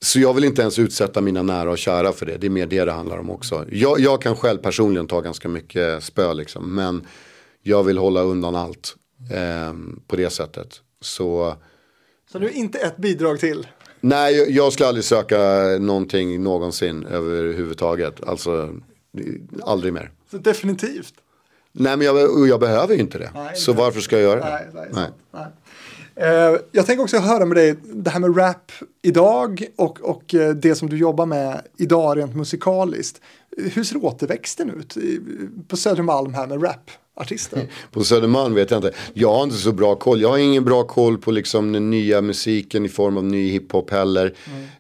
så 0.05 0.21
jag 0.21 0.35
vill 0.35 0.45
inte 0.45 0.63
ens 0.63 0.79
utsätta 0.79 1.21
mina 1.21 1.43
nära 1.43 1.71
och 1.71 1.79
kära 1.79 2.13
för 2.13 2.27
det. 2.27 2.37
Det 2.37 2.47
är 2.47 2.51
mer 2.51 2.67
det 2.67 2.85
det 2.85 2.93
handlar 2.93 3.19
om 3.19 3.31
också. 3.31 3.65
Jag, 3.71 4.01
jag 4.01 4.23
kan 4.23 4.37
själv 4.37 4.59
personligen 4.59 5.07
ta 5.07 5.21
ganska 5.21 5.49
mycket 5.49 6.05
spö 6.05 6.35
liksom. 6.35 6.75
Men 6.75 7.07
jag 7.63 7.85
vill 7.85 7.99
hålla 7.99 8.21
undan 8.21 8.55
allt 8.55 8.97
eh, 9.33 9.75
på 10.07 10.17
det 10.17 10.31
sättet. 10.31 10.81
Så 11.01 11.57
Så 12.33 12.39
du 12.39 12.47
är 12.47 12.53
inte 12.53 12.79
ett 12.79 12.97
bidrag 12.97 13.41
till? 13.41 13.67
Nej, 14.01 14.55
jag- 14.57 14.73
skulle 14.73 14.89
aldrig 14.89 15.05
söka 15.05 15.39
någonting 15.81 16.43
någonsin 16.43 17.07
överhuvudtaget. 17.07 18.29
Alltså 18.29 18.75
aldrig 19.63 19.93
mer. 19.93 20.11
Så 20.31 20.39
definitivt. 20.39 21.15
Nej, 21.73 21.97
men 21.97 22.07
jag, 22.07 22.49
jag 22.49 22.61
behöver 22.61 22.95
ju 22.95 23.01
inte 23.01 23.19
det. 23.19 23.31
Nej, 23.35 23.57
så 23.57 23.71
inte. 23.71 23.83
varför 23.83 24.01
ska 24.01 24.17
jag 24.21 24.23
göra 24.23 24.41
det? 24.41 24.51
Nej, 24.51 24.67
nej, 24.75 24.95
sant. 24.95 25.15
nej. 25.31 25.47
Eh, 26.17 26.57
jag 26.73 26.87
tänker 26.87 27.03
också 27.03 27.19
höra 27.19 27.47
med 27.47 27.57
dig 27.57 27.77
det 27.83 28.11
här 28.11 28.21
med 28.21 28.37
rap 28.39 28.73
idag 29.03 29.65
och, 29.77 30.01
och 30.01 30.35
eh, 30.35 30.55
det 30.55 30.75
som 30.75 30.89
du 30.89 30.99
jobbar 30.99 31.27
med 31.27 31.61
idag 31.77 32.19
rent 32.19 32.37
musikaliskt. 32.37 33.21
Hur 33.57 33.85
ser 33.85 34.05
återväxten 34.05 34.71
ut 34.71 34.97
på 35.69 35.77
Södermalm 35.77 36.35
här 36.35 36.47
med 36.47 36.63
rap? 36.65 36.91
Artister? 37.17 37.69
På 37.91 38.05
Södermalm 38.05 38.55
vet 38.55 38.71
jag 38.71 38.79
inte. 38.79 38.93
Jag 39.15 39.33
har 39.33 39.43
inte 39.43 39.57
så 39.57 39.73
bra 39.73 39.95
koll. 39.95 40.21
Jag 40.21 40.29
har 40.29 40.39
ingen 40.39 40.65
bra 40.65 40.85
koll 40.85 41.19
på 41.19 41.31
liksom 41.31 41.73
den 41.73 41.91
nya 41.91 42.21
musiken 42.21 42.87
i 42.87 42.89
form 42.89 43.17
av 43.17 43.25
ny 43.25 43.51
hiphop 43.51 43.91
heller. 43.91 44.35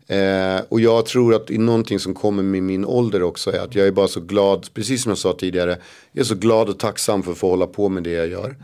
Eh, 0.06 0.62
och 0.68 0.80
jag 0.80 1.06
tror 1.06 1.34
att 1.34 1.48
någonting 1.50 1.98
som 1.98 2.14
kommer 2.14 2.42
med 2.42 2.62
min 2.62 2.84
ålder 2.84 3.22
också 3.22 3.52
är 3.52 3.60
att 3.60 3.74
jag 3.74 3.86
är 3.86 3.92
bara 3.92 4.08
så 4.08 4.20
glad, 4.20 4.68
precis 4.74 5.02
som 5.02 5.10
jag 5.10 5.18
sa 5.18 5.32
tidigare, 5.32 5.78
jag 6.12 6.20
är 6.20 6.24
så 6.24 6.34
glad 6.34 6.68
och 6.68 6.78
tacksam 6.78 7.22
för 7.22 7.32
att 7.32 7.38
få 7.38 7.50
hålla 7.50 7.66
på 7.66 7.88
med 7.88 8.02
det 8.02 8.10
jag 8.10 8.28
gör. 8.28 8.56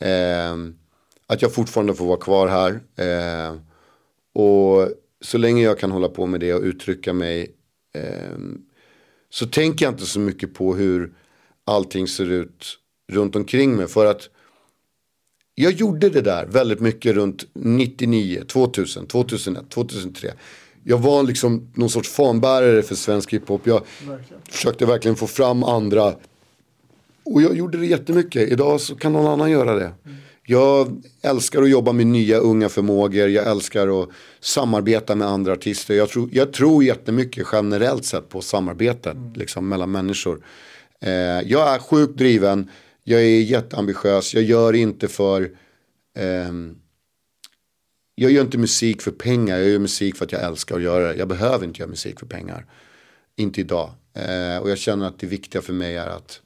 Eh, 0.00 0.56
att 1.26 1.42
jag 1.42 1.54
fortfarande 1.54 1.94
får 1.94 2.06
vara 2.06 2.20
kvar 2.20 2.48
här. 2.48 2.80
Eh, 2.96 3.56
och 4.34 4.88
så 5.20 5.38
länge 5.38 5.62
jag 5.62 5.78
kan 5.78 5.90
hålla 5.90 6.08
på 6.08 6.26
med 6.26 6.40
det 6.40 6.54
och 6.54 6.62
uttrycka 6.62 7.12
mig 7.12 7.54
eh, 7.94 8.38
så 9.30 9.46
tänker 9.46 9.84
jag 9.84 9.94
inte 9.94 10.06
så 10.06 10.20
mycket 10.20 10.54
på 10.54 10.74
hur 10.74 11.12
allting 11.64 12.08
ser 12.08 12.30
ut 12.30 12.78
runt 13.12 13.36
omkring 13.36 13.76
mig. 13.76 13.88
För 13.88 14.06
att 14.06 14.28
jag 15.54 15.72
gjorde 15.72 16.08
det 16.08 16.20
där 16.20 16.46
väldigt 16.46 16.80
mycket 16.80 17.14
runt 17.14 17.44
99, 17.54 18.44
2000, 18.48 19.06
2001, 19.06 19.70
2003. 19.70 20.32
Jag 20.84 20.98
var 20.98 21.22
liksom 21.22 21.72
någon 21.74 21.90
sorts 21.90 22.08
fanbärare 22.10 22.82
för 22.82 22.94
svensk 22.94 23.32
hiphop. 23.32 23.66
Jag 23.66 23.82
försökte 24.50 24.86
verkligen 24.86 25.16
få 25.16 25.26
fram 25.26 25.64
andra. 25.64 26.14
Och 27.24 27.42
jag 27.42 27.56
gjorde 27.56 27.78
det 27.78 27.86
jättemycket. 27.86 28.52
Idag 28.52 28.80
så 28.80 28.94
kan 28.96 29.12
någon 29.12 29.26
annan 29.26 29.50
göra 29.50 29.74
det. 29.74 29.92
Jag 30.46 31.02
älskar 31.22 31.62
att 31.62 31.70
jobba 31.70 31.92
med 31.92 32.06
nya 32.06 32.38
unga 32.38 32.68
förmågor. 32.68 33.28
Jag 33.28 33.46
älskar 33.46 34.02
att 34.02 34.08
samarbeta 34.40 35.14
med 35.14 35.28
andra 35.28 35.52
artister. 35.52 35.94
Jag 35.94 36.08
tror, 36.08 36.28
jag 36.32 36.52
tror 36.52 36.84
jättemycket 36.84 37.46
generellt 37.52 38.04
sett 38.04 38.28
på 38.28 38.40
samarbetet 38.40 39.16
liksom, 39.34 39.68
mellan 39.68 39.90
människor. 39.90 40.44
Eh, 41.00 41.10
jag 41.44 41.74
är 41.74 41.78
sjukt 41.78 42.18
driven. 42.18 42.70
Jag 43.04 43.20
är 43.20 43.40
jätteambitiös. 43.40 44.34
Jag 44.34 44.42
gör 44.42 44.72
inte 44.72 45.08
för... 45.08 45.50
ehm, 46.14 46.78
jag 48.14 48.30
gör 48.30 48.42
inte 48.42 48.58
musik 48.58 49.02
för 49.02 49.10
pengar. 49.10 49.58
Jag 49.58 49.68
gör 49.68 49.78
musik 49.78 50.16
för 50.16 50.24
att 50.24 50.32
jag 50.32 50.42
älskar 50.42 50.76
att 50.76 50.82
göra 50.82 51.08
det. 51.08 51.14
Jag 51.14 51.28
behöver 51.28 51.64
inte 51.64 51.80
göra 51.80 51.90
musik 51.90 52.18
för 52.18 52.26
pengar. 52.26 52.66
Inte 53.36 53.60
idag. 53.60 53.90
Eh, 54.14 54.58
och 54.58 54.70
jag 54.70 54.78
känner 54.78 55.06
att 55.06 55.18
det 55.18 55.26
viktiga 55.26 55.62
för 55.62 55.72
mig 55.72 55.96
är 55.96 56.06
att, 56.06 56.40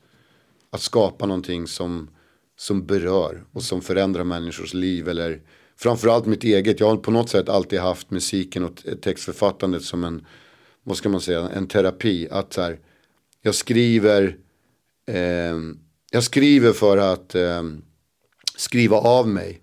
att 0.71 0.81
skapa 0.81 1.27
någonting 1.27 1.67
som, 1.67 2.11
som 2.59 2.87
berör 2.87 3.45
och 3.53 3.63
som 3.63 3.83
förändrar 3.83 4.25
människors 4.25 4.75
liv. 4.75 5.09
Eller 5.09 5.41
framförallt 5.77 6.27
mitt 6.27 6.45
eget. 6.45 6.81
Jag 6.81 6.89
har 6.89 6.97
på 6.97 7.11
något 7.11 7.31
sätt 7.31 7.49
alltid 7.49 7.81
haft 7.81 8.11
musiken 8.11 8.65
och 8.65 8.83
textförfattandet 9.03 9.83
som 9.83 10.05
en, 10.05 10.27
vad 10.83 10.97
ska 10.97 11.09
man 11.09 11.21
säga, 11.21 11.49
en 11.49 11.69
terapi. 11.69 12.29
Att 12.31 12.53
så 12.53 12.61
här, 12.61 12.79
jag 13.43 13.55
skriver, 13.55 14.37
eh, 15.07 15.57
jag 16.11 16.23
skriver 16.23 16.73
för 16.73 16.97
att 16.97 17.35
ehm, 17.35 17.83
skriva 18.57 18.97
av 18.97 19.29
mig. 19.29 19.61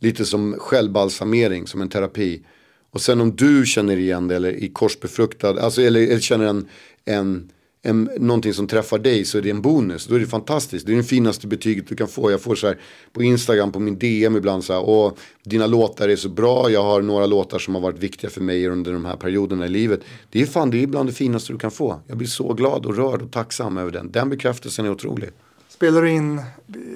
Lite 0.00 0.24
som 0.24 0.54
självbalsamering, 0.58 1.66
som 1.66 1.80
en 1.80 1.88
terapi. 1.88 2.42
Och 2.90 3.00
sen 3.00 3.20
om 3.20 3.36
du 3.36 3.66
känner 3.66 3.96
igen 3.96 4.28
det 4.28 4.36
eller 4.36 4.52
i 4.52 4.68
korsbefruktad, 4.68 5.60
alltså 5.60 5.82
eller, 5.82 6.00
eller 6.00 6.20
känner 6.20 6.46
en, 6.46 6.68
en, 7.04 7.50
en, 7.82 8.10
någonting 8.18 8.54
som 8.54 8.66
träffar 8.66 8.98
dig 8.98 9.24
så 9.24 9.38
är 9.38 9.42
det 9.42 9.50
en 9.50 9.62
bonus. 9.62 10.06
Då 10.06 10.14
är 10.14 10.18
det 10.18 10.26
fantastiskt. 10.26 10.86
Det 10.86 10.92
är 10.92 10.96
det 10.96 11.02
finaste 11.02 11.46
betyget 11.46 11.88
du 11.88 11.96
kan 11.96 12.08
få. 12.08 12.30
Jag 12.30 12.40
får 12.40 12.54
så 12.54 12.66
här 12.66 12.78
på 13.12 13.22
Instagram, 13.22 13.72
på 13.72 13.78
min 13.78 13.98
DM 13.98 14.36
ibland 14.36 14.64
så 14.64 14.72
här, 14.72 14.82
åh, 14.82 15.12
dina 15.44 15.66
låtar 15.66 16.08
är 16.08 16.16
så 16.16 16.28
bra. 16.28 16.70
Jag 16.70 16.82
har 16.82 17.02
några 17.02 17.26
låtar 17.26 17.58
som 17.58 17.74
har 17.74 17.82
varit 17.82 17.98
viktiga 17.98 18.30
för 18.30 18.40
mig 18.40 18.68
under 18.68 18.92
de 18.92 19.04
här 19.04 19.16
perioderna 19.16 19.66
i 19.66 19.68
livet. 19.68 20.00
Det 20.30 20.42
är 20.42 20.46
fan, 20.46 20.70
det 20.70 20.82
är 20.82 20.86
bland 20.86 21.08
det 21.08 21.12
finaste 21.12 21.52
du 21.52 21.58
kan 21.58 21.70
få. 21.70 22.00
Jag 22.06 22.18
blir 22.18 22.28
så 22.28 22.52
glad 22.52 22.86
och 22.86 22.96
rörd 22.96 23.22
och 23.22 23.32
tacksam 23.32 23.78
över 23.78 23.90
den. 23.90 24.12
Den 24.12 24.30
bekräftelsen 24.30 24.86
är 24.86 24.90
otrolig. 24.90 25.30
Spelar 25.78 26.02
du 26.02 26.10
in 26.10 26.42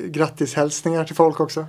grattishälsningar 0.07 1.05
till 1.05 1.16
folk 1.16 1.41
också? 1.41 1.66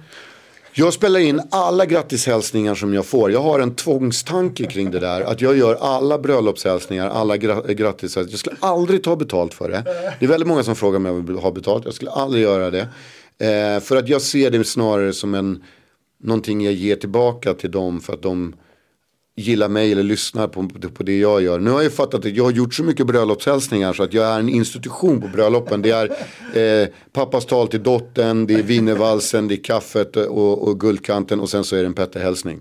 Jag 0.74 0.94
spelar 0.94 1.20
in 1.20 1.42
alla 1.52 1.86
grattishälsningar 1.86 2.76
som 2.76 2.94
jag 2.94 3.06
får. 3.06 3.32
Jag 3.32 3.42
har 3.42 3.60
en 3.60 3.76
tvångstanke 3.76 4.66
kring 4.66 4.92
det 4.92 5.00
där. 5.00 5.22
Att 5.22 5.42
jag 5.42 5.58
gör 5.58 5.76
alla 5.76 6.18
bröllopshälsningar, 6.18 7.10
alla 7.10 7.36
gra- 7.38 7.74
grattishälsningar. 7.74 8.30
Jag 8.30 8.40
skulle 8.40 8.58
aldrig 8.60 9.04
ta 9.04 9.16
betalt 9.16 9.54
för 9.54 9.70
det. 9.70 9.84
Det 10.20 10.26
är 10.26 10.30
väldigt 10.30 10.48
många 10.48 10.64
som 10.64 10.76
frågar 10.76 11.00
mig 11.00 11.12
om 11.12 11.18
jag 11.18 11.28
vill 11.28 11.38
ha 11.38 11.52
betalt. 11.52 11.86
Jag 11.86 11.94
skulle 11.94 12.12
aldrig 12.12 12.44
göra 12.44 12.72
det. 12.72 12.88
Eh, 13.38 13.80
för 13.80 13.96
att 13.96 14.10
jag 14.10 14.22
ser 14.22 14.52
det 14.52 14.64
snarare 14.64 15.14
som 15.14 15.34
en, 15.34 15.64
någonting 16.24 16.62
jag 16.62 16.74
ger 16.74 16.96
tillbaka 16.96 17.54
till 17.54 17.72
dem 17.72 18.00
för 18.02 18.14
att 18.14 18.22
de 18.22 18.56
gillar 19.36 19.70
mig 19.70 19.92
eller 19.92 20.04
lyssnar 20.04 20.48
på, 20.48 20.70
på 20.94 21.04
det 21.04 21.20
jag 21.20 21.42
gör. 21.42 21.60
Nu 21.60 21.72
har 21.72 21.82
jag 21.82 21.94
fattat 21.94 22.26
att 22.26 22.36
jag 22.36 22.44
har 22.44 22.52
gjort 22.52 22.74
så 22.74 22.84
mycket 22.84 23.08
bröllopshälsningar 23.08 23.94
så 23.94 24.04
att 24.04 24.14
jag 24.14 24.26
är 24.26 24.40
en 24.40 24.50
institution 24.50 25.22
på 25.22 25.28
bröllopen. 25.28 25.82
Det 25.82 25.92
är 25.92 26.10
eh, 26.82 26.88
pappas 27.14 27.46
tal 27.46 27.68
till 27.68 27.84
dottern, 27.84 28.48
det 28.48 28.54
är 28.54 28.64
wienervalsen, 28.64 29.48
det 29.48 29.56
är 29.56 29.64
kaffet 29.64 30.16
och, 30.16 30.68
och 30.68 30.80
guldkanten 30.80 31.40
och 31.40 31.50
sen 31.50 31.64
så 31.64 31.76
är 31.76 31.80
det 31.80 31.86
en 31.86 31.94
petterhälsning. 31.94 32.60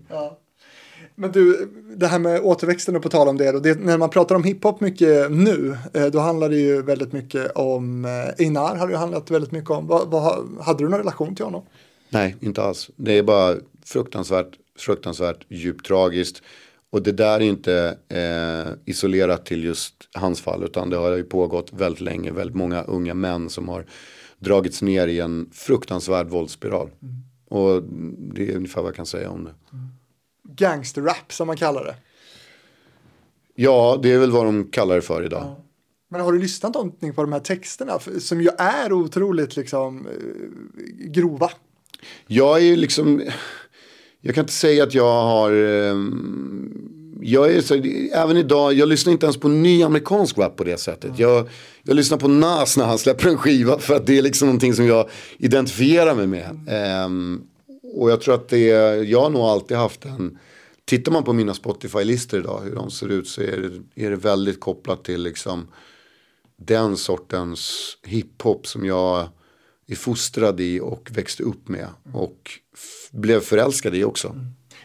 Men 1.14 1.32
du, 1.32 1.68
det 1.96 2.06
här 2.06 2.18
med 2.18 2.40
återväxten 2.40 2.96
och 2.96 3.02
på 3.02 3.08
tal 3.08 3.28
om 3.28 3.36
det, 3.36 3.60
det 3.60 3.80
när 3.80 3.98
man 3.98 4.10
pratar 4.10 4.34
om 4.34 4.44
hiphop 4.44 4.80
mycket 4.80 5.32
nu, 5.32 5.76
eh, 5.94 6.06
då 6.06 6.18
handlar 6.18 6.48
det 6.48 6.56
ju 6.56 6.82
väldigt 6.82 7.12
mycket 7.12 7.52
om 7.52 8.04
eh, 8.04 8.10
Einar, 8.44 8.76
har 8.76 8.86
det 8.86 8.92
ju 8.92 8.98
handlat 8.98 9.30
väldigt 9.30 9.52
mycket 9.52 9.70
om. 9.70 9.86
Vad, 9.86 10.10
vad, 10.10 10.48
hade 10.60 10.84
du 10.84 10.88
någon 10.88 10.98
relation 10.98 11.34
till 11.34 11.44
honom? 11.44 11.62
Nej, 12.10 12.36
inte 12.40 12.62
alls. 12.62 12.90
Det 12.96 13.18
är 13.18 13.22
bara 13.22 13.56
fruktansvärt, 13.84 14.48
fruktansvärt 14.78 15.46
djupt 15.48 15.86
tragiskt. 15.86 16.42
Och 16.90 17.02
det 17.02 17.12
där 17.12 17.40
är 17.40 17.40
inte 17.40 17.98
eh, 18.08 18.90
isolerat 18.90 19.46
till 19.46 19.64
just 19.64 19.94
hans 20.14 20.40
fall 20.40 20.64
utan 20.64 20.90
det 20.90 20.96
har 20.96 21.16
ju 21.16 21.24
pågått 21.24 21.72
väldigt 21.72 22.00
länge. 22.00 22.32
Väldigt 22.32 22.56
många 22.56 22.82
unga 22.82 23.14
män 23.14 23.50
som 23.50 23.68
har 23.68 23.86
dragits 24.38 24.82
ner 24.82 25.06
i 25.08 25.20
en 25.20 25.50
fruktansvärd 25.52 26.28
våldsspiral. 26.28 26.90
Och 27.48 27.82
det 28.34 28.50
är 28.50 28.56
ungefär 28.56 28.80
vad 28.80 28.88
jag 28.88 28.96
kan 28.96 29.06
säga 29.06 29.30
om 29.30 29.44
det. 29.44 29.54
Gangsterrap 30.54 31.32
som 31.32 31.46
man 31.46 31.56
kallar 31.56 31.84
det. 31.84 31.96
Ja, 33.54 33.98
det 34.02 34.12
är 34.12 34.18
väl 34.18 34.30
vad 34.30 34.44
de 34.44 34.70
kallar 34.70 34.94
det 34.94 35.02
för 35.02 35.24
idag. 35.24 35.54
Men 36.10 36.20
har 36.20 36.32
du 36.32 36.38
lyssnat 36.38 36.74
någonting 36.74 37.14
på 37.14 37.22
de 37.22 37.32
här 37.32 37.40
texterna 37.40 37.98
som 38.20 38.40
ju 38.40 38.48
är 38.58 38.92
otroligt 38.92 39.56
liksom 39.56 40.06
eh, 40.06 41.10
grova? 41.10 41.50
Jag 42.26 42.56
är 42.56 42.62
ju 42.62 42.76
liksom, 42.76 43.22
jag 44.22 44.34
kan 44.34 44.44
inte 44.44 44.52
säga 44.52 44.84
att 44.84 44.94
jag 44.94 45.22
har, 45.22 45.52
ehm, 45.52 47.18
jag 47.22 47.52
är 47.54 47.60
så, 47.60 47.74
även 48.14 48.36
idag, 48.36 48.72
jag 48.72 48.88
lyssnar 48.88 49.12
inte 49.12 49.26
ens 49.26 49.36
på 49.36 49.48
ny 49.48 49.82
amerikansk 49.82 50.38
rap 50.38 50.56
på 50.56 50.64
det 50.64 50.80
sättet. 50.80 51.18
Jag, 51.18 51.48
jag 51.82 51.96
lyssnar 51.96 52.18
på 52.18 52.28
Nas 52.28 52.76
när 52.76 52.84
han 52.84 52.98
släpper 52.98 53.28
en 53.28 53.38
skiva 53.38 53.78
för 53.78 53.94
att 53.94 54.06
det 54.06 54.18
är 54.18 54.22
liksom 54.22 54.48
någonting 54.48 54.74
som 54.74 54.86
jag 54.86 55.08
identifierar 55.38 56.14
mig 56.14 56.26
med. 56.26 56.50
Um, 57.06 57.42
och 57.94 58.10
jag 58.10 58.20
tror 58.20 58.34
att 58.34 58.48
det, 58.48 58.66
jag 59.08 59.20
har 59.20 59.30
nog 59.30 59.42
alltid 59.42 59.76
haft 59.76 60.04
en, 60.04 60.38
tittar 60.84 61.12
man 61.12 61.24
på 61.24 61.32
mina 61.32 61.54
Spotify-listor 61.54 62.40
idag, 62.40 62.60
hur 62.64 62.74
de 62.74 62.90
ser 62.90 63.08
ut 63.08 63.28
så 63.28 63.42
är 63.42 63.56
det, 63.56 64.04
är 64.06 64.10
det 64.10 64.16
väldigt 64.16 64.60
kopplat 64.60 65.04
till 65.04 65.22
liksom 65.22 65.68
den 66.56 66.96
sortens 66.96 67.96
hiphop 68.06 68.66
som 68.66 68.86
jag 68.86 69.28
är 69.86 69.94
fostrad 69.94 70.60
i 70.60 70.80
och 70.80 71.08
växte 71.12 71.42
upp 71.42 71.68
med. 71.68 71.88
Och 72.12 72.50
blev 73.12 73.40
förälskad 73.40 73.94
i 73.94 74.04
också. 74.04 74.36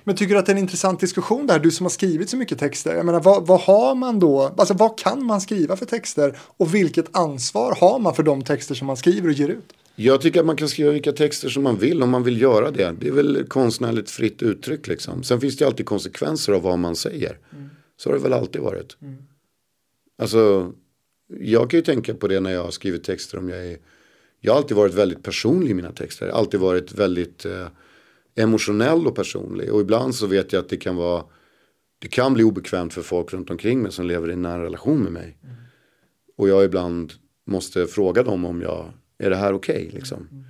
Men 0.03 0.15
tycker 0.15 0.33
du 0.33 0.39
att 0.39 0.45
det 0.45 0.51
är 0.51 0.55
en 0.55 0.61
intressant 0.61 0.99
diskussion 0.99 1.47
där, 1.47 1.59
du 1.59 1.71
som 1.71 1.85
har 1.85 1.89
skrivit 1.89 2.29
så 2.29 2.37
mycket 2.37 2.59
texter? 2.59 2.95
Jag 2.95 3.05
menar, 3.05 3.19
vad, 3.19 3.47
vad 3.47 3.59
har 3.59 3.95
man 3.95 4.19
då, 4.19 4.41
alltså 4.57 4.73
vad 4.73 4.97
kan 4.97 5.25
man 5.25 5.41
skriva 5.41 5.77
för 5.77 5.85
texter 5.85 6.37
och 6.39 6.75
vilket 6.75 7.17
ansvar 7.17 7.77
har 7.79 7.99
man 7.99 8.15
för 8.15 8.23
de 8.23 8.43
texter 8.43 8.75
som 8.75 8.87
man 8.87 8.97
skriver 8.97 9.27
och 9.27 9.33
ger 9.33 9.49
ut? 9.49 9.73
Jag 9.95 10.21
tycker 10.21 10.39
att 10.39 10.45
man 10.45 10.55
kan 10.55 10.69
skriva 10.69 10.91
vilka 10.91 11.11
texter 11.11 11.49
som 11.49 11.63
man 11.63 11.77
vill 11.77 12.03
om 12.03 12.09
man 12.09 12.23
vill 12.23 12.41
göra 12.41 12.71
det. 12.71 12.95
Det 12.99 13.07
är 13.07 13.11
väl 13.11 13.45
konstnärligt 13.47 14.09
fritt 14.09 14.43
uttryck 14.43 14.87
liksom. 14.87 15.23
Sen 15.23 15.41
finns 15.41 15.57
det 15.57 15.65
alltid 15.65 15.85
konsekvenser 15.85 16.53
av 16.53 16.61
vad 16.61 16.79
man 16.79 16.95
säger. 16.95 17.37
Så 17.97 18.09
har 18.09 18.17
det 18.17 18.23
väl 18.23 18.33
alltid 18.33 18.61
varit. 18.61 18.97
Alltså, 20.21 20.71
jag 21.39 21.69
kan 21.69 21.77
ju 21.77 21.83
tänka 21.83 22.13
på 22.13 22.27
det 22.27 22.39
när 22.39 22.51
jag 22.51 22.63
har 22.63 22.71
skrivit 22.71 23.03
texter 23.03 23.37
om 23.37 23.49
jag 23.49 23.65
är 23.65 23.77
jag 24.39 24.53
har 24.53 24.57
alltid 24.57 24.77
varit 24.77 24.93
väldigt 24.93 25.23
personlig 25.23 25.71
i 25.71 25.73
mina 25.73 25.91
texter. 25.91 26.27
Alltid 26.27 26.59
varit 26.59 26.93
väldigt 26.93 27.45
eh, 27.45 27.67
emotionell 28.38 29.07
och 29.07 29.15
personlig. 29.15 29.73
Och 29.73 29.81
ibland 29.81 30.15
så 30.15 30.27
vet 30.27 30.53
jag 30.53 30.59
att 30.59 30.69
det 30.69 30.77
kan 30.77 30.95
vara 30.95 31.23
det 31.99 32.07
kan 32.07 32.34
bli 32.34 32.43
obekvämt 32.43 32.93
för 32.93 33.01
folk 33.01 33.34
runt 33.34 33.49
omkring 33.49 33.81
mig 33.81 33.91
som 33.91 34.05
lever 34.05 34.30
i 34.30 34.34
en 34.34 34.41
nära 34.41 34.64
relation 34.64 35.03
med 35.03 35.11
mig. 35.11 35.38
Och 36.38 36.49
jag 36.49 36.65
ibland 36.65 37.14
måste 37.47 37.88
fråga 37.88 38.23
dem 38.23 38.45
om 38.45 38.61
jag, 38.61 38.91
är 39.18 39.30
det 39.30 39.35
här 39.35 39.53
okej 39.53 39.89
liksom. 39.93 40.45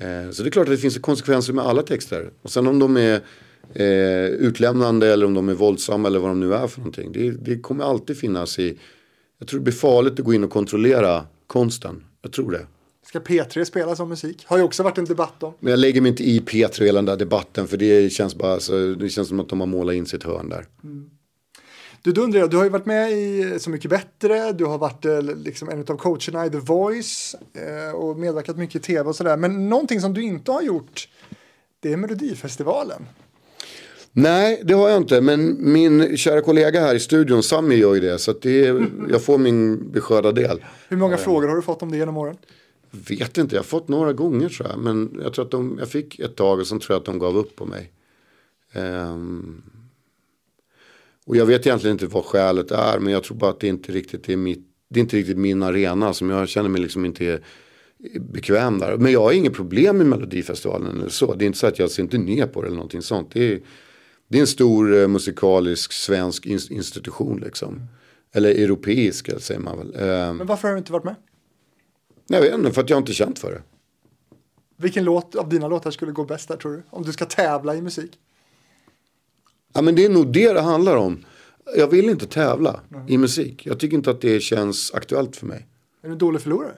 Eh, 0.00 0.30
så 0.30 0.42
det 0.42 0.48
är 0.48 0.50
klart 0.50 0.68
att 0.68 0.74
det 0.74 0.78
finns 0.78 0.98
konsekvenser 0.98 1.52
med 1.52 1.64
alla 1.64 1.82
texter. 1.82 2.30
Och 2.42 2.50
sen 2.50 2.66
om 2.66 2.78
de 2.78 2.96
är 2.96 3.20
eh, 3.74 4.26
utlämnande 4.26 5.12
eller 5.12 5.26
om 5.26 5.34
de 5.34 5.48
är 5.48 5.54
våldsamma 5.54 6.08
eller 6.08 6.18
vad 6.18 6.30
de 6.30 6.40
nu 6.40 6.54
är 6.54 6.66
för 6.66 6.80
någonting. 6.80 7.12
Det, 7.12 7.30
det 7.30 7.60
kommer 7.60 7.84
alltid 7.84 8.18
finnas 8.18 8.58
i, 8.58 8.78
jag 9.38 9.48
tror 9.48 9.60
det 9.60 9.64
blir 9.64 9.74
farligt 9.74 10.12
att 10.12 10.24
gå 10.24 10.34
in 10.34 10.44
och 10.44 10.50
kontrollera 10.50 11.26
konsten. 11.46 12.04
Jag 12.22 12.32
tror 12.32 12.50
det. 12.50 12.66
Ska 13.08 13.18
P3 13.18 13.64
spela 13.64 13.96
som 13.96 14.08
musik? 14.08 14.44
Har 14.46 14.58
ju 14.58 14.62
också 14.62 14.82
varit 14.82 14.98
en 14.98 15.04
debatt 15.04 15.42
om. 15.42 15.54
Men 15.60 15.70
jag 15.70 15.78
lägger 15.78 16.00
mig 16.00 16.08
inte 16.08 16.22
i 16.22 16.40
P3 16.40 16.80
och 16.80 16.86
hela 16.86 16.98
den 16.98 17.04
där 17.04 17.16
debatten 17.16 17.68
för 17.68 17.76
det 17.76 18.10
känns 18.10 18.34
bara 18.34 18.60
så, 18.60 18.94
det 18.94 19.08
känns 19.08 19.28
som 19.28 19.40
att 19.40 19.48
de 19.48 19.60
har 19.60 19.66
målat 19.66 19.94
in 19.94 20.06
sitt 20.06 20.22
hörn 20.22 20.48
där. 20.48 20.66
Du, 22.02 22.12
då 22.12 22.22
undrar 22.22 22.40
jag, 22.40 22.50
du 22.50 22.56
har 22.56 22.64
ju 22.64 22.70
varit 22.70 22.86
med 22.86 23.12
i 23.12 23.56
Så 23.58 23.70
mycket 23.70 23.90
bättre, 23.90 24.52
du 24.52 24.64
har 24.64 24.78
varit 24.78 25.04
eh, 25.04 25.22
liksom 25.22 25.68
en 25.68 25.80
av 25.80 25.96
coacherna 25.96 26.46
i 26.46 26.50
The 26.50 26.58
Voice 26.58 27.36
eh, 27.54 27.94
och 27.94 28.18
medverkat 28.18 28.56
mycket 28.56 28.76
i 28.76 28.84
tv 28.84 29.08
och 29.08 29.16
sådär. 29.16 29.36
Men 29.36 29.68
någonting 29.68 30.00
som 30.00 30.14
du 30.14 30.22
inte 30.22 30.52
har 30.52 30.62
gjort, 30.62 31.08
det 31.80 31.92
är 31.92 31.96
Melodifestivalen. 31.96 33.06
Nej, 34.12 34.60
det 34.64 34.74
har 34.74 34.88
jag 34.88 34.96
inte. 34.96 35.20
Men 35.20 35.56
min 35.72 36.16
kära 36.16 36.40
kollega 36.40 36.80
här 36.80 36.94
i 36.94 37.00
studion, 37.00 37.42
Sami, 37.42 37.74
gör 37.74 37.94
ju 37.94 38.00
det. 38.00 38.18
Så 38.18 38.32
det 38.32 38.66
är, 38.66 38.86
jag 39.10 39.22
får 39.22 39.38
min 39.38 39.90
beskörda 39.92 40.32
del. 40.32 40.64
Hur 40.88 40.96
många 40.96 41.16
frågor 41.16 41.48
har 41.48 41.56
du 41.56 41.62
fått 41.62 41.82
om 41.82 41.90
det 41.90 41.96
genom 41.96 42.16
åren? 42.16 42.36
Vet 42.90 43.38
inte, 43.38 43.54
jag 43.54 43.62
har 43.62 43.66
fått 43.66 43.88
några 43.88 44.12
gånger 44.12 44.48
tror 44.48 44.68
jag. 44.68 44.78
Men 44.78 45.20
jag 45.22 45.34
tror 45.34 45.44
att 45.44 45.50
de, 45.50 45.76
jag 45.78 45.88
fick 45.88 46.18
ett 46.18 46.36
tag 46.36 46.60
och 46.60 46.66
sen 46.66 46.80
tror 46.80 46.94
jag 46.94 47.00
att 47.00 47.06
de 47.06 47.18
gav 47.18 47.36
upp 47.36 47.56
på 47.56 47.66
mig. 47.66 47.92
Um, 48.74 49.62
och 51.24 51.36
jag 51.36 51.46
vet 51.46 51.66
egentligen 51.66 51.94
inte 51.94 52.06
vad 52.06 52.24
skälet 52.24 52.70
är. 52.70 52.98
Men 52.98 53.12
jag 53.12 53.24
tror 53.24 53.36
bara 53.36 53.50
att 53.50 53.60
det 53.60 53.68
inte 53.68 53.92
riktigt 53.92 54.28
är 54.28 54.36
mitt, 54.36 54.66
det 54.88 55.00
är 55.00 55.02
inte 55.02 55.16
riktigt 55.16 55.38
min 55.38 55.62
arena. 55.62 56.12
Som 56.12 56.30
jag 56.30 56.48
känner 56.48 56.68
mig 56.68 56.80
liksom 56.80 57.04
inte 57.04 57.40
bekväm 58.20 58.78
där. 58.78 58.96
Men 58.96 59.12
jag 59.12 59.20
har 59.20 59.32
inget 59.32 59.54
problem 59.54 59.98
med 59.98 60.06
Melodifestivalen 60.06 60.98
eller 60.98 61.08
så. 61.08 61.34
Det 61.34 61.44
är 61.44 61.46
inte 61.46 61.58
så 61.58 61.66
att 61.66 61.78
jag 61.78 61.90
ser 61.90 62.02
inte 62.02 62.18
ner 62.18 62.46
på 62.46 62.62
det 62.62 62.66
eller 62.66 62.76
någonting 62.76 63.02
sånt. 63.02 63.30
Det 63.32 63.52
är, 63.52 63.60
det 64.28 64.38
är 64.38 64.40
en 64.40 64.46
stor 64.46 64.96
eh, 64.96 65.08
musikalisk 65.08 65.92
svensk 65.92 66.46
institution 66.46 67.40
liksom. 67.44 67.80
Eller 68.32 68.50
europeisk 68.50 69.40
säger 69.42 69.60
man 69.60 69.78
väl. 69.78 69.94
Ehm, 69.96 70.36
Men 70.36 70.46
varför 70.46 70.68
har 70.68 70.74
du 70.74 70.78
inte 70.78 70.92
varit 70.92 71.04
med? 71.04 71.14
Jag 72.26 72.40
vet 72.40 72.54
inte, 72.54 72.72
för 72.72 72.82
att 72.82 72.90
jag 72.90 72.98
inte 72.98 73.12
känt 73.12 73.38
för 73.38 73.50
det. 73.50 73.62
Vilken 74.76 75.04
låt 75.04 75.34
av 75.34 75.48
dina 75.48 75.68
låtar 75.68 75.90
skulle 75.90 76.12
gå 76.12 76.24
bäst 76.24 76.48
där 76.48 76.56
tror 76.56 76.72
du? 76.72 76.82
Om 76.90 77.02
du 77.02 77.12
ska 77.12 77.24
tävla 77.24 77.74
i 77.74 77.82
musik? 77.82 78.18
Ja, 79.74 79.82
men 79.82 79.94
det 79.94 80.04
är 80.04 80.08
nog 80.08 80.32
det 80.32 80.52
det 80.52 80.60
handlar 80.60 80.96
om. 80.96 81.24
Jag 81.76 81.88
vill 81.88 82.08
inte 82.08 82.26
tävla 82.26 82.80
i 83.08 83.18
musik. 83.18 83.66
Jag 83.66 83.80
tycker 83.80 83.96
inte 83.96 84.10
att 84.10 84.20
det 84.20 84.40
känns 84.40 84.94
aktuellt 84.94 85.36
för 85.36 85.46
mig. 85.46 85.66
Är 86.02 86.08
du 86.08 86.12
en 86.12 86.18
dålig 86.18 86.40
förlorare? 86.40 86.74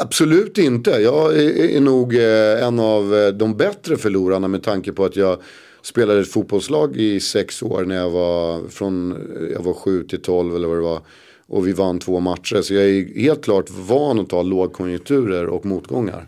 Absolut 0.00 0.58
inte. 0.58 0.90
Jag 0.90 1.36
är, 1.36 1.76
är 1.76 1.80
nog 1.80 2.14
eh, 2.14 2.66
en 2.66 2.78
av 2.78 3.14
eh, 3.14 3.28
de 3.28 3.56
bättre 3.56 3.96
förlorarna 3.96 4.48
med 4.48 4.62
tanke 4.62 4.92
på 4.92 5.04
att 5.04 5.16
jag 5.16 5.38
spelade 5.82 6.20
ett 6.20 6.32
fotbollslag 6.32 6.96
i 6.96 7.20
sex 7.20 7.62
år 7.62 7.84
när 7.84 7.96
jag 7.96 8.10
var 8.10 8.68
från 8.68 9.12
eh, 9.12 9.52
jag 9.52 9.62
var 9.62 9.74
sju 9.74 10.04
till 10.04 10.22
tolv 10.22 10.56
eller 10.56 10.68
vad 10.68 10.76
det 10.76 10.82
var. 10.82 11.00
Och 11.46 11.66
vi 11.66 11.72
vann 11.72 11.98
två 11.98 12.20
matcher. 12.20 12.62
Så 12.62 12.74
jag 12.74 12.84
är 12.84 13.20
helt 13.20 13.44
klart 13.44 13.70
van 13.70 14.20
att 14.20 14.28
ta 14.28 14.42
lågkonjunkturer 14.42 15.46
och 15.46 15.66
motgångar. 15.66 16.26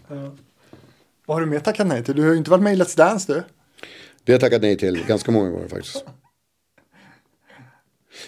Vad 1.26 1.36
har 1.36 1.40
du 1.40 1.46
mer 1.46 1.60
tackat 1.60 1.86
nej 1.86 2.04
till? 2.04 2.16
Du 2.16 2.22
har 2.22 2.30
ju 2.30 2.36
inte 2.36 2.50
varit 2.50 2.62
med 2.62 2.72
i 2.72 2.76
Let's 2.76 2.96
Dance 2.96 3.32
du. 3.32 3.42
Det 4.24 4.32
har 4.32 4.34
jag 4.34 4.40
tackat 4.40 4.62
nej 4.62 4.78
till 4.78 5.04
ganska 5.06 5.30
många 5.30 5.50
gånger 5.50 5.68
faktiskt. 5.68 6.04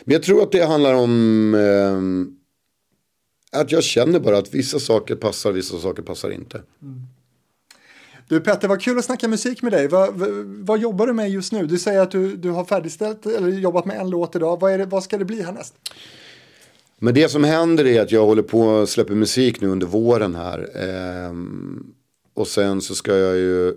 Men 0.05 0.13
jag 0.13 0.23
tror 0.23 0.43
att 0.43 0.53
det 0.53 0.65
handlar 0.65 0.95
om 0.95 1.55
eh, 1.55 3.61
att 3.61 3.73
jag 3.73 3.83
känner 3.83 4.21
bara 4.21 4.39
att 4.39 4.55
vissa 4.55 4.79
saker 4.79 5.17
passar, 5.17 5.53
vissa 5.53 5.79
saker 5.79 6.03
passar 6.03 6.31
inte. 6.31 6.63
Du 8.29 8.41
Petter, 8.41 8.69
vad 8.69 8.83
kul 8.83 8.99
att 8.99 9.05
snacka 9.05 9.29
musik 9.29 9.63
med 9.63 9.73
dig. 9.73 9.89
Vad, 9.89 10.15
vad, 10.15 10.31
vad 10.45 10.79
jobbar 10.79 11.07
du 11.07 11.13
med 11.13 11.31
just 11.31 11.53
nu? 11.53 11.67
Du 11.67 11.79
säger 11.79 12.01
att 12.01 12.11
du, 12.11 12.37
du 12.37 12.51
har 12.51 12.65
färdigställt 12.65 13.27
eller 13.27 13.49
jobbat 13.49 13.85
med 13.85 14.01
en 14.01 14.11
låt 14.11 14.37
idag. 14.37 14.61
Vad, 14.61 14.81
det, 14.81 14.87
vad 14.87 15.03
ska 15.03 15.19
det 15.19 15.25
bli 15.25 15.43
härnäst? 15.43 15.75
Men 17.03 17.15
det 17.15 17.29
som 17.29 17.45
händer 17.45 17.87
är 17.87 18.03
att 18.03 18.13
jag 18.13 18.27
håller 18.27 18.43
på 18.43 18.79
att 18.79 18.89
släppa 18.89 19.15
musik 19.15 19.61
nu 19.61 19.69
under 19.69 19.87
våren 19.87 20.35
här. 20.35 20.59
Eh, 20.75 21.35
och 22.35 22.49
sen 22.49 22.81
så 22.81 22.95
ska 22.95 23.17
jag 23.17 23.37
ju, 23.37 23.69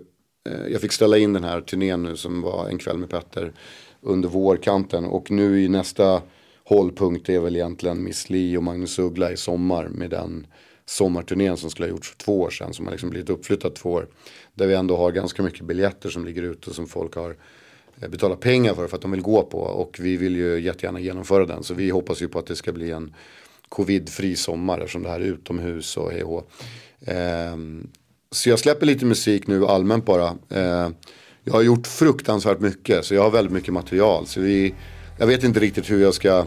eh, 0.48 0.66
jag 0.70 0.80
fick 0.80 0.92
ställa 0.92 1.18
in 1.18 1.32
den 1.32 1.44
här 1.44 1.60
turnén 1.60 2.02
nu 2.02 2.16
som 2.16 2.42
var 2.42 2.68
en 2.68 2.78
kväll 2.78 2.98
med 2.98 3.10
Petter 3.10 3.52
under 4.00 4.28
vårkanten. 4.28 5.04
Och 5.04 5.30
nu 5.30 5.62
i 5.62 5.68
nästa 5.68 6.22
hållpunkt 6.64 7.28
är 7.28 7.40
väl 7.40 7.56
egentligen 7.56 8.04
Miss 8.04 8.30
Li 8.30 8.56
och 8.56 8.62
Magnus 8.62 8.98
Uggla 8.98 9.32
i 9.32 9.36
sommar 9.36 9.88
med 9.88 10.10
den 10.10 10.46
sommarturnén 10.86 11.56
som 11.56 11.70
skulle 11.70 11.88
ha 11.88 11.90
gjorts 11.90 12.10
för 12.10 12.18
två 12.18 12.40
år 12.40 12.50
sedan. 12.50 12.74
Som 12.74 12.84
har 12.84 12.92
liksom 12.92 13.10
blivit 13.10 13.30
uppflyttat 13.30 13.76
två 13.76 13.90
år. 13.90 14.08
Där 14.54 14.66
vi 14.66 14.74
ändå 14.74 14.96
har 14.96 15.12
ganska 15.12 15.42
mycket 15.42 15.64
biljetter 15.64 16.08
som 16.08 16.24
ligger 16.24 16.42
ute 16.42 16.74
som 16.74 16.86
folk 16.86 17.14
har 17.14 17.36
Eh, 18.00 18.08
betala 18.08 18.36
pengar 18.36 18.74
för 18.74 18.86
för 18.86 18.96
att 18.96 19.02
de 19.02 19.10
vill 19.10 19.22
gå 19.22 19.42
på. 19.42 19.58
Och 19.58 19.96
vi 20.00 20.16
vill 20.16 20.36
ju 20.36 20.60
jättegärna 20.60 21.00
genomföra 21.00 21.46
den. 21.46 21.62
Så 21.62 21.74
vi 21.74 21.90
hoppas 21.90 22.22
ju 22.22 22.28
på 22.28 22.38
att 22.38 22.46
det 22.46 22.56
ska 22.56 22.72
bli 22.72 22.90
en 22.90 23.14
covidfri 23.68 24.36
sommar 24.36 24.78
eftersom 24.78 25.02
det 25.02 25.08
här 25.08 25.20
är 25.20 25.24
utomhus 25.24 25.96
och 25.96 26.10
hej 26.10 26.22
och 26.22 26.30
hå. 26.30 26.42
Ehm, 27.06 27.88
så 28.30 28.48
jag 28.50 28.58
släpper 28.58 28.86
lite 28.86 29.04
musik 29.06 29.46
nu 29.46 29.66
allmänt 29.66 30.04
bara. 30.04 30.36
Ehm, 30.50 30.94
jag 31.44 31.52
har 31.52 31.62
gjort 31.62 31.86
fruktansvärt 31.86 32.60
mycket 32.60 33.04
så 33.04 33.14
jag 33.14 33.22
har 33.22 33.30
väldigt 33.30 33.52
mycket 33.52 33.72
material. 33.72 34.26
Så 34.26 34.40
vi, 34.40 34.74
jag 35.18 35.26
vet 35.26 35.44
inte 35.44 35.60
riktigt 35.60 35.90
hur 35.90 36.02
jag 36.02 36.14
ska 36.14 36.46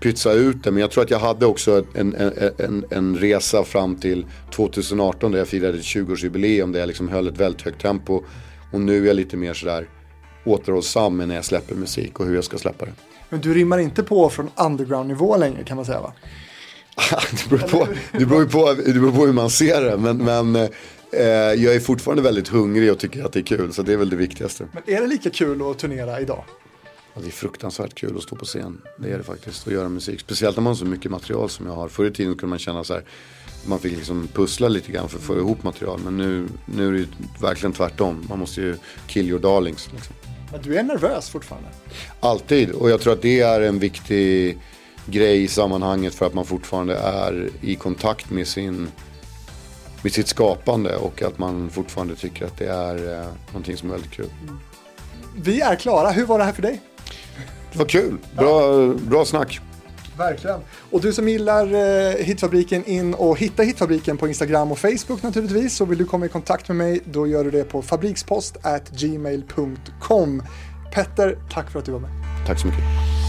pytsa 0.00 0.32
ut 0.32 0.64
det. 0.64 0.70
Men 0.70 0.80
jag 0.80 0.90
tror 0.90 1.04
att 1.04 1.10
jag 1.10 1.18
hade 1.18 1.46
också 1.46 1.84
en, 1.94 2.14
en, 2.14 2.32
en, 2.58 2.84
en 2.90 3.16
resa 3.16 3.64
fram 3.64 3.96
till 3.96 4.26
2018 4.54 5.32
där 5.32 5.38
jag 5.38 5.48
firade 5.48 5.78
20-årsjubileum. 5.78 6.72
Där 6.72 6.80
jag 6.80 6.86
liksom 6.86 7.08
höll 7.08 7.28
ett 7.28 7.40
väldigt 7.40 7.62
högt 7.62 7.82
tempo. 7.82 8.22
Och 8.72 8.80
nu 8.80 9.02
är 9.02 9.06
jag 9.06 9.16
lite 9.16 9.36
mer 9.36 9.54
sådär 9.54 9.88
återhållsam 10.48 11.16
med 11.16 11.28
när 11.28 11.34
jag 11.34 11.44
släpper 11.44 11.74
musik 11.74 12.20
och 12.20 12.26
hur 12.26 12.34
jag 12.34 12.44
ska 12.44 12.58
släppa 12.58 12.84
det. 12.84 12.92
Men 13.28 13.40
du 13.40 13.54
rimmar 13.54 13.78
inte 13.78 14.02
på 14.02 14.28
från 14.30 14.50
underground-nivå 14.56 15.36
längre 15.36 15.64
kan 15.64 15.76
man 15.76 15.86
säga 15.86 16.00
va? 16.00 16.12
det, 17.30 17.48
beror 17.48 17.68
på, 17.68 17.88
det, 18.12 18.26
beror 18.26 18.46
på, 18.46 18.82
det 18.82 18.92
beror 18.92 19.12
på 19.12 19.26
hur 19.26 19.32
man 19.32 19.50
ser 19.50 19.82
det. 19.82 19.96
Men, 19.96 20.16
men 20.16 20.56
eh, 20.56 21.22
jag 21.62 21.74
är 21.74 21.80
fortfarande 21.80 22.22
väldigt 22.22 22.48
hungrig 22.48 22.92
och 22.92 22.98
tycker 22.98 23.24
att 23.24 23.32
det 23.32 23.40
är 23.40 23.44
kul. 23.44 23.72
Så 23.72 23.82
det 23.82 23.92
är 23.92 23.96
väl 23.96 24.10
det 24.10 24.16
viktigaste. 24.16 24.68
Men 24.72 24.94
är 24.96 25.00
det 25.00 25.06
lika 25.06 25.30
kul 25.30 25.70
att 25.70 25.78
turnera 25.78 26.20
idag? 26.20 26.44
Ja, 27.14 27.20
det 27.20 27.26
är 27.26 27.30
fruktansvärt 27.30 27.94
kul 27.94 28.16
att 28.16 28.22
stå 28.22 28.36
på 28.36 28.44
scen. 28.44 28.80
Det 28.98 29.10
är 29.10 29.18
det 29.18 29.24
faktiskt. 29.24 29.66
Och 29.66 29.72
göra 29.72 29.88
musik. 29.88 30.20
Speciellt 30.20 30.56
när 30.56 30.62
man 30.62 30.70
har 30.70 30.74
så 30.74 30.84
mycket 30.84 31.10
material 31.10 31.50
som 31.50 31.66
jag 31.66 31.72
har. 31.72 31.88
Förr 31.88 32.04
i 32.04 32.10
tiden 32.10 32.34
kunde 32.34 32.50
man 32.50 32.58
känna 32.58 32.84
så 32.84 32.94
här. 32.94 33.04
Man 33.66 33.78
fick 33.78 33.96
liksom 33.96 34.28
pussla 34.32 34.68
lite 34.68 34.92
grann 34.92 35.08
för 35.08 35.18
att 35.18 35.24
få 35.24 35.36
ihop 35.36 35.62
material. 35.62 36.00
Men 36.04 36.16
nu, 36.16 36.48
nu 36.66 36.88
är 36.88 36.92
det 36.92 36.98
ju 36.98 37.06
verkligen 37.40 37.72
tvärtom. 37.72 38.26
Man 38.28 38.38
måste 38.38 38.60
ju 38.60 38.76
kill 39.06 39.28
your 39.28 39.40
darlings. 39.40 39.88
Liksom. 39.92 40.14
Men 40.52 40.62
du 40.62 40.78
är 40.78 40.82
nervös 40.82 41.30
fortfarande? 41.30 41.68
Alltid. 42.20 42.70
Och 42.70 42.90
jag 42.90 43.00
tror 43.00 43.12
att 43.12 43.22
det 43.22 43.40
är 43.40 43.60
en 43.60 43.78
viktig 43.78 44.58
grej 45.06 45.42
i 45.42 45.48
sammanhanget. 45.48 46.14
För 46.14 46.26
att 46.26 46.34
man 46.34 46.44
fortfarande 46.44 46.96
är 46.96 47.50
i 47.60 47.74
kontakt 47.74 48.30
med 48.30 48.48
sin 48.48 48.88
med 50.02 50.12
sitt 50.12 50.28
skapande 50.28 50.96
och 50.96 51.22
att 51.22 51.38
man 51.38 51.70
fortfarande 51.70 52.14
tycker 52.14 52.46
att 52.46 52.58
det 52.58 52.66
är 52.66 53.20
eh, 53.20 53.26
någonting 53.46 53.76
som 53.76 53.88
är 53.88 53.92
väldigt 53.92 54.12
kul. 54.12 54.30
Vi 55.36 55.60
är 55.60 55.76
klara. 55.76 56.10
Hur 56.10 56.26
var 56.26 56.38
det 56.38 56.44
här 56.44 56.52
för 56.52 56.62
dig? 56.62 56.80
Det 57.72 57.78
var 57.78 57.86
kul. 57.86 58.18
Bra, 58.36 58.86
bra 58.86 59.24
snack. 59.24 59.60
Verkligen. 60.18 60.60
Och 60.90 61.00
du 61.00 61.12
som 61.12 61.28
gillar 61.28 61.74
eh, 61.74 62.24
Hitfabriken 62.24 62.84
in 62.84 63.14
och 63.14 63.38
hitta 63.38 63.62
Hitfabriken 63.62 64.16
på 64.16 64.28
Instagram 64.28 64.72
och 64.72 64.78
Facebook 64.78 65.22
naturligtvis. 65.22 65.76
Så 65.76 65.84
vill 65.84 65.98
du 65.98 66.04
komma 66.04 66.26
i 66.26 66.28
kontakt 66.28 66.68
med 66.68 66.76
mig 66.76 67.00
då 67.04 67.26
gör 67.26 67.44
du 67.44 67.50
det 67.50 67.64
på 67.64 67.82
fabrikspost 67.82 68.56
Petter, 70.94 71.38
tack 71.50 71.70
för 71.70 71.78
att 71.78 71.84
du 71.84 71.92
var 71.92 72.00
med. 72.00 72.10
Tack 72.46 72.60
så 72.60 72.66
mycket. 72.66 73.27